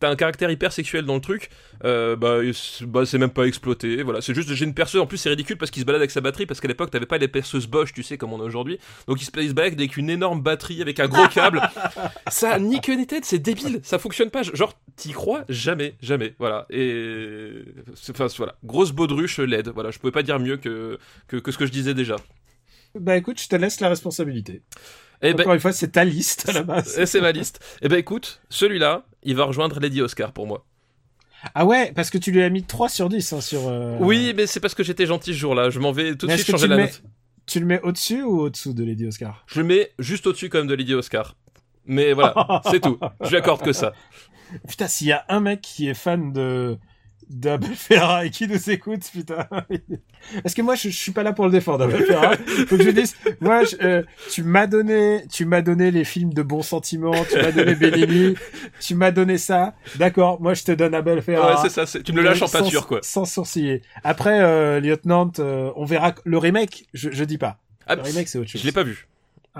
T'as 0.00 0.10
un 0.10 0.16
caractère 0.16 0.50
hyper 0.50 0.72
sexuel 0.72 1.04
dans 1.04 1.14
le 1.14 1.20
truc. 1.20 1.50
Euh, 1.84 2.16
bah, 2.16 2.38
c'est 2.52 2.86
bah, 2.86 3.04
c'est 3.04 3.18
même 3.18 3.30
pas 3.30 3.46
exploité. 3.46 4.02
Voilà, 4.02 4.20
c'est 4.20 4.34
juste 4.34 4.52
j'ai 4.52 4.64
une 4.64 4.74
perceuse. 4.74 5.00
En 5.00 5.06
plus, 5.06 5.18
c'est 5.18 5.28
ridicule 5.28 5.58
parce 5.58 5.70
qu'il 5.70 5.80
se 5.80 5.86
balade 5.86 6.00
avec 6.00 6.10
sa 6.10 6.20
batterie 6.20 6.46
parce 6.46 6.60
qu'à 6.60 6.68
l'époque 6.68 6.90
t'avais 6.90 7.06
pas 7.06 7.18
les 7.18 7.28
perceuses 7.28 7.66
Bosch, 7.66 7.92
tu 7.92 8.02
sais, 8.02 8.16
comme 8.16 8.32
on 8.32 8.40
a 8.40 8.44
aujourd'hui. 8.44 8.78
Donc 9.06 9.20
il 9.20 9.24
se, 9.24 9.30
il 9.36 9.48
se 9.48 9.54
balade 9.54 9.74
avec 9.74 9.96
une 9.96 10.08
énorme 10.08 10.42
batterie 10.50 10.80
avec 10.82 11.00
un 11.00 11.08
gros 11.08 11.26
câble. 11.28 11.60
ça 12.28 12.58
ni 12.58 12.80
queue 12.80 12.94
ni 12.96 13.06
tête, 13.06 13.24
c'est 13.24 13.38
débile, 13.38 13.80
ça 13.82 13.98
fonctionne 13.98 14.30
pas. 14.30 14.42
Genre, 14.42 14.72
t'y 14.96 15.12
crois 15.12 15.44
jamais, 15.48 15.94
jamais. 16.02 16.34
Voilà. 16.38 16.66
Et. 16.70 17.62
Enfin, 18.10 18.26
voilà. 18.36 18.54
Grosse 18.64 18.92
baudruche 18.92 19.38
LED. 19.38 19.68
Voilà, 19.68 19.90
je 19.90 19.98
pouvais 19.98 20.12
pas 20.12 20.22
dire 20.22 20.38
mieux 20.38 20.56
que, 20.56 20.98
que, 21.26 21.36
que 21.36 21.52
ce 21.52 21.58
que 21.58 21.66
je 21.66 21.72
disais 21.72 21.94
déjà. 21.94 22.16
Bah 22.98 23.16
écoute, 23.16 23.40
je 23.40 23.48
te 23.48 23.56
laisse 23.56 23.80
la 23.80 23.88
responsabilité. 23.90 24.62
Et 25.20 25.34
ben, 25.34 25.42
Encore 25.42 25.54
une 25.54 25.60
fois, 25.60 25.72
c'est 25.72 25.88
ta 25.92 26.04
liste 26.04 26.48
à 26.48 26.52
la 26.52 26.62
base. 26.62 26.98
et 26.98 27.06
c'est 27.06 27.20
ma 27.20 27.32
liste. 27.32 27.60
Et 27.82 27.88
ben 27.88 27.98
écoute, 27.98 28.40
celui-là, 28.50 29.04
il 29.24 29.36
va 29.36 29.44
rejoindre 29.44 29.78
Lady 29.80 30.00
Oscar 30.00 30.32
pour 30.32 30.46
moi. 30.46 30.64
Ah 31.54 31.64
ouais, 31.66 31.92
parce 31.94 32.10
que 32.10 32.18
tu 32.18 32.32
lui 32.32 32.42
as 32.42 32.50
mis 32.50 32.64
3 32.64 32.88
sur 32.88 33.08
10 33.08 33.32
hein, 33.32 33.40
sur... 33.40 33.68
euh, 33.68 33.96
Oui, 34.00 34.32
mais 34.36 34.46
c'est 34.46 34.58
parce 34.58 34.74
que 34.74 34.82
j'étais 34.82 35.06
gentil 35.06 35.32
ce 35.34 35.38
jour-là. 35.38 35.70
Je 35.70 35.78
m'en 35.78 35.92
vais 35.92 36.16
tout 36.16 36.26
de 36.26 36.32
suite 36.32 36.46
que 36.46 36.52
changer 36.52 36.66
la 36.66 36.76
mets- 36.76 36.82
note. 36.84 37.02
Tu 37.48 37.60
le 37.60 37.66
mets 37.66 37.80
au-dessus 37.80 38.22
ou 38.22 38.40
au-dessous 38.40 38.74
de 38.74 38.84
Lady 38.84 39.06
Oscar? 39.06 39.42
Je 39.46 39.60
le 39.60 39.66
mets 39.66 39.92
juste 39.98 40.26
au-dessus 40.26 40.50
quand 40.50 40.58
même 40.58 40.66
de 40.66 40.74
Lady 40.74 40.94
Oscar. 40.94 41.34
Mais 41.86 42.12
voilà, 42.12 42.60
c'est 42.70 42.80
tout. 42.80 42.98
Je 43.22 43.30
lui 43.30 43.36
accorde 43.38 43.62
que 43.62 43.72
ça. 43.72 43.94
Putain, 44.68 44.86
s'il 44.86 45.06
y 45.06 45.12
a 45.12 45.24
un 45.30 45.40
mec 45.40 45.62
qui 45.62 45.88
est 45.88 45.94
fan 45.94 46.30
de 46.32 46.76
d'Abel 47.30 47.70
Ferrara 47.74 48.24
et 48.26 48.30
qui 48.30 48.46
nous 48.48 48.70
écoute, 48.70 49.02
putain. 49.12 49.46
Parce 50.42 50.54
que 50.54 50.62
moi, 50.62 50.74
je, 50.74 50.88
je 50.90 50.96
suis 50.96 51.12
pas 51.12 51.22
là 51.22 51.32
pour 51.32 51.44
le 51.46 51.50
défendre, 51.50 51.84
Abel 51.84 52.04
Ferrara. 52.04 52.36
Faut 52.66 52.76
que 52.76 52.82
je 52.84 52.90
dise, 52.90 53.14
moi, 53.40 53.64
je- 53.64 53.76
euh, 53.82 54.02
tu 54.30 54.42
m'as 54.42 54.66
donné, 54.66 55.22
tu 55.30 55.44
m'as 55.44 55.62
donné 55.62 55.90
les 55.90 56.04
films 56.04 56.32
de 56.34 56.42
bons 56.42 56.62
sentiments, 56.62 57.12
tu 57.30 57.36
m'as 57.36 57.52
donné 57.52 57.74
Bellini, 57.74 58.34
tu 58.80 58.94
m'as 58.94 59.10
donné 59.10 59.38
ça. 59.38 59.74
D'accord, 59.96 60.40
moi, 60.40 60.54
je 60.54 60.64
te 60.64 60.72
donne 60.72 60.94
Abel 60.94 61.16
Ouais, 61.16 61.22
Ferrara. 61.22 61.62
c'est 61.62 61.68
ça. 61.70 61.86
c'est- 61.86 62.02
Tu 62.02 62.12
me 62.12 62.18
le 62.18 62.24
lâches 62.24 62.42
en 62.42 62.46
Sans- 62.46 62.62
pâture, 62.62 62.86
quoi. 62.86 63.00
Sans 63.02 63.24
sourciller. 63.24 63.82
Après, 64.04 64.40
euh, 64.42 64.80
Lieutenant, 64.80 65.30
euh, 65.38 65.70
on 65.76 65.84
verra 65.84 66.12
que- 66.12 66.20
le 66.24 66.38
remake. 66.38 66.86
Je, 66.94 67.10
je 67.12 67.24
dis 67.24 67.38
pas. 67.38 67.58
Ah, 67.86 67.94
Le 67.96 68.02
remake, 68.02 68.28
c'est 68.28 68.38
autre 68.38 68.50
chose. 68.50 68.60
je 68.60 68.66
l'ai 68.66 68.72
pas 68.72 68.82
vu. 68.82 69.06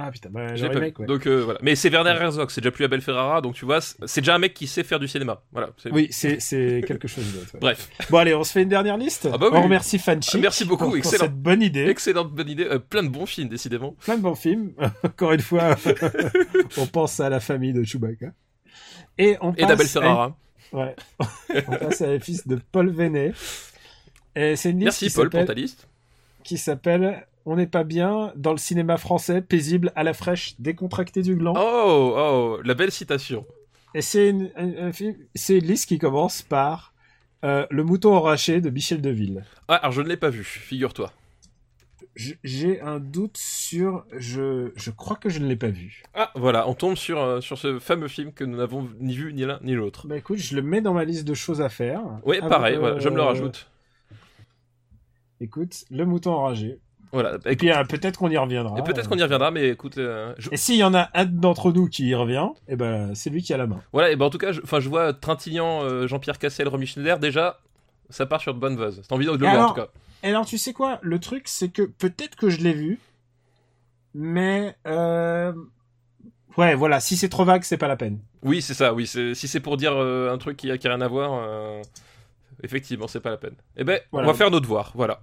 Ah 0.01 0.13
putain, 0.13 0.29
bah, 0.31 0.47
pas 0.47 0.55
vu. 0.55 0.93
ouais. 0.97 1.07
Donc 1.07 1.27
euh, 1.27 1.43
voilà. 1.43 1.59
Mais 1.61 1.75
c'est 1.75 1.89
Werner 1.91 2.11
Herzog, 2.11 2.51
c'est 2.51 2.61
déjà 2.61 2.71
plus 2.71 2.85
Abel 2.85 3.01
Ferrara, 3.01 3.41
donc 3.41 3.55
tu 3.55 3.65
vois, 3.65 3.81
c'est 3.81 4.21
déjà 4.21 4.37
un 4.37 4.39
mec 4.39 4.55
qui 4.55 4.69
sait 4.69 4.85
faire 4.85 5.01
du 5.01 5.09
cinéma. 5.09 5.43
Voilà. 5.51 5.71
Oui, 5.91 6.07
c'est 6.11 6.39
quelque 6.87 7.09
chose 7.09 7.25
d'autre. 7.33 7.51
ouais. 7.55 7.61
Bref. 7.61 7.89
Bon 8.09 8.19
allez, 8.19 8.33
on 8.35 8.45
se 8.45 8.53
fait 8.53 8.63
une 8.63 8.69
dernière 8.69 8.97
liste. 8.97 9.29
Ah 9.33 9.37
bah 9.39 9.49
oui. 9.51 9.59
On 9.59 9.63
remercie 9.63 9.99
Fanchi. 9.99 10.31
Ah, 10.35 10.39
merci 10.41 10.65
beaucoup, 10.65 10.85
pour, 10.85 10.91
pour 10.93 10.97
excellent. 10.99 11.25
cette 11.25 11.35
bonne 11.35 11.63
idée. 11.63 11.87
Excellente 11.87 12.31
bonne 12.33 12.49
idée. 12.49 12.65
Euh, 12.65 12.79
plein 12.79 13.03
de 13.03 13.09
bons 13.09 13.27
films, 13.27 13.49
décidément. 13.49 13.97
Plein 14.05 14.17
de 14.17 14.23
bons 14.23 14.37
films. 14.37 14.73
Encore 15.03 15.33
une 15.33 15.41
fois, 15.41 15.75
on 16.77 16.87
pense 16.87 17.19
à 17.19 17.29
la 17.29 17.41
famille 17.41 17.73
de 17.73 17.83
Chewbacca. 17.83 18.29
Et 19.19 19.37
on 19.41 19.53
Et 19.55 19.67
d'Abel 19.67 19.87
à- 19.87 19.89
Ferrara. 19.89 20.37
Ouais. 20.73 20.95
on 21.67 21.77
passe 21.77 22.03
à 22.03 22.07
la 22.07 22.21
fils 22.21 22.47
de 22.47 22.57
Paul 22.71 22.91
Venet. 22.91 23.33
Et 24.37 24.55
c'est 24.55 24.71
une 24.71 24.77
liste 24.81 25.01
Merci 25.03 25.11
Paul 25.11 25.31
pour 25.31 25.45
ta 25.45 25.55
liste. 25.55 25.89
qui 26.45 26.57
s'appelle 26.59 27.27
On 27.51 27.57
n'est 27.57 27.67
pas 27.67 27.83
bien 27.83 28.31
dans 28.37 28.53
le 28.53 28.59
cinéma 28.59 28.99
français, 28.99 29.41
paisible, 29.41 29.91
à 29.97 30.03
la 30.05 30.13
fraîche, 30.13 30.55
décontracté 30.61 31.23
du 31.23 31.35
gland. 31.35 31.55
Oh, 31.57 32.15
oh, 32.15 32.59
la 32.63 32.75
belle 32.75 32.93
citation. 32.93 33.47
Et 33.95 34.03
c'est 34.03 34.29
une, 34.29 34.51
une 34.59 35.57
liste 35.67 35.87
qui 35.89 35.99
commence 35.99 36.43
par 36.43 36.93
euh, 37.47 37.67
Le 37.71 37.85
mouton 37.85 38.15
enraché 38.15 38.61
de 38.61 38.69
Michel 38.69 39.01
Deville. 39.01 39.47
Ah, 39.67 39.77
alors 39.77 39.93
je 39.93 40.03
ne 40.03 40.09
l'ai 40.09 40.19
pas 40.19 40.29
vu, 40.29 40.45
figure-toi. 40.45 41.11
J'ai 42.45 42.83
un 42.83 43.01
doute 43.01 43.39
sur. 43.39 44.05
Je, 44.13 44.71
je 44.77 44.91
crois 44.91 45.17
que 45.17 45.31
je 45.31 45.39
ne 45.39 45.47
l'ai 45.47 45.57
pas 45.57 45.71
vu. 45.71 46.03
Ah, 46.13 46.31
voilà, 46.35 46.69
on 46.69 46.75
tombe 46.75 46.97
sur, 46.97 47.19
euh, 47.19 47.41
sur 47.41 47.57
ce 47.57 47.79
fameux 47.79 48.09
film 48.09 48.35
que 48.35 48.45
nous 48.45 48.59
n'avons 48.59 48.91
ni 49.01 49.15
vu 49.15 49.33
ni 49.33 49.47
l'un 49.47 49.59
ni 49.63 49.73
l'autre. 49.73 50.07
Bah 50.07 50.19
écoute, 50.19 50.37
je 50.37 50.55
le 50.55 50.61
mets 50.61 50.83
dans 50.83 50.93
ma 50.93 51.05
liste 51.07 51.27
de 51.27 51.33
choses 51.33 51.63
à 51.63 51.71
faire. 51.71 52.03
Oui, 52.25 52.41
Ah, 52.43 52.49
pareil, 52.51 52.77
euh, 52.77 52.81
voilà, 52.81 52.99
je 52.99 53.09
me 53.09 53.17
le 53.17 53.23
rajoute. 53.23 53.71
Écoute, 55.41 55.87
le 55.91 56.05
mouton 56.05 56.33
enragé. 56.33 56.79
Voilà. 57.13 57.39
Et 57.47 57.57
puis 57.57 57.71
euh, 57.73 57.85
peut-être 57.85 58.19
qu'on 58.19 58.31
y 58.31 58.37
reviendra. 58.37 58.79
Et 58.79 58.83
peut-être 58.83 59.09
qu'on 59.09 59.17
y 59.17 59.23
reviendra, 59.23 59.51
mais 59.51 59.69
écoute, 59.71 59.97
euh, 59.99 60.35
je- 60.39 60.51
Et 60.53 60.57
s'il 60.57 60.77
y 60.77 60.85
en 60.85 60.93
a 60.95 61.09
un 61.15 61.25
d'entre 61.25 61.73
nous 61.73 61.89
qui 61.89 62.07
y 62.09 62.15
revient, 62.15 62.49
eh 62.69 62.77
ben 62.77 63.15
c'est 63.15 63.31
lui 63.31 63.43
qui 63.43 63.53
a 63.55 63.57
la 63.57 63.67
main. 63.67 63.81
voilà. 63.93 64.11
Et 64.11 64.17
ben 64.17 64.27
en 64.27 64.31
tout 64.31 64.39
cas, 64.39 64.53
je, 64.53 64.61
je 64.63 64.89
vois 64.89 65.13
Trintignant, 65.15 65.83
euh, 65.85 66.07
Jean-Pierre 66.07 66.39
Cassel, 66.39 66.69
Romy 66.69 66.87
Schneider. 66.87 67.19
Déjà, 67.19 67.59
ça 68.11 68.27
part 68.27 68.41
sur 68.41 68.53
de 68.55 68.59
bonnes 68.61 68.77
vases. 68.77 69.03
T'as 69.09 69.15
envie 69.15 69.27
de 69.27 69.31
le 69.31 69.37
Et 69.37 69.39
voir 69.51 69.65
en 69.65 69.69
tout 69.69 69.75
cas. 69.81 69.89
Et 70.23 70.29
alors 70.29 70.45
tu 70.47 70.59
sais 70.59 70.73
quoi 70.73 70.99
Le 71.03 71.19
truc 71.19 71.45
c'est 71.47 71.69
que 71.69 71.83
peut-être 71.83 72.37
que 72.37 72.51
je 72.51 72.59
l'ai 72.61 72.73
vu, 72.73 72.99
mais 74.15 74.75
euh... 74.87 75.53
ouais 76.57 76.75
voilà, 76.75 77.01
si 77.01 77.17
c'est 77.17 77.29
trop 77.29 77.45
vague, 77.45 77.63
c'est 77.63 77.77
pas 77.79 77.89
la 77.89 77.97
peine. 77.97 78.19
Oui, 78.43 78.63
c'est 78.63 78.75
ça. 78.75 78.93
Oui, 78.95 79.07
c'est- 79.07 79.35
si 79.35 79.49
c'est 79.49 79.61
pour 79.61 79.77
dire 79.77 79.93
euh, 79.95 80.33
un 80.33 80.39
truc 80.39 80.57
qui 80.57 80.71
a, 80.71 80.79
qui 80.79 80.87
a 80.89 80.91
rien 80.95 81.01
à 81.01 81.09
voir, 81.09 81.43
euh, 81.43 81.81
effectivement, 82.63 83.07
c'est 83.09 83.21
pas 83.21 83.31
la 83.31 83.37
peine. 83.37 83.55
Eh 83.77 83.85
ben, 83.85 84.01
Voilà. 84.13 84.29
on 84.29 84.31
va 84.33 84.37
faire 84.37 84.51
nos 84.51 84.61
devoirs. 84.61 84.93
Voilà. 84.95 85.21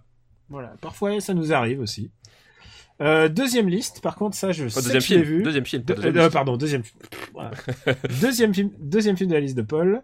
Voilà, 0.49 0.73
parfois 0.81 1.19
ça 1.19 1.33
nous 1.33 1.53
arrive 1.53 1.79
aussi. 1.79 2.11
Euh, 3.01 3.27
deuxième 3.27 3.67
liste, 3.67 3.99
par 4.01 4.15
contre, 4.15 4.37
ça, 4.37 4.51
je 4.53 4.67
sais 4.69 4.81
deuxième 4.81 5.01
que 5.01 5.05
je 5.07 5.13
l'ai 5.15 5.23
film. 5.25 5.37
vu. 5.37 5.43
Deuxième 5.43 5.65
film. 5.65 5.83
De- 5.83 6.17
euh, 6.19 6.29
pardon, 6.29 6.55
deuxième. 6.55 6.83
Voilà. 7.33 7.51
deuxième 8.21 8.53
film, 8.53 8.71
deuxième 8.79 9.17
film 9.17 9.29
de 9.29 9.35
la 9.35 9.41
liste 9.41 9.57
de 9.57 9.63
Paul. 9.63 10.01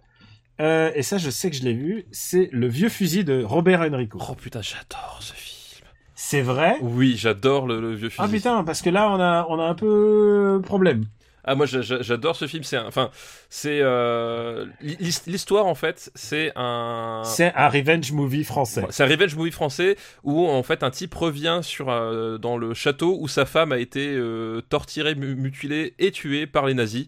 Euh, 0.59 0.91
et 0.93 1.01
ça, 1.01 1.17
je 1.17 1.29
sais 1.29 1.49
que 1.49 1.55
je 1.55 1.63
l'ai 1.63 1.73
vu. 1.73 2.05
C'est 2.11 2.49
Le 2.51 2.67
vieux 2.67 2.89
fusil 2.89 3.23
de 3.23 3.43
Robert 3.43 3.81
Enrico. 3.81 4.19
Oh 4.29 4.35
putain, 4.35 4.61
j'adore 4.61 5.17
ce 5.21 5.33
film. 5.33 5.87
C'est 6.15 6.41
vrai? 6.41 6.75
Oui, 6.81 7.15
j'adore 7.17 7.65
le, 7.65 7.79
le 7.79 7.95
vieux 7.95 8.09
fusil. 8.09 8.21
Ah 8.23 8.27
putain, 8.27 8.63
parce 8.63 8.81
que 8.81 8.89
là, 8.89 9.09
on 9.09 9.19
a, 9.19 9.45
on 9.49 9.57
a 9.59 9.63
un 9.63 9.73
peu 9.73 10.61
problème. 10.63 11.05
Ah 11.43 11.55
moi 11.55 11.65
j'a- 11.65 11.81
j'a- 11.81 12.01
j'adore 12.01 12.35
ce 12.35 12.45
film. 12.47 12.63
C'est 12.63 12.77
enfin 12.77 13.09
c'est 13.49 13.79
euh, 13.81 14.65
l'his- 14.81 15.23
l'histoire 15.27 15.65
en 15.65 15.75
fait 15.75 16.11
c'est 16.15 16.51
un 16.55 17.23
C'est 17.25 17.51
un 17.55 17.67
revenge 17.69 18.11
movie 18.11 18.43
français. 18.43 18.85
c'est 18.89 19.03
un 19.03 19.07
revenge 19.07 19.35
movie 19.35 19.51
français 19.51 19.95
où 20.23 20.47
en 20.47 20.63
fait 20.63 20.83
un 20.83 20.91
type 20.91 21.13
revient 21.15 21.59
sur 21.63 21.89
euh, 21.89 22.37
dans 22.37 22.57
le 22.57 22.73
château 22.73 23.17
où 23.19 23.27
sa 23.27 23.45
femme 23.45 23.71
a 23.71 23.77
été 23.79 24.07
euh, 24.13 24.61
torturée, 24.69 25.15
mu- 25.15 25.35
mutilée 25.35 25.93
et 25.99 26.11
tuée 26.11 26.45
par 26.47 26.65
les 26.65 26.73
nazis 26.73 27.07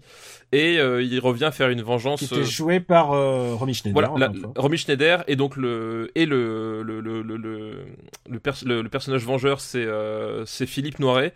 et 0.53 0.79
euh, 0.79 1.01
il 1.03 1.19
revient 1.19 1.49
faire 1.53 1.69
une 1.69 1.81
vengeance. 1.81 2.19
Qui 2.25 2.33
euh, 2.33 2.37
était 2.37 2.45
joué 2.49 2.79
par 2.79 3.11
euh, 3.13 3.55
Romy 3.55 3.73
Schneider. 3.73 3.99
voilà, 4.09 4.27
la-. 4.27 4.33
Romy 4.55 4.77
Schneider 4.77 5.23
et 5.27 5.35
donc 5.35 5.55
le 5.57 6.11
et 6.15 6.25
le 6.25 6.81
le 6.83 7.01
le 7.01 7.21
le, 7.21 7.37
le, 8.29 8.39
pers- 8.39 8.63
le- 8.65 8.87
personnage 8.89 9.23
vengeur 9.25 9.59
c'est 9.61 9.83
euh, 9.85 10.45
c'est 10.45 10.65
Philippe 10.67 10.99
Noiret 10.99 11.33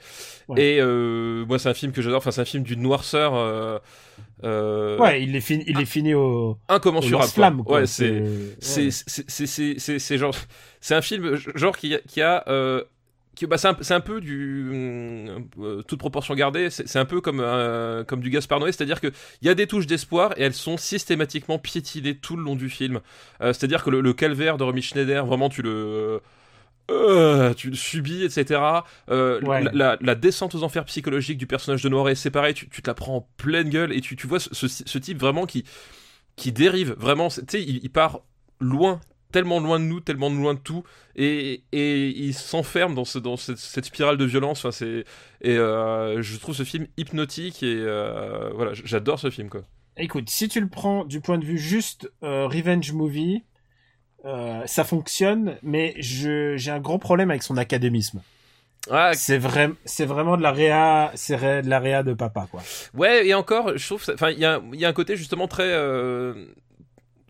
Ouais. 0.48 0.62
et 0.76 0.82
euh, 0.82 1.46
moi 1.46 1.60
c'est 1.60 1.68
un 1.68 1.74
film 1.74 1.92
que 1.92 2.02
j'adore 2.02 2.20
enfin 2.20 2.32
c'est 2.32 2.40
un 2.42 2.46
film 2.46 2.64
d'une 2.64 2.82
noirceur 2.82 3.36
euh, 3.36 3.80
euh, 4.44 4.98
Ouais, 4.98 5.22
il 5.24 5.36
est 5.36 5.42
fini, 5.42 5.64
il 5.68 5.80
est 5.82 5.86
fini 5.86 6.14
au, 6.14 6.22
au 6.52 6.58
incommensurable 6.70 7.28
flamme. 7.30 7.64
Quoi. 7.64 7.80
ouais 7.82 7.86
c'est 7.88 8.24
c'est 8.60 8.90
c'est 8.92 10.00
c'est 10.00 10.18
genre 10.18 10.34
c'est 10.80 10.96
un 10.96 11.02
film 11.02 11.36
genre 11.56 11.76
qui 11.76 11.96
a, 11.96 12.00
qui 12.00 12.22
a 12.22 12.44
euh, 12.48 12.82
qui, 12.82 12.88
bah, 13.46 13.58
c'est 13.58 13.68
un, 13.94 14.00
peu 14.00 14.20
du 14.22 14.72
euh, 15.60 15.82
toute 15.84 16.00
proportion 16.00 16.34
gardée 16.36 16.70
c'est 16.70 16.98
un 17.00 17.06
peu 17.06 17.22
comme 17.22 17.40
euh, 17.40 18.04
comme 18.04 18.20
du 18.22 18.30
Gaspard 18.30 18.60
Noé 18.60 18.72
c'est-à-dire 18.72 19.00
que 19.00 19.08
il 19.42 19.48
y 19.48 19.50
a 19.50 19.54
des 19.56 19.68
touches 19.68 19.86
d'espoir 19.88 20.34
et 20.38 20.44
elles 20.44 20.54
sont 20.54 20.78
systématiquement 20.78 21.60
piétinées 21.60 22.16
tout 22.18 22.36
le 22.36 22.44
long 22.44 22.56
du 22.56 22.70
film 22.70 23.00
Euh, 23.42 23.54
c'est-à-dire 23.54 23.84
que 23.84 23.90
le, 23.90 24.02
le 24.02 24.14
calvaire 24.14 24.58
de 24.58 24.64
Romy 24.64 24.82
Schneider 24.82 25.26
vraiment 25.26 25.50
tu 25.50 25.62
le 25.62 26.22
euh, 26.90 27.54
tu 27.54 27.70
le 27.70 27.76
subis, 27.76 28.24
etc. 28.24 28.62
Euh, 29.10 29.42
Ouais. 29.42 29.62
la, 29.64 29.72
la- 29.74 29.98
la 30.00 30.16
descente 30.16 30.56
aux 30.56 30.64
enfers 30.64 30.86
psychologiques 30.86 31.38
du 31.38 31.46
personnage 31.48 31.84
de 31.84 31.90
Noiret, 31.90 32.16
c'est 32.16 32.32
pareil, 32.32 32.54
tu, 32.54 32.70
tu 32.70 32.82
te 32.82 32.90
la 32.90 32.94
prends 32.94 33.18
en 33.18 33.28
pleine 33.38 33.70
gueule 33.70 33.92
et 33.92 34.00
tu, 34.02 34.16
tu 34.16 34.26
vois 34.26 34.40
ce, 34.40 34.54
ce- 34.54 34.68
ce 34.86 34.98
type 34.98 35.20
vraiment 35.20 35.46
qui, 35.46 35.66
qui 36.38 36.52
dérive, 36.54 36.96
vraiment, 36.98 37.28
tu 37.30 37.42
sais, 37.50 37.62
il, 37.62 37.82
il 37.84 37.90
part 37.92 38.22
loin, 38.62 39.02
tellement 39.32 39.60
loin 39.60 39.80
de 39.80 39.86
nous, 39.86 40.00
tellement 40.00 40.30
loin 40.30 40.54
de 40.54 40.60
tout, 40.60 40.84
et, 41.16 41.64
et 41.72 42.08
il 42.08 42.34
s'enferme 42.34 42.96
dans, 42.96 43.06
ce, 43.06 43.20
dans 43.20 43.38
cette, 43.38 43.58
cette 43.58 43.86
spirale 43.86 44.18
de 44.18 44.26
violence. 44.26 44.60
Enfin, 44.60 44.72
c'est, 44.72 45.06
et 45.42 45.58
euh, 45.58 46.22
je 46.22 46.38
trouve 46.38 46.56
ce 46.56 46.64
film 46.64 46.88
hypnotique 46.98 47.64
et 47.64 47.76
euh, 47.78 48.50
voilà, 48.56 48.72
j'adore 48.74 49.20
ce 49.20 49.30
film 49.30 49.50
quoi. 49.50 49.62
Écoute, 49.98 50.30
si 50.30 50.48
tu 50.48 50.62
le 50.62 50.68
prends 50.68 51.06
du 51.06 51.22
point 51.22 51.38
de 51.38 51.46
vue 51.46 51.58
juste 51.58 52.12
euh, 52.24 52.48
revenge 52.48 52.92
movie, 52.94 53.44
ça 54.66 54.84
fonctionne, 54.84 55.58
mais 55.64 55.96
je 56.00 56.58
j'ai 56.58 56.70
un 56.72 56.82
gros 56.82 56.98
problème 56.98 57.32
avec 57.32 57.44
son 57.44 57.56
académisme. 57.56 58.22
Ah, 58.90 59.12
C'est 59.14 59.38
vrai, 59.38 59.70
c'est 59.86 60.06
vraiment 60.06 60.38
de 60.38 60.42
la 60.42 60.52
réa, 60.52 61.12
c'est 61.16 61.62
de 61.62 61.70
la 61.70 61.80
réa 61.80 62.04
de 62.04 62.14
papa 62.14 62.48
quoi. 62.52 62.62
Ouais, 62.94 63.28
et 63.28 63.34
encore, 63.34 63.78
je 63.78 63.86
trouve, 63.86 64.04
enfin, 64.14 64.32
il 64.32 64.40
y 64.40 64.46
a, 64.46 64.62
il 64.74 64.80
y 64.80 64.86
a 64.86 64.90
un 64.90 64.94
côté 64.94 65.16
justement 65.16 65.48
très, 65.48 65.64
euh, 65.72 66.34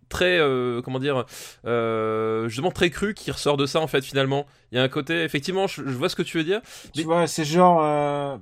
très, 0.10 0.38
euh, 0.40 0.82
comment 0.82 1.00
dire, 1.00 1.26
euh, 1.66 2.48
justement 2.48 2.72
très 2.72 2.90
cru 2.90 3.14
qui 3.14 3.32
ressort 3.32 3.58
de 3.58 3.66
ça 3.66 3.80
en 3.80 3.88
fait 3.88 4.02
finalement. 4.04 4.46
Il 4.72 4.78
y 4.78 4.82
a 4.82 4.84
un 4.84 4.90
côté, 4.90 5.24
effectivement, 5.24 5.68
je, 5.68 5.82
je 5.86 5.92
vois 5.92 6.10
ce 6.10 6.16
que 6.16 6.24
tu 6.24 6.38
veux 6.38 6.44
dire. 6.44 6.62
Tu 6.94 7.00
Mais- 7.00 7.04
vois, 7.04 7.28
c'est 7.28 7.46
genre, 7.46 7.80
euh, 7.84 8.38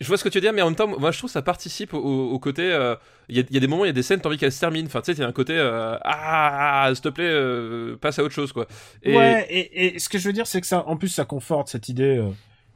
Je 0.00 0.06
vois 0.08 0.16
ce 0.16 0.24
que 0.24 0.28
tu 0.30 0.38
veux 0.38 0.42
dire, 0.42 0.52
mais 0.54 0.62
en 0.62 0.66
même 0.66 0.76
temps, 0.76 0.86
moi 0.88 1.10
je 1.10 1.18
trouve 1.18 1.28
que 1.28 1.32
ça 1.32 1.42
participe 1.42 1.92
au, 1.94 1.98
au 2.30 2.38
côté. 2.38 2.62
euh, 2.72 2.96
Il 3.28 3.36
y, 3.36 3.40
a, 3.40 3.44
il 3.48 3.54
y 3.54 3.56
a 3.58 3.60
des 3.60 3.66
moments, 3.66 3.84
il 3.84 3.88
y 3.88 3.90
a 3.90 3.92
des 3.92 4.02
scènes, 4.02 4.20
t'as 4.20 4.28
envie 4.30 4.38
qu'elles 4.38 4.50
se 4.50 4.58
terminent. 4.60 4.86
Enfin, 4.86 5.00
tu 5.02 5.06
sais, 5.12 5.18
il 5.18 5.20
y 5.20 5.24
a 5.24 5.28
un 5.28 5.32
côté, 5.32 5.52
euh, 5.56 5.96
ah, 6.04 6.90
s'il 6.94 7.02
te 7.02 7.08
plaît, 7.10 7.24
euh, 7.28 7.96
passe 7.96 8.18
à 8.18 8.24
autre 8.24 8.34
chose 8.34 8.52
quoi. 8.52 8.66
Et, 9.02 9.14
ouais. 9.16 9.46
Et, 9.50 9.94
et 9.96 9.98
ce 9.98 10.08
que 10.08 10.18
je 10.18 10.26
veux 10.26 10.32
dire, 10.32 10.46
c'est 10.46 10.60
que 10.60 10.66
ça, 10.66 10.84
en 10.86 10.96
plus, 10.96 11.08
ça 11.08 11.24
conforte 11.26 11.68
cette 11.68 11.88
idée. 11.88 12.22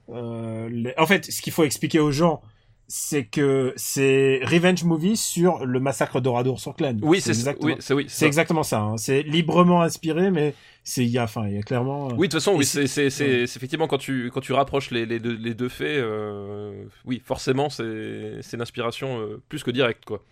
les- 0.08 0.94
En 0.98 1.06
fait, 1.06 1.24
ce 1.30 1.40
qu'il 1.42 1.52
faut 1.52 1.64
expliquer 1.64 1.98
aux 2.00 2.12
gens, 2.12 2.42
c'est 2.86 3.24
que 3.24 3.72
c'est 3.76 4.40
revenge 4.44 4.84
movie 4.84 5.16
sur 5.16 5.64
le 5.64 5.80
massacre 5.80 6.20
d'Oradour 6.20 6.60
sur 6.60 6.74
Clan. 6.74 6.96
Oui, 7.02 7.20
c'est 7.20 7.30
exactement. 7.30 7.66
oui, 7.74 7.76
c'est 7.80 7.94
oui, 7.94 8.04
C'est 8.08 8.26
exactement 8.26 8.62
ça. 8.62 8.80
hein. 8.80 8.96
C'est 8.98 9.22
librement 9.22 9.82
inspiré, 9.82 10.30
mais 10.30 10.54
c'est 10.84 11.02
il 11.04 11.10
y 11.10 11.18
a, 11.18 11.24
enfin, 11.24 11.46
il 11.48 11.54
y 11.54 11.58
a 11.58 11.62
clairement. 11.62 12.08
euh, 12.10 12.14
Oui, 12.16 12.28
de 12.28 12.32
toute 12.32 12.40
façon, 12.40 12.56
oui, 12.56 12.64
c'est- 12.66 12.86
c'est 12.86 13.08
c'est- 13.08 13.10
c'est- 13.10 13.46
c'est 13.46 13.56
effectivement 13.58 13.86
quand 13.88 13.98
tu, 13.98 14.30
quand 14.32 14.40
tu 14.40 14.52
rapproches 14.52 14.90
les, 14.90 15.06
les, 15.06 15.18
deux, 15.18 15.34
les 15.36 15.54
deux 15.54 15.68
faits, 15.70 15.98
euh, 15.98 16.84
oui, 17.06 17.22
forcément, 17.24 17.70
c'est 17.70 18.42
c'est 18.42 18.56
une 18.56 18.62
inspiration 18.62 19.18
euh, 19.18 19.42
plus 19.48 19.62
que 19.62 19.70
directe, 19.70 20.04
quoi. 20.04 20.22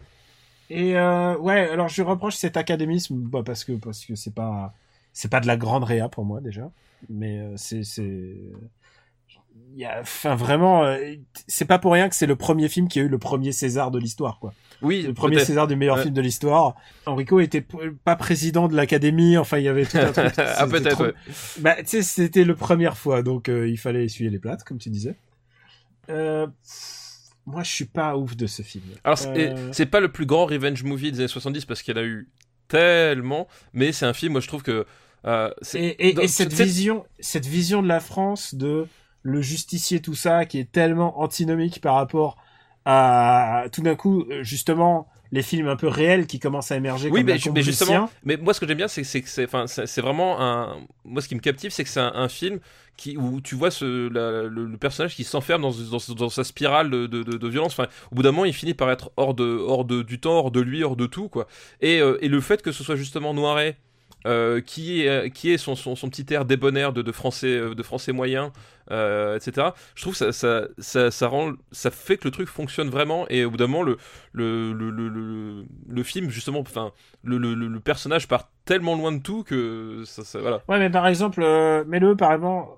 Et 0.70 0.96
euh, 0.96 1.36
ouais, 1.38 1.68
alors 1.70 1.88
je 1.88 2.02
reproche 2.02 2.36
cet 2.36 2.56
académisme 2.56 3.16
bah, 3.16 3.42
parce 3.44 3.64
que 3.64 3.72
parce 3.72 4.04
que 4.04 4.14
c'est 4.14 4.34
pas 4.34 4.74
c'est 5.12 5.30
pas 5.30 5.40
de 5.40 5.46
la 5.46 5.56
grande 5.56 5.84
réa 5.84 6.08
pour 6.08 6.24
moi 6.24 6.40
déjà, 6.40 6.70
mais 7.10 7.42
c'est 7.56 7.82
c'est 7.84 8.36
y 9.74 9.84
a 9.84 10.00
enfin 10.00 10.34
vraiment 10.34 10.84
euh, 10.84 10.98
c'est 11.46 11.64
pas 11.64 11.78
pour 11.78 11.92
rien 11.92 12.08
que 12.08 12.14
c'est 12.14 12.26
le 12.26 12.36
premier 12.36 12.68
film 12.68 12.88
qui 12.88 13.00
a 13.00 13.02
eu 13.02 13.08
le 13.08 13.18
premier 13.18 13.52
César 13.52 13.90
de 13.90 13.98
l'histoire 13.98 14.38
quoi. 14.38 14.52
Oui, 14.82 15.02
Le 15.02 15.14
premier. 15.14 15.44
César 15.44 15.66
du 15.68 15.76
meilleur 15.76 15.98
film 16.00 16.12
de 16.12 16.20
l'histoire. 16.20 16.74
Enrico 17.06 17.38
était 17.40 17.64
pas 18.04 18.16
président 18.16 18.66
de 18.68 18.74
l'académie, 18.76 19.38
enfin 19.38 19.58
il 19.58 19.64
y 19.64 19.68
avait 19.68 19.86
tout 19.86 19.96
un 19.98 20.10
truc. 20.12 20.32
ah, 20.38 20.66
peut-être, 20.66 20.90
trop- 20.90 21.04
ouais. 21.04 21.14
Bah 21.60 21.76
tu 21.78 21.86
sais 21.86 22.02
c'était 22.02 22.44
le 22.44 22.54
première 22.56 22.96
fois 22.98 23.22
donc 23.22 23.48
euh, 23.48 23.68
il 23.68 23.76
fallait 23.78 24.04
essuyer 24.04 24.28
les 24.30 24.38
plates 24.40 24.64
comme 24.64 24.78
tu 24.78 24.90
disais. 24.90 25.14
Euh, 26.10 26.46
moi 27.46 27.62
je 27.62 27.70
suis 27.70 27.84
pas 27.86 28.16
ouf 28.16 28.36
de 28.36 28.46
ce 28.46 28.62
film. 28.62 28.84
Alors, 29.04 29.18
c'est 29.18 29.52
Euh, 29.52 29.72
c'est 29.72 29.86
pas 29.86 30.00
le 30.00 30.10
plus 30.10 30.26
grand 30.26 30.46
revenge 30.46 30.82
movie 30.84 31.12
des 31.12 31.20
années 31.20 31.28
70 31.28 31.64
parce 31.64 31.82
qu'il 31.82 31.96
a 31.98 32.02
eu 32.04 32.28
tellement, 32.68 33.48
mais 33.72 33.92
c'est 33.92 34.06
un 34.06 34.12
film, 34.12 34.32
moi, 34.32 34.40
je 34.40 34.48
trouve 34.48 34.62
que. 34.62 34.86
euh, 35.26 35.50
Et, 35.74 36.08
et, 36.08 36.12
dans- 36.14 36.22
et 36.22 36.28
cette 36.28 36.52
vision, 36.52 37.04
cette 37.20 37.46
vision 37.46 37.82
de 37.82 37.88
la 37.88 38.00
France, 38.00 38.54
de 38.54 38.86
le 39.22 39.40
justicier, 39.40 40.00
tout 40.00 40.14
ça, 40.14 40.44
qui 40.44 40.58
est 40.58 40.70
tellement 40.70 41.20
antinomique 41.20 41.80
par 41.80 41.94
rapport 41.94 42.36
à 42.84 43.66
tout 43.72 43.82
d'un 43.82 43.94
coup, 43.94 44.24
euh, 44.30 44.42
justement, 44.42 45.08
les 45.32 45.42
films 45.42 45.68
un 45.68 45.76
peu 45.76 45.88
réels 45.88 46.26
qui 46.26 46.38
commencent 46.38 46.70
à 46.70 46.76
émerger 46.76 47.08
Oui, 47.08 47.24
comme 47.24 47.54
mais, 47.54 47.62
justement, 47.62 48.10
mais 48.24 48.36
moi 48.36 48.52
ce 48.52 48.60
que 48.60 48.66
j'aime 48.66 48.76
bien, 48.76 48.88
c'est 48.88 49.02
que 49.02 49.28
c'est, 49.28 49.44
enfin, 49.44 49.66
c'est 49.66 50.00
vraiment 50.00 50.40
un. 50.40 50.76
Moi, 51.04 51.22
ce 51.22 51.28
qui 51.28 51.34
me 51.34 51.40
captive, 51.40 51.70
c'est 51.70 51.84
que 51.84 51.90
c'est 51.90 52.00
un, 52.00 52.12
un 52.14 52.28
film 52.28 52.60
qui 52.98 53.16
où 53.16 53.40
tu 53.40 53.54
vois 53.54 53.70
ce 53.70 54.08
la- 54.12 54.42
le, 54.42 54.66
le 54.66 54.76
personnage 54.76 55.16
qui 55.16 55.24
s'enferme 55.24 55.62
dans, 55.62 55.70
dans, 55.70 56.14
dans 56.14 56.28
sa 56.28 56.44
spirale 56.44 56.90
de, 56.90 57.06
de, 57.06 57.48
violence. 57.48 57.72
Enfin, 57.72 57.88
au 58.10 58.16
bout 58.16 58.22
d'un 58.22 58.32
moment, 58.32 58.44
il 58.44 58.52
finit 58.52 58.74
par 58.74 58.90
être 58.90 59.10
hors 59.16 59.34
de 59.34 59.44
hors 59.44 59.86
de, 59.86 60.02
du 60.02 60.20
temps, 60.20 60.34
hors 60.38 60.50
de 60.50 60.60
lui, 60.60 60.84
hors 60.84 60.96
de 60.96 61.06
tout, 61.06 61.28
quoi. 61.28 61.46
Et, 61.80 62.00
euh, 62.00 62.18
et 62.20 62.28
le 62.28 62.40
fait 62.40 62.60
que 62.60 62.70
ce 62.70 62.84
soit 62.84 62.96
justement 62.96 63.32
Noiret. 63.32 63.78
Euh, 64.26 64.60
qui 64.60 65.02
est 65.02 65.08
est 65.52 65.58
son, 65.58 65.74
petit 66.08 66.26
air 66.32 66.44
débonnaire 66.44 66.92
de, 66.92 67.02
de 67.02 67.12
français 67.12 67.56
euh, 67.58 67.74
de 67.74 67.82
français 67.82 68.12
moyen 68.12 68.52
euh, 68.90 69.36
etc 69.36 69.68
je 69.94 70.02
trouve 70.02 70.16
que 70.18 70.30
ça, 70.32 70.62
ça, 70.78 71.10
rend 71.28 71.52
ça 71.70 71.90
fait 71.90 72.16
que 72.16 72.24
le 72.24 72.30
truc 72.30 72.48
fonctionne 72.48 72.88
vraiment 72.90 73.26
et 73.30 73.44
au 73.44 73.50
bout 73.50 73.56
d'un 73.56 73.66
moment 73.66 73.84
le 74.34 76.02
film 76.02 76.30
justement 76.30 76.60
enfin 76.60 76.92
le- 77.24 77.38
le 77.54 77.80
personnage 77.80 78.28
part 78.28 78.48
tellement 78.64 78.94
loin 78.96 79.12
de 79.12 79.20
tout 79.20 79.42
que 79.42 80.02
ça, 80.06 80.24
ça- 80.24 80.40
voilà. 80.40 80.62
Ouais, 80.68 80.78
mais 80.78 80.90
par 80.90 81.06
exemple, 81.06 81.42
euh, 81.42 81.84
mets-le 81.84 82.16
par 82.16 82.32
exemple, 82.32 82.68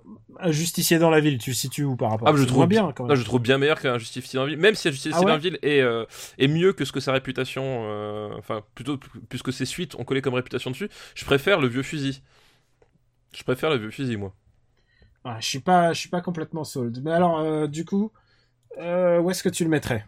un 0.41 0.51
justicier 0.51 0.99
dans 0.99 1.11
la 1.11 1.21
ville, 1.21 1.39
tu 1.39 1.51
le 1.51 1.55
situes 1.55 1.85
où 1.85 1.97
par 1.97 2.11
rapport? 2.11 2.29
Ah, 2.29 2.35
je 2.37 2.45
trouve 2.45 2.67
bien 2.67 2.93
quand 2.93 3.05
Là, 3.05 3.15
même. 3.15 3.19
je 3.21 3.25
trouve 3.25 3.41
bien 3.43 3.59
meilleur 3.59 3.81
qu'un 3.81 3.99
Justifié 3.99 4.37
dans 4.39 4.45
la 4.45 4.51
ville. 4.51 4.59
Même 4.59 4.75
si 4.75 4.89
un 4.89 4.91
Justifié 4.91 5.17
Ah 5.17 5.21
ouais? 5.21 5.27
dans 5.27 5.33
la 5.33 5.39
ville 5.39 5.59
est, 5.63 5.81
euh, 5.81 6.05
est 6.39 6.49
mieux 6.49 6.73
que 6.73 6.85
ce 6.85 6.93
que 6.93 7.01
sa 7.01 7.13
réputation 7.13 7.63
euh, 7.85 8.31
enfin 8.39 8.63
plutôt 8.75 8.99
puisque 9.29 9.53
ses 9.53 9.67
suites 9.67 9.95
ont 9.97 10.05
collé 10.05 10.23
comme 10.23 10.35
réputation 10.35 10.71
dessus 10.71 10.89
je 11.15 11.25
préfère 11.25 11.61
le 11.61 11.69
vieux 11.69 11.83
fusil. 11.83 12.23
Je 13.37 13.43
préfère 13.43 13.71
le 13.71 13.77
vieux 13.77 13.91
fusil 13.91 14.17
moi. 14.17 14.33
Ouais, 15.25 15.33
je 15.41 15.47
suis 15.47 15.61
pas, 15.61 15.93
je 15.93 16.01
suis 16.01 16.09
pas 16.11 16.21
complètement 16.21 16.65
sold. 16.65 17.01
Mais 17.03 17.13
alors, 17.13 17.39
euh, 17.41 17.67
du 17.67 17.85
coup, 17.85 18.11
où 18.79 19.31
est-ce 19.31 19.43
que 19.43 19.49
tu 19.49 19.65
le 19.65 19.71
mettrais? 19.71 20.05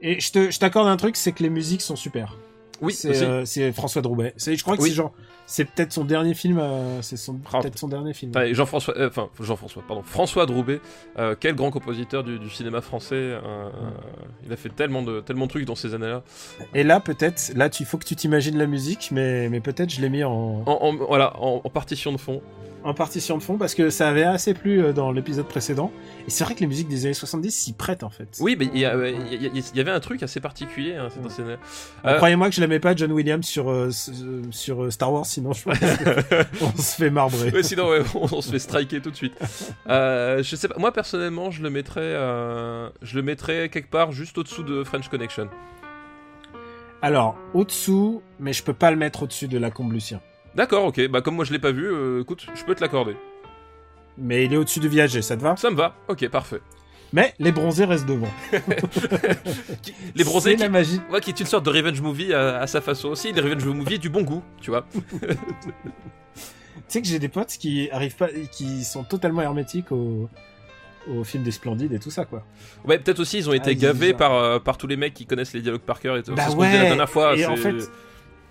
Et 0.00 0.20
je 0.20 0.58
t'accorde 0.58 0.88
un 0.88 0.96
truc, 0.96 1.16
c'est 1.16 1.32
que 1.32 1.42
les 1.42 1.50
musiques 1.50 1.82
sont 1.82 1.96
super. 1.96 2.36
Oui 2.82 2.92
c'est 2.92 3.22
euh, 3.22 3.44
c'est 3.44 3.72
François 3.72 4.02
Droubet. 4.02 4.34
Je 4.36 4.60
crois 4.62 4.76
que 4.76 4.82
Oui. 4.82 4.90
c'est 4.90 4.94
genre, 4.96 5.12
c'est 5.46 5.64
peut-être 5.64 5.92
son 5.92 6.04
dernier 6.04 6.34
film. 6.34 6.58
euh, 6.58 7.02
c'est 7.02 7.16
son, 7.16 7.38
Ah. 7.52 7.60
peut-être 7.60 7.78
son 7.78 7.88
dernier 7.88 8.14
film. 8.14 8.32
Jean-François, 8.52 8.96
euh, 8.96 9.08
enfin 9.08 9.28
Jean-François, 9.40 9.82
pardon, 9.86 10.02
François 10.02 10.46
Droubet, 10.46 10.80
euh, 11.18 11.34
quel 11.38 11.54
grand 11.54 11.70
compositeur 11.70 12.24
du, 12.24 12.38
du 12.38 12.48
cinéma 12.50 12.80
français. 12.80 13.32
il 14.46 14.52
a 14.52 14.56
fait 14.56 14.68
tellement 14.70 15.02
de, 15.02 15.20
tellement 15.20 15.46
de 15.46 15.50
trucs 15.50 15.64
dans 15.64 15.74
ces 15.74 15.94
années-là. 15.94 16.22
Et 16.74 16.82
là, 16.84 17.00
peut-être, 17.00 17.52
là, 17.54 17.68
il 17.78 17.86
faut 17.86 17.98
que 17.98 18.04
tu 18.06 18.16
t'imagines 18.16 18.56
la 18.58 18.66
musique, 18.66 19.10
mais, 19.12 19.48
mais 19.48 19.60
peut-être 19.60 19.90
je 19.90 20.00
l'ai 20.00 20.08
mis 20.10 20.24
en. 20.24 20.62
En, 20.66 20.78
en- 20.80 20.96
voilà, 20.96 21.36
en, 21.40 21.60
en 21.64 21.70
partition 21.70 22.12
de 22.12 22.18
fond. 22.18 22.40
en 22.84 22.94
partition 22.94 23.38
de 23.38 23.42
fond 23.44 23.58
parce 23.58 23.76
que 23.76 23.90
ça 23.90 24.08
avait 24.08 24.24
assez 24.24 24.54
plu 24.54 24.92
dans 24.92 25.12
l'épisode 25.12 25.46
précédent. 25.46 25.92
Et 26.26 26.30
c'est 26.30 26.42
vrai 26.44 26.54
que 26.54 26.60
les 26.60 26.66
musiques 26.66 26.88
des 26.88 27.04
années 27.04 27.14
70 27.14 27.50
s'y 27.52 27.72
prêtent 27.74 28.02
en 28.02 28.10
fait. 28.10 28.38
Oui, 28.40 28.56
mais 28.58 28.68
il 28.74 28.80
y, 28.80 28.84
avait 29.80 29.90
un 29.92 30.00
truc 30.00 30.22
assez 30.24 30.40
particulier. 30.40 30.96
Hein, 30.96 31.08
Euh, 32.04 32.16
Croyez-moi 32.16 32.48
que 32.48 32.54
je 32.56 32.60
l'aimais 32.60 32.80
pas 32.80 32.94
John 32.96 33.12
Williams 33.12 33.46
sur 33.46 33.72
sur 34.50 34.92
Star 34.92 35.12
Wars, 35.12 35.26
sinon 35.32 35.52
je 35.52 35.64
pense 35.64 35.78
qu'on 35.78 36.76
se 36.82 36.96
fait 36.96 37.10
marbrer. 37.10 37.50
Ouais, 37.50 37.62
sinon, 37.62 37.88
ouais, 37.88 38.02
on, 38.14 38.24
on 38.32 38.40
se 38.40 38.50
fait 38.50 38.58
striker 38.58 39.00
tout 39.00 39.10
de 39.10 39.16
suite. 39.16 39.34
Euh, 39.88 40.42
je 40.42 40.56
sais 40.56 40.68
pas. 40.68 40.76
Moi, 40.78 40.92
personnellement, 40.92 41.50
je 41.50 41.62
le 41.62 41.70
mettrais, 41.70 42.00
euh, 42.02 42.88
je 43.02 43.16
le 43.16 43.22
mettrais 43.22 43.68
quelque 43.68 43.90
part 43.90 44.12
juste 44.12 44.38
au-dessous 44.38 44.62
de 44.62 44.84
French 44.84 45.08
Connection. 45.08 45.48
Alors 47.00 47.36
au-dessous, 47.52 48.22
mais 48.38 48.52
je 48.52 48.62
peux 48.62 48.74
pas 48.74 48.90
le 48.90 48.96
mettre 48.96 49.24
au-dessus 49.24 49.48
de 49.48 49.58
la 49.58 49.70
combe 49.70 49.92
Lucien. 49.92 50.20
D'accord, 50.54 50.84
ok. 50.84 51.08
Bah, 51.08 51.20
comme 51.20 51.34
moi, 51.34 51.44
je 51.44 51.52
l'ai 51.52 51.58
pas 51.58 51.72
vu, 51.72 51.86
euh, 51.86 52.20
écoute, 52.20 52.46
je 52.54 52.64
peux 52.64 52.74
te 52.74 52.80
l'accorder. 52.80 53.16
Mais 54.18 54.44
il 54.44 54.52
est 54.52 54.56
au-dessus 54.56 54.80
de 54.80 54.88
Viager, 54.88 55.22
ça 55.22 55.36
te 55.36 55.42
va? 55.42 55.56
Ça 55.56 55.70
me 55.70 55.76
va. 55.76 55.94
Ok, 56.08 56.28
parfait. 56.28 56.60
Mais 57.12 57.34
les 57.38 57.52
bronzés 57.52 57.84
restent 57.84 58.06
devant. 58.06 58.30
Qui- 59.82 59.94
Les 60.14 60.24
bronzés, 60.24 60.54
qui, 60.56 60.62
la 60.62 60.68
magie. 60.68 61.00
ouais, 61.10 61.20
qui 61.20 61.30
est 61.30 61.40
une 61.40 61.46
sorte 61.46 61.64
de 61.66 61.70
revenge 61.70 62.00
movie 62.00 62.32
à, 62.32 62.58
à 62.60 62.66
sa 62.66 62.80
façon 62.80 63.08
aussi. 63.08 63.32
Les 63.32 63.40
revenge 63.40 63.64
movie 63.66 63.98
du 63.98 64.08
bon 64.08 64.22
goût, 64.22 64.42
tu 64.60 64.70
vois. 64.70 64.86
Tu 66.88 66.98
sais 66.98 67.02
que 67.02 67.08
j'ai 67.08 67.18
des 67.18 67.28
potes 67.28 67.48
qui 67.58 67.88
arrivent 67.90 68.16
pas, 68.16 68.28
qui 68.50 68.84
sont 68.84 69.02
totalement 69.04 69.40
hermétiques 69.40 69.92
au, 69.92 70.28
au 71.08 71.24
film 71.24 71.42
des 71.42 71.50
Splendides 71.50 71.92
et 71.92 71.98
tout 71.98 72.10
ça, 72.10 72.26
quoi. 72.26 72.44
Ouais, 72.84 72.98
peut-être 72.98 73.20
aussi 73.20 73.38
ils 73.38 73.48
ont 73.48 73.54
été 73.54 73.70
Ah, 73.70 73.74
gavés 73.74 74.12
par, 74.12 74.34
euh, 74.34 74.58
par 74.58 74.76
tous 74.76 74.86
les 74.86 74.96
mecs 74.96 75.14
qui 75.14 75.24
connaissent 75.24 75.54
les 75.54 75.62
dialogues 75.62 75.80
par 75.82 76.00
cœur 76.00 76.16
et 76.18 76.22
tout. 76.22 76.34
Bah 76.34 76.50
ouais, 76.50 76.70
la 76.72 76.84
dernière 76.84 77.08
fois. 77.08 77.34
et 77.36 77.46
en 77.46 77.56
fait, 77.56 77.76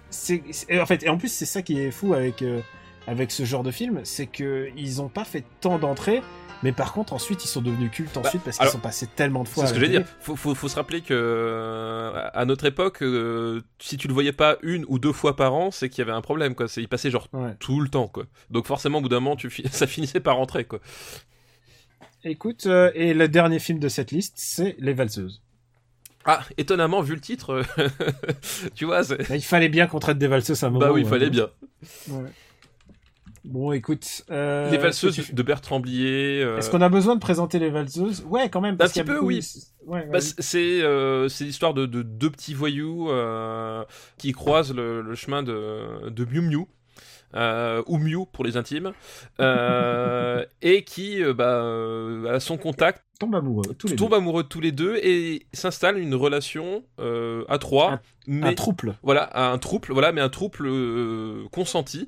c'est- 0.09 0.41
en 0.79 0.85
fait, 0.87 1.03
et 1.03 1.09
en 1.09 1.17
plus 1.17 1.31
c'est 1.31 1.45
ça 1.45 1.61
qui 1.61 1.79
est 1.79 1.91
fou 1.91 2.13
avec 2.15 2.41
euh, 2.41 2.61
avec 3.05 3.31
ce 3.31 3.43
genre 3.45 3.63
de 3.63 3.71
film, 3.71 3.99
c'est 4.05 4.25
que 4.27 4.69
ils 4.75 5.01
ont 5.01 5.09
pas 5.09 5.23
fait 5.25 5.43
tant 5.59 5.77
d'entrées, 5.77 6.21
mais 6.63 6.71
par 6.71 6.93
contre 6.93 7.13
ensuite 7.13 7.43
ils 7.43 7.47
sont 7.47 7.61
devenus 7.61 7.89
cultes 7.91 8.15
ensuite 8.17 8.41
parce 8.43 8.57
qu'ils 8.57 8.67
sont 8.69 8.79
passés 8.79 9.07
tellement 9.07 9.43
de 9.43 9.47
fois. 9.47 9.63
C'est 9.63 9.69
ce 9.69 9.73
que 9.73 9.79
j'allais 9.79 9.93
télé. 9.93 10.03
dire. 10.05 10.13
Faut, 10.19 10.35
faut, 10.35 10.53
faut 10.55 10.67
se 10.67 10.75
rappeler 10.75 11.01
que 11.01 11.13
euh, 11.13 12.29
à 12.33 12.45
notre 12.45 12.65
époque, 12.65 13.01
euh, 13.03 13.61
si 13.79 13.97
tu 13.97 14.07
le 14.07 14.13
voyais 14.13 14.31
pas 14.33 14.57
une 14.61 14.85
ou 14.87 14.99
deux 14.99 15.13
fois 15.13 15.35
par 15.35 15.53
an, 15.53 15.71
c'est 15.71 15.89
qu'il 15.89 15.99
y 15.99 16.01
avait 16.01 16.11
un 16.17 16.21
problème, 16.21 16.55
quoi. 16.55 16.67
Il 16.77 16.87
passait 16.87 17.09
genre 17.11 17.27
Ouais. 17.33 17.55
tout 17.59 17.79
le 17.81 17.89
temps, 17.89 18.07
quoi. 18.07 18.25
Donc 18.49 18.67
forcément, 18.67 18.99
au 18.99 19.01
bout 19.01 19.09
d'un 19.09 19.19
moment, 19.19 19.35
tu 19.35 19.49
fi- 19.49 19.63
ça 19.71 19.87
finissait 19.87 20.19
par 20.19 20.35
rentrer, 20.37 20.65
quoi. 20.65 20.79
Écoute, 22.23 22.67
euh, 22.67 22.91
et 22.93 23.13
le 23.13 23.27
dernier 23.27 23.57
film 23.59 23.79
de 23.79 23.89
cette 23.89 24.11
liste, 24.11 24.33
c'est 24.37 24.75
Les 24.79 24.93
Valseuses. 24.93 25.41
Ah, 26.23 26.41
étonnamment, 26.57 27.01
vu 27.01 27.15
le 27.15 27.19
titre, 27.21 27.63
tu 28.75 28.85
vois, 28.85 29.01
Là, 29.01 29.35
il 29.35 29.41
fallait 29.43 29.69
bien 29.69 29.87
qu'on 29.87 29.97
traite 29.97 30.19
des 30.19 30.27
valseuses 30.27 30.63
à 30.63 30.67
un 30.67 30.69
moment. 30.69 30.85
bah 30.85 30.91
oui, 30.91 31.01
il 31.01 31.07
fallait 31.07 31.31
bien. 31.31 31.49
Ouais. 32.09 32.29
Bon, 33.43 33.71
écoute. 33.71 34.23
euh, 34.29 34.69
Les 34.69 34.77
valseuses 34.77 35.15
tu- 35.15 35.33
de 35.33 35.43
Bertrand 35.43 35.79
Blier. 35.79 36.41
euh, 36.43 36.57
Est-ce 36.59 36.69
qu'on 36.69 36.81
a 36.81 36.89
besoin 36.89 37.15
de 37.15 37.19
présenter 37.19 37.57
les 37.57 37.71
valseuses? 37.71 38.23
Ouais, 38.29 38.49
quand 38.49 38.61
même. 38.61 38.77
parce 38.77 38.91
Un 38.91 39.01
petit 39.01 39.07
peu, 39.07 39.15
beaucoup- 39.15 39.27
oui. 39.27 39.39
Ouais, 39.87 40.07
Bah, 40.11 40.19
c'est 40.21 40.81
euh, 40.83 41.27
c'est 41.27 41.45
l'histoire 41.45 41.73
de, 41.73 41.87
de 41.87 42.03
deux 42.03 42.29
petits 42.29 42.53
voyous 42.53 43.09
euh, 43.09 43.83
qui 44.19 44.31
croisent 44.31 44.73
le, 44.75 45.01
le 45.01 45.15
chemin 45.15 45.41
de, 45.41 46.09
de 46.09 46.25
Miu 46.25 46.41
Miu. 46.41 46.65
Euh, 47.35 47.81
ou 47.87 47.97
Miu 47.97 48.25
pour 48.31 48.43
les 48.43 48.57
intimes, 48.57 48.91
euh, 49.39 50.45
et 50.61 50.83
qui, 50.83 51.23
euh, 51.23 51.33
bah, 51.33 51.63
euh, 51.63 52.35
à 52.35 52.39
son 52.39 52.57
contact, 52.57 53.03
Tombe 53.19 53.35
amoureux, 53.35 53.75
tous 53.77 53.87
les 53.87 53.95
deux. 53.95 54.15
amoureux 54.15 54.43
tous 54.43 54.61
les 54.61 54.71
deux 54.71 54.95
et 54.95 55.45
s'installe 55.53 55.99
une 55.99 56.15
relation 56.15 56.83
euh, 56.99 57.43
à 57.49 57.59
trois, 57.59 57.91
Un- 57.91 57.99
mais 58.25 58.47
Un 58.47 58.53
trouble. 58.55 58.95
voilà, 59.03 59.29
un 59.51 59.57
trouble, 59.59 59.89
voilà, 59.91 60.11
mais 60.11 60.21
un 60.21 60.29
trouble 60.29 60.65
euh, 60.67 61.43
consenti. 61.51 62.07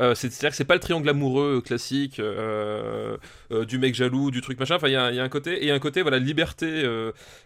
Euh, 0.00 0.14
c'est- 0.14 0.28
C'est-à-dire 0.30 0.50
que 0.50 0.56
c'est 0.56 0.64
pas 0.66 0.74
le 0.74 0.80
triangle 0.80 1.08
amoureux 1.08 1.62
classique 1.64 2.20
du 2.20 3.78
mec 3.78 3.94
jaloux, 3.94 4.30
du 4.30 4.40
truc 4.42 4.58
machin. 4.60 4.76
Enfin, 4.76 4.88
il 4.88 4.92
y, 4.92 4.96
a 4.96 5.04
un- 5.04 5.10
il 5.10 5.16
y 5.16 5.20
a 5.20 5.24
un 5.24 5.28
côté 5.30 5.64
et 5.64 5.70
un 5.70 5.78
côté, 5.78 6.02
voilà, 6.02 6.18
liberté, 6.18 6.82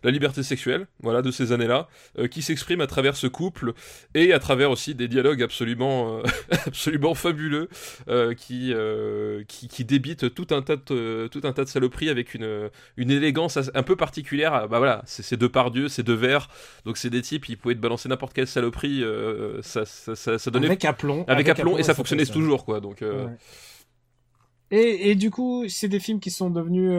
la 0.03 0.11
liberté 0.11 0.43
sexuelle, 0.43 0.87
voilà, 1.01 1.23
de 1.23 1.31
ces 1.31 1.53
années-là, 1.53 1.87
qui 2.33 2.43
s'exprime 2.43 2.81
à 2.81 2.87
travers 2.89 3.15
ce 3.17 3.27
couple 3.29 3.75
et 4.15 4.33
à 4.33 4.39
travers 4.41 4.71
aussi 4.73 4.95
des 4.97 5.07
dialogues 5.09 5.43
absolument, 5.43 6.19
euh, 6.19 6.23
absolument 7.15 7.35
fabuleux, 7.35 7.69
euh, 8.09 8.35
qui, 8.35 8.73
euh, 8.73 9.43
qui, 9.49 9.69
qui 9.69 9.85
débitent 9.85 10.35
tout 10.35 10.47
un 10.51 10.63
tas 10.63 10.77
de, 10.77 11.29
tout 11.31 11.41
un 11.45 11.53
tas 11.53 11.65
de 11.65 11.69
saloperies 11.69 12.09
avec 12.09 12.35
une, 12.35 12.71
une 12.97 13.11
élégance 13.11 13.59
un 13.75 13.83
peu 13.83 13.97
particulière. 13.97 14.69
Bah 14.69 14.79
voilà, 14.79 15.03
c'est 15.07 15.37
deux 15.37 15.49
pardieux, 15.49 15.89
c'est 15.89 16.03
deux 16.03 16.15
vers. 16.15 16.49
Donc 16.85 16.97
c'est 16.97 17.11
des 17.11 17.23
types, 17.23 17.49
ils 17.49 17.57
pouvaient 17.57 17.75
te 17.75 17.81
balancer 17.81 18.09
n'importe 18.09 18.33
quelle 18.35 18.47
saloperie, 18.47 19.03
euh, 19.03 19.63
ça, 19.63 19.85
ça, 19.85 20.15
ça, 20.15 20.39
ça 20.39 20.51
donnait 20.51 20.67
Avec 20.67 20.85
aplomb. 20.85 21.25
avec, 21.29 21.49
aplomb 21.49 21.79
et 21.79 21.83
ça 21.83 21.95
fonctionnait 21.95 22.27
toujours 22.27 22.65
quoi. 22.65 22.81
Donc 22.81 22.99
Ouais. 23.03 23.37
Et, 24.71 25.11
et 25.11 25.15
du 25.15 25.31
coup, 25.31 25.69
c'est 25.69 25.89
des 25.89 26.01
films 26.01 26.21
qui 26.21 26.31
sont 26.31 26.51
devenus 26.51 26.91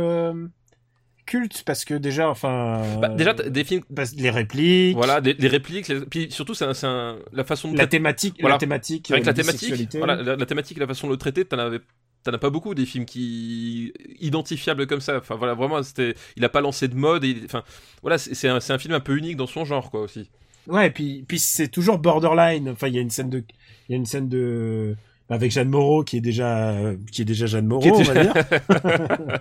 cultes 1.26 1.64
parce 1.66 1.86
que 1.86 1.94
déjà, 1.96 2.30
enfin. 2.30 2.82
bah, 3.02 3.10
déjà 3.10 3.32
euh, 3.40 3.50
des 3.50 3.64
films, 3.64 3.84
les 4.18 4.30
répliques. 4.30 4.96
voilà, 4.96 5.22
des, 5.22 5.34
les 5.34 5.48
répliques, 5.48 5.88
les- 5.88 6.02
puis 6.02 6.28
surtout 6.32 6.54
c'est 6.54 6.66
la 6.66 7.44
façon 7.44 7.72
de 7.72 7.78
La 7.78 7.88
thématique. 7.88 8.36
Voilà. 8.40 8.56
La 8.56 8.60
thématique. 8.60 9.12
avec 9.12 9.24
euh, 9.24 9.28
la 9.28 9.34
thématique, 9.34 9.96
voilà, 9.96 10.16
la, 10.22 10.36
la 10.36 10.46
thématique, 10.46 10.78
la 10.78 10.88
façon 10.88 11.08
de 11.08 11.12
le 11.14 11.18
traiter, 11.18 11.46
t'en 11.46 11.58
avais 11.60 11.80
T'en 12.24 12.34
as 12.34 12.40
pas 12.40 12.50
beaucoup 12.50 12.74
des 12.74 12.88
films 12.88 13.06
qui 13.06 13.94
identifiables 14.20 14.88
comme 14.88 15.00
ça. 15.00 15.18
Enfin 15.18 15.36
voilà, 15.36 15.54
vraiment, 15.54 15.84
c'était, 15.84 16.16
il 16.36 16.44
a 16.44 16.50
pas 16.50 16.60
lancé 16.62 16.88
de 16.88 16.96
mode. 16.96 17.24
et- 17.24 17.38
Enfin 17.46 17.64
voilà, 18.02 18.18
c'est 18.18 18.48
un, 18.48 18.58
un 18.68 18.78
film 18.80 18.96
un 18.96 19.00
peu 19.00 19.16
unique 19.16 19.36
dans 19.38 19.46
son 19.46 19.64
genre 19.64 19.92
quoi 19.92 20.02
aussi. 20.02 20.32
Ouais, 20.68 20.88
et 20.88 20.90
puis, 20.90 21.24
puis 21.28 21.38
c'est 21.38 21.68
toujours 21.68 22.00
borderline. 22.00 22.70
Enfin, 22.70 22.88
il 22.88 22.96
y 22.96 22.98
a 22.98 23.02
une 23.02 23.12
scène 23.12 23.30
de, 23.30 23.44
il 23.88 23.92
y 23.92 23.94
a 23.94 23.98
une 23.98 24.08
scène 24.08 24.28
de, 24.28 24.96
avec 25.30 25.52
Jeanne 25.52 25.70
Moreau 25.70 26.04
qui 26.04 26.18
est 26.18 26.22
déjà, 26.22 26.74
qui 27.12 27.22
est 27.22 27.26
déjà 27.26 27.46
Jeanne 27.46 27.68
Moreau, 27.68 27.92
on 27.94 28.02
va 28.02 28.24
dire. 28.24 28.34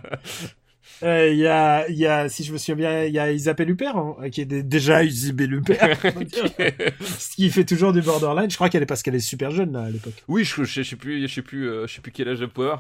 Euh, 1.02 1.30
Il 1.32 1.38
y 1.38 1.46
a, 1.46 1.88
il 1.88 1.96
y 1.96 2.06
a, 2.06 2.28
si 2.28 2.44
je 2.44 2.52
me 2.52 2.58
souviens 2.58 2.74
bien, 2.76 3.04
il 3.04 3.12
y 3.14 3.18
a 3.18 3.30
Isabelle 3.32 3.70
Huppert, 3.70 3.96
hein, 3.96 4.16
qui 4.30 4.42
est 4.42 4.44
dé- 4.44 4.62
déjà 4.62 5.02
Isabelle 5.04 5.52
Huppert. 5.54 5.98
Ce 7.00 7.34
qui 7.34 7.50
fait 7.50 7.64
toujours 7.64 7.92
du 7.92 8.00
borderline. 8.02 8.50
Je 8.50 8.56
crois 8.56 8.68
qu'elle 8.68 8.82
est 8.82 8.86
parce 8.86 9.02
qu'elle 9.02 9.14
est 9.14 9.20
super 9.20 9.50
jeune, 9.50 9.72
là, 9.72 9.84
à 9.84 9.90
l'époque. 9.90 10.22
Oui, 10.28 10.44
je, 10.44 10.64
je, 10.64 10.82
je 10.82 10.82
sais 10.82 10.96
plus, 10.96 11.22
je 11.26 11.32
sais 11.32 11.42
plus, 11.42 11.68
euh, 11.68 11.86
je 11.86 11.94
sais 11.94 12.00
plus 12.00 12.12
quel 12.12 12.28
âge 12.28 12.38
de 12.40 12.46
Power. 12.46 12.76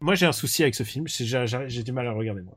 Moi, 0.00 0.14
j'ai 0.14 0.26
un 0.26 0.32
souci 0.32 0.62
avec 0.62 0.74
ce 0.74 0.82
film. 0.82 1.06
J'ai 1.08 1.82
du 1.82 1.92
mal 1.92 2.06
à 2.06 2.10
le 2.10 2.16
regarder, 2.16 2.42
moi. 2.42 2.56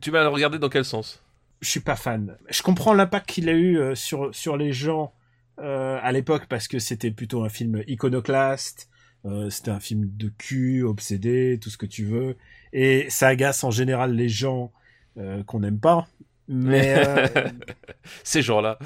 Tu 0.00 0.10
vas 0.10 0.22
le 0.22 0.28
regarder 0.28 0.58
dans 0.58 0.68
quel 0.68 0.84
sens? 0.84 1.22
Je 1.60 1.68
suis 1.68 1.80
pas 1.80 1.96
fan. 1.96 2.36
Je 2.48 2.62
comprends 2.62 2.94
l'impact 2.94 3.28
qu'il 3.28 3.48
a 3.48 3.52
eu 3.52 3.78
euh, 3.78 3.94
sur 3.94 4.34
sur 4.34 4.56
les 4.56 4.72
gens 4.72 5.12
à 5.58 6.10
l'époque 6.12 6.46
parce 6.48 6.68
que 6.68 6.78
c'était 6.78 7.10
plutôt 7.10 7.44
un 7.44 7.50
film 7.50 7.82
iconoclaste, 7.86 8.88
euh, 9.26 9.50
c'était 9.50 9.70
un 9.70 9.78
film 9.78 10.08
de 10.16 10.30
cul, 10.38 10.84
obsédé, 10.84 11.58
tout 11.60 11.68
ce 11.68 11.76
que 11.76 11.84
tu 11.84 12.06
veux, 12.06 12.36
et 12.72 13.06
ça 13.08 13.28
agace 13.28 13.64
en 13.64 13.70
général 13.70 14.14
les 14.14 14.28
gens 14.28 14.72
euh, 15.18 15.42
qu'on 15.44 15.60
n'aime 15.60 15.80
pas. 15.80 16.06
Mais 16.48 16.94
euh, 17.06 17.48
Ces 18.24 18.42
gens-là. 18.42 18.78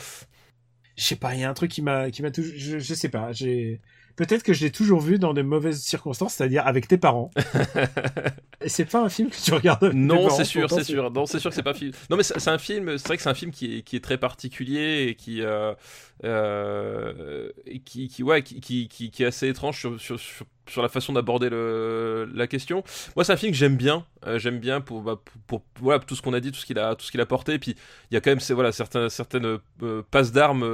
je 0.96 1.04
sais 1.04 1.16
pas, 1.16 1.34
il 1.34 1.40
y 1.40 1.44
a 1.44 1.50
un 1.50 1.54
truc 1.54 1.70
qui 1.70 1.82
m'a 1.82 2.10
qui 2.10 2.22
m'a 2.22 2.30
toujours, 2.30 2.52
je, 2.56 2.78
je 2.78 2.94
sais 2.94 3.08
pas, 3.08 3.32
j'ai 3.32 3.80
peut-être 4.16 4.42
que 4.42 4.52
je 4.52 4.64
l'ai 4.64 4.70
toujours 4.70 5.00
vu 5.00 5.18
dans 5.18 5.34
de 5.34 5.42
mauvaises 5.42 5.80
circonstances, 5.82 6.34
c'est-à-dire 6.34 6.66
avec 6.66 6.88
tes 6.88 6.98
parents. 6.98 7.30
et 8.60 8.68
c'est 8.68 8.84
pas 8.84 9.02
un 9.02 9.08
film 9.08 9.30
que 9.30 9.36
tu 9.36 9.52
regardes. 9.52 9.84
avec 9.84 9.96
Non, 9.96 10.30
c'est 10.30 10.44
sûr, 10.44 10.70
c'est 10.70 10.84
sûr. 10.84 11.10
Non, 11.10 11.26
c'est 11.26 11.38
sûr 11.38 11.50
que 11.50 11.56
c'est 11.56 11.62
pas 11.62 11.74
film. 11.74 11.92
Non, 12.10 12.16
mais 12.16 12.22
c'est 12.22 12.38
c'est 12.38 12.50
un 12.50 12.58
film. 12.58 12.96
C'est 12.98 13.08
vrai 13.08 13.16
que 13.16 13.22
c'est 13.22 13.30
un 13.30 13.34
film 13.34 13.50
qui 13.50 13.78
est, 13.78 13.82
qui 13.82 13.96
est 13.96 14.04
très 14.04 14.18
particulier 14.18 15.06
et 15.08 15.14
qui, 15.14 15.42
euh, 15.42 15.74
euh, 16.22 17.50
et 17.66 17.80
qui, 17.80 18.08
qui, 18.08 18.22
ouais, 18.22 18.42
qui, 18.42 18.60
qui, 18.60 18.88
qui, 18.88 19.22
est 19.22 19.26
assez 19.26 19.48
étrange 19.48 19.78
sur, 19.78 20.00
sur, 20.00 20.18
sur, 20.18 20.46
sur 20.68 20.80
la 20.82 20.88
façon 20.88 21.12
d'aborder 21.12 21.50
la 21.50 22.46
question. 22.46 22.84
Moi, 23.16 23.24
c'est 23.24 23.32
un 23.32 23.36
film 23.36 23.52
que 23.52 23.58
j'aime 23.58 23.76
bien. 23.76 24.06
Euh, 24.26 24.38
j'aime 24.38 24.58
bien 24.58 24.80
pour, 24.80 25.02
bah, 25.02 25.20
pour, 25.46 25.60
pour- 25.60 25.62
voilà 25.80 25.98
tout 25.98 26.14
ce 26.14 26.22
qu'on 26.22 26.32
a 26.32 26.40
dit, 26.40 26.50
tout 26.50 26.58
ce 26.60 26.64
qu'il 26.64 26.78
a, 26.78 26.94
tout 26.94 27.04
ce 27.04 27.10
qu'il 27.10 27.20
a 27.20 27.26
porté. 27.26 27.58
Puis 27.58 27.74
il 28.10 28.14
y 28.14 28.16
a 28.16 28.20
quand 28.20 28.30
même, 28.30 28.40
c'est 28.40 28.54
voilà, 28.54 28.72
certaines, 28.72 29.10
certaines 29.10 29.58
euh, 29.82 30.02
passes 30.10 30.32
d'armes 30.32 30.64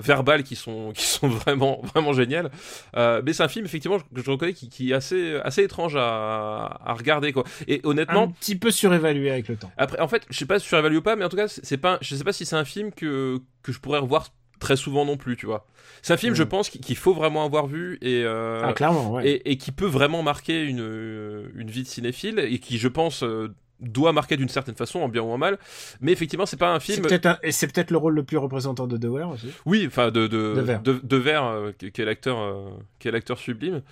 verbales 0.00 0.42
qui 0.42 0.56
sont, 0.56 0.92
qui 0.92 1.04
sont 1.04 1.28
vraiment, 1.44 1.80
vraiment 1.82 2.12
géniales. 2.12 2.50
Mais 2.96 3.32
c'est 3.32 3.42
un 3.42 3.48
film 3.48 3.66
effectivement 3.66 3.98
que 3.98 4.22
je 4.24 4.30
reconnais 4.30 4.54
qui, 4.54 4.68
qui 4.68 4.90
est 4.90 4.94
assez, 4.94 5.36
assez 5.44 5.62
étrange 5.62 5.94
à, 5.96 6.80
à 6.84 6.94
regarder 6.94 7.32
quoi. 7.32 7.44
Et 7.68 7.80
honnêtement. 7.84 8.24
un 8.24 8.28
petit 8.28 8.56
peu 8.56 8.70
surévalué 8.70 9.30
avec 9.30 9.48
le 9.48 9.56
temps. 9.56 9.70
Après, 9.76 10.00
en 10.00 10.08
fait, 10.08 10.26
je 10.30 10.38
sais 10.38 10.46
pas 10.46 10.58
si 10.58 10.66
surévalue 10.66 10.96
ou 10.96 11.02
pas, 11.02 11.14
mais 11.16 11.24
en 11.24 11.28
tout 11.28 11.36
cas, 11.36 11.48
c'est 11.48 11.76
pas, 11.76 11.98
je 12.00 12.16
sais 12.16 12.24
pas 12.24 12.32
si 12.32 12.44
c'est 12.46 12.56
un 12.56 12.64
film 12.64 12.90
que, 12.92 13.38
que 13.62 13.70
je 13.70 13.78
pourrais 13.78 13.98
revoir 14.00 14.30
très 14.64 14.76
souvent 14.76 15.04
non 15.04 15.16
plus, 15.16 15.36
tu 15.36 15.46
vois. 15.46 15.66
C'est 16.02 16.12
un 16.14 16.16
film, 16.16 16.32
Mm. 16.32 16.36
je 16.36 16.42
pense, 16.44 16.68
qu'il 16.70 16.96
faut 16.96 17.14
vraiment 17.14 17.44
avoir 17.44 17.66
vu 17.66 17.98
et, 18.02 18.22
euh, 18.24 18.62
ah 18.64 18.72
clairement, 18.72 19.12
ouais. 19.12 19.28
et, 19.28 19.50
et 19.52 19.56
qui 19.58 19.72
peut 19.72 19.86
vraiment 19.86 20.22
marquer 20.22 20.62
une, 20.64 20.80
euh, 20.80 21.48
une 21.54 21.70
vie 21.70 21.82
de 21.82 21.88
cinéphile 21.88 22.38
et 22.38 22.58
qui, 22.58 22.78
je 22.78 22.88
pense, 22.88 23.22
euh, 23.22 23.54
doit 23.80 24.12
marquer 24.12 24.36
d'une 24.38 24.48
certaine 24.48 24.76
façon, 24.76 25.00
en 25.00 25.08
bien 25.08 25.20
ou 25.22 25.30
en 25.30 25.36
mal. 25.36 25.58
Mais 26.00 26.12
effectivement, 26.12 26.46
c'est 26.46 26.56
pas 26.56 26.72
un 26.72 26.80
C'est 26.80 26.94
film. 26.94 27.06
peut-être 27.06 27.26
un- 27.26 27.38
et 27.42 27.52
c'est 27.52 27.66
peut-être 27.70 27.90
le 27.90 27.98
rôle 27.98 28.14
le 28.14 28.22
plus 28.22 28.38
représentant 28.38 28.86
de 28.86 28.96
Dewar 28.96 29.28
aussi. 29.30 29.48
Oui, 29.66 29.84
enfin 29.86 30.10
de 30.10 30.26
de 30.26 30.54
De 30.54 30.60
Vers. 30.62 30.80
de, 30.82 31.00
de 31.02 31.22
euh, 31.26 31.72
qui, 31.78 31.90
qui 31.92 32.00
est 32.00 32.04
l'acteur 32.04 32.38
euh, 32.38 32.70
qui 32.98 33.08
est 33.08 33.10
l'acteur 33.10 33.36
sublime. 33.38 33.82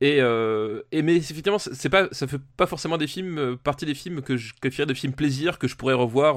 Et, 0.00 0.18
euh, 0.20 0.82
et 0.92 1.02
mais 1.02 1.16
effectivement, 1.16 1.58
c'est 1.58 1.88
pas 1.88 2.06
ça 2.12 2.26
fait 2.28 2.40
pas 2.56 2.66
forcément 2.66 2.98
des 2.98 3.06
films 3.08 3.56
partie 3.64 3.86
des 3.86 3.94
films 3.94 4.20
que 4.22 4.36
je 4.36 4.52
qualifierais 4.60 4.86
de 4.86 4.94
films 4.94 5.14
plaisir 5.14 5.58
que 5.58 5.66
je 5.66 5.74
pourrais 5.74 5.94
revoir 5.94 6.36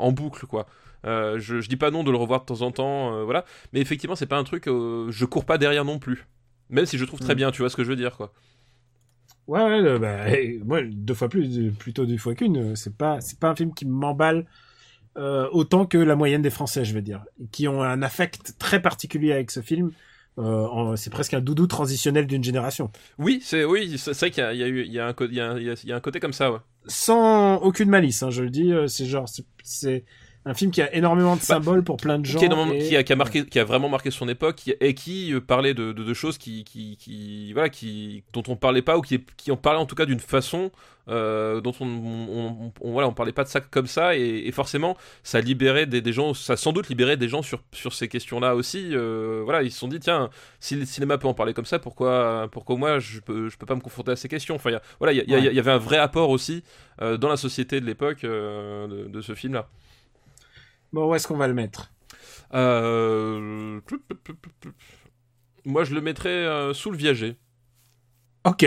en 0.00 0.12
boucle 0.12 0.46
quoi. 0.46 0.66
Euh, 1.06 1.38
je, 1.38 1.60
je 1.60 1.68
dis 1.68 1.76
pas 1.76 1.90
non 1.90 2.02
de 2.04 2.10
le 2.10 2.16
revoir 2.16 2.40
de 2.40 2.46
temps 2.46 2.62
en 2.62 2.70
temps, 2.72 3.14
euh, 3.14 3.24
voilà. 3.24 3.44
Mais 3.72 3.80
effectivement, 3.80 4.16
c'est 4.16 4.26
pas 4.26 4.38
un 4.38 4.44
truc, 4.44 4.66
euh, 4.68 5.06
je 5.10 5.24
cours 5.24 5.44
pas 5.44 5.58
derrière 5.58 5.84
non 5.84 5.98
plus. 5.98 6.26
Même 6.70 6.86
si 6.86 6.98
je 6.98 7.04
trouve 7.04 7.20
très 7.20 7.34
Mm. 7.34 7.36
bien, 7.36 7.50
tu 7.50 7.62
vois 7.62 7.70
ce 7.70 7.76
que 7.76 7.84
je 7.84 7.88
veux 7.88 7.96
dire 7.96 8.16
quoi. 8.16 8.32
Ouais, 9.46 9.62
ouais, 9.62 9.98
bah, 9.98 10.26
moi, 10.64 10.82
deux 10.82 11.14
fois 11.14 11.28
plus, 11.28 11.72
plutôt 11.78 12.04
deux 12.04 12.18
fois 12.18 12.34
qu'une. 12.34 12.76
C'est 12.76 12.96
pas, 12.96 13.20
c'est 13.20 13.38
pas 13.38 13.48
un 13.50 13.56
film 13.56 13.72
qui 13.72 13.86
m'emballe 13.86 14.44
autant 15.52 15.84
que 15.86 15.98
la 15.98 16.14
moyenne 16.14 16.42
des 16.42 16.50
Français, 16.50 16.84
je 16.84 16.94
veux 16.94 17.02
dire, 17.02 17.24
qui 17.50 17.66
ont 17.66 17.82
un 17.82 18.02
affect 18.02 18.54
très 18.58 18.80
particulier 18.80 19.32
avec 19.32 19.50
ce 19.50 19.60
film. 19.60 19.90
Euh, 20.38 20.94
c'est 20.94 21.10
presque 21.10 21.34
un 21.34 21.40
doudou 21.40 21.66
transitionnel 21.66 22.26
d'une 22.28 22.44
génération. 22.44 22.92
Oui, 23.18 23.40
c'est 23.42 23.64
oui, 23.64 23.98
c'est 23.98 24.16
vrai 24.16 24.30
qu'il 24.30 24.44
y 24.52 24.62
y, 24.62 24.92
y, 24.92 24.98
a 25.00 25.06
un 25.08 25.12
co- 25.12 25.26
il 25.26 25.34
y, 25.34 25.40
a, 25.40 25.50
un- 25.50 25.58
il 25.58 25.64
y 25.64 25.70
a- 25.70 25.80
il 25.82 25.88
y 25.88 25.92
a 25.92 25.96
un 25.96 26.00
côté 26.00 26.20
comme 26.20 26.32
ça, 26.32 26.52
ouais. 26.52 26.58
Sans 26.86 27.56
aucune 27.56 27.88
malice, 27.88 28.22
hein, 28.22 28.30
je 28.30 28.44
le 28.44 28.50
dis. 28.50 28.72
C'est 28.86 29.06
genre, 29.06 29.28
c'est 29.64 30.04
un 30.44 30.54
film 30.54 30.70
qui 30.70 30.80
a 30.80 30.94
énormément 30.94 31.36
de 31.36 31.42
symboles 31.42 31.84
pour 31.84 31.96
plein 31.98 32.18
de 32.18 32.24
gens. 32.24 32.38
Bah, 32.68 32.76
qui, 32.78 32.94
et- 32.94 32.96
a, 32.96 33.02
qui 33.02 33.12
a 33.12 33.16
marqué, 33.16 33.44
qui 33.46 33.58
a 33.58 33.64
vraiment 33.64 33.88
marqué 33.88 34.10
son 34.10 34.28
époque 34.28 34.56
qui- 34.56 34.74
et 34.80 34.94
qui 34.94 35.32
euh, 35.34 35.40
parlait 35.40 35.74
de, 35.74 35.92
de, 35.92 36.02
de 36.04 36.14
choses 36.14 36.38
qui, 36.38 36.64
qui, 36.64 36.96
qui, 36.96 37.52
voilà, 37.52 37.68
qui, 37.68 38.22
dont 38.32 38.42
on 38.48 38.56
parlait 38.56 38.82
pas 38.82 38.96
ou 38.96 39.02
qui, 39.02 39.22
qui 39.36 39.50
en 39.50 39.56
parlait 39.56 39.78
en 39.80 39.84
tout 39.86 39.94
cas 39.94 40.06
d'une 40.06 40.20
façon 40.20 40.70
euh, 41.10 41.60
dont 41.62 41.72
on, 41.80 41.86
on, 41.86 42.72
on- 42.80 42.92
voilà, 42.92 43.08
on 43.08 43.12
parlait 43.12 43.32
pas 43.32 43.44
de 43.44 43.48
ça 43.48 43.60
comme 43.60 43.86
ça 43.86 44.14
et, 44.16 44.42
et 44.46 44.52
forcément 44.52 44.96
ça 45.22 45.40
libérait 45.40 45.86
des, 45.86 46.00
des 46.02 46.12
gens, 46.12 46.34
ça 46.34 46.52
a 46.54 46.56
sans 46.56 46.72
doute 46.72 46.88
libéré 46.88 47.16
des 47.16 47.28
gens 47.28 47.42
sur, 47.42 47.62
sur 47.72 47.92
ces 47.92 48.08
questions-là 48.08 48.54
aussi. 48.54 48.90
euh, 48.92 49.42
voilà, 49.44 49.62
ils 49.62 49.70
se 49.72 49.78
sont 49.78 49.88
dit 49.88 50.00
tiens, 50.00 50.30
si 50.60 50.76
le 50.76 50.84
cinéma 50.86 51.18
peut 51.18 51.28
en 51.28 51.34
parler 51.34 51.52
comme 51.54 51.64
ça, 51.66 51.78
pourquoi, 51.78 52.48
pourquoi 52.52 52.76
moi 52.76 52.98
je 53.00 53.20
peux, 53.20 53.48
je 53.48 53.56
peux 53.58 53.66
pas 53.66 53.74
me 53.74 53.80
confronter 53.80 54.12
à 54.12 54.16
ces 54.16 54.28
questions? 54.28 54.54
Enfin, 54.54 54.70
il 54.70 54.74
y 54.74 54.76
a- 54.76 54.82
voilà, 54.98 55.12
il 55.14 55.28
y, 55.54 55.58
avait 55.58 55.70
un 55.72 55.78
vrai 55.78 55.96
apport 55.98 56.30
aussi 56.30 56.62
euh, 57.02 57.16
dans 57.16 57.28
la 57.28 57.36
société 57.38 57.80
de 57.80 57.86
l'époque 57.86 58.22
de, 58.22 59.08
de 59.08 59.20
ce 59.20 59.34
film-là. 59.34 59.68
Bon, 60.92 61.10
où 61.10 61.14
est-ce 61.14 61.28
qu'on 61.28 61.36
va 61.36 61.48
le 61.48 61.54
mettre? 61.54 61.92
Euh... 62.54 63.80
Moi, 65.64 65.84
je 65.84 65.94
le 65.94 66.00
mettrais 66.00 66.28
euh, 66.30 66.72
sous 66.72 66.90
le 66.90 66.96
viager. 66.96 67.36
Ok, 68.44 68.66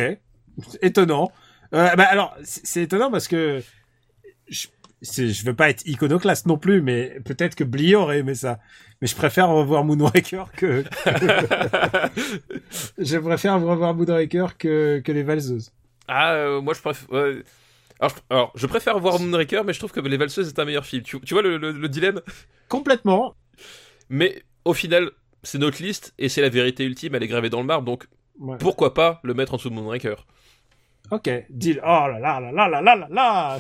étonnant. 0.82 1.32
Euh, 1.74 1.96
bah 1.96 2.06
alors, 2.10 2.36
c'est 2.44 2.84
étonnant 2.84 3.10
parce 3.10 3.28
que 3.28 3.64
je, 4.48 4.68
je 5.02 5.46
veux 5.46 5.56
pas 5.56 5.70
être 5.70 5.86
iconoclaste 5.88 6.46
non 6.46 6.58
plus, 6.58 6.82
mais 6.82 7.20
peut-être 7.26 7.56
que 7.56 7.64
Bli 7.64 7.96
aurait 7.96 8.20
aimé 8.20 8.36
ça. 8.36 8.60
Mais 9.02 9.08
je 9.08 9.16
préfère 9.16 9.50
revoir 9.50 9.84
Moonraker 9.84 10.46
que, 10.56 10.84
je 13.00 13.18
préfère 13.18 13.56
revoir 13.56 13.96
Moonraker 13.96 14.58
que 14.60 15.02
que 15.04 15.12
les 15.12 15.24
valseuses. 15.24 15.72
ah, 16.08 16.34
euh, 16.34 16.62
moi, 16.62 16.74
je 16.76 16.82
préfère. 16.82 17.12
ouais. 17.12 17.44
Alors, 18.02 18.16
je... 18.16 18.22
alors, 18.30 18.52
je 18.56 18.68
préfère 18.68 19.00
voir 19.00 19.20
Moonraker, 19.20 19.64
mais 19.64 19.74
je 19.74 19.80
trouve 19.80 19.92
que 19.92 20.00
Les 20.02 20.18
Valseuses 20.18 20.48
est 20.50 20.60
un 20.60 20.66
meilleur 20.66 20.86
film. 20.86 21.04
Tu, 21.04 21.20
tu 21.22 21.34
vois 21.34 21.44
le, 21.44 21.58
le- 21.58 21.72
le 21.72 21.88
dilemme? 21.90 22.22
Complètement. 22.68 23.36
Mais 24.10 24.44
au 24.66 24.74
final, 24.74 25.12
c'est 25.44 25.58
notre 25.60 25.82
liste 25.82 26.14
et 26.18 26.28
c'est 26.28 26.42
la 26.42 26.50
vérité 26.50 26.84
ultime, 26.84 27.16
elle 27.16 27.24
est 27.24 27.28
gravée 27.28 27.50
dans 27.50 27.62
le 27.62 27.68
marbre, 27.68 27.86
donc 27.86 28.08
Ouais. 28.40 28.58
pourquoi 28.60 28.94
pas 28.96 29.20
le 29.24 29.34
mettre 29.36 29.54
en 29.54 29.58
dessous 29.58 29.70
de 29.70 29.76
Moonraker? 29.76 30.26
Ok, 31.12 31.30
deal. 31.50 31.80
Oh 31.84 32.08
là 32.08 32.18
là 32.20 32.40
là 32.40 32.52
là 32.52 32.82
là 32.82 32.96
là 32.96 33.08
là 33.12 33.60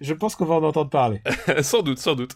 Je 0.00 0.14
pense 0.14 0.36
qu'on 0.36 0.44
va 0.46 0.54
en 0.54 0.62
entendre 0.62 0.88
parler. 0.90 1.20
Sans 1.62 1.82
doute, 1.82 1.98
sans 1.98 2.14
doute. 2.14 2.32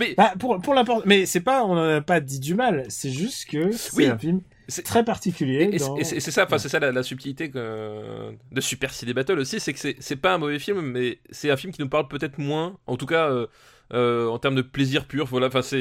Mais 0.00 0.14
Bah, 0.16 0.32
pour 0.38 0.58
pour 0.62 0.74
mais 1.04 1.26
c'est 1.26 1.42
pas, 1.42 1.62
on 1.64 1.72
en 1.72 1.96
a 1.96 2.00
pas 2.00 2.20
dit 2.20 2.40
du 2.40 2.54
mal. 2.54 2.86
C'est 2.88 3.10
juste 3.10 3.50
que 3.50 3.70
c'est 3.70 3.94
Oui. 3.96 4.06
un 4.06 4.18
film 4.18 4.40
c'est- 4.68 4.82
très 4.82 5.04
particulier. 5.04 5.70
Et, 5.72 5.78
dans- 5.78 5.96
c'est- 6.02 6.16
et 6.16 6.20
ça, 6.20 6.44
enfin 6.44 6.58
c'est 6.58 6.68
ça 6.68 6.78
la, 6.80 6.92
la 6.92 7.02
subtilité 7.02 7.50
que- 7.50 8.32
de 8.52 8.60
Super 8.60 8.92
Ciné 8.92 9.12
Battle 9.14 9.38
aussi, 9.38 9.60
c'est 9.60 9.72
que 9.72 9.78
c'est- 9.78 10.16
pas 10.16 10.34
un 10.34 10.38
mauvais 10.38 10.58
film, 10.58 10.80
mais 10.80 11.18
c'est 11.30 11.50
un 11.50 11.56
film 11.56 11.72
qui 11.72 11.80
nous 11.80 11.88
parle 11.88 12.08
peut-être 12.08 12.38
moins, 12.38 12.76
en 12.86 12.96
tout 12.96 13.06
cas 13.06 13.30
euh, 13.30 13.46
euh, 13.94 14.26
en 14.28 14.38
termes 14.38 14.54
de 14.54 14.62
plaisir 14.62 15.04
pur. 15.06 15.26
Voilà, 15.26 15.48
enfin 15.48 15.60
c'est. 15.60 15.76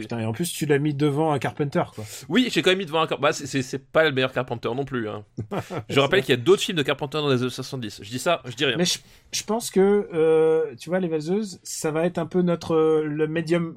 Putain, 0.00 0.20
et 0.20 0.24
en 0.24 0.32
plus, 0.32 0.52
tu 0.52 0.66
l'as 0.66 0.78
mis 0.78 0.94
devant 0.94 1.32
un 1.32 1.38
Carpenter, 1.40 1.82
quoi. 1.94 2.04
Oui, 2.28 2.48
j'ai 2.52 2.62
quand 2.62 2.70
même 2.70 2.78
mis 2.78 2.86
devant 2.86 3.00
un. 3.00 3.06
Car- 3.08 3.18
Bah, 3.18 3.32
c'est- 3.32 3.78
pas 3.90 4.04
le 4.04 4.12
meilleur 4.12 4.32
Carpenter 4.32 4.68
non 4.74 4.84
plus. 4.84 5.08
Hein. 5.08 5.24
Je 5.88 5.98
rappelle 5.98 6.20
qu'il 6.20 6.30
y 6.30 6.38
a 6.38 6.40
d'autres 6.40 6.62
films 6.62 6.78
de 6.78 6.82
Carpenter 6.84 7.18
dans 7.18 7.28
les 7.28 7.40
années 7.40 7.50
70. 7.50 8.00
Je 8.04 8.08
dis 8.10 8.20
ça, 8.20 8.40
je 8.44 8.54
dis 8.54 8.64
rien. 8.64 8.76
Mais 8.76 8.84
je, 8.84 8.98
je 9.32 9.42
pense 9.42 9.70
que, 9.70 10.08
euh, 10.14 10.74
tu 10.78 10.90
vois, 10.90 11.00
les 11.00 11.08
valseuses, 11.08 11.58
ça 11.64 11.90
va 11.90 12.06
être 12.06 12.18
un 12.18 12.26
peu 12.26 12.42
notre, 12.42 13.02
le 13.04 13.26
medium, 13.26 13.74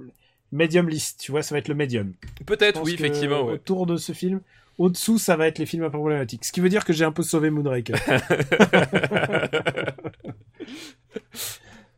medium 0.52 0.90
list, 0.90 1.20
tu 1.20 1.32
vois, 1.32 1.42
ça 1.42 1.56
va 1.56 1.60
être 1.60 1.68
le 1.68 1.76
medium. 1.76 2.14
Peut-être, 2.46 2.82
oui, 2.84 2.94
effectivement. 2.94 3.44
ouais. 3.44 3.54
Autour 3.54 3.86
de 3.86 3.98
ce 3.98 4.12
film, 4.14 4.42
au-dessous, 4.78 5.18
ça 5.18 5.36
va 5.36 5.48
être 5.48 5.60
les 5.60 5.66
films 5.66 5.84
un 5.84 5.90
peu 5.90 5.98
problématiques. 5.98 6.46
Ce 6.46 6.52
qui 6.52 6.62
veut 6.62 6.70
dire 6.70 6.86
que 6.86 6.94
j'ai 6.94 7.06
un 7.06 7.12
peu 7.12 7.24
sauvé 7.24 7.50
Moonraker. 7.50 7.96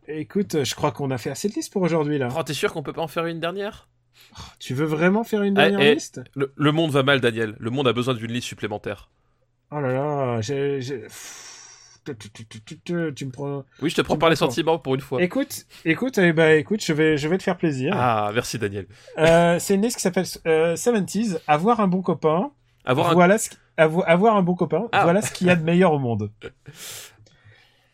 Écoute, 0.07 0.63
je 0.63 0.75
crois 0.75 0.91
qu'on 0.91 1.11
a 1.11 1.17
fait 1.17 1.29
assez 1.29 1.47
de 1.47 1.53
listes 1.53 1.71
pour 1.71 1.83
aujourd'hui, 1.83 2.17
là. 2.17 2.29
Oh, 2.37 2.43
t'es 2.43 2.53
sûr 2.53 2.73
qu'on 2.73 2.83
peut 2.83 2.93
pas 2.93 3.01
en 3.01 3.07
faire 3.07 3.25
une 3.27 3.39
dernière? 3.39 3.87
Tu 4.59 4.73
veux 4.73 4.85
vraiment 4.85 5.23
faire 5.23 5.41
une 5.43 5.53
dernière 5.53 5.79
eh. 5.79 5.93
liste? 5.95 6.21
le, 6.35 6.51
le 6.55 6.71
monde 6.71 6.91
va 6.91 7.03
mal, 7.03 7.21
Daniel. 7.21 7.55
Le 7.59 7.69
monde 7.69 7.87
a 7.87 7.93
besoin 7.93 8.13
d'une 8.13 8.31
liste 8.31 8.47
supplémentaire. 8.47 9.09
Oh 9.71 9.79
là 9.79 9.93
là, 9.93 10.41
j'ai... 10.41 10.81
Oui, 13.81 13.89
je 13.89 13.95
te 13.95 14.01
prends 14.01 14.17
par 14.17 14.29
les 14.29 14.35
sentiments 14.35 14.79
pour 14.79 14.95
une 14.95 15.01
fois. 15.01 15.21
Écoute, 15.21 15.65
écoute, 15.85 16.17
eh 16.17 16.57
écoute, 16.57 16.83
je 16.83 16.93
vais, 16.93 17.17
je 17.17 17.27
vais 17.27 17.37
te 17.37 17.43
faire 17.43 17.57
plaisir. 17.57 17.93
Ah, 17.95 18.31
merci, 18.33 18.57
Daniel. 18.57 18.87
C'est 19.17 19.75
une 19.75 19.81
liste 19.81 19.97
qui 19.97 20.03
s'appelle 20.03 20.25
euh, 20.47 20.75
70s, 20.75 21.39
avoir 21.47 21.79
un 21.79 21.87
bon 21.87 22.01
copain. 22.01 22.51
Avoir 22.83 23.11
un 23.11 23.13
Voilà 23.13 23.37
ce 23.37 23.49
avoir 23.77 24.35
un 24.35 24.43
bon 24.43 24.55
copain. 24.55 24.87
Voilà 24.91 25.21
ce 25.21 25.31
qu'il 25.31 25.47
y 25.47 25.49
a 25.49 25.55
de 25.55 25.63
meilleur 25.63 25.93
au 25.93 25.99
monde. 25.99 26.31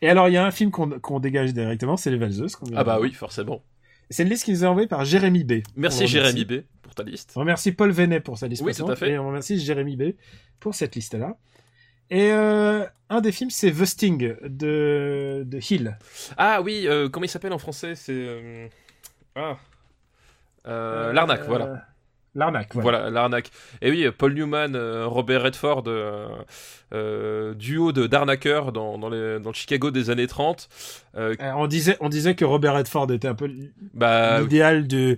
Et 0.02 0.10
alors, 0.10 0.30
il 0.30 0.34
y 0.34 0.38
a 0.38 0.46
un 0.46 0.52
film 0.52 0.72
qu'on 0.72 1.00
qu'on 1.00 1.20
dégage 1.20 1.54
directement, 1.54 1.98
c'est 1.98 2.12
Les 2.12 2.18
Valseuses. 2.18 2.56
Ah 2.76 2.84
bah 2.84 3.00
oui, 3.02 3.14
forcément. 3.14 3.64
C'est 4.10 4.24
une 4.24 4.30
liste 4.30 4.46
qui 4.46 4.52
nous 4.52 4.64
est 4.64 4.68
envoyée 4.68 4.88
par 4.88 5.04
Jérémy 5.04 5.44
B. 5.44 5.54
Merci 5.76 6.08
Jérémy. 6.08 6.46
B 6.46 6.54
pour 6.82 6.96
ta 6.96 7.04
liste. 7.04 7.34
On 7.36 7.42
remercie 7.42 7.74
Paul 7.74 7.92
Venet 7.92 8.22
pour 8.22 8.38
sa 8.38 8.48
liste 8.48 8.62
Oui, 8.62 8.72
passante, 8.72 8.88
tout 8.88 8.94
à 8.94 8.96
fait. 8.96 9.12
Et 9.12 9.20
on 9.20 9.28
remercie 9.28 9.60
Jérémy 9.60 9.98
B 9.98 10.04
pour 10.60 10.76
cette 10.76 10.96
liste-là. 10.96 11.36
Et 12.10 12.32
euh, 12.32 12.86
un 13.10 13.22
des 13.22 13.32
films, 13.32 13.50
c'est 13.50 13.72
The 13.72 13.86
Sting 13.86 14.36
de, 14.44 15.44
de 15.46 15.60
Hill. 15.72 15.98
Ah 16.38 16.62
oui, 16.62 16.86
euh, 16.88 17.10
comment 17.10 17.26
il 17.26 17.30
s'appelle 17.30 17.54
en 17.54 17.58
français? 17.58 17.96
C'est 17.96 18.14
euh, 18.14 18.68
ah 19.36 19.58
Euh, 20.68 21.14
l'arnaque, 21.14 21.46
voilà. 21.48 21.84
L'arnaque, 22.36 22.74
voilà. 22.76 23.00
Voilà, 23.00 23.10
l'arnaque. 23.10 23.50
Et 23.82 23.90
oui, 23.90 24.08
Paul 24.16 24.34
Newman, 24.36 24.76
Robert 25.06 25.42
Redford, 25.44 25.84
duo 27.56 27.92
de 27.92 28.08
d'arnaqueurs 28.08 28.72
dans, 28.72 28.98
dans, 28.98 29.10
les- 29.10 29.40
dans 29.40 29.50
le 29.50 29.56
Chicago 29.56 29.90
des 29.92 30.10
années 30.10 30.28
30. 30.28 30.70
Euh, 31.16 31.36
Euh, 31.42 31.52
on, 31.56 31.68
disait, 31.68 31.98
on 32.00 32.10
disait 32.10 32.36
que 32.36 32.46
Robert 32.46 32.76
Redford 32.76 33.12
était 33.12 33.28
un 33.28 33.34
peu 33.36 33.50
bah, 33.94 34.40
l'idéal 34.42 34.88
de, 34.88 35.18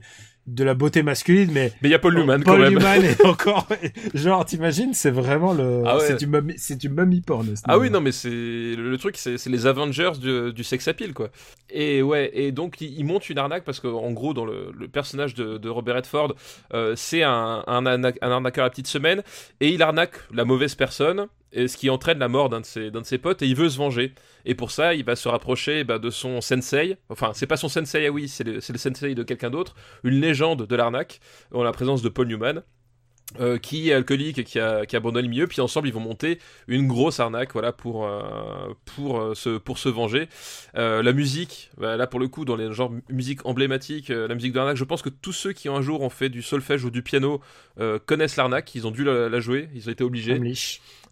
de 0.55 0.63
la 0.63 0.73
beauté 0.73 1.03
masculine, 1.03 1.49
mais 1.51 1.71
mais 1.81 1.89
il 1.89 1.91
y 1.91 1.95
a 1.95 1.99
Paul 1.99 2.15
Newman 2.15 2.43
Paul 2.43 2.55
quand 2.57 2.61
même. 2.61 2.73
Newman 2.73 3.03
est 3.03 3.25
encore 3.25 3.67
genre 4.13 4.45
t'imagines 4.45 4.93
c'est 4.93 5.11
vraiment 5.11 5.53
le 5.53 5.83
Ah 5.85 5.97
ouais. 5.97 6.03
c'est 6.07 6.15
du 6.17 6.27
mummy 6.27 6.53
c'est 6.57 6.75
du 6.77 6.89
mummy 6.89 7.21
porn 7.21 7.55
ce 7.55 7.61
Ah 7.65 7.77
oui, 7.77 7.89
non, 7.89 8.01
mais 8.01 8.11
c'est 8.11 8.29
le, 8.29 8.89
le 8.89 8.97
truc, 8.97 9.17
c'est 9.17 9.37
c'est 9.37 9.49
les 9.49 9.65
Avengers 9.67 10.11
du, 10.19 10.51
du 10.53 10.63
sex 10.63 10.87
appeal, 10.87 11.13
quoi. 11.13 11.29
Et 11.69 12.01
ouais, 12.01 12.31
et 12.33 12.51
donc 12.51 12.81
il, 12.81 12.97
il 12.97 13.05
monte 13.05 13.29
une 13.29 13.37
arnaque 13.37 13.63
parce 13.63 13.79
qu'en 13.79 14.11
gros, 14.11 14.33
dans 14.33 14.45
le, 14.45 14.71
le 14.77 14.87
personnage 14.87 15.33
de, 15.35 15.57
de 15.57 15.69
Robert 15.69 15.95
Redford, 15.95 16.35
euh, 16.73 16.93
c'est 16.95 17.23
un, 17.23 17.63
un, 17.67 17.85
arnaque- 17.85 18.17
un 18.21 18.31
arnaqueur 18.31 18.63
à 18.63 18.67
la 18.67 18.71
petite 18.71 18.87
semaine 18.87 19.21
et 19.61 19.69
il 19.69 19.81
arnaque 19.81 20.15
la 20.33 20.45
mauvaise 20.45 20.75
personne, 20.75 21.27
et 21.51 21.67
ce 21.67 21.77
qui 21.77 21.89
entraîne 21.89 22.19
la 22.19 22.27
mort 22.27 22.49
d'un 22.49 22.61
de 22.61 22.65
ses, 22.65 22.91
de 22.91 23.03
ses 23.03 23.17
potes 23.17 23.41
et 23.41 23.47
il 23.47 23.55
veut 23.55 23.69
se 23.69 23.77
venger. 23.77 24.13
Et 24.45 24.55
pour 24.55 24.71
ça, 24.71 24.93
il 24.93 25.03
va 25.05 25.15
se 25.15 25.27
rapprocher 25.27 25.83
bah, 25.83 25.99
de 25.99 26.09
son 26.09 26.41
sensei. 26.41 26.97
Enfin, 27.09 27.31
c'est 27.33 27.47
pas 27.47 27.57
son 27.57 27.69
sensei, 27.69 28.05
ah 28.07 28.11
oui, 28.11 28.27
c'est 28.29 28.43
le, 28.43 28.53
le 28.55 28.61
sensei 28.77 29.15
de 29.15 29.23
quelqu'un 29.23 29.49
d'autre, 29.49 29.75
une 30.03 30.19
légende 30.21 30.65
de 30.67 30.75
l'arnaque, 30.75 31.19
en 31.53 31.63
la 31.63 31.71
présence 31.71 32.01
de 32.01 32.09
Paul 32.09 32.27
Newman. 32.27 32.63
euh, 33.39 33.59
qui 33.59 33.89
est 33.89 33.93
alcoolique 33.93 34.39
et 34.39 34.43
qui, 34.43 34.59
a, 34.59 34.87
qui 34.87 34.95
abandonne 34.95 35.23
le 35.25 35.29
milieu, 35.29 35.45
puis 35.45 35.61
ensemble 35.61 35.87
ils 35.87 35.93
vont 35.93 35.99
monter 35.99 36.39
une 36.67 36.87
grosse 36.87 37.19
arnaque 37.19 37.53
voilà 37.53 37.71
pour 37.71 38.07
euh, 38.07 38.23
pour 38.85 39.19
euh, 39.21 39.35
se 39.35 39.59
pour 39.59 39.77
se 39.77 39.87
venger 39.87 40.27
la 40.73 41.13
musique 41.13 41.69
bah, 41.77 41.95
là 41.95 42.07
pour 42.07 42.19
le 42.19 42.27
coup 42.27 42.43
dans 42.43 42.55
les 42.55 42.73
genres 42.73 42.89
mu- 42.89 43.03
musique 43.09 43.45
emblématique 43.45 44.09
la 44.09 44.33
musique 44.33 44.51
de 44.53 44.57
l'arnaque 44.57 44.77
je 44.77 44.83
pense 44.83 45.03
que 45.03 45.09
tous 45.09 45.31
ceux 45.33 45.53
qui 45.53 45.69
un 45.69 45.81
jour 45.81 46.01
ont 46.01 46.09
fait 46.09 46.29
du 46.29 46.41
solfège 46.41 46.83
ou 46.85 46.89
du 46.89 47.03
piano 47.03 47.39
connaissent 48.07 48.35
l'arnaque 48.35 48.73
ils 48.73 48.87
ont 48.87 48.91
dû 48.91 49.03
la, 49.03 49.39
jouer 49.39 49.69
ils 49.75 49.87
ont 49.89 49.91
été 49.91 50.03
obligés 50.03 50.43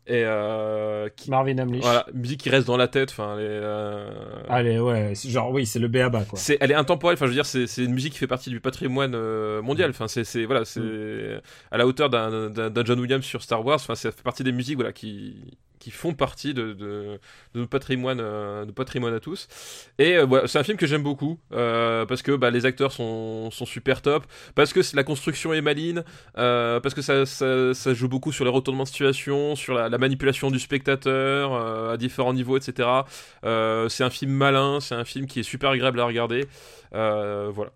et 0.08 0.24
euh, 0.26 1.10
qui, 1.16 1.30
Marvin 1.30 1.58
Hamlish 1.58 1.84
voilà 1.84 2.06
musique 2.14 2.40
qui 2.40 2.50
reste 2.50 2.66
dans 2.68 2.78
la 2.78 2.88
tête 2.88 3.10
enfin 3.12 3.36
les, 3.36 3.44
euh, 3.46 4.10
allez 4.48 4.80
ouais 4.80 5.14
genre 5.16 5.52
oui 5.52 5.66
c'est 5.66 5.80
le 5.80 5.88
béaba 5.88 6.24
quoi 6.24 6.40
c'est, 6.40 6.58
elle 6.62 6.72
est 6.72 6.76
intemporelle. 6.76 7.16
Enfin, 7.16 7.26
je 7.26 7.32
veux 7.32 7.36
dire, 7.36 7.46
c'est, 7.46 7.68
c'est 7.68 7.84
une 7.84 7.94
musique 7.94 8.14
qui 8.14 8.20
fait 8.20 8.28
partie 8.28 8.50
du 8.50 8.60
patrimoine 8.60 9.14
euh, 9.16 9.62
mondial. 9.62 9.90
Enfin, 9.90 10.08
c'est, 10.08 10.24
c'est 10.24 10.46
voilà, 10.46 10.66
c'est 10.66 10.80
Mm. 10.80 11.42
à 11.72 11.78
la 11.78 11.88
hauteur 11.88 12.10
d'un 12.10 12.86
John 12.86 13.00
Williams 13.00 13.26
sur 13.26 13.42
Star 13.42 13.66
Wars. 13.66 13.76
Enfin, 13.76 13.96
ça 13.96 14.12
fait 14.12 14.24
partie 14.24 14.44
des 14.44 14.52
musiques 14.52 14.76
voilà 14.76 14.94
qui 14.94 15.58
qui 15.80 15.92
font 15.92 16.14
partie 16.14 16.54
de, 16.54 16.74
de, 16.74 17.20
notre 17.56 17.70
patrimoine, 17.70 18.20
euh, 18.20 18.66
de 18.66 18.72
patrimoine 18.72 19.14
à 19.14 19.20
tous. 19.20 19.48
Et 20.00 20.18
euh, 20.18 20.48
c'est 20.48 20.60
un 20.60 20.64
film 20.64 20.78
que 20.78 20.88
j'aime 20.88 21.04
beaucoup 21.04 21.40
euh, 21.52 22.06
parce 22.06 22.22
que 22.22 22.32
bah, 22.32 22.50
les 22.52 22.66
acteurs 22.66 22.92
sont, 22.92 23.52
sont 23.52 23.66
super 23.66 24.02
top, 24.02 24.26
parce 24.56 24.74
que 24.74 24.82
la 24.96 25.04
construction 25.04 25.54
est 25.54 25.62
maline, 25.62 26.04
parce 26.34 26.94
que 26.94 27.02
ça, 27.02 27.26
ça, 27.26 27.94
joue 27.94 28.08
beaucoup 28.10 28.32
sur 28.32 28.46
les 28.46 28.52
retournements 28.52 28.84
de 28.84 28.90
situation, 28.90 29.56
sur 29.56 29.74
la, 29.74 29.90
la 29.90 29.98
manipulation 29.98 30.52
du 30.52 30.60
spectateur 30.60 31.54
à 31.92 31.98
différents 31.98 32.34
niveaux, 32.34 32.58
etc. 32.58 32.90
C'est 33.44 34.04
un 34.04 34.10
film 34.10 34.32
malin, 34.32 34.80
c'est 34.80 34.96
un 34.96 35.06
film 35.06 35.26
qui 35.26 35.40
est 35.40 35.44
super 35.44 35.72
agréable 35.72 36.00
à 36.00 36.06
regarder. 36.06 36.46
Voilà. 36.92 37.72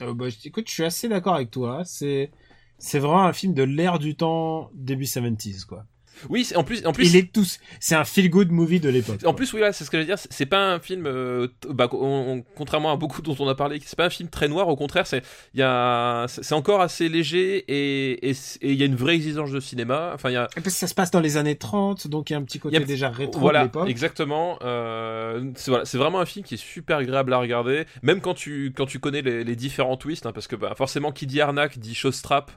Bah, 0.00 0.26
écoute 0.44 0.68
je 0.68 0.72
suis 0.72 0.84
assez 0.84 1.08
d'accord 1.08 1.34
avec 1.34 1.52
toi 1.52 1.84
c'est 1.84 2.32
c'est 2.78 2.98
vraiment 2.98 3.24
un 3.24 3.32
film 3.32 3.54
de 3.54 3.62
l'ère 3.62 4.00
du 4.00 4.16
temps 4.16 4.70
début 4.74 5.04
70s 5.04 5.64
quoi 5.64 5.86
Oui, 6.28 6.48
en 6.54 6.64
plus, 6.64 6.84
en 6.86 6.92
plus, 6.92 7.08
Il 7.08 7.16
est 7.16 7.32
tous. 7.32 7.58
C'est 7.80 7.94
un 7.94 8.04
feel 8.04 8.30
good 8.30 8.50
movie 8.50 8.80
de 8.80 8.88
l'époque. 8.88 9.20
En 9.24 9.34
plus, 9.34 9.52
oui, 9.52 9.60
là, 9.60 9.72
c'est 9.72 9.84
ce 9.84 9.90
que 9.90 9.96
je 9.98 10.02
veux 10.02 10.06
dire. 10.06 10.18
c'est- 10.18 10.44
pas 10.46 10.72
un 10.74 10.78
film, 10.78 11.06
euh, 11.06 11.48
bah, 11.70 11.88
on- 11.92 11.96
on- 12.38 12.44
contrairement 12.54 12.92
à 12.92 12.96
beaucoup 12.96 13.22
dont 13.22 13.34
on 13.38 13.48
a 13.48 13.54
parlé, 13.54 13.80
c'est 13.84 13.96
pas 13.96 14.04
un 14.06 14.10
film 14.10 14.28
très 14.28 14.46
noir. 14.48 14.68
Au 14.68 14.76
contraire, 14.76 15.06
c'est 15.06 15.22
il 15.54 15.60
y 15.60 15.62
a, 15.62 16.26
c'est 16.28 16.52
encore 16.54 16.80
assez 16.82 17.08
léger 17.08 17.64
et 17.68 18.30
il 18.62 18.74
y 18.74 18.82
a 18.82 18.86
une 18.86 18.94
vraie 18.96 19.14
exigence 19.14 19.50
de 19.50 19.60
cinéma. 19.60 20.12
Enfin, 20.14 20.30
il 20.30 20.34
y 20.34 20.36
a, 20.36 20.48
parce 20.54 20.64
que 20.66 20.70
ça 20.72 20.86
se 20.86 20.94
passe 20.94 21.10
dans 21.10 21.20
les 21.20 21.36
années 21.38 21.56
30, 21.56 22.08
donc 22.08 22.28
il 22.30 22.34
y 22.34 22.36
a 22.36 22.38
un 22.38 22.42
petit 22.42 22.58
côté 22.58 22.76
a- 22.76 22.80
déjà 22.80 23.08
rétro 23.08 23.34
de 23.34 23.38
voilà, 23.38 23.62
l'époque. 23.64 23.88
exactement. 23.88 24.58
Euh, 24.62 25.50
c'est 25.56 25.70
voilà, 25.70 25.84
c'est 25.84 25.98
vraiment 25.98 26.20
un 26.20 26.26
film 26.26 26.44
qui 26.44 26.54
est 26.54 26.58
super 26.62 26.98
agréable 26.98 27.32
à 27.32 27.38
regarder, 27.38 27.84
même 28.02 28.20
quand 28.20 28.34
tu 28.34 28.72
quand 28.76 28.86
tu 28.86 28.98
connais 28.98 29.22
les, 29.22 29.44
les 29.44 29.56
différents 29.56 29.96
twists, 29.96 30.26
hein, 30.26 30.32
parce 30.32 30.46
que 30.46 30.56
bah, 30.56 30.74
forcément, 30.76 31.10
qui 31.12 31.26
dit 31.26 31.40
arnaque 31.40 31.78
dit 31.78 31.94
chose 31.94 32.20
trap, 32.22 32.50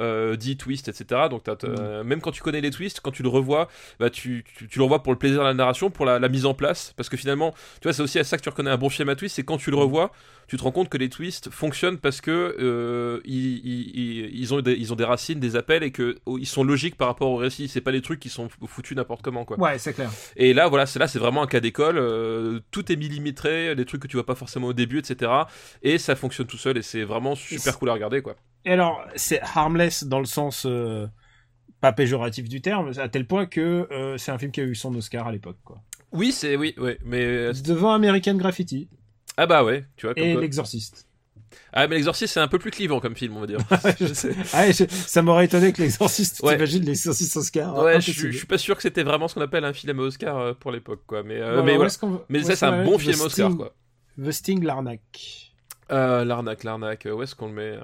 euh, 0.00 0.36
dit 0.36 0.56
twist, 0.56 0.88
etc. 0.88 1.22
Donc 1.30 1.42
t'as- 1.44 1.54
Mm. 1.54 2.02
même 2.04 2.20
quand 2.20 2.30
tu 2.32 2.42
connais 2.42 2.60
les 2.60 2.70
twists, 2.70 3.00
quand 3.04 3.12
tu 3.12 3.22
le 3.22 3.28
revois, 3.28 3.68
bah, 4.00 4.10
tu, 4.10 4.44
tu, 4.56 4.66
tu 4.66 4.78
le 4.78 4.82
revois 4.84 5.02
pour 5.04 5.12
le 5.12 5.18
plaisir 5.18 5.38
de 5.40 5.44
la 5.44 5.54
narration, 5.54 5.90
pour 5.90 6.04
la, 6.06 6.18
la 6.18 6.28
mise 6.28 6.46
en 6.46 6.54
place, 6.54 6.92
parce 6.96 7.08
que 7.08 7.16
finalement, 7.16 7.52
tu 7.80 7.84
vois, 7.84 7.92
c'est 7.92 8.02
aussi 8.02 8.18
à 8.18 8.24
ça 8.24 8.36
que 8.36 8.42
tu 8.42 8.48
reconnais 8.48 8.70
un 8.70 8.76
bon 8.76 8.88
film 8.88 9.08
à 9.10 9.14
twist, 9.14 9.36
c'est 9.36 9.44
quand 9.44 9.58
tu 9.58 9.70
le 9.70 9.76
revois, 9.76 10.10
tu 10.48 10.56
te 10.58 10.62
rends 10.62 10.72
compte 10.72 10.88
que 10.90 10.98
les 10.98 11.08
twists 11.08 11.48
fonctionnent 11.50 11.98
parce 11.98 12.20
que 12.20 12.56
euh, 12.60 13.20
ils, 13.24 13.58
ils, 13.64 13.90
ils- 13.94 14.40
ils 14.40 14.52
ont 14.54 14.60
des, 14.60 14.72
ils 14.74 14.92
ont 14.92 14.96
des 14.96 15.04
racines, 15.04 15.40
des 15.40 15.56
appels 15.56 15.82
et 15.82 15.90
que 15.90 16.18
oh, 16.26 16.36
ils 16.38 16.44
sont 16.46 16.64
logiques 16.64 16.96
par 16.96 17.08
rapport 17.08 17.30
au 17.30 17.36
récit. 17.36 17.68
C'est 17.68 17.80
pas 17.80 17.92
des 17.92 18.02
trucs 18.02 18.20
qui 18.20 18.28
sont 18.28 18.48
foutus 18.66 18.94
n'importe 18.96 19.22
comment, 19.22 19.44
quoi. 19.46 19.58
Ouais, 19.58 19.78
c'est 19.78 19.94
clair. 19.94 20.10
Et 20.36 20.52
là, 20.52 20.68
voilà, 20.68 20.84
c'est 20.86 20.98
là, 20.98 21.06
c'est 21.08 21.18
vraiment 21.18 21.42
un 21.42 21.46
cas 21.46 21.60
d'école. 21.60 21.96
euh, 21.98 22.60
tout 22.70 22.90
est 22.92 22.96
millimétré, 22.96 23.74
des 23.74 23.84
trucs 23.86 24.02
que 24.02 24.06
tu 24.08 24.16
vois 24.16 24.26
pas 24.26 24.34
forcément 24.34 24.66
au 24.68 24.72
début, 24.74 24.98
etc. 24.98 25.30
Et 25.82 25.96
ça 25.98 26.14
fonctionne 26.16 26.46
tout 26.46 26.58
seul 26.58 26.76
et 26.76 26.82
c'est 26.82 27.04
vraiment 27.04 27.34
super 27.34 27.78
cool 27.78 27.88
à 27.90 27.94
regarder, 27.94 28.20
quoi. 28.20 28.36
Et 28.66 28.72
alors, 28.72 29.02
c'est 29.16 29.40
harmless 29.40 30.04
dans 30.04 30.20
le 30.20 30.24
sens 30.26 30.64
euh, 30.66 31.06
pas 31.84 31.92
péjoratif 31.92 32.48
du 32.48 32.62
terme, 32.62 32.92
à 32.96 33.10
tel 33.10 33.26
point 33.26 33.44
que 33.44 33.86
euh, 33.90 34.16
c'est 34.16 34.32
un 34.32 34.38
film 34.38 34.50
qui 34.50 34.62
a 34.62 34.64
eu 34.64 34.74
son 34.74 34.94
Oscar 34.94 35.26
à 35.26 35.32
l'époque, 35.32 35.58
quoi. 35.62 35.82
Oui, 36.12 36.32
c'est 36.32 36.56
oui, 36.56 36.74
ouais, 36.78 36.96
mais 37.04 37.22
euh, 37.22 37.52
Devant 37.52 37.92
American 37.92 38.36
Graffiti 38.36 38.88
ah 39.36 39.44
bah 39.44 39.62
ouais, 39.64 39.84
tu 39.96 40.06
vois. 40.06 40.14
Comme 40.14 40.24
et. 40.24 40.34
L'Exorciste. 40.34 41.06
Ah 41.74 41.86
mais 41.86 41.96
l'exorciste 41.96 42.32
c'est 42.32 42.40
un 42.40 42.48
peu 42.48 42.58
plus 42.58 42.70
clivant 42.70 43.00
comme 43.00 43.14
film, 43.14 43.36
on 43.36 43.40
va 43.40 43.46
dire. 43.46 43.58
Ah, 44.54 44.70
je- 44.70 44.84
ça 44.88 45.20
m'aurait 45.20 45.44
étonné 45.44 45.74
que 45.74 45.82
l'Exorciste, 45.82 46.40
Ouais. 46.42 46.54
t'imagines 46.54 46.84
l'Exorciste 46.84 47.36
Oscar 47.36 47.76
ouais, 47.82 48.00
je 48.00 48.12
je 48.12 48.30
suis 48.30 48.46
pas 48.46 48.56
sûr 48.56 48.76
que 48.76 48.82
c'était 48.82 49.02
vraiment 49.02 49.28
ce 49.28 49.34
qu'on 49.34 49.42
appelle 49.42 49.66
un 49.66 49.74
film 49.74 50.00
à 50.00 50.02
Oscar 50.04 50.38
euh, 50.38 50.54
pour 50.54 50.72
l'époque, 50.72 51.02
quoi. 51.06 51.22
Mais 51.22 51.38
euh, 51.38 51.62
mais 51.62 51.76
voilà. 51.76 51.92
Mais 52.30 52.42
ça 52.44 52.56
c'est 52.56 52.64
un 52.64 52.82
bon 52.82 52.96
film 52.96 53.20
Oscar, 53.20 53.54
quoi. 53.54 53.74
The 54.18 54.30
Sting, 54.30 54.64
l'arnaque. 54.64 55.52
Euh, 55.92 56.24
l'arnaque, 56.24 56.64
l'arnaque. 56.64 57.06
Où 57.12 57.22
est-ce 57.22 57.34
qu'on 57.34 57.48
le 57.48 57.54
met 57.54 57.78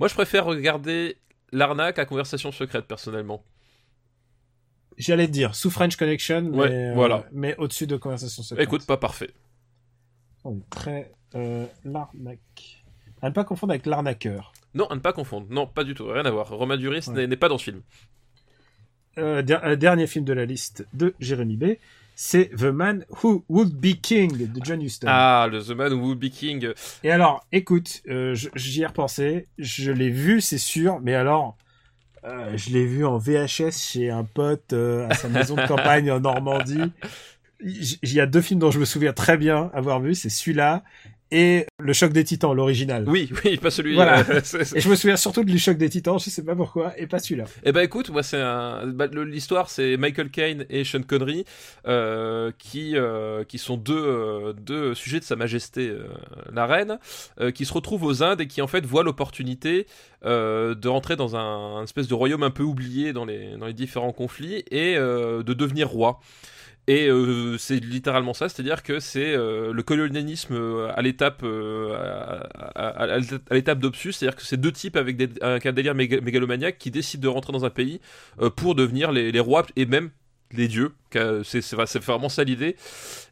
Moi, 0.00 0.08
je 0.08 0.14
préfère 0.14 0.44
regarder 0.44 1.18
l'arnaque 1.52 1.98
à 1.98 2.04
Conversation 2.04 2.52
secrète 2.52 2.86
personnellement. 2.86 3.44
J'allais 4.96 5.26
te 5.26 5.32
dire, 5.32 5.54
sous 5.54 5.70
French 5.70 5.96
Connection, 5.96 6.46
Ouais, 6.46 6.70
euh, 6.70 6.94
voilà. 6.94 7.24
mais 7.32 7.54
au-dessus 7.58 7.86
de 7.86 7.96
Conversation 7.96 8.42
Secrète. 8.42 8.66
Écoute, 8.66 8.84
pas 8.86 8.96
parfait. 8.96 9.30
On 10.44 10.56
est 10.58 10.70
très... 10.70 11.12
Euh, 11.34 11.66
l'arnaque. 11.84 12.84
À 13.22 13.28
ne 13.28 13.34
pas 13.34 13.44
confondre 13.44 13.72
avec 13.72 13.86
l'arnaqueur. 13.86 14.52
Non, 14.74 14.86
à 14.86 14.94
ne 14.94 15.00
pas 15.00 15.12
confondre. 15.12 15.46
Non, 15.50 15.66
pas 15.66 15.84
du 15.84 15.94
tout. 15.94 16.06
Rien 16.06 16.24
à 16.24 16.30
voir. 16.30 16.48
Romain 16.48 16.76
Duris 16.76 17.04
Ouais. 17.08 17.26
n'est- 17.26 17.36
pas 17.36 17.48
dans 17.48 17.58
ce 17.58 17.64
film. 17.64 17.82
Euh, 19.18 19.42
der- 19.42 19.64
euh, 19.64 19.76
dernier 19.76 20.06
film 20.06 20.24
de 20.24 20.32
la 20.32 20.44
liste 20.46 20.86
de 20.94 21.14
Jérémy 21.20 21.56
B. 21.56 21.64
C'est 22.20 22.50
The 22.50 22.64
Man 22.64 23.04
Who 23.22 23.44
Would 23.48 23.74
Be 23.74 23.94
King 23.94 24.52
de 24.52 24.60
John 24.64 24.82
Huston. 24.82 25.06
Ah, 25.08 25.46
le 25.48 25.62
The 25.62 25.70
Man 25.70 25.92
Who 25.92 26.08
Would 26.08 26.18
Be 26.18 26.30
King. 26.30 26.72
Et 27.04 27.12
alors, 27.12 27.46
écoute, 27.52 28.02
euh, 28.08 28.34
j'y 28.56 28.82
ai 28.82 28.86
repensé, 28.86 29.46
je 29.56 29.92
l'ai 29.92 30.10
vu, 30.10 30.40
c'est 30.40 30.58
sûr, 30.58 30.98
mais 31.00 31.14
alors, 31.14 31.56
euh, 32.24 32.56
je 32.56 32.70
l'ai 32.70 32.86
vu 32.86 33.06
en 33.06 33.18
VHS 33.18 33.70
chez 33.70 34.10
un 34.10 34.24
pote 34.24 34.72
euh, 34.72 35.08
à 35.08 35.14
sa 35.14 35.28
maison 35.28 35.54
de 35.54 35.64
campagne 35.68 36.10
en 36.10 36.18
Normandie. 36.18 36.90
Il 37.62 38.12
y 38.12 38.18
a 38.18 38.26
deux 38.26 38.40
films 38.40 38.58
dont 38.58 38.72
je 38.72 38.80
me 38.80 38.84
souviens 38.84 39.12
très 39.12 39.36
bien 39.36 39.70
avoir 39.72 40.00
vu, 40.00 40.16
c'est 40.16 40.28
celui-là 40.28 40.82
et 41.30 41.66
Le 41.78 41.92
Choc 41.92 42.12
des 42.12 42.24
Titans, 42.24 42.54
l'original. 42.54 43.04
Oui, 43.06 43.30
oui, 43.44 43.56
pas 43.58 43.70
celui. 43.70 43.94
Voilà. 43.94 44.20
euh, 44.30 44.40
Et 44.74 44.80
je 44.80 44.88
me 44.88 44.94
souviens 44.94 45.16
surtout 45.16 45.44
du 45.44 45.58
Choc 45.58 45.76
des 45.76 45.88
Titans, 45.90 46.18
je 46.18 46.30
sais 46.30 46.44
pas 46.44 46.56
pourquoi, 46.56 46.98
et 46.98 47.06
pas 47.06 47.18
celui-là. 47.18 47.44
Eh 47.64 47.72
ben 47.72 47.82
écoute, 47.82 48.10
moi 48.10 48.22
c'est 48.22 48.40
un. 48.40 48.86
bah, 48.86 49.06
L'histoire 49.06 49.68
c'est 49.70 49.96
Michael 49.96 50.30
Caine 50.30 50.64
et 50.70 50.84
Sean 50.84 51.02
Connery 51.02 51.44
euh, 51.86 52.50
qui 52.58 52.96
euh, 52.96 53.44
qui 53.44 53.58
sont 53.58 53.76
deux 53.76 54.54
deux 54.54 54.94
sujets 54.94 55.20
de 55.20 55.24
Sa 55.24 55.36
Majesté 55.36 55.92
la 56.52 56.66
Reine 56.66 56.98
qui 57.54 57.64
se 57.64 57.72
retrouvent 57.72 58.04
aux 58.04 58.22
Indes 58.22 58.40
et 58.40 58.46
qui 58.46 58.62
en 58.62 58.66
fait 58.66 58.84
voient 58.86 59.02
l'opportunité 59.04 59.86
de 60.24 60.88
rentrer 60.88 61.16
dans 61.16 61.36
un, 61.36 61.76
un 61.78 61.84
espèce 61.84 62.08
de 62.08 62.14
royaume 62.14 62.42
un 62.42 62.50
peu 62.50 62.62
oublié 62.62 63.12
dans 63.12 63.24
les 63.24 63.56
dans 63.56 63.66
les 63.66 63.72
différents 63.74 64.12
conflits 64.12 64.64
et 64.70 64.94
de 64.96 65.52
devenir 65.52 65.88
roi. 65.88 66.20
Et 66.90 67.06
euh, 67.08 67.58
c'est 67.58 67.80
littéralement 67.84 68.32
ça, 68.32 68.48
c'est-à-dire 68.48 68.82
que 68.82 68.98
c'est 68.98 69.34
euh, 69.34 69.74
le 69.74 69.82
colonialisme 69.82 70.54
euh, 70.54 70.90
à 70.96 71.02
l'étape 71.02 71.42
euh, 71.44 71.92
c'est-à-dire 73.50 74.34
que 74.34 74.42
c'est 74.42 74.56
deux 74.56 74.72
types 74.72 74.96
avec, 74.96 75.20
un 75.42 75.72
délire 75.72 75.94
méga- 75.94 76.22
mégalomaniaque 76.22 76.78
qui 76.78 76.90
décident 76.90 77.22
de 77.22 77.28
rentrer 77.28 77.52
dans 77.52 77.66
un 77.66 77.70
pays 77.70 78.00
pour 78.56 78.74
devenir 78.74 79.12
les, 79.12 79.30
les 79.32 79.40
rois 79.40 79.66
et 79.76 79.84
même 79.84 80.08
les 80.50 80.66
dieux. 80.66 80.92
C'est 81.44 81.98
vraiment 81.98 82.30
ça 82.30 82.42
l'idée. 82.42 82.74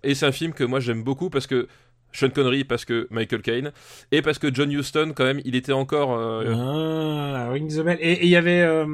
Et 0.05 0.15
c'est 0.15 0.27
un 0.27 0.33
film 0.33 0.53
que 0.53 0.63
moi 0.65 0.81
j'aime 0.81 1.03
beaucoup 1.03 1.31
parce 1.31 1.47
que 1.47 1.67
Sean 2.13 2.31
Connery, 2.31 2.65
parce 2.65 2.85
que 2.85 3.07
Michael 3.11 3.43
Caine, 3.43 3.73
et 4.11 4.23
parce 4.23 4.39
que 4.39 4.53
John 4.55 4.71
Huston, 4.73 5.13
quand 5.15 5.25
même, 5.25 5.41
il 5.45 5.55
était 5.55 5.73
encore. 5.73 6.17
euh, 6.19 6.45
Ah, 6.55 7.51
Ring 7.51 7.71
the 7.71 7.83
Bell. 7.85 7.99
Et 8.01 8.25
il 8.25 8.29
y 8.31 8.37
avait, 8.37 8.63
euh, 8.63 8.85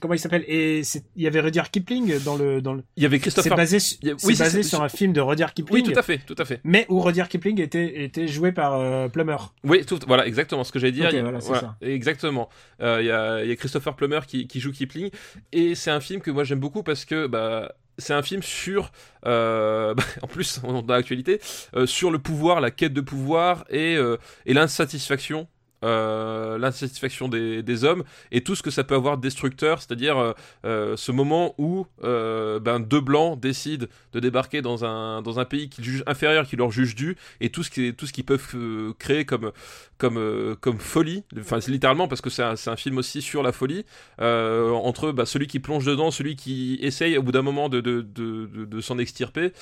comment 0.00 0.14
il 0.14 0.18
s'appelle? 0.18 0.44
Et 0.46 0.82
il 1.16 1.22
y 1.22 1.26
avait 1.26 1.40
Rudyard 1.40 1.70
Kipling 1.70 2.22
dans 2.24 2.36
le, 2.36 2.60
dans 2.62 2.74
le, 2.74 2.82
Il 2.96 3.02
y 3.02 3.06
avait 3.06 3.16
c'est 3.16 3.22
Christopher. 3.22 3.56
basé, 3.56 3.80
su- 3.80 3.96
a- 3.96 4.14
c'est 4.16 4.26
oui, 4.26 4.36
c'est- 4.36 4.44
basé 4.44 4.62
sur 4.62 4.82
un 4.82 4.88
film 4.88 5.12
de 5.12 5.20
Rudyard 5.20 5.54
Kipling. 5.54 5.84
Oui, 5.86 5.92
tout 5.92 5.98
à 5.98 6.02
fait, 6.02 6.18
tout 6.18 6.36
à 6.38 6.44
fait. 6.44 6.60
Mais 6.64 6.86
où 6.88 7.00
Rudyard 7.00 7.28
Kipling 7.28 7.60
était, 7.60 8.04
était 8.04 8.28
joué 8.28 8.52
par 8.52 8.74
euh, 8.74 9.08
Plummer. 9.08 9.36
Oui, 9.64 9.84
tout, 9.84 9.98
voilà, 10.06 10.26
exactement 10.26 10.62
ce 10.64 10.70
que 10.72 10.78
j'allais 10.78 10.92
dire. 10.92 11.06
A- 11.08 11.20
voilà, 11.22 11.40
c'est 11.40 11.54
ça. 11.54 11.76
Exactement. 11.80 12.48
Il 12.80 12.84
y, 13.06 13.10
a, 13.10 13.42
il 13.42 13.48
y 13.48 13.52
a 13.52 13.56
Christopher 13.56 13.96
Plummer 13.96 14.20
qui, 14.26 14.46
qui 14.46 14.60
joue 14.60 14.70
Kipling. 14.72 15.10
Et 15.52 15.74
c'est 15.74 15.90
un 15.90 16.00
film 16.00 16.20
que 16.20 16.30
moi 16.30 16.44
j'aime 16.44 16.60
beaucoup 16.60 16.82
parce 16.82 17.04
que 17.04 17.26
bah, 17.26 17.72
c'est 17.98 18.14
un 18.14 18.22
film 18.22 18.42
sur, 18.42 18.90
euh, 19.26 19.94
bah, 19.94 20.02
en 20.22 20.26
plus, 20.26 20.60
dans 20.62 20.84
l'actualité, 20.86 21.40
euh, 21.74 21.86
sur 21.86 22.10
le 22.10 22.18
pouvoir, 22.18 22.60
la 22.60 22.70
quête 22.70 22.94
de 22.94 23.00
pouvoir 23.00 23.64
et, 23.68 23.96
euh, 23.96 24.16
et 24.46 24.54
l'insatisfaction. 24.54 25.48
Euh, 25.84 26.58
l'insatisfaction 26.58 27.28
des, 27.28 27.84
hommes 27.84 28.02
et 28.32 28.42
tout 28.42 28.54
ce 28.56 28.62
que 28.62 28.70
ça 28.70 28.82
peut 28.82 28.96
avoir 28.96 29.16
de 29.16 29.22
destructeur, 29.22 29.80
c'est-à-dire 29.80 30.18
euh, 30.18 30.32
euh, 30.64 30.96
ce 30.96 31.12
moment 31.12 31.54
où 31.58 31.86
euh, 32.02 32.58
ben, 32.58 32.80
deux 32.80 33.00
blancs 33.00 33.38
décident 33.38 33.86
de 34.12 34.20
débarquer 34.20 34.60
dans 34.62 34.84
un, 34.84 35.22
dans 35.22 35.38
un 35.38 35.44
pays 35.44 35.68
qu'ils 35.68 35.84
jugent 35.84 36.02
inférieur, 36.06 36.46
qui 36.46 36.56
leur 36.56 36.72
juge 36.72 36.96
dû, 36.96 37.16
et 37.40 37.50
tout 37.50 37.62
ce 37.62 37.70
qu'ils 37.70 38.24
peuvent 38.24 38.48
euh, 38.54 38.92
créer 38.98 39.24
comme, 39.24 39.52
comme, 39.98 40.16
euh, 40.18 40.56
comme 40.60 40.78
folie, 40.80 41.22
enfin 41.38 41.58
littéralement 41.68 42.08
parce 42.08 42.20
que 42.20 42.30
c'est 42.30 42.42
un, 42.42 42.54
un 42.66 42.76
film 42.76 42.98
aussi 42.98 43.22
sur 43.22 43.44
la 43.44 43.52
folie, 43.52 43.84
euh, 44.20 44.70
entre 44.70 45.12
bah, 45.12 45.26
celui 45.26 45.46
qui 45.46 45.60
plonge 45.60 45.84
dedans, 45.84 46.10
celui 46.10 46.34
qui 46.34 46.78
essaye 46.82 47.16
au 47.16 47.22
bout 47.22 47.32
d'un 47.32 47.42
moment 47.42 47.68
de, 47.68 47.80
de, 47.80 48.00
de, 48.02 48.80
s'en 48.80 48.98
extirper, 48.98 49.52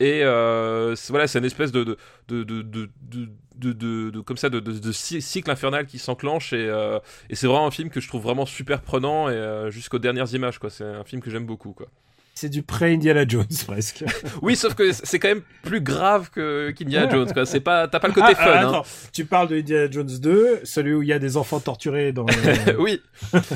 et 0.00 0.20
euh, 0.24 0.94
voilà, 1.08 1.26
c'est 1.26 1.38
une 1.38 1.44
espèce 1.46 1.72
de, 1.72 1.96
de, 2.28 2.42
de, 2.42 2.62
de, 3.56 4.20
comme 4.20 4.36
ça 4.36 4.48
de, 4.50 4.60
de, 4.60 4.72
de 4.72 4.92
cy- 4.92 5.22
cycle 5.22 5.50
infernal 5.50 5.61
qui 5.86 5.98
s'enclenche 5.98 6.52
et, 6.52 6.66
euh, 6.68 6.98
et 7.30 7.34
c'est 7.34 7.46
vraiment 7.46 7.66
un 7.66 7.70
film 7.70 7.90
que 7.90 8.00
je 8.00 8.08
trouve 8.08 8.22
vraiment 8.22 8.46
super 8.46 8.82
prenant 8.82 9.28
et 9.28 9.32
euh, 9.32 9.70
jusqu'aux 9.70 9.98
dernières 9.98 10.32
images 10.34 10.58
quoi. 10.58 10.70
C'est 10.70 10.84
un 10.84 11.04
film 11.04 11.22
que 11.22 11.30
j'aime 11.30 11.46
beaucoup 11.46 11.72
quoi 11.72 11.86
C'est 12.34 12.48
du 12.48 12.62
pré-Indiana 12.62 13.24
Jones, 13.28 13.46
presque. 13.66 14.04
oui 14.40 14.56
sauf 14.56 14.74
que 14.74 14.90
c'est 14.92 15.18
quand 15.18 15.28
même 15.28 15.42
plus 15.62 15.80
grave 15.80 16.30
que 16.30 16.70
qu'Indiana. 16.70 17.10
Jones 17.10 17.32
quoi 17.32 17.44
c'est 17.46 17.60
pas 17.60 17.86
t'as 17.88 18.00
pas 18.00 18.08
le 18.08 18.14
côté 18.14 18.32
Ah, 18.32 18.34
fun 18.34 18.50
ah, 18.54 18.72
hein. 18.78 18.82
tu 19.12 19.24
parles 19.26 19.48
de 19.48 19.56
Indiana 19.58 19.90
Jones 19.90 20.08
2, 20.20 20.60
celui 20.64 20.94
où 20.94 21.02
il 21.02 21.08
y 21.08 21.12
a 21.12 21.18
des 21.18 21.36
enfants 21.36 21.60
torturés 21.60 22.12
dans 22.12 22.24
le... 22.24 22.32
oui, 22.80 23.00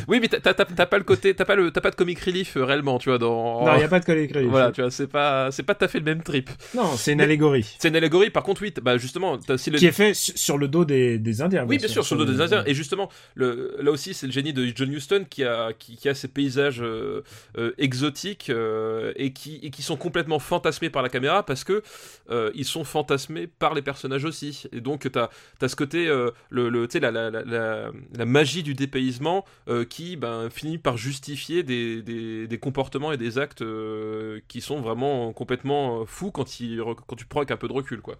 oui, 0.08 0.20
mais 0.20 0.28
t'as- 0.28 0.52
pas 0.86 0.98
le 0.98 1.04
côté, 1.04 1.34
t'as 1.34 1.44
pas 1.44 1.54
le, 1.56 1.70
t'as 1.70 1.80
pas 1.80 1.90
de 1.90 1.96
comic 1.96 2.20
relief 2.20 2.56
euh, 2.56 2.64
réellement, 2.64 2.98
tu 2.98 3.08
vois. 3.08 3.18
Dans 3.18 3.64
Non, 3.64 3.74
il 3.74 3.78
n'y 3.78 3.84
a 3.84 3.88
pas 3.88 3.98
de 4.00 4.04
collègue 4.04 4.34
relief. 4.34 4.50
voilà, 4.50 4.70
tu 4.72 4.82
vois, 4.82 4.90
c'est 4.90 5.06
pas, 5.06 5.50
c'est 5.50 5.62
pas 5.62 5.74
tout 5.74 5.84
à 5.84 5.88
fait 5.88 5.98
le 5.98 6.04
même 6.04 6.22
trip. 6.22 6.50
Non, 6.74 6.94
c'est 6.96 7.12
une 7.12 7.18
Mais- 7.18 7.24
allégorie. 7.24 7.76
C'est 7.78 7.88
une 7.88 7.96
allégorie. 7.96 8.30
Par 8.30 8.42
contre, 8.42 8.62
oui, 8.62 8.72
bah 8.82 8.98
justement, 8.98 9.38
t'as 9.38 9.54
aussi 9.54 9.70
le. 9.70 9.78
Qui 9.78 9.86
est 9.86 9.92
fait 9.92 10.14
su- 10.14 10.32
sur 10.36 10.58
le 10.58 10.68
dos 10.68 10.84
des, 10.84 11.18
des 11.18 11.42
Indiens. 11.42 11.64
Oui, 11.66 11.78
bien 11.78 11.88
sûr, 11.88 12.04
sur 12.04 12.16
le 12.16 12.24
dos 12.24 12.32
des 12.32 12.40
Indiens. 12.40 12.62
Et... 12.66 12.70
Et 12.70 12.74
justement, 12.74 13.08
le, 13.34 13.76
là 13.80 13.90
aussi, 13.90 14.12
c'est 14.14 14.26
le 14.26 14.32
génie 14.32 14.52
de 14.52 14.70
John 14.74 14.92
Huston 14.92 15.24
qui 15.28 15.44
a, 15.44 15.72
qui, 15.78 15.96
qui 15.96 16.08
a 16.08 16.14
ces 16.14 16.28
paysages 16.28 16.82
euh, 16.82 17.22
euh, 17.58 17.72
exotiques 17.78 18.50
euh, 18.66 19.12
et, 19.16 19.32
qui, 19.32 19.60
et 19.62 19.70
qui 19.70 19.82
sont 19.82 19.97
complètement 19.97 20.38
fantasmés 20.38 20.90
par 20.90 21.02
la 21.02 21.09
caméra 21.09 21.44
parce 21.47 21.64
que 21.64 21.82
euh, 22.30 22.51
ils 22.55 22.64
sont 22.64 22.84
fantasmés 22.84 23.47
par 23.47 23.74
les 23.74 23.82
personnages 23.82 24.24
aussi. 24.24 24.64
Et 24.72 24.80
donc, 24.80 25.10
t'as 25.10 25.28
as 25.62 25.68
ce 25.68 25.76
côté, 25.76 26.09
euh, 26.09 26.30
le, 26.51 26.68
le, 26.68 26.88
tu 26.88 26.94
sais, 26.94 27.01
la, 27.01 27.10
la, 27.10 27.30
la, 27.30 27.43
la, 27.44 27.90
la 28.12 28.24
magie 28.26 28.62
du 28.62 28.74
dépaysement 28.74 29.44
euh, 29.68 29.84
qui 29.84 30.16
ben, 30.16 30.51
finit 30.51 30.78
par 30.78 30.97
justifier 30.97 31.62
des, 31.62 32.02
des, 32.02 32.47
des 32.47 32.59
comportements 32.59 33.12
et 33.12 33.16
des 33.16 33.38
actes 33.38 33.62
euh, 33.62 34.40
qui 34.48 34.60
sont 34.60 34.80
vraiment 34.80 35.32
complètement 35.32 36.05
fous 36.06 36.32
quand, 36.32 36.44
re- 36.44 36.97
quand 37.06 37.16
tu 37.16 37.26
prends 37.26 37.40
avec 37.40 37.52
un 37.52 37.56
peu 37.56 37.68
de 37.68 37.72
recul, 37.72 38.01
quoi. 38.01 38.16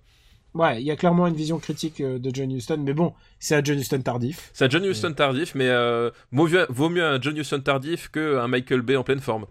Ouais, 0.55 0.81
il 0.81 0.87
y 0.87 0.91
a 0.91 0.97
clairement 0.97 1.27
une 1.27 1.35
vision 1.35 1.59
critique 1.59 2.01
de 2.01 2.31
John 2.35 2.51
Huston, 2.51 2.79
mais 2.79 2.95
bon, 2.95 3.13
c'est 3.39 3.57
à 3.57 3.63
John 3.63 3.79
Huston 3.79 4.01
tardif. 4.01 4.51
C'est 4.55 4.65
un 4.65 4.71
John 4.71 4.85
Huston 4.87 5.13
tardif, 5.13 5.55
mais 5.55 5.69
euh, 5.69 6.11
vaut, 6.33 6.49
mieux, 6.49 6.67
vaut 6.71 6.89
mieux 6.89 7.05
un 7.05 7.21
John 7.21 7.37
Huston 7.37 7.61
tardif 7.61 8.09
qu'un 8.11 8.49
Michael 8.49 8.81
Bay 8.81 8.97
en 8.97 9.05
pleine 9.05 9.21
forme. 9.21 9.45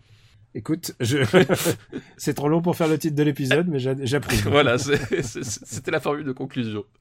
Écoute, 0.58 0.94
je... 1.02 1.18
c'est 2.18 2.34
trop 2.34 2.48
long 2.48 2.62
pour 2.62 2.78
faire 2.78 2.88
le 2.88 2.98
titre 2.98 3.16
de 3.16 3.24
l'épisode, 3.24 3.68
mais 3.68 3.78
j'a- 3.78 3.94
j'approuve. 4.06 4.42
voilà, 4.50 4.78
c'était 4.78 5.92
la 5.92 6.00
formule 6.00 6.26
de 6.26 6.32
conclusion. 6.32 6.84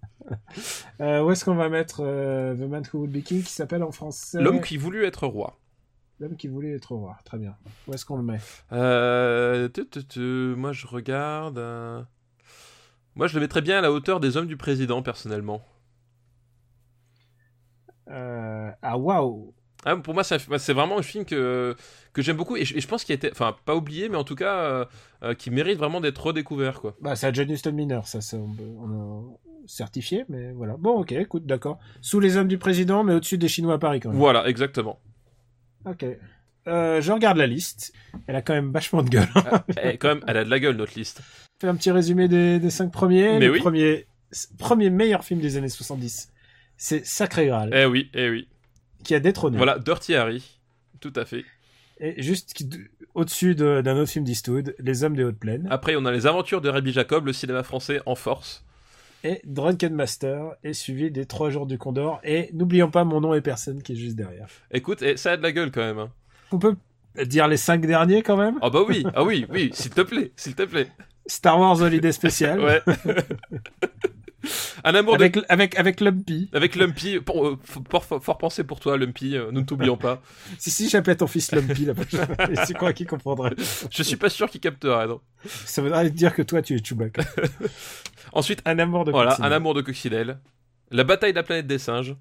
Euh, 1.01 1.22
où 1.22 1.31
est-ce 1.32 1.44
qu'on 1.44 1.55
va 1.55 1.68
mettre 1.68 2.01
euh, 2.02 2.55
The 2.55 2.60
Man 2.60 2.82
Who 2.93 3.01
Would 3.01 3.10
Be 3.10 3.22
King, 3.22 3.43
qui 3.43 3.52
s'appelle 3.52 3.82
en 3.82 3.93
français? 3.93 4.40
L'homme 4.40 4.62
qui 4.62 4.78
voulut 4.78 5.05
être 5.05 5.26
roi. 5.26 5.59
L'homme 6.18 6.36
qui 6.36 6.48
voulait 6.48 6.72
être 6.72 6.93
roi. 6.94 7.18
Très 7.26 7.36
bien. 7.36 7.55
Où 7.86 7.93
est-ce 7.93 8.06
qu'on 8.06 8.16
le 8.16 8.22
met? 8.22 8.39
Euh, 8.72 9.68
tu, 9.68 9.86
tu, 9.86 10.02
tu, 10.06 10.20
moi, 10.20 10.72
je 10.72 10.86
regarde. 10.86 11.59
Moi, 13.16 13.26
je 13.26 13.35
le 13.35 13.40
mettrais 13.40 13.60
bien 13.60 13.78
à 13.78 13.81
la 13.82 13.93
hauteur 13.93 14.18
des 14.18 14.39
hommes 14.39 14.47
du 14.47 14.56
président, 14.56 15.02
personnellement. 15.02 15.60
Ah, 18.06 18.97
waouh 18.97 19.53
Ah, 19.85 19.97
pour 19.97 20.15
moi, 20.15 20.24
c'est 20.24 20.73
vraiment 20.73 20.98
un 20.98 21.02
film 21.02 21.24
que, 21.24 21.77
que 22.12 22.23
j'aime 22.23 22.36
beaucoup 22.36 22.56
et 22.56 22.65
je, 22.65 22.77
et 22.77 22.81
je 22.81 22.89
pense 22.89 23.05
qu'il 23.05 23.12
a 23.12 23.16
été, 23.16 23.31
enfin, 23.31 23.55
pas 23.65 23.77
oublié, 23.77 24.09
mais 24.09 24.16
en 24.16 24.24
tout 24.24 24.35
cas, 24.35 24.56
euh, 24.56 24.85
euh, 25.23 25.35
qui 25.35 25.51
mérite 25.51 25.78
vraiment 25.78 26.01
d'être 26.01 26.24
redécouvert, 26.24 26.81
quoi. 26.81 26.97
Bah, 27.01 27.16
c'est 27.16 27.27
à 27.27 27.32
John 27.32 27.51
Huston 27.51 27.73
mineur, 27.73 28.06
ça, 28.06 28.20
ça 28.20 28.39
on, 28.39 28.90
a 28.90 29.66
certifié, 29.66 30.24
mais 30.28 30.52
voilà. 30.52 30.77
Bon, 30.78 31.01
ok, 31.01 31.12
écoute, 31.12 31.44
d'accord. 31.44 31.78
Sous 32.01 32.19
les 32.19 32.36
hommes 32.36 32.48
du 32.48 32.59
président, 32.59 33.05
mais 33.05 33.15
au-dessus 33.15 33.39
des 33.39 33.48
Chinois 33.48 33.74
à 33.74 33.78
Paris, 33.78 34.01
quand 34.01 34.11
même. 34.11 34.19
Voilà, 34.19 34.48
exactement. 34.48 35.01
Ok. 35.85 36.06
Euh, 36.66 37.02
je 37.02 37.12
regarde 37.12 37.36
la 37.36 37.47
liste. 37.47 37.93
Elle 38.27 38.36
a 38.36 38.43
quand 38.43 38.55
même 38.55 38.73
vachement 38.73 39.02
de 39.02 39.11
gueule. 39.11 39.28
Ah, 39.35 39.65
eh, 39.82 39.98
quand 39.98 40.09
même, 40.09 40.24
elle 40.27 40.39
a 40.39 40.44
de 40.44 40.51
la 40.51 40.59
gueule, 40.59 40.77
notre 40.77 40.98
liste. 40.98 41.20
Fais 41.61 41.69
un 41.69 41.77
petit 41.77 41.90
résumé 41.90 42.27
des, 42.27 42.59
des 42.59 42.70
cinq 42.70 42.90
premiers. 42.90 43.39
Mais 43.39 43.51
oui. 43.51 43.61
premier, 43.61 44.06
premier 44.59 44.89
meilleur 44.89 45.24
film 45.24 45.40
des 45.40 45.59
années 45.59 45.69
70. 45.69 46.31
C'est 46.77 47.05
Sacré 47.06 47.47
Graal, 47.47 47.70
Eh 47.73 47.85
oui, 47.85 48.11
eh 48.15 48.31
oui. 48.31 48.48
Qui 49.05 49.14
a 49.14 49.20
détrôné. 49.20 49.56
Voilà, 49.56 49.78
Dirty 49.78 50.14
Harry. 50.14 50.59
Tout 51.01 51.12
à 51.16 51.24
fait. 51.24 51.44
Et 52.01 52.20
juste 52.22 52.60
au-dessus 53.14 53.55
de- 53.55 53.81
d'un 53.81 53.97
autre 53.97 54.10
film 54.10 54.24
d'Eastwood, 54.24 54.74
Les 54.81 55.05
Hommes 55.05 55.14
des 55.14 55.22
Hautes 55.22 55.39
Plaines. 55.39 55.68
Après, 55.70 55.94
on 55.97 56.05
a 56.06 56.10
les 56.12 56.26
aventures 56.26 56.60
de 56.60 56.68
Rabbi 56.68 56.93
Jacob, 56.93 57.26
le 57.26 57.32
cinéma 57.32 57.62
français 57.62 58.01
en 58.06 58.14
force. 58.16 58.64
Et 59.22 59.40
Drunken 59.44 59.94
Master 59.94 60.55
est 60.64 60.72
suivi 60.74 61.10
des 61.10 61.24
Trois 61.24 61.48
Jours 61.51 61.66
du 61.66 61.78
Condor. 61.78 62.20
Et 62.24 62.51
n'oublions 62.52 62.90
pas 62.90 63.05
Mon 63.05 63.20
nom 63.20 63.32
et 63.32 63.40
personne 63.40 63.82
qui 63.82 63.93
est 63.93 63.97
juste 63.97 64.16
derrière. 64.16 64.48
Écoute, 64.70 65.02
eh, 65.02 65.16
ça 65.16 65.32
a 65.32 65.36
de 65.36 65.43
la 65.43 65.52
gueule 65.52 65.70
quand 65.70 65.81
même. 65.82 65.98
hein. 65.98 66.10
On 66.52 66.59
peut 66.59 66.76
dire 67.24 67.47
les 67.48 67.56
cinq 67.56 67.86
derniers 67.86 68.22
quand 68.22 68.36
même? 68.36 68.59
Ah 68.60 68.70
bah 68.70 68.81
oui, 68.86 69.06
ah 69.14 69.22
oui, 69.24 69.47
oui, 69.51 69.70
s'il 69.72 69.93
te 69.93 70.01
plaît, 70.02 70.32
s'il 70.36 70.55
te 70.55 70.62
plaît. 70.64 70.89
Star 71.26 71.59
Wars 71.59 71.81
Holiday 71.81 72.12
Special. 72.12 72.60
Ouais. 72.60 72.82
Un 74.85 74.95
amour 74.95 75.16
de 75.16 75.25
Avec, 75.25 75.39
avec, 75.49 75.79
avec 75.79 76.01
Lumpy. 76.01 76.51
Avec 76.53 76.77
Lumpy, 76.77 77.21
pour, 77.21 77.47
euh, 77.47 77.59
fort, 77.91 78.05
fort- 78.05 78.23
fort 78.25 78.39
pensé 78.39 78.65
pour 78.65 78.81
toi, 78.81 78.97
Lumpy, 78.97 79.37
euh, 79.37 79.51
nous 79.53 79.61
ne 79.61 79.66
t'oublions 79.66 79.97
pas. 79.97 80.21
Si, 80.59 80.71
si, 80.71 80.89
j'appelais 80.89 81.16
ton 81.16 81.27
fils 81.27 81.53
Lumpy 81.53 81.87
la. 81.87 81.93
Et 82.51 82.57
C'est 82.66 82.77
quoi 82.77 82.93
qui 82.93 83.07
comprendrait 83.07 83.55
Je 83.91 84.03
suis 84.03 84.16
pas 84.16 84.29
sûr 84.31 84.49
qu'il 84.51 84.61
captera, 84.61 85.07
non. 85.07 85.21
Ça 85.45 85.83
voudrait 85.83 86.11
dire 86.11 86.35
que 86.35 86.43
toi, 86.43 86.62
tu 86.62 86.75
es 86.75 86.79
Chewbacca. 86.83 87.23
Ensuite, 88.33 88.61
Un 88.65 88.79
amour 88.79 89.05
de 89.05 89.11
voilà, 89.11 89.31
coccinelle. 89.31 89.53
un 89.53 89.57
amour 89.57 89.75
de 89.75 89.81
coccinelle. 89.83 90.39
La 90.91 91.05
bataille 91.05 91.33
de 91.33 91.37
la 91.37 91.43
planète 91.43 91.66
des 91.66 91.79
singes. 91.79 92.15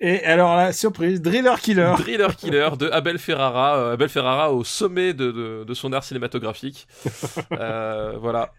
Et 0.00 0.24
alors 0.24 0.56
là, 0.56 0.72
surprise, 0.72 1.22
Driller 1.22 1.54
Killer. 1.60 1.92
Thriller 1.96 2.34
Killer 2.36 2.70
de 2.76 2.90
Abel 2.90 3.18
Ferrara. 3.20 3.76
euh, 3.78 3.92
Abel 3.92 4.08
Ferrara 4.08 4.52
au 4.52 4.64
sommet 4.64 5.14
de, 5.14 5.30
de, 5.30 5.64
de 5.64 5.74
son 5.74 5.92
art 5.92 6.02
cinématographique. 6.04 6.88
Euh, 7.52 8.14
voilà. 8.18 8.50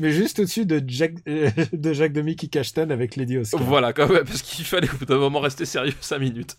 Mais 0.00 0.10
juste 0.10 0.40
au-dessus 0.40 0.66
de 0.66 0.82
Jack, 0.86 1.14
euh, 1.28 1.50
de 1.72 1.92
Jacques 1.92 2.12
Demy 2.12 2.36
qui 2.36 2.56
Ashton 2.58 2.90
avec 2.90 3.16
Lady 3.16 3.38
Oscar. 3.38 3.62
Voilà, 3.62 3.92
quand 3.92 4.08
même, 4.08 4.24
parce 4.24 4.42
qu'il 4.42 4.64
fallait 4.64 4.90
au 4.90 4.96
bout 4.96 5.04
d'un 5.06 5.18
moment 5.18 5.40
rester 5.40 5.64
sérieux 5.64 5.94
5 6.00 6.18
minutes. 6.18 6.56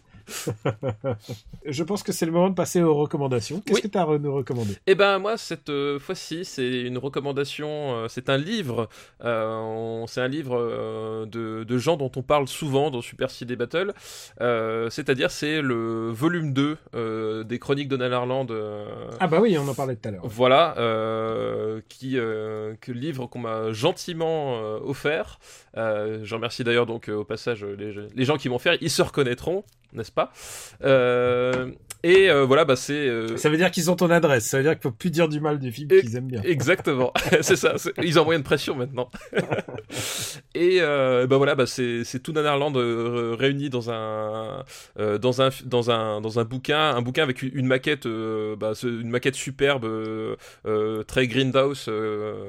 Je 1.66 1.84
pense 1.84 2.04
que 2.04 2.12
c'est 2.12 2.26
le 2.26 2.32
moment 2.32 2.50
de 2.50 2.56
passer 2.56 2.82
aux 2.82 2.94
recommandations. 2.96 3.62
Qu'est-ce 3.62 3.76
Oui. 3.78 3.82
que 3.82 3.88
tu 3.88 3.98
as 3.98 4.04
à 4.04 4.18
nous 4.18 4.34
recommander 4.34 4.76
Eh 4.88 4.96
ben 4.96 5.20
moi 5.20 5.38
cette 5.38 5.70
euh, 5.70 6.00
fois-ci 6.00 6.46
c'est 6.46 6.82
une 6.82 6.98
recommandation, 6.98 7.68
euh, 7.96 8.08
c'est 8.08 8.30
un 8.30 8.38
livre, 8.38 8.88
euh, 9.24 10.04
c'est 10.08 10.22
un 10.22 10.28
livre 10.28 11.26
de, 11.26 11.64
de 11.64 11.78
gens 11.78 11.98
dont 11.98 12.12
on 12.16 12.22
parle 12.22 12.48
souvent 12.48 12.92
dans 12.92 13.02
Super 13.02 13.30
CD 13.32 13.56
Battle, 13.56 13.94
c'est-à-dire 14.40 15.32
c'est 15.32 15.62
le 15.62 16.10
volume 16.12 16.54
2 16.54 16.78
euh, 16.96 17.44
des 17.44 17.60
Chroniques 17.60 17.88
de 17.90 17.98
Nanarland. 17.98 18.48
euh, 18.52 18.86
Ah 19.20 19.28
bah 19.28 19.40
oui, 19.42 19.58
on 19.58 19.68
en 19.68 19.74
parlait 19.74 19.96
tout 19.96 20.08
à 20.08 20.12
l'heure. 20.12 20.22
Voilà, 20.26 20.74
qui, 21.90 22.14
que 22.14 22.92
le 22.92 23.00
livre 23.00 23.28
qu'on 23.28 23.40
m'a 23.40 23.72
gentiment 23.72 24.60
offert. 24.84 25.40
Je 25.76 26.34
remercie 26.34 26.64
d'ailleurs 26.64 26.86
donc 26.86 27.10
au 27.10 27.24
passage 27.24 27.64
les, 27.64 27.94
les 28.16 28.26
gens 28.26 28.38
qui 28.38 28.50
m'ont 28.50 28.60
fait, 28.60 28.78
ils 28.82 28.90
se 28.90 29.02
reconnaîtront, 29.02 29.64
n'est-ce 29.94 30.12
pas? 30.12 30.15
Euh, 30.84 31.72
Et 32.04 32.30
euh, 32.30 32.46
voilà, 32.46 32.66
bah 32.66 32.76
c'est 32.76 32.94
euh, 32.94 33.36
Ça 33.38 33.50
veut 33.50 33.58
dire 33.58 33.72
qu'ils 33.72 33.90
ont 33.90 33.96
ton 33.96 34.12
adresse. 34.12 34.46
Ça 34.46 34.58
veut 34.58 34.64
dire 34.64 34.74
qu'il 34.74 34.84
faut 34.84 34.92
plus 34.92 35.10
dire 35.10 35.28
du 35.28 35.40
mal 35.40 35.58
du 35.58 35.72
film 35.72 35.88
Et- 35.92 36.02
qu'ils 36.02 36.16
aiment 36.16 36.28
bien. 36.28 36.42
Exactement, 36.44 37.12
c'est 37.42 37.56
ça. 37.56 37.74
Ils 38.04 38.20
ont 38.20 38.26
moyen 38.26 38.40
de 38.40 38.44
pression 38.46 38.76
maintenant. 38.76 39.10
et 40.54 40.78
euh, 40.82 41.26
ben 41.28 41.38
voilà, 41.38 41.56
bah 41.56 41.66
c'est 41.66 42.04
c'est 42.04 42.20
tout 42.20 42.32
Nanarland 42.32 42.74
réuni 42.76 43.70
dans 43.70 43.90
un 43.92 44.64
dans 44.98 45.42
un 45.42 45.50
dans 45.66 45.90
un 45.92 46.22
dans 46.22 46.40
un 46.40 46.44
bouquin, 46.44 46.80
un 46.96 47.02
bouquin 47.02 47.24
avec 47.24 47.42
une, 47.42 47.66
maquette, 47.66 48.08
bah, 48.08 48.74
une 48.84 49.10
maquette 49.10 49.36
superbe, 49.36 49.88
très 51.08 51.28
greenhouse. 51.28 51.90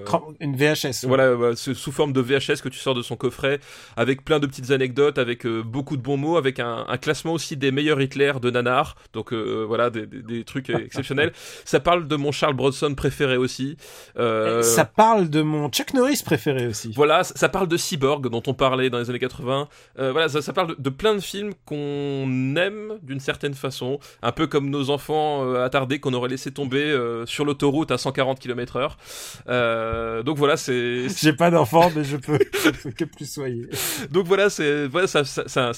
Cran- 0.04 0.34
Une 0.40 0.56
VHS. 0.56 1.06
voilà, 1.06 1.34
voilà, 1.34 1.56
c'est 1.56 1.74
sous 1.74 1.92
forme 1.92 2.12
de 2.12 2.20
VHS 2.20 2.60
que 2.62 2.68
tu 2.68 2.78
sors 2.78 2.94
de 2.94 3.02
son 3.02 3.16
coffret, 3.16 3.58
avec 3.96 4.24
plein 4.24 4.38
de 4.38 4.46
petites 4.46 4.70
anecdotes, 4.70 5.18
avec 5.18 5.46
beaucoup 5.46 5.96
de 5.96 6.02
bons 6.02 6.16
mots, 6.16 6.36
avec 6.36 6.60
un, 6.60 6.84
un 6.88 6.98
classement 6.98 7.32
aussi 7.32 7.55
des 7.56 7.70
meilleurs 7.72 8.00
Hitler 8.00 8.32
de 8.40 8.50
Nanar. 8.50 8.94
Donc 9.12 9.32
euh, 9.32 9.64
voilà, 9.66 9.90
des, 9.90 10.06
des- 10.06 10.22
des 10.22 10.44
trucs 10.44 10.70
exceptionnels. 10.86 11.32
Ça 11.64 11.80
parle 11.80 12.06
de 12.08 12.16
mon 12.16 12.32
Charles 12.32 12.54
Bronson 12.54 12.94
préféré 12.94 13.36
aussi. 13.36 13.76
Euh, 14.18 14.62
Ça 14.62 14.84
parle 14.84 15.28
de 15.30 15.42
mon 15.42 15.68
Chuck 15.70 15.94
Norris 15.94 16.22
préféré 16.24 16.66
aussi. 16.66 16.92
voilà, 16.94 17.24
ça, 17.24 17.34
ça 17.36 17.48
parle 17.48 17.68
de 17.68 17.76
Cyborg 17.76 18.28
dont 18.28 18.42
on 18.46 18.54
parlait 18.54 18.90
dans 18.90 18.98
les 18.98 19.10
années 19.10 19.18
80. 19.18 19.68
Euh, 19.98 20.12
voilà, 20.12 20.28
ça, 20.28 20.42
ça 20.42 20.52
parle 20.52 20.68
de, 20.68 20.76
de 20.78 20.90
plein 20.90 21.14
de 21.14 21.20
films 21.20 21.52
qu'on 21.64 22.54
aime 22.56 22.98
d'une 23.02 23.20
certaine 23.20 23.54
façon, 23.54 23.98
un 24.22 24.32
peu 24.32 24.46
comme 24.46 24.70
nos 24.70 24.90
enfants 24.90 25.44
euh, 25.44 25.64
attardés 25.64 25.98
qu'on 25.98 26.12
aurait 26.14 26.28
laissé 26.28 26.50
tomber 26.52 26.82
euh, 26.82 27.26
sur 27.26 27.44
l'autoroute 27.44 27.90
à 27.90 27.98
140 27.98 28.38
km/h. 28.38 28.90
Euh, 29.48 30.22
donc 30.22 30.36
voilà, 30.38 30.56
c'est 30.56 31.08
J'ai 31.08 31.32
pas 31.32 31.50
d'enfant, 31.50 31.90
mais 31.94 32.04
je 32.04 32.16
peux, 32.16 32.38
que 32.96 33.04
plus 33.04 33.30
soyez. 33.30 33.68
donc 34.10 34.26
voilà, 34.26 34.50
c'est 34.50 34.86
voilà, 34.86 35.06
ça, 35.06 35.22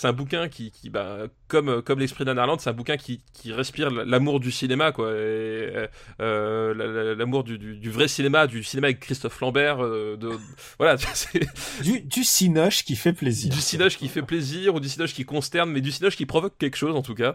un 0.05 0.12
bouquin 0.12 0.48
qui, 0.48 0.70
qui 0.70 0.90
bah, 0.90 1.18
comme 1.48 1.68
comme 1.85 1.99
l'esprit 2.01 2.24
d'Anarland, 2.24 2.59
c'est 2.61 2.70
un 2.70 2.74
bouquin 2.74 2.97
qui, 2.97 3.20
qui 3.32 3.53
respire 3.53 3.90
l'amour 3.90 4.40
du 4.40 4.51
cinéma 4.51 4.93
quoi, 4.93 5.07
euh, 5.07 6.74
la- 6.74 7.15
l'amour 7.15 7.45
du, 7.45 7.59
du, 7.59 7.77
du 7.77 7.90
vrai 7.90 8.09
cinéma, 8.09 8.47
du 8.47 8.62
cinéma 8.62 8.86
avec 8.89 9.01
Christophe 9.01 9.40
Lambert, 9.40 9.82
euh, 9.85 10.16
de 10.16 10.31
voilà, 10.78 10.97
Du, 11.82 12.01
du 12.01 12.24
cinoche 12.24 12.85
qui 12.85 12.97
fait 12.97 13.12
plaisir. 13.12 13.53
du 13.53 13.61
cinoche 13.61 13.97
qui 13.97 14.09
fait 14.09 14.23
plaisir 14.23 14.74
ou 14.74 14.81
du 14.81 14.89
cinoche 14.89 15.15
qui 15.15 15.24
consterne, 15.24 15.70
mais 15.70 15.81
du 15.81 15.90
cinoche 15.93 16.16
qui 16.16 16.27
provoque 16.27 16.57
quelque 16.59 16.77
chose 16.77 16.95
en 16.95 17.03
tout 17.03 17.15
cas. 17.15 17.35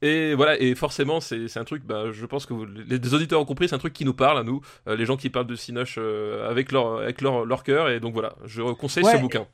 Et 0.00 0.34
voilà, 0.34 0.60
et 0.60 0.74
forcément 0.74 1.20
c'est 1.20 1.56
un 1.56 1.64
truc, 1.64 1.84
bah, 1.84 2.04
je 2.12 2.26
pense 2.26 2.46
que 2.46 2.54
vous- 2.54 2.66
les, 2.66 2.98
les 2.98 3.14
auditeurs 3.14 3.40
ont 3.40 3.44
compris, 3.44 3.68
c'est 3.68 3.74
un 3.74 3.78
truc 3.78 3.92
qui 3.92 4.04
nous 4.04 4.14
parle 4.14 4.38
à 4.38 4.42
nous, 4.42 4.60
euh, 4.88 4.96
les 4.96 5.06
gens 5.06 5.16
qui 5.16 5.30
parlent 5.30 5.46
de 5.46 5.56
cinoche 5.56 5.96
euh, 5.98 6.48
avec 6.50 6.72
leur 6.72 6.98
avec 7.00 7.20
leur 7.20 7.44
leur 7.44 7.62
cœur, 7.64 7.88
et 7.90 8.00
donc 8.00 8.12
voilà, 8.14 8.34
je 8.44 8.62
conseille 8.74 9.04
Ouais. 9.04 9.12
ce 9.12 9.18
bouquin. 9.18 9.42
Et 9.42 9.46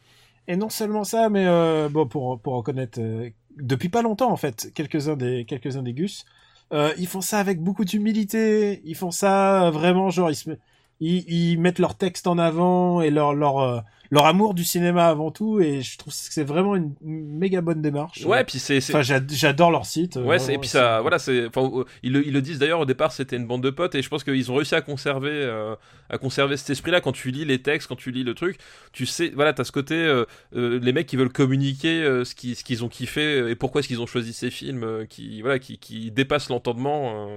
non 0.56 0.70
seulement 0.70 1.04
ça, 1.04 1.28
mais 1.28 1.46
euh, 1.46 1.88
bon, 1.88 2.06
pour, 2.06 2.40
pour 2.40 2.54
reconnaître, 2.54 3.00
euh, 3.00 3.30
depuis 3.56 3.88
pas 3.88 4.02
longtemps 4.02 4.30
en 4.32 4.36
fait, 4.36 4.72
quelques-uns 4.74 5.16
des, 5.16 5.44
quelques-uns 5.44 5.82
des 5.82 5.92
Gus, 5.92 6.24
euh, 6.72 6.92
ils 6.98 7.06
font 7.06 7.20
ça 7.20 7.38
avec 7.38 7.60
beaucoup 7.62 7.84
d'humilité, 7.84 8.80
ils 8.84 8.94
font 8.94 9.10
ça 9.10 9.66
euh, 9.68 9.70
vraiment, 9.70 10.10
genre, 10.10 10.30
ils, 10.30 10.36
se, 10.36 10.50
ils, 11.00 11.24
ils 11.30 11.58
mettent 11.58 11.78
leur 11.78 11.96
texte 11.96 12.26
en 12.26 12.38
avant 12.38 13.00
et 13.02 13.10
leur, 13.10 13.34
leur, 13.34 13.58
euh, 13.60 13.80
leur 14.10 14.24
amour 14.24 14.54
du 14.54 14.64
cinéma 14.64 15.06
avant 15.08 15.30
tout, 15.30 15.60
et 15.60 15.82
je 15.82 15.98
trouve 15.98 16.12
que 16.14 16.18
c'est 16.18 16.42
vraiment 16.42 16.74
une 16.74 16.94
méga 17.02 17.60
bonne 17.60 17.82
démarche. 17.82 18.24
Ouais, 18.24 18.42
puis 18.42 18.58
c'est 18.58 18.78
Enfin, 18.78 19.02
j'ad- 19.02 19.30
j'adore 19.30 19.70
leur 19.70 19.84
site. 19.84 20.16
euh, 20.16 20.22
Ouais, 20.24 20.38
c'est- 20.38 20.44
et 20.44 20.46
vraiment, 20.56 20.60
puis 20.62 20.70
ça, 20.70 21.00
voilà, 21.02 21.18
c'est, 21.18 21.46
enfin, 21.46 21.70
ils 22.02 22.12
le, 22.14 22.26
ils 22.26 22.32
le 22.32 22.40
disent 22.40 22.58
d'ailleurs 22.58 22.80
au 22.80 22.86
départ, 22.86 23.12
c'était 23.12 23.36
une 23.36 23.46
bande 23.46 23.62
de 23.62 23.68
potes, 23.70 23.94
et 23.94 24.00
je 24.02 24.08
pense 24.08 24.24
qu'ils 24.24 24.50
ont 24.50 24.54
réussi 24.54 24.74
à 24.74 24.80
conserver, 24.80 25.30
euh, 25.30 25.76
à 26.08 26.16
conserver 26.16 26.56
cet 26.56 26.70
esprit-là. 26.70 27.02
Quand 27.02 27.12
tu 27.12 27.30
lis 27.30 27.44
les 27.44 27.60
textes, 27.60 27.86
quand 27.86 27.96
tu 27.96 28.10
lis 28.10 28.24
le 28.24 28.34
truc, 28.34 28.56
tu 28.92 29.04
sais, 29.04 29.30
voilà, 29.34 29.52
t'as 29.52 29.64
ce 29.64 29.72
côté, 29.72 29.94
euh, 29.94 30.24
euh, 30.56 30.80
les 30.82 30.92
mecs 30.94 31.06
qui 31.06 31.16
veulent 31.16 31.28
communiquer 31.32 32.02
ce 32.24 32.34
qu'ils, 32.34 32.56
ce 32.56 32.64
qu'ils 32.64 32.84
ont 32.84 32.88
kiffé 32.88 33.50
et 33.50 33.54
pourquoi 33.56 33.80
est-ce 33.80 33.88
qu'ils 33.88 34.00
ont 34.00 34.06
choisi 34.06 34.32
ces 34.32 34.50
films, 34.50 35.06
qui, 35.10 35.42
voilà, 35.42 35.58
qui, 35.58 35.76
qui 35.78 36.10
dépassent 36.10 36.48
l'entendement 36.48 37.28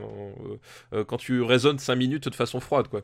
quand 1.07 1.17
tu 1.17 1.41
raisonnes 1.41 1.79
5 1.79 1.95
minutes 1.95 2.29
de 2.29 2.35
façon 2.35 2.59
froide, 2.61 2.88
quoi. 2.88 3.01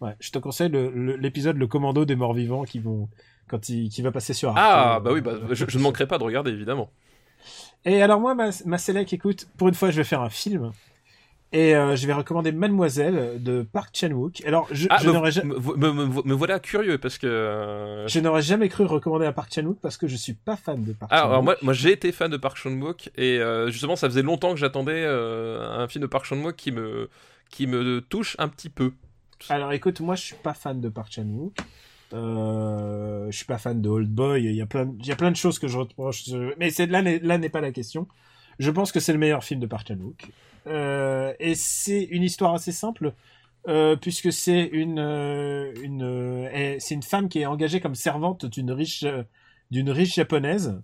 Ouais, 0.00 0.14
je 0.20 0.30
te 0.30 0.38
conseille 0.38 0.68
le- 0.68 0.90
le- 0.90 1.16
l'épisode 1.16 1.56
le, 1.56 1.66
Commando 1.66 2.04
des 2.04 2.14
morts 2.16 2.34
vivants 2.34 2.64
qui 2.64 2.78
vont 2.78 3.08
quand 3.48 3.68
il 3.68 3.88
qui 3.88 4.02
va 4.02 4.12
passer 4.12 4.32
sur 4.34 4.50
Arte. 4.50 4.58
Ah, 4.60 4.96
Euh, 4.96 5.00
bah 5.00 5.10
oui, 5.12 5.20
bah, 5.20 5.32
je, 5.50 5.64
je 5.66 5.78
ne 5.78 5.82
manquerai 5.82 6.06
pas 6.06 6.18
de 6.18 6.24
regarder 6.24 6.50
évidemment. 6.52 6.90
Et 7.84 8.02
alors 8.02 8.20
moi 8.20 8.34
ma 8.34 8.50
ma 8.66 8.76
écoute, 9.12 9.48
pour 9.56 9.68
une 9.68 9.74
fois 9.74 9.90
je 9.90 9.96
vais 9.96 10.04
faire 10.04 10.20
un 10.22 10.30
film 10.30 10.72
Et 11.52 11.74
euh, 11.74 11.96
je 11.96 12.06
vais 12.06 12.12
recommander 12.12 12.52
Mademoiselle 12.52 13.42
de 13.42 13.62
Park 13.62 13.88
Chan-wook. 13.94 14.42
Alors, 14.44 14.68
je, 14.70 14.86
Ah, 14.90 14.98
je 15.02 15.08
n'aurais 15.08 15.32
ja- 15.32 15.42
me- 15.44 15.56
me- 15.56 15.92
me- 15.92 16.22
me 16.22 16.34
voilà 16.34 16.58
curieux 16.60 16.98
parce 16.98 17.16
que. 17.16 17.26
euh, 17.26 18.06
je 18.06 18.20
n'aurais 18.20 18.42
jamais 18.42 18.68
cru 18.68 18.84
recommander 18.84 19.24
à 19.24 19.32
Park 19.32 19.50
Chan-wook 19.54 19.78
parce 19.80 19.96
que 19.96 20.06
je 20.06 20.16
suis 20.16 20.34
pas 20.34 20.56
fan 20.56 20.84
de 20.84 20.92
Park 20.92 21.10
Ah, 21.10 21.16
Chan-wook. 21.20 21.30
alors 21.30 21.42
moi, 21.42 21.56
moi 21.62 21.72
j'ai 21.72 21.90
été 21.92 22.12
fan 22.12 22.30
de 22.30 22.36
Park 22.36 22.58
Chan-wook 22.58 23.10
et 23.16 23.38
euh, 23.40 23.70
justement 23.70 23.96
ça 23.96 24.08
faisait 24.10 24.22
longtemps 24.22 24.50
que 24.52 24.58
j'attendais 24.60 25.02
euh, 25.06 25.66
un 25.82 25.88
film 25.88 26.02
de 26.02 26.06
Park 26.06 26.26
Chan-wook 26.26 26.54
qui 26.54 26.70
me 26.70 27.08
qui 27.48 27.66
me 27.66 28.02
touche 28.02 28.36
un 28.38 28.48
petit 28.48 28.68
peu. 28.68 28.92
Alors 29.48 29.72
écoute, 29.72 30.00
moi 30.00 30.14
je 30.14 30.22
suis 30.22 30.36
pas 30.36 30.54
fan 30.54 30.80
de 30.80 30.88
Park 30.88 31.12
Chan-wook. 31.12 31.56
Euh, 32.12 33.26
je 33.30 33.36
suis 33.36 33.44
pas 33.46 33.58
fan 33.58 33.80
de 33.80 33.88
Old 33.88 34.08
Boy. 34.10 34.44
Il 34.44 34.54
y 34.54 34.60
a 34.62 34.66
plein, 34.66 34.86
de- 34.86 34.96
il 34.98 35.06
y 35.06 35.12
a 35.12 35.16
plein 35.16 35.30
de 35.30 35.36
choses 35.36 35.58
que 35.58 35.68
je 35.68 35.78
reproche. 35.78 36.24
Mais 36.58 36.70
là, 36.86 37.02
n'est- 37.38 37.48
pas 37.48 37.60
la 37.60 37.70
question. 37.72 38.06
Je 38.58 38.70
pense 38.70 38.92
que 38.92 39.00
c'est 39.00 39.12
le 39.12 39.18
meilleur 39.18 39.44
film 39.44 39.60
de 39.60 39.66
Park 39.66 39.86
Chan-wook. 39.88 40.26
Euh, 40.66 41.32
et 41.38 41.54
c'est 41.54 42.02
une 42.04 42.22
histoire 42.22 42.54
assez 42.54 42.72
simple. 42.72 43.14
euh, 43.66 43.96
puisque 43.96 44.32
c'est 44.32 44.64
une 44.72 44.98
euh, 45.00 45.72
une 45.82 46.78
c'est 46.80 46.94
une 46.94 47.02
femme 47.02 47.28
qui 47.28 47.40
est 47.40 47.46
engagée 47.46 47.80
comme 47.80 47.96
servante 47.96 48.46
d'une 48.46 48.70
riche 48.70 49.04
d'une 49.70 49.90
riche 49.90 50.14
japonaise 50.14 50.80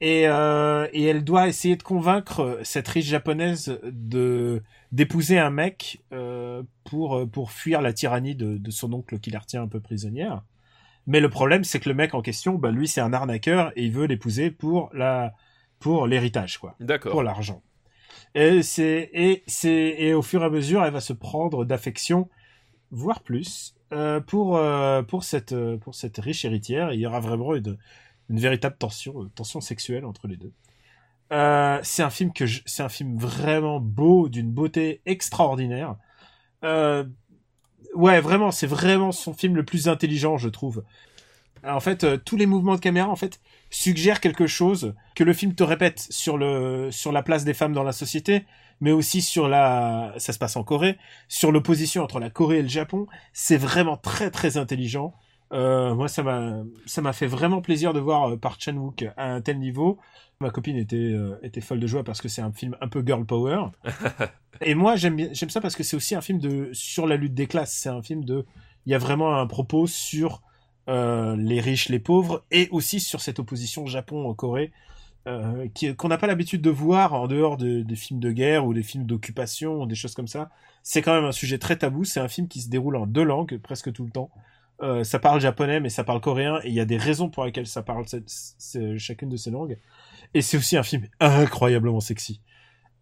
et 0.00 0.22
elle 0.22 1.24
doit 1.24 1.46
essayer 1.48 1.76
de 1.76 1.82
convaincre 1.84 2.58
cette 2.64 2.88
riche 2.88 3.06
japonaise 3.06 3.78
de 3.84 4.62
d'épouser 4.94 5.40
un 5.40 5.50
mec 5.50 6.02
euh, 6.12 6.62
pour 6.84 7.16
euh, 7.16 7.26
pour 7.26 7.50
fuir 7.50 7.82
la 7.82 7.92
tyrannie 7.92 8.36
de, 8.36 8.56
de 8.56 8.70
son 8.70 8.92
oncle 8.92 9.18
qui 9.18 9.30
la 9.30 9.40
retient 9.40 9.62
un 9.62 9.68
peu 9.68 9.80
prisonnière. 9.80 10.44
Mais 11.06 11.20
le 11.20 11.28
problème, 11.28 11.64
c'est 11.64 11.80
que 11.80 11.88
le 11.88 11.96
mec 11.96 12.14
en 12.14 12.22
question, 12.22 12.54
bah 12.54 12.70
lui, 12.70 12.86
c'est 12.86 13.00
un 13.00 13.12
arnaqueur 13.12 13.72
et 13.76 13.84
il 13.84 13.92
veut 13.92 14.06
l'épouser 14.06 14.52
pour 14.52 14.90
la 14.94 15.34
pour 15.80 16.06
l'héritage, 16.06 16.58
quoi, 16.58 16.76
pour 16.78 16.86
D'accord. 16.86 17.22
l'argent. 17.24 17.62
Et 18.36 18.62
c'est 18.62 19.10
et 19.12 19.42
c'est 19.48 19.96
et 19.98 20.14
au 20.14 20.22
fur 20.22 20.42
et 20.42 20.46
à 20.46 20.50
mesure, 20.50 20.84
elle 20.84 20.92
va 20.92 21.00
se 21.00 21.12
prendre 21.12 21.64
d'affection, 21.64 22.28
voire 22.92 23.20
plus, 23.20 23.74
euh, 23.92 24.20
pour 24.20 24.56
euh, 24.56 25.02
pour 25.02 25.24
cette 25.24 25.56
pour 25.78 25.96
cette 25.96 26.18
riche 26.18 26.44
héritière. 26.44 26.92
Il 26.92 27.00
y 27.00 27.06
aura 27.06 27.18
vraiment 27.18 27.54
une 27.56 27.76
une 28.30 28.38
véritable 28.38 28.76
tension 28.78 29.28
tension 29.34 29.60
sexuelle 29.60 30.04
entre 30.04 30.28
les 30.28 30.36
deux. 30.36 30.52
Euh, 31.32 31.78
c'est 31.82 32.02
un 32.02 32.10
film 32.10 32.32
que 32.32 32.44
c'est 32.66 32.82
un 32.82 32.88
film 32.88 33.18
vraiment 33.18 33.80
beau, 33.80 34.28
d'une 34.28 34.50
beauté 34.52 35.00
extraordinaire. 35.06 35.96
Euh, 36.64 37.04
ouais, 37.94 38.20
vraiment, 38.20 38.50
c'est 38.50 38.66
vraiment 38.66 39.12
son 39.12 39.34
film 39.34 39.56
le 39.56 39.64
plus 39.64 39.88
intelligent, 39.88 40.36
je 40.36 40.48
trouve. 40.48 40.84
En 41.66 41.80
fait, 41.80 42.04
euh, 42.04 42.18
tous 42.18 42.36
les 42.36 42.46
mouvements 42.46 42.74
de 42.74 42.80
caméra, 42.80 43.08
en 43.08 43.16
fait, 43.16 43.40
suggèrent 43.70 44.20
quelque 44.20 44.46
chose 44.46 44.94
que 45.14 45.24
le 45.24 45.32
film 45.32 45.54
te 45.54 45.62
répète 45.62 46.06
sur 46.10 46.36
le 46.36 46.90
sur 46.90 47.10
la 47.10 47.22
place 47.22 47.44
des 47.44 47.54
femmes 47.54 47.72
dans 47.72 47.82
la 47.82 47.92
société, 47.92 48.44
mais 48.80 48.92
aussi 48.92 49.22
sur 49.22 49.48
la, 49.48 50.12
ça 50.18 50.32
se 50.32 50.38
passe 50.38 50.56
en 50.56 50.64
Corée, 50.64 50.98
sur 51.28 51.52
l'opposition 51.52 52.02
entre 52.02 52.20
la 52.20 52.30
Corée 52.30 52.58
et 52.58 52.62
le 52.62 52.68
Japon. 52.68 53.06
C'est 53.32 53.56
vraiment 53.56 53.96
très 53.96 54.30
très 54.30 54.56
intelligent. 54.58 55.14
Euh, 55.54 55.94
moi, 55.94 56.08
ça 56.08 56.22
m'a 56.22 56.62
ça 56.86 57.00
m'a 57.00 57.12
fait 57.12 57.26
vraiment 57.26 57.62
plaisir 57.62 57.92
de 57.92 58.00
voir 58.00 58.30
euh, 58.32 58.36
Park 58.36 58.60
Chan 58.60 58.74
Wook 58.76 59.04
à 59.16 59.32
un 59.34 59.40
tel 59.40 59.58
niveau. 59.60 59.98
Ma 60.40 60.50
copine 60.50 60.76
était 60.76 60.96
euh, 60.96 61.38
était 61.42 61.60
folle 61.60 61.78
de 61.80 61.86
joie 61.86 62.02
parce 62.02 62.20
que 62.20 62.28
c'est 62.28 62.42
un 62.42 62.52
film 62.52 62.76
un 62.80 62.88
peu 62.88 63.02
girl 63.06 63.24
power. 63.24 63.66
Et 64.60 64.74
moi, 64.74 64.96
j'aime 64.96 65.18
ça 65.32 65.60
parce 65.60 65.76
que 65.76 65.82
c'est 65.82 65.96
aussi 65.96 66.14
un 66.14 66.20
film 66.20 66.38
de 66.38 66.70
sur 66.72 67.06
la 67.06 67.16
lutte 67.16 67.34
des 67.34 67.46
classes. 67.46 67.72
C'est 67.72 67.88
un 67.88 68.02
film 68.02 68.24
de 68.24 68.44
il 68.86 68.92
y 68.92 68.94
a 68.94 68.98
vraiment 68.98 69.36
un 69.38 69.46
propos 69.46 69.86
sur 69.86 70.42
euh, 70.88 71.36
les 71.36 71.60
riches, 71.60 71.88
les 71.88 71.98
pauvres, 72.00 72.44
et 72.50 72.68
aussi 72.70 73.00
sur 73.00 73.20
cette 73.22 73.38
opposition 73.38 73.86
Japon-Corée 73.86 74.72
euh, 75.26 75.68
qui- 75.74 75.94
qu'on 75.96 76.08
n'a 76.08 76.18
pas 76.18 76.26
l'habitude 76.26 76.60
de 76.62 76.70
voir 76.70 77.14
en 77.14 77.26
dehors 77.26 77.56
de- 77.56 77.82
des 77.82 77.96
films 77.96 78.20
de 78.20 78.30
guerre 78.32 78.66
ou 78.66 78.74
des 78.74 78.82
films 78.82 79.06
d'occupation 79.06 79.82
ou 79.82 79.86
des 79.86 79.94
choses 79.94 80.14
comme 80.14 80.28
ça. 80.28 80.50
C'est 80.82 81.00
quand 81.02 81.14
même 81.14 81.24
un 81.24 81.32
sujet 81.32 81.58
très 81.58 81.76
tabou. 81.78 82.04
C'est 82.04 82.20
un 82.20 82.28
film 82.28 82.48
qui 82.48 82.60
se 82.60 82.68
déroule 82.68 82.96
en 82.96 83.06
deux 83.06 83.22
langues 83.24 83.58
presque 83.58 83.92
tout 83.92 84.04
le 84.04 84.10
temps. 84.10 84.30
Euh, 84.82 85.04
ça 85.04 85.18
parle 85.18 85.40
japonais, 85.40 85.80
mais 85.80 85.88
ça 85.88 86.04
parle 86.04 86.20
coréen, 86.20 86.58
et 86.64 86.68
il 86.68 86.74
y 86.74 86.80
a 86.80 86.84
des 86.84 86.96
raisons 86.96 87.28
pour 87.28 87.44
lesquelles 87.44 87.66
ça 87.66 87.82
parle 87.82 88.04
chacune 88.98 89.28
de 89.28 89.36
ces 89.36 89.50
langues. 89.50 89.78
Et 90.34 90.42
c'est 90.42 90.56
aussi 90.56 90.76
un 90.76 90.82
film 90.82 91.06
incroyablement 91.20 92.00
sexy. 92.00 92.40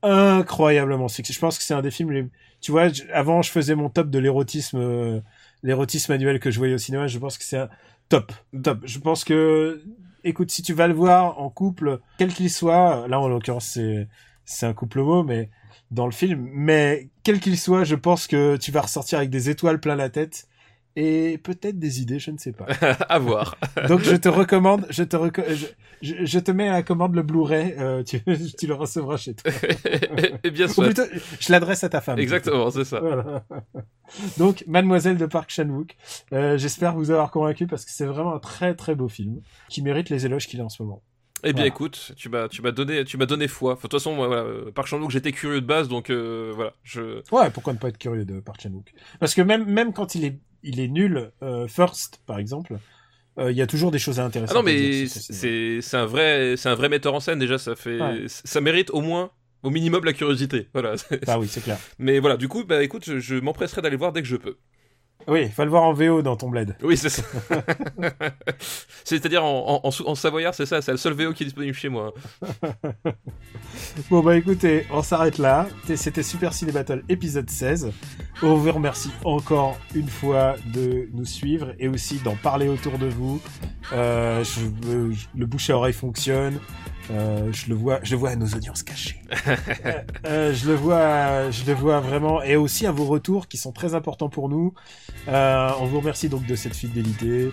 Incroyablement 0.02 1.08
sexy. 1.08 1.32
Je 1.32 1.38
pense 1.38 1.56
que 1.56 1.64
c'est 1.64 1.74
un 1.74 1.82
des 1.82 1.90
films 1.90 2.12
les... 2.12 2.26
Tu 2.60 2.70
vois, 2.70 2.88
avant, 3.12 3.42
je 3.42 3.50
faisais 3.50 3.74
mon 3.74 3.88
top 3.88 4.10
de 4.10 4.18
l'érotisme, 4.18 4.78
euh, 4.78 5.20
l'érotisme 5.62 6.12
annuel 6.12 6.40
que 6.40 6.50
je 6.50 6.58
voyais 6.58 6.74
au 6.74 6.78
cinéma. 6.78 7.06
Je 7.06 7.18
pense 7.18 7.38
que 7.38 7.44
c'est 7.44 7.58
un 7.58 7.68
top, 8.08 8.32
top. 8.62 8.80
Je 8.84 8.98
pense 8.98 9.24
que, 9.24 9.82
écoute, 10.24 10.50
si 10.50 10.62
tu 10.62 10.74
vas 10.74 10.88
le 10.88 10.94
voir 10.94 11.38
en 11.38 11.48
couple, 11.48 12.00
quel 12.18 12.32
qu'il 12.34 12.50
soit, 12.50 13.08
là, 13.08 13.18
en 13.18 13.28
l'occurrence, 13.28 13.66
c'est, 13.66 14.08
c'est 14.44 14.66
un 14.66 14.74
couple 14.74 15.00
homo, 15.00 15.24
mais 15.24 15.50
dans 15.90 16.06
le 16.06 16.12
film, 16.12 16.48
mais 16.52 17.08
quel 17.22 17.40
qu'il 17.40 17.58
soit, 17.58 17.84
je 17.84 17.94
pense 17.94 18.26
que 18.26 18.56
tu 18.56 18.70
vas 18.72 18.82
ressortir 18.82 19.18
avec 19.18 19.30
des 19.30 19.50
étoiles 19.50 19.80
plein 19.80 19.96
la 19.96 20.10
tête 20.10 20.46
et 20.96 21.38
peut-être 21.38 21.78
des 21.78 22.00
idées, 22.02 22.18
je 22.18 22.30
ne 22.30 22.38
sais 22.38 22.52
pas. 22.52 22.66
à 23.08 23.18
voir. 23.18 23.56
Donc 23.88 24.00
je 24.02 24.14
te 24.16 24.28
recommande, 24.28 24.86
je 24.90 25.02
te 25.02 25.16
reco- 25.16 25.44
je, 25.48 25.66
je, 26.02 26.24
je 26.26 26.38
te 26.38 26.50
mets 26.50 26.68
à 26.68 26.72
la 26.72 26.82
commande 26.82 27.14
le 27.14 27.22
Blu-ray, 27.22 27.74
euh, 27.78 28.02
tu, 28.02 28.20
tu 28.58 28.66
le 28.66 28.74
recevras 28.74 29.16
chez 29.16 29.34
toi. 29.34 29.50
et 30.44 30.50
bien 30.50 30.66
Ou 30.66 30.72
sûr. 30.72 30.84
plutôt, 30.84 31.02
je 31.40 31.52
l'adresse 31.52 31.82
à 31.84 31.88
ta 31.88 32.00
femme. 32.00 32.18
Exactement, 32.18 32.70
c'est 32.70 32.84
ça. 32.84 33.00
Voilà. 33.00 33.44
Donc, 34.38 34.64
Mademoiselle 34.66 35.16
de 35.16 35.26
Park 35.26 35.50
Chan-wook, 35.50 35.96
euh, 36.32 36.58
j'espère 36.58 36.94
vous 36.94 37.10
avoir 37.10 37.30
convaincu 37.30 37.66
parce 37.66 37.84
que 37.84 37.90
c'est 37.90 38.04
vraiment 38.06 38.34
un 38.34 38.38
très 38.38 38.74
très 38.74 38.94
beau 38.94 39.08
film 39.08 39.40
qui 39.68 39.82
mérite 39.82 40.10
les 40.10 40.26
éloges 40.26 40.46
qu'il 40.46 40.60
a 40.60 40.64
en 40.64 40.68
ce 40.68 40.82
moment. 40.82 41.02
Eh 41.44 41.52
bien, 41.52 41.62
Voilà. 41.62 41.66
écoute, 41.68 42.12
tu 42.16 42.28
m'as, 42.28 42.46
tu 42.48 42.62
m'as 42.62 42.70
donné, 42.70 43.04
tu 43.04 43.16
m'as 43.16 43.26
donné 43.26 43.48
foi. 43.48 43.74
De 43.74 43.80
toute 43.80 43.92
façon, 43.92 44.14
moi, 44.14 44.28
voilà, 44.28 44.42
euh, 44.42 44.70
par 44.70 44.86
Chan-wook, 44.86 45.10
j'étais 45.10 45.32
curieux 45.32 45.60
de 45.60 45.66
base, 45.66 45.88
donc 45.88 46.08
euh, 46.10 46.52
voilà, 46.54 46.72
je. 46.84 47.20
Ouais, 47.34 47.50
pourquoi 47.50 47.72
ne 47.72 47.78
pas 47.78 47.88
être 47.88 47.98
curieux 47.98 48.24
de 48.24 48.38
Park 48.38 48.60
Chan-wook? 48.62 48.92
Parce 49.18 49.34
que 49.34 49.42
même 49.42 49.64
même 49.64 49.92
quand 49.92 50.14
il 50.14 50.24
est 50.24 50.38
il 50.62 50.80
est 50.80 50.88
nul, 50.88 51.30
euh, 51.42 51.66
First 51.68 52.20
par 52.26 52.38
exemple, 52.38 52.78
euh, 53.38 53.50
il 53.50 53.56
y 53.56 53.62
a 53.62 53.66
toujours 53.66 53.90
des 53.90 53.98
choses 53.98 54.20
à 54.20 54.24
intéressantes. 54.24 54.56
Ah 54.56 54.60
non, 54.60 54.64
mais 54.64 55.06
c'est, 55.06 55.96
un 55.96 56.06
vrai, 56.06 56.54
c'est 56.56 56.68
un 56.68 56.74
vrai 56.74 56.88
metteur 56.88 57.14
en 57.14 57.20
scène 57.20 57.38
déjà. 57.38 57.58
Ça 57.58 57.74
fait, 57.76 58.00
Ouais. 58.00 58.24
ça 58.28 58.60
mérite 58.60 58.90
au 58.90 59.00
moins, 59.00 59.30
au 59.62 59.70
minimum, 59.70 60.04
la 60.04 60.12
curiosité. 60.12 60.68
Voilà. 60.74 60.94
Bah 61.26 61.38
oui, 61.38 61.48
c'est 61.48 61.62
clair. 61.62 61.78
Mais 61.98 62.18
voilà, 62.18 62.36
du 62.36 62.48
coup, 62.48 62.64
bah 62.64 62.82
écoute, 62.82 63.04
je, 63.06 63.18
je 63.18 63.36
m'empresserai 63.36 63.80
d'aller 63.82 63.96
voir 63.96 64.12
dès 64.12 64.22
que 64.22 64.28
je 64.28 64.36
peux. 64.36 64.56
Oui, 65.28 65.46
va 65.56 65.64
le 65.64 65.70
voir 65.70 65.82
en 65.84 65.92
VO 65.92 66.22
dans 66.22 66.36
ton 66.36 66.48
bled. 66.50 66.76
Oui, 66.82 66.96
c'est 66.96 67.08
ça. 67.08 67.22
C'est-à-dire 69.04 69.44
en, 69.44 69.80
en, 69.84 69.86
en 69.86 69.90
sou- 69.90 70.04
en 70.06 70.14
savoyard, 70.14 70.54
c'est 70.54 70.66
ça, 70.66 70.82
c'est 70.82 70.90
le 70.92 70.96
seul 70.98 71.12
VO 71.14 71.32
qui 71.32 71.42
est 71.42 71.46
disponible 71.46 71.74
chez 71.74 71.88
moi. 71.88 72.12
Bon 74.10 74.20
bah 74.20 74.36
écoutez, 74.36 74.86
on 74.90 75.02
s'arrête 75.02 75.38
là. 75.38 75.66
C'était 75.96 76.22
Super 76.22 76.52
Ciné 76.52 76.72
Battle 76.72 77.02
épisode 77.08 77.48
16. 77.48 77.90
On 78.42 78.54
vous 78.54 78.72
remercie 78.72 79.10
encore 79.24 79.78
une 79.94 80.08
fois 80.08 80.56
de 80.74 81.08
nous 81.12 81.24
suivre 81.24 81.72
et 81.78 81.88
aussi 81.88 82.18
d'en 82.18 82.36
parler 82.36 82.68
autour 82.68 82.98
de 82.98 83.06
vous. 83.06 83.40
Euh, 83.92 84.42
je- 84.44 84.90
euh, 84.90 85.12
je- 85.12 85.26
le 85.38 85.46
bouche 85.46 85.70
à 85.70 85.76
oreille 85.76 85.92
fonctionne. 85.92 86.58
Euh, 87.10 87.48
je 87.52 87.68
le 87.68 87.74
vois, 87.74 88.00
je 88.02 88.12
le 88.12 88.16
vois 88.18 88.30
à 88.30 88.36
nos 88.36 88.46
audiences 88.46 88.82
cachées. 88.82 89.20
Euh, 89.84 89.98
euh, 90.26 90.54
je 90.54 90.68
le 90.68 90.74
vois, 90.74 91.50
je 91.50 91.64
le 91.64 91.74
vois 91.74 92.00
vraiment, 92.00 92.42
et 92.42 92.56
aussi 92.56 92.86
à 92.86 92.92
vos 92.92 93.04
retours 93.04 93.48
qui 93.48 93.56
sont 93.56 93.72
très 93.72 93.94
importants 93.94 94.28
pour 94.28 94.48
nous. 94.48 94.72
Euh, 95.28 95.70
on 95.80 95.86
vous 95.86 95.98
remercie 96.00 96.28
donc 96.28 96.46
de 96.46 96.54
cette 96.54 96.76
fidélité 96.76 97.50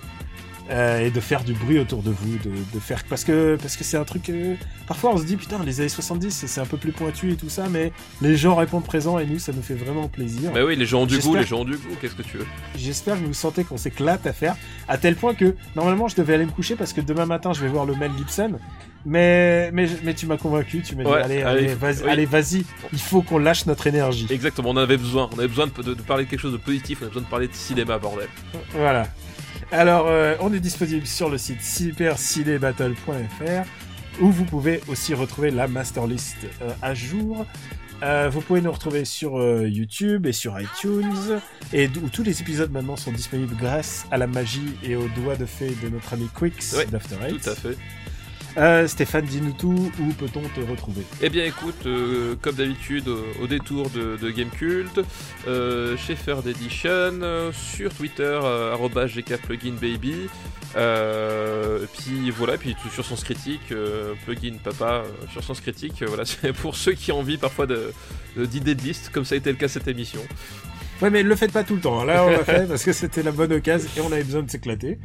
euh, 0.70 1.00
et 1.00 1.10
de 1.10 1.20
faire 1.20 1.44
du 1.44 1.54
bruit 1.54 1.80
autour 1.80 2.04
de 2.04 2.12
vous, 2.12 2.38
de, 2.38 2.52
de 2.74 2.80
faire 2.80 3.04
parce 3.10 3.24
que 3.24 3.58
parce 3.60 3.76
que 3.76 3.84
c'est 3.84 3.98
un 3.98 4.04
truc. 4.04 4.30
euh, 4.30 4.56
parfois 4.88 5.12
on 5.14 5.18
se 5.18 5.24
dit 5.24 5.36
putain 5.36 5.64
les 5.64 5.80
années 5.80 5.90
70 5.90 6.46
c'est 6.48 6.62
un 6.62 6.66
peu 6.66 6.78
plus 6.78 6.92
pointu 6.92 7.32
et 7.32 7.36
tout 7.36 7.50
ça, 7.50 7.68
mais 7.70 7.92
les 8.22 8.38
gens 8.38 8.56
répondent 8.56 8.86
présent 8.86 9.18
et 9.18 9.26
nous 9.26 9.40
ça 9.40 9.52
nous 9.52 9.64
fait 9.64 9.74
vraiment 9.74 10.08
plaisir. 10.08 10.52
Bah 10.52 10.64
oui, 10.64 10.76
les 10.76 10.86
gens 10.86 11.02
ont 11.02 11.06
du 11.08 11.18
goût, 11.20 11.36
les 11.36 11.46
gens 11.46 11.62
ont 11.62 11.66
du 11.66 11.78
goût, 11.78 11.96
qu'est-ce 12.00 12.16
que 12.16 12.22
tu 12.22 12.38
veux? 12.38 12.48
J'espère 12.76 13.16
que 13.20 13.26
vous 13.26 13.34
sentez 13.34 13.64
qu'on 13.64 13.78
s'éclate 13.78 14.28
à 14.28 14.34
faire, 14.34 14.56
à 14.88 15.00
tel 15.00 15.16
point 15.16 15.34
que 15.34 15.56
normalement 15.76 16.08
je 16.08 16.16
devais 16.16 16.36
aller 16.36 16.46
me 16.46 16.52
coucher 16.52 16.76
parce 16.76 16.94
que 16.94 17.02
demain 17.02 17.26
matin 17.26 17.52
je 17.52 17.62
vais 17.62 17.70
voir 17.70 17.86
le 17.88 17.96
Mel 17.96 18.12
Gibson, 18.18 18.60
mais 19.06 19.72
mais 19.72 19.88
mais 20.04 20.14
tu 20.14 20.26
m'as 20.26 20.38
convaincu, 20.38 20.82
tu 20.82 20.96
m'as 20.96 21.04
dit 21.04 21.10
Ouais, 21.10 21.22
allez 21.22 21.42
allez, 21.42 21.68
vas-y 21.76 22.04
oui. 22.04 22.10
allez 22.10 22.26
vas-y, 22.26 22.66
il 22.94 23.00
faut 23.00 23.22
qu'on 23.22 23.38
lâche 23.40 23.66
notre 23.66 23.88
énergie. 23.88 24.28
Exactement, 24.30 24.70
on 24.72 24.78
avait 24.78 24.98
besoin. 24.98 25.30
On 25.36 25.40
avait 25.40 25.48
besoin 25.48 25.68
de, 25.68 25.82
de- 25.82 25.94
de 25.94 26.02
parler 26.02 26.26
de 26.26 26.30
quelque 26.30 26.40
chose 26.42 26.52
de 26.54 26.58
positif, 26.58 27.00
on 27.00 27.04
avait 27.04 27.10
besoin 27.14 27.24
de 27.24 27.28
parler 27.30 27.48
de 27.48 27.54
cinéma, 27.54 27.98
bordel. 27.98 28.28
Voilà. 28.74 29.08
Alors, 29.72 30.06
euh, 30.08 30.36
on 30.40 30.52
est 30.54 30.60
disponible 30.60 31.06
sur 31.06 31.30
le 31.30 31.38
site 31.38 31.62
supercinébattle.fr 31.62 33.68
où 34.22 34.32
vous 34.32 34.46
pouvez 34.46 34.82
aussi 34.88 35.14
retrouver 35.14 35.52
la 35.52 35.68
master 35.68 36.08
list 36.08 36.38
euh, 36.62 36.70
à 36.82 36.94
jour. 36.94 37.46
Euh, 38.02 38.30
vous 38.32 38.42
pouvez 38.42 38.62
nous 38.62 38.72
retrouver 38.72 39.04
sur 39.06 39.38
euh, 39.40 39.68
YouTube 39.68 40.26
et 40.26 40.32
sur 40.32 40.60
iTunes, 40.60 41.40
et 41.74 41.90
où 42.02 42.08
tous 42.10 42.24
les 42.24 42.40
épisodes 42.42 42.72
maintenant 42.72 42.96
sont 42.96 43.12
disponibles 43.12 43.56
grâce 43.58 44.06
à 44.10 44.18
la 44.18 44.26
magie 44.28 44.78
et 44.84 44.96
aux 44.96 45.10
doigts 45.10 45.36
de 45.36 45.46
fée 45.46 45.76
de 45.84 45.90
notre 45.90 46.14
ami 46.14 46.30
Ouais, 46.42 46.86
d'After 46.86 47.16
Eight. 47.28 47.42
Tout 47.44 47.50
à 47.50 47.56
fait. 47.56 47.78
Euh, 48.58 48.88
Stéphane, 48.88 49.26
dis-nous 49.26 49.54
tout, 49.54 49.92
où 50.00 50.14
peut-on 50.14 50.42
te 50.42 50.60
retrouver? 50.70 51.04
Eh 51.22 51.30
bien 51.30 51.46
écoute, 51.46 51.86
euh, 51.86 52.36
comme 52.42 52.56
d'habitude, 52.56 53.08
au, 53.08 53.24
au 53.44 53.48
détour 53.48 53.90
de, 53.92 54.18
de 54.18 54.30
Gamecult, 54.32 55.00
euh, 55.48 55.96
chez 55.96 56.16
Third 56.16 56.46
Edition, 56.48 57.52
sur 57.54 57.94
Twitter, 57.94 58.40
gkpluginbaby, 59.16 60.28
puis 61.98 62.32
voilà, 62.32 62.58
puis 62.58 62.76
sur 62.94 63.06
Sens 63.06 63.24
Critique, 63.24 63.74
plugin 64.26 64.56
papa, 64.64 65.04
sur 65.32 65.44
Sens 65.44 65.62
Critique, 65.62 66.04
voilà, 66.06 66.26
c'est 66.26 66.52
pour 66.54 66.76
ceux 66.76 66.94
qui 66.94 67.12
ont 67.12 67.20
envie 67.20 67.38
parfois 67.38 67.66
de- 67.68 67.94
de- 68.36 68.46
d'idées 68.46 68.76
de, 68.76 68.82
liste, 68.84 69.10
comme 69.14 69.26
ça 69.26 69.36
a 69.36 69.38
été 69.38 69.52
le 69.52 69.58
cas 69.58 69.68
cette 69.68 69.88
émission. 69.88 70.22
Ouais, 71.02 71.10
mais 71.10 71.24
le 71.24 71.36
faites 71.38 71.54
pas 71.54 71.64
tout 71.64 71.76
le 71.76 71.82
temps. 71.82 72.02
hein. 72.02 72.06
Là, 72.06 72.26
on 72.26 72.30
l'a 72.30 72.44
fait 72.44 72.68
parce 72.68 72.84
que 72.84 72.92
c'était 72.92 73.24
la 73.24 73.32
bonne 73.32 73.54
occasion 73.54 73.90
et 73.96 74.02
on 74.02 74.12
avait 74.12 74.24
besoin 74.24 74.44
de 74.44 74.50
s'éclater. 74.52 75.00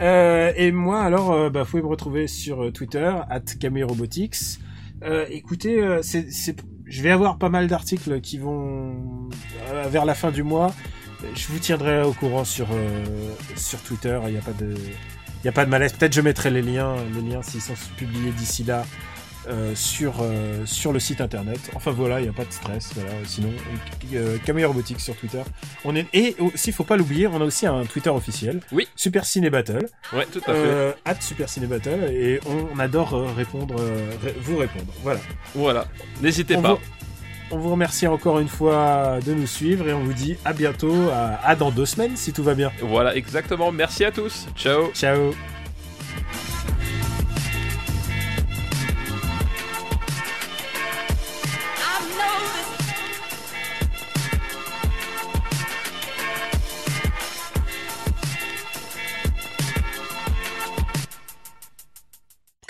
Euh, 0.00 0.52
et 0.56 0.72
moi, 0.72 1.02
alors, 1.02 1.32
euh, 1.32 1.50
bah, 1.50 1.62
vous 1.62 1.70
pouvez 1.70 1.82
me 1.82 1.88
retrouver 1.88 2.26
sur 2.26 2.64
euh, 2.64 2.70
Twitter, 2.72 3.12
at 3.30 3.42
Robotics. 3.84 4.58
Euh, 5.02 5.26
écoutez, 5.30 5.80
euh, 5.80 6.00
c'est, 6.02 6.30
c'est, 6.30 6.56
je 6.86 7.02
vais 7.02 7.10
avoir 7.10 7.38
pas 7.38 7.48
mal 7.48 7.66
d'articles 7.66 8.20
qui 8.20 8.38
vont 8.38 9.30
euh, 9.70 9.84
vers 9.88 10.04
la 10.04 10.14
fin 10.14 10.30
du 10.30 10.42
mois. 10.42 10.74
Je 11.34 11.46
vous 11.48 11.58
tiendrai 11.58 12.02
au 12.02 12.12
courant 12.12 12.44
sur 12.44 12.66
sur 13.56 13.80
Twitter. 13.80 14.18
Il 14.26 14.32
n'y 14.32 14.38
a 14.38 14.42
pas 14.42 14.52
de 14.52 14.74
il 15.42 15.48
a 15.48 15.52
pas 15.52 15.64
de 15.64 15.70
malaise. 15.70 15.92
Peut-être 15.94 16.12
je 16.12 16.20
mettrai 16.20 16.50
les 16.50 16.60
liens, 16.60 16.96
les 17.14 17.22
liens 17.22 17.42
s'ils 17.42 17.62
sont 17.62 17.74
publiés 17.96 18.30
d'ici 18.32 18.62
là. 18.62 18.84
Euh, 19.48 19.74
sur 19.74 20.14
euh, 20.20 20.64
sur 20.66 20.92
le 20.92 21.00
site 21.00 21.20
internet. 21.20 21.58
Enfin 21.74 21.90
voilà, 21.90 22.20
il 22.20 22.24
n'y 22.24 22.28
a 22.28 22.32
pas 22.32 22.44
de 22.44 22.52
stress. 22.52 22.90
Voilà. 22.94 23.10
Sinon, 23.24 23.50
euh, 24.14 24.38
Camille 24.44 24.64
Robotics 24.64 25.00
sur 25.00 25.16
Twitter. 25.16 25.42
On 25.84 25.94
est 25.96 26.06
et 26.12 26.36
aussi, 26.38 26.72
faut 26.72 26.84
pas 26.84 26.96
l'oublier, 26.96 27.26
on 27.26 27.40
a 27.40 27.44
aussi 27.44 27.66
un 27.66 27.84
Twitter 27.84 28.10
officiel. 28.10 28.60
Oui. 28.72 28.88
Super 28.96 29.24
Ciné 29.24 29.50
Battle. 29.50 29.86
Ouais, 30.12 30.26
tout 30.32 30.40
à 30.46 30.52
fait. 30.54 30.96
At 31.04 31.20
Super 31.20 31.48
Ciné 31.48 31.66
Battle 31.66 32.10
et 32.12 32.40
on, 32.46 32.78
adore 32.78 33.34
répondre, 33.36 33.76
ré- 34.22 34.34
vous 34.40 34.56
répondre. 34.56 34.92
Voilà. 35.02 35.20
Voilà, 35.54 35.86
n'hésitez 36.20 36.56
pas. 36.56 36.74
vous, 36.74 36.78
on 37.50 37.58
vous 37.58 37.70
remercie 37.70 38.06
encore 38.06 38.40
une 38.40 38.48
fois 38.48 39.18
de 39.24 39.32
nous 39.34 39.46
suivre 39.46 39.88
et 39.88 39.92
on 39.92 40.02
vous 40.02 40.12
dit 40.12 40.36
à 40.44 40.52
bientôt, 40.52 41.08
à, 41.12 41.38
à 41.46 41.54
dans 41.54 41.70
deux 41.70 41.86
semaines 41.86 42.16
si 42.16 42.32
tout 42.32 42.42
va 42.42 42.54
bien. 42.54 42.72
Voilà, 42.80 43.14
exactement. 43.16 43.70
Merci 43.72 44.04
à 44.04 44.10
tous. 44.10 44.46
Ciao. 44.56 44.90
Ciao. 44.92 45.32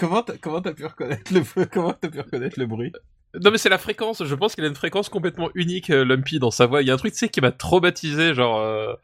Comment 0.05 0.23
t'as, 0.23 0.37
comment 0.37 0.61
t'as 0.61 0.75
pu 0.75 0.85
reconnaître 0.85 1.33
le 1.33 1.67
comment 1.67 1.95
t'as 1.95 2.09
pu 2.09 2.21
reconnaître 2.21 2.59
le 2.59 2.67
bruit? 2.67 2.93
Non 3.43 3.51
mais 3.51 3.59
c'est 3.59 3.71
la 3.71 3.79
fréquence, 3.79 4.23
je 4.25 4.35
pense 4.35 4.55
qu'il 4.55 4.65
a 4.65 4.69
une 4.69 4.75
fréquence 4.75 5.09
complètement 5.09 5.51
unique, 5.55 5.91
euh, 5.91 6.05
Lumpy, 6.05 6.39
dans 6.39 6.51
sa 6.51 6.67
voix. 6.67 6.83
Il 6.83 6.89
y 6.89 6.91
a 6.91 6.95
un 6.95 6.99
truc, 6.99 7.13
tu 7.13 7.19
sais, 7.21 7.29
qui 7.29 7.41
m'a 7.41 7.53
traumatisé, 7.53 8.35
genre... 8.35 8.61
euh, 8.61 8.95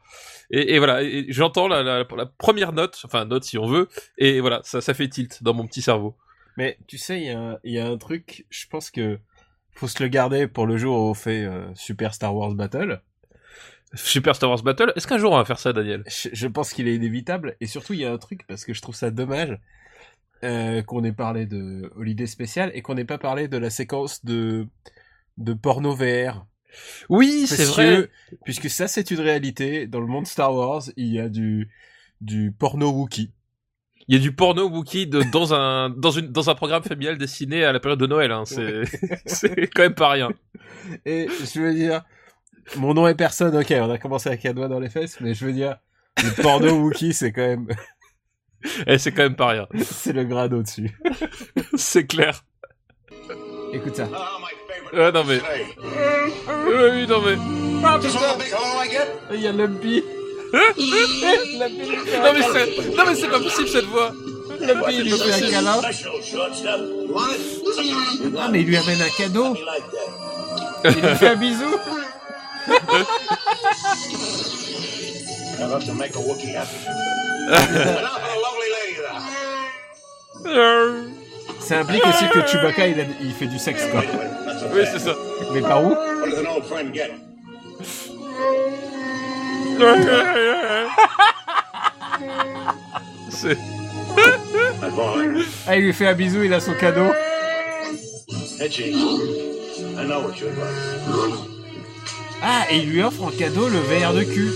Et, 0.53 0.75
et 0.75 0.79
voilà, 0.79 1.03
et 1.03 1.27
j'entends 1.29 1.69
la, 1.69 1.83
la, 1.83 2.05
la 2.17 2.27
première 2.27 2.73
note, 2.73 3.01
enfin 3.05 3.25
note 3.25 3.45
si 3.45 3.57
on 3.57 3.67
veut, 3.67 3.89
et 4.19 4.41
voilà, 4.41 4.61
ça, 4.65 4.81
ça 4.81 4.95
fait 4.95 5.09
tilt 5.09 5.43
dans 5.43 5.55
mon 5.55 5.67
petit 5.67 5.81
cerveau. 5.81 6.17
Mais 6.57 6.77
tu 6.87 6.99
sais, 6.99 7.21
il 7.21 7.27
y, 7.27 7.31
a 7.31 7.59
il 7.65 7.73
y 7.73 7.79
a 7.79 7.87
un 7.87 7.97
truc, 7.97 8.47
je 8.51 8.67
pense 8.67 8.91
que 8.91 9.19
faut 9.73 9.89
se 9.89 10.03
le 10.03 10.09
garder 10.09 10.49
pour 10.49 10.67
le 10.67 10.77
jour 10.77 10.97
où 10.97 11.11
on 11.11 11.15
fait 11.15 11.45
euh, 11.45 11.73
Super 11.75 12.15
Star 12.15 12.35
Wars 12.35 12.55
Battle. 12.55 13.01
Super 13.95 14.35
Star 14.37 14.51
Wars 14.51 14.63
Battle, 14.63 14.93
est-ce 14.95 15.07
qu'un 15.07 15.19
jour 15.19 15.33
on 15.33 15.39
va 15.39 15.45
faire 15.45 15.59
ça, 15.59 15.73
Daniel? 15.73 16.03
Je, 16.07 16.29
je 16.33 16.47
pense 16.49 16.73
qu'il 16.73 16.87
est 16.89 16.95
inévitable. 16.95 17.57
Et 17.61 17.67
surtout, 17.67 17.95
il 17.95 18.01
y 18.01 18.05
a 18.05 18.13
un 18.13 18.19
truc, 18.19 18.47
parce 18.47 18.65
que 18.65 18.75
je 18.75 18.83
trouve 18.83 18.95
ça 18.95 19.11
dommage 19.11 19.59
euh, 20.45 20.83
qu'on 20.83 21.05
ait 21.05 21.12
parlé 21.12 21.47
de 21.47 21.91
Holiday 21.97 22.27
Spécial 22.27 22.71
et 22.75 22.83
qu'on 22.83 22.95
n'ait 22.95 23.05
pas 23.05 23.19
parlé 23.19 23.49
de 23.49 23.57
la 23.59 23.71
séquence 23.71 24.25
de, 24.25 24.67
de 25.39 25.53
porno 25.55 25.95
VR. 25.95 26.47
Oui, 27.09 27.47
c'est 27.47 27.65
vrai 27.65 28.09
que- 28.31 28.37
puisque 28.45 28.71
ça, 28.71 28.89
c'est 28.89 29.11
une 29.11 29.21
réalité. 29.21 29.87
Dans 29.87 30.01
le 30.01 30.07
monde 30.07 30.27
Star 30.27 30.55
Wars, 30.55 30.83
il 30.97 31.12
y 31.12 31.19
a 31.21 31.29
du, 31.29 31.69
du 32.21 32.53
porno 32.57 32.91
Wookie. 32.91 33.33
Il 34.09 34.15
y 34.15 34.19
a 34.19 34.21
du 34.21 34.33
porno 34.33 34.69
Wookie 34.69 35.07
de, 35.07 35.23
dans, 35.23 35.55
un, 35.55 35.91
dans, 35.91 36.11
une, 36.11 36.29
dans 36.33 36.51
un 36.51 36.55
programme 36.55 36.83
familial 36.83 37.19
dessiné 37.19 37.65
à 37.65 37.73
la 37.73 37.81
période 37.81 38.01
de 38.01 38.07
Noël, 38.07 38.33
hein. 38.33 38.45
c'est 38.45 38.83
c'est 39.27 39.69
quand 39.69 39.83
même 39.83 39.95
pas 39.95 40.11
rien. 40.11 40.31
Et 41.05 41.29
je 41.55 41.61
veux 41.61 41.75
dire, 41.75 42.03
mon 42.77 42.95
nom 42.95 43.07
est 43.09 43.15
personne, 43.15 43.57
ok, 43.57 43.73
on 43.77 43.91
a 43.91 43.99
commencé 43.99 44.29
avec 44.29 44.45
un 44.47 44.55
doigt 44.55 44.69
dans 44.69 44.81
les 44.81 44.91
fesses, 44.91 45.21
mais 45.21 45.35
je 45.35 45.45
veux 45.47 45.53
dire, 45.53 45.77
le 46.23 46.31
porno 46.43 46.73
Wookie, 46.83 47.12
c'est 47.15 47.33
quand 47.33 47.47
même, 47.47 47.69
Et 48.87 48.99
c'est 48.99 49.12
quand 49.12 49.23
même 49.23 49.37
pas 49.37 49.47
rien, 49.49 49.66
c'est 49.82 50.12
le 50.12 50.24
grade 50.24 50.53
au-dessus. 50.53 50.95
c'est 51.77 52.07
clair. 52.07 52.43
Écoute 53.73 53.97
ça. 53.97 54.09
Ouais, 54.93 55.12
non 55.12 55.24
mais... 55.24 55.37
Ouais, 55.37 56.91
oui, 56.93 57.07
non 57.07 57.23
mais... 57.24 57.37
Il 59.32 59.41
y 59.41 59.47
a 59.47 59.53
Lumpy. 59.53 60.03
Lumpy, 60.53 60.93
Non 62.23 62.32
mais 62.35 62.43
c'est, 62.43 62.97
non 62.97 63.05
mais 63.07 63.15
c'est 63.15 63.28
pas 63.28 63.39
possible 63.39 63.69
cette 63.69 63.85
voix. 63.85 64.12
Lumpy, 64.61 64.95
il 64.97 65.03
lui 65.05 65.12
fait 65.12 65.32
un 65.32 65.51
câlin. 65.51 65.81
Ah, 68.39 68.49
mais 68.51 68.61
il 68.61 68.66
lui 68.66 68.77
amène 68.77 69.01
un 69.01 69.09
cadeau. 69.16 69.57
Il 70.85 70.91
lui 70.91 71.16
fait 71.16 71.28
un 71.28 71.37
bisou. 71.37 71.74
Ça 81.61 81.81
implique 81.81 82.05
aussi 82.07 82.29
que 82.33 82.47
Chewbacca, 82.47 82.87
il, 82.87 83.01
a- 83.01 83.05
il 83.23 83.33
fait 83.33 83.47
du 83.47 83.59
sexe, 83.59 83.85
quoi. 83.91 84.03
Oui, 84.75 84.83
c'est 84.93 84.99
ça. 84.99 85.15
Mais 85.53 85.61
par 85.61 85.85
où 85.85 85.95
C'est... 93.31 93.57
Ah, 95.67 95.77
il 95.77 95.85
lui 95.85 95.93
fait 95.93 96.07
un 96.09 96.15
bisou, 96.15 96.43
il 96.43 96.53
a 96.53 96.61
son 96.61 96.75
cadeau. 96.75 97.07
Ah, 102.43 102.65
et 102.71 102.77
il 102.79 102.91
lui 102.91 103.03
offre 103.03 103.23
en 103.25 103.31
cadeau 103.31 103.69
le 103.69 103.79
VR 103.79 104.12
de 104.15 104.23
cul. 104.25 104.51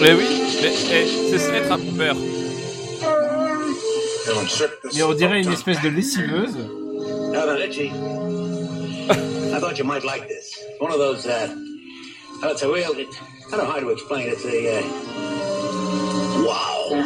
Mais 0.00 0.12
oui, 0.12 0.24
mais 0.62 0.72
eh, 0.92 1.06
c'est 1.30 1.38
se 1.38 1.50
mettre 1.50 1.72
à 1.72 1.76
mon 1.78 1.92
père. 1.92 2.14
Mais 4.94 5.02
on 5.02 5.12
dirait 5.14 5.40
une 5.42 5.52
espèce 5.52 5.80
de 5.82 5.88
lessiveuse. 5.88 6.56
Now 7.32 7.46
then, 7.46 7.58
Itchy. 7.68 7.90
I 9.54 9.58
thought 9.60 9.78
you 9.78 9.84
might 9.84 10.04
like 10.04 10.26
this. 10.28 10.58
One 10.80 10.90
of 10.92 10.98
those, 10.98 11.26
uh, 11.26 11.48
oh, 12.42 12.48
it's 12.50 12.62
a 12.62 12.68
real, 12.68 12.92
it, 12.98 13.08
I 13.48 13.56
don't 13.56 13.64
know 13.66 13.70
how 13.72 13.80
to 13.80 13.90
explain 13.90 14.26
it. 14.26 14.34
It's 14.34 14.44
a, 14.44 14.78
uh, 14.78 14.82
wow. 16.44 16.96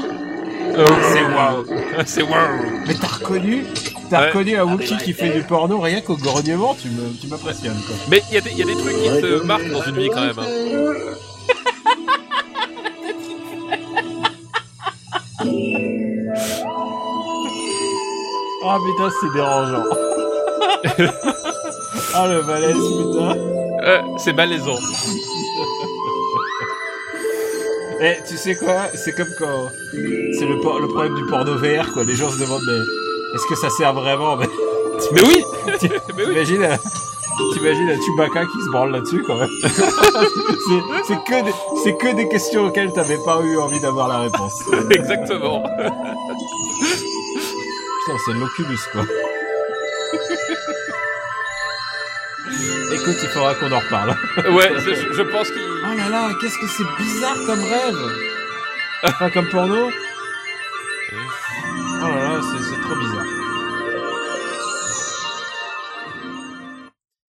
C'est 1.12 1.22
waouh. 1.22 1.64
C'est 2.06 2.22
wow. 2.22 2.80
Mais 2.86 2.94
t'as 2.94 3.06
reconnu, 3.08 3.64
t'as 4.08 4.20
Ouais. 4.20 4.26
reconnu 4.28 4.56
un 4.56 4.64
Wookie 4.64 4.96
qui 4.98 5.12
fait 5.12 5.30
du 5.30 5.42
porno 5.42 5.80
rien 5.80 6.00
qu'au 6.00 6.16
grognement, 6.16 6.74
tu 6.80 6.88
me, 6.88 7.12
tu 7.20 7.26
m'impressionnes 7.26 7.80
quoi. 7.86 7.96
Mais 8.08 8.22
il 8.30 8.34
y, 8.34 8.38
a 8.38 8.40
des- 8.40 8.52
y 8.52 8.62
a 8.62 8.66
des 8.66 8.76
trucs 8.76 8.96
qui 8.96 9.20
te 9.20 9.42
marquent 9.44 9.70
dans 9.70 9.82
une 9.82 9.96
vie 9.98 10.08
quand 10.08 10.24
même. 10.24 10.38
hein. 10.38 10.46
Ah 18.62 18.78
putain, 18.84 19.08
c'est 19.20 19.32
dérangeant. 19.32 19.84
ah 22.14 22.26
le 22.28 22.42
malaise, 22.42 22.76
putain. 22.76 23.36
Euh, 23.82 24.02
c'est 24.18 24.32
malaisant. 24.34 24.78
Eh, 28.02 28.16
tu 28.26 28.36
sais 28.36 28.54
quoi? 28.54 28.86
C'est 28.94 29.12
comme 29.12 29.28
quand 29.38 29.68
c'est 29.92 30.46
le, 30.46 30.54
le 30.54 30.88
problème 30.88 31.14
du 31.14 31.26
porno 31.26 31.54
VR 31.56 31.92
quoi. 31.92 32.04
Les 32.04 32.14
gens 32.14 32.30
se 32.30 32.38
demandent 32.38 32.62
mais 32.66 32.78
est-ce 33.34 33.46
que 33.46 33.54
ça 33.56 33.68
sert 33.70 33.92
vraiment? 33.92 34.36
Mais 34.36 34.48
Mais 35.12 35.22
oui 35.22 35.44
t'imagines, 35.78 36.62
euh, 36.64 36.76
t'imagines 37.54 37.90
un 37.90 38.00
Chewbacca 38.00 38.44
qui 38.46 38.60
se 38.64 38.70
branle 38.70 38.92
là-dessus 38.92 39.22
quand 39.26 39.36
même. 39.36 39.48
c'est, 41.06 41.24
que 41.24 41.44
des, 41.44 41.52
c'est 41.82 41.96
que 41.96 42.14
des 42.14 42.28
questions 42.28 42.66
auxquelles 42.66 42.92
t'avais 42.92 43.18
pas 43.24 43.40
eu 43.42 43.58
envie 43.58 43.80
d'avoir 43.80 44.08
la 44.08 44.18
réponse. 44.18 44.62
Exactement. 44.90 45.62
Putain, 48.10 48.22
c'est 48.26 48.32
l'Oculus, 48.32 48.78
quoi. 48.92 49.02
Écoute, 52.92 53.16
il 53.22 53.28
faudra 53.28 53.54
qu'on 53.54 53.70
en 53.70 53.78
reparle. 53.78 54.16
Ouais, 54.52 54.72
je, 54.78 55.12
je 55.12 55.22
pense 55.22 55.48
qu'il... 55.50 55.62
Oh 55.62 55.92
là 55.96 56.08
là, 56.08 56.28
qu'est-ce 56.40 56.58
que 56.58 56.66
c'est 56.66 56.82
bizarre 56.98 57.36
comme 57.46 57.60
rêve 57.60 57.94
Enfin, 59.04 59.30
comme 59.30 59.48
porno 59.48 59.90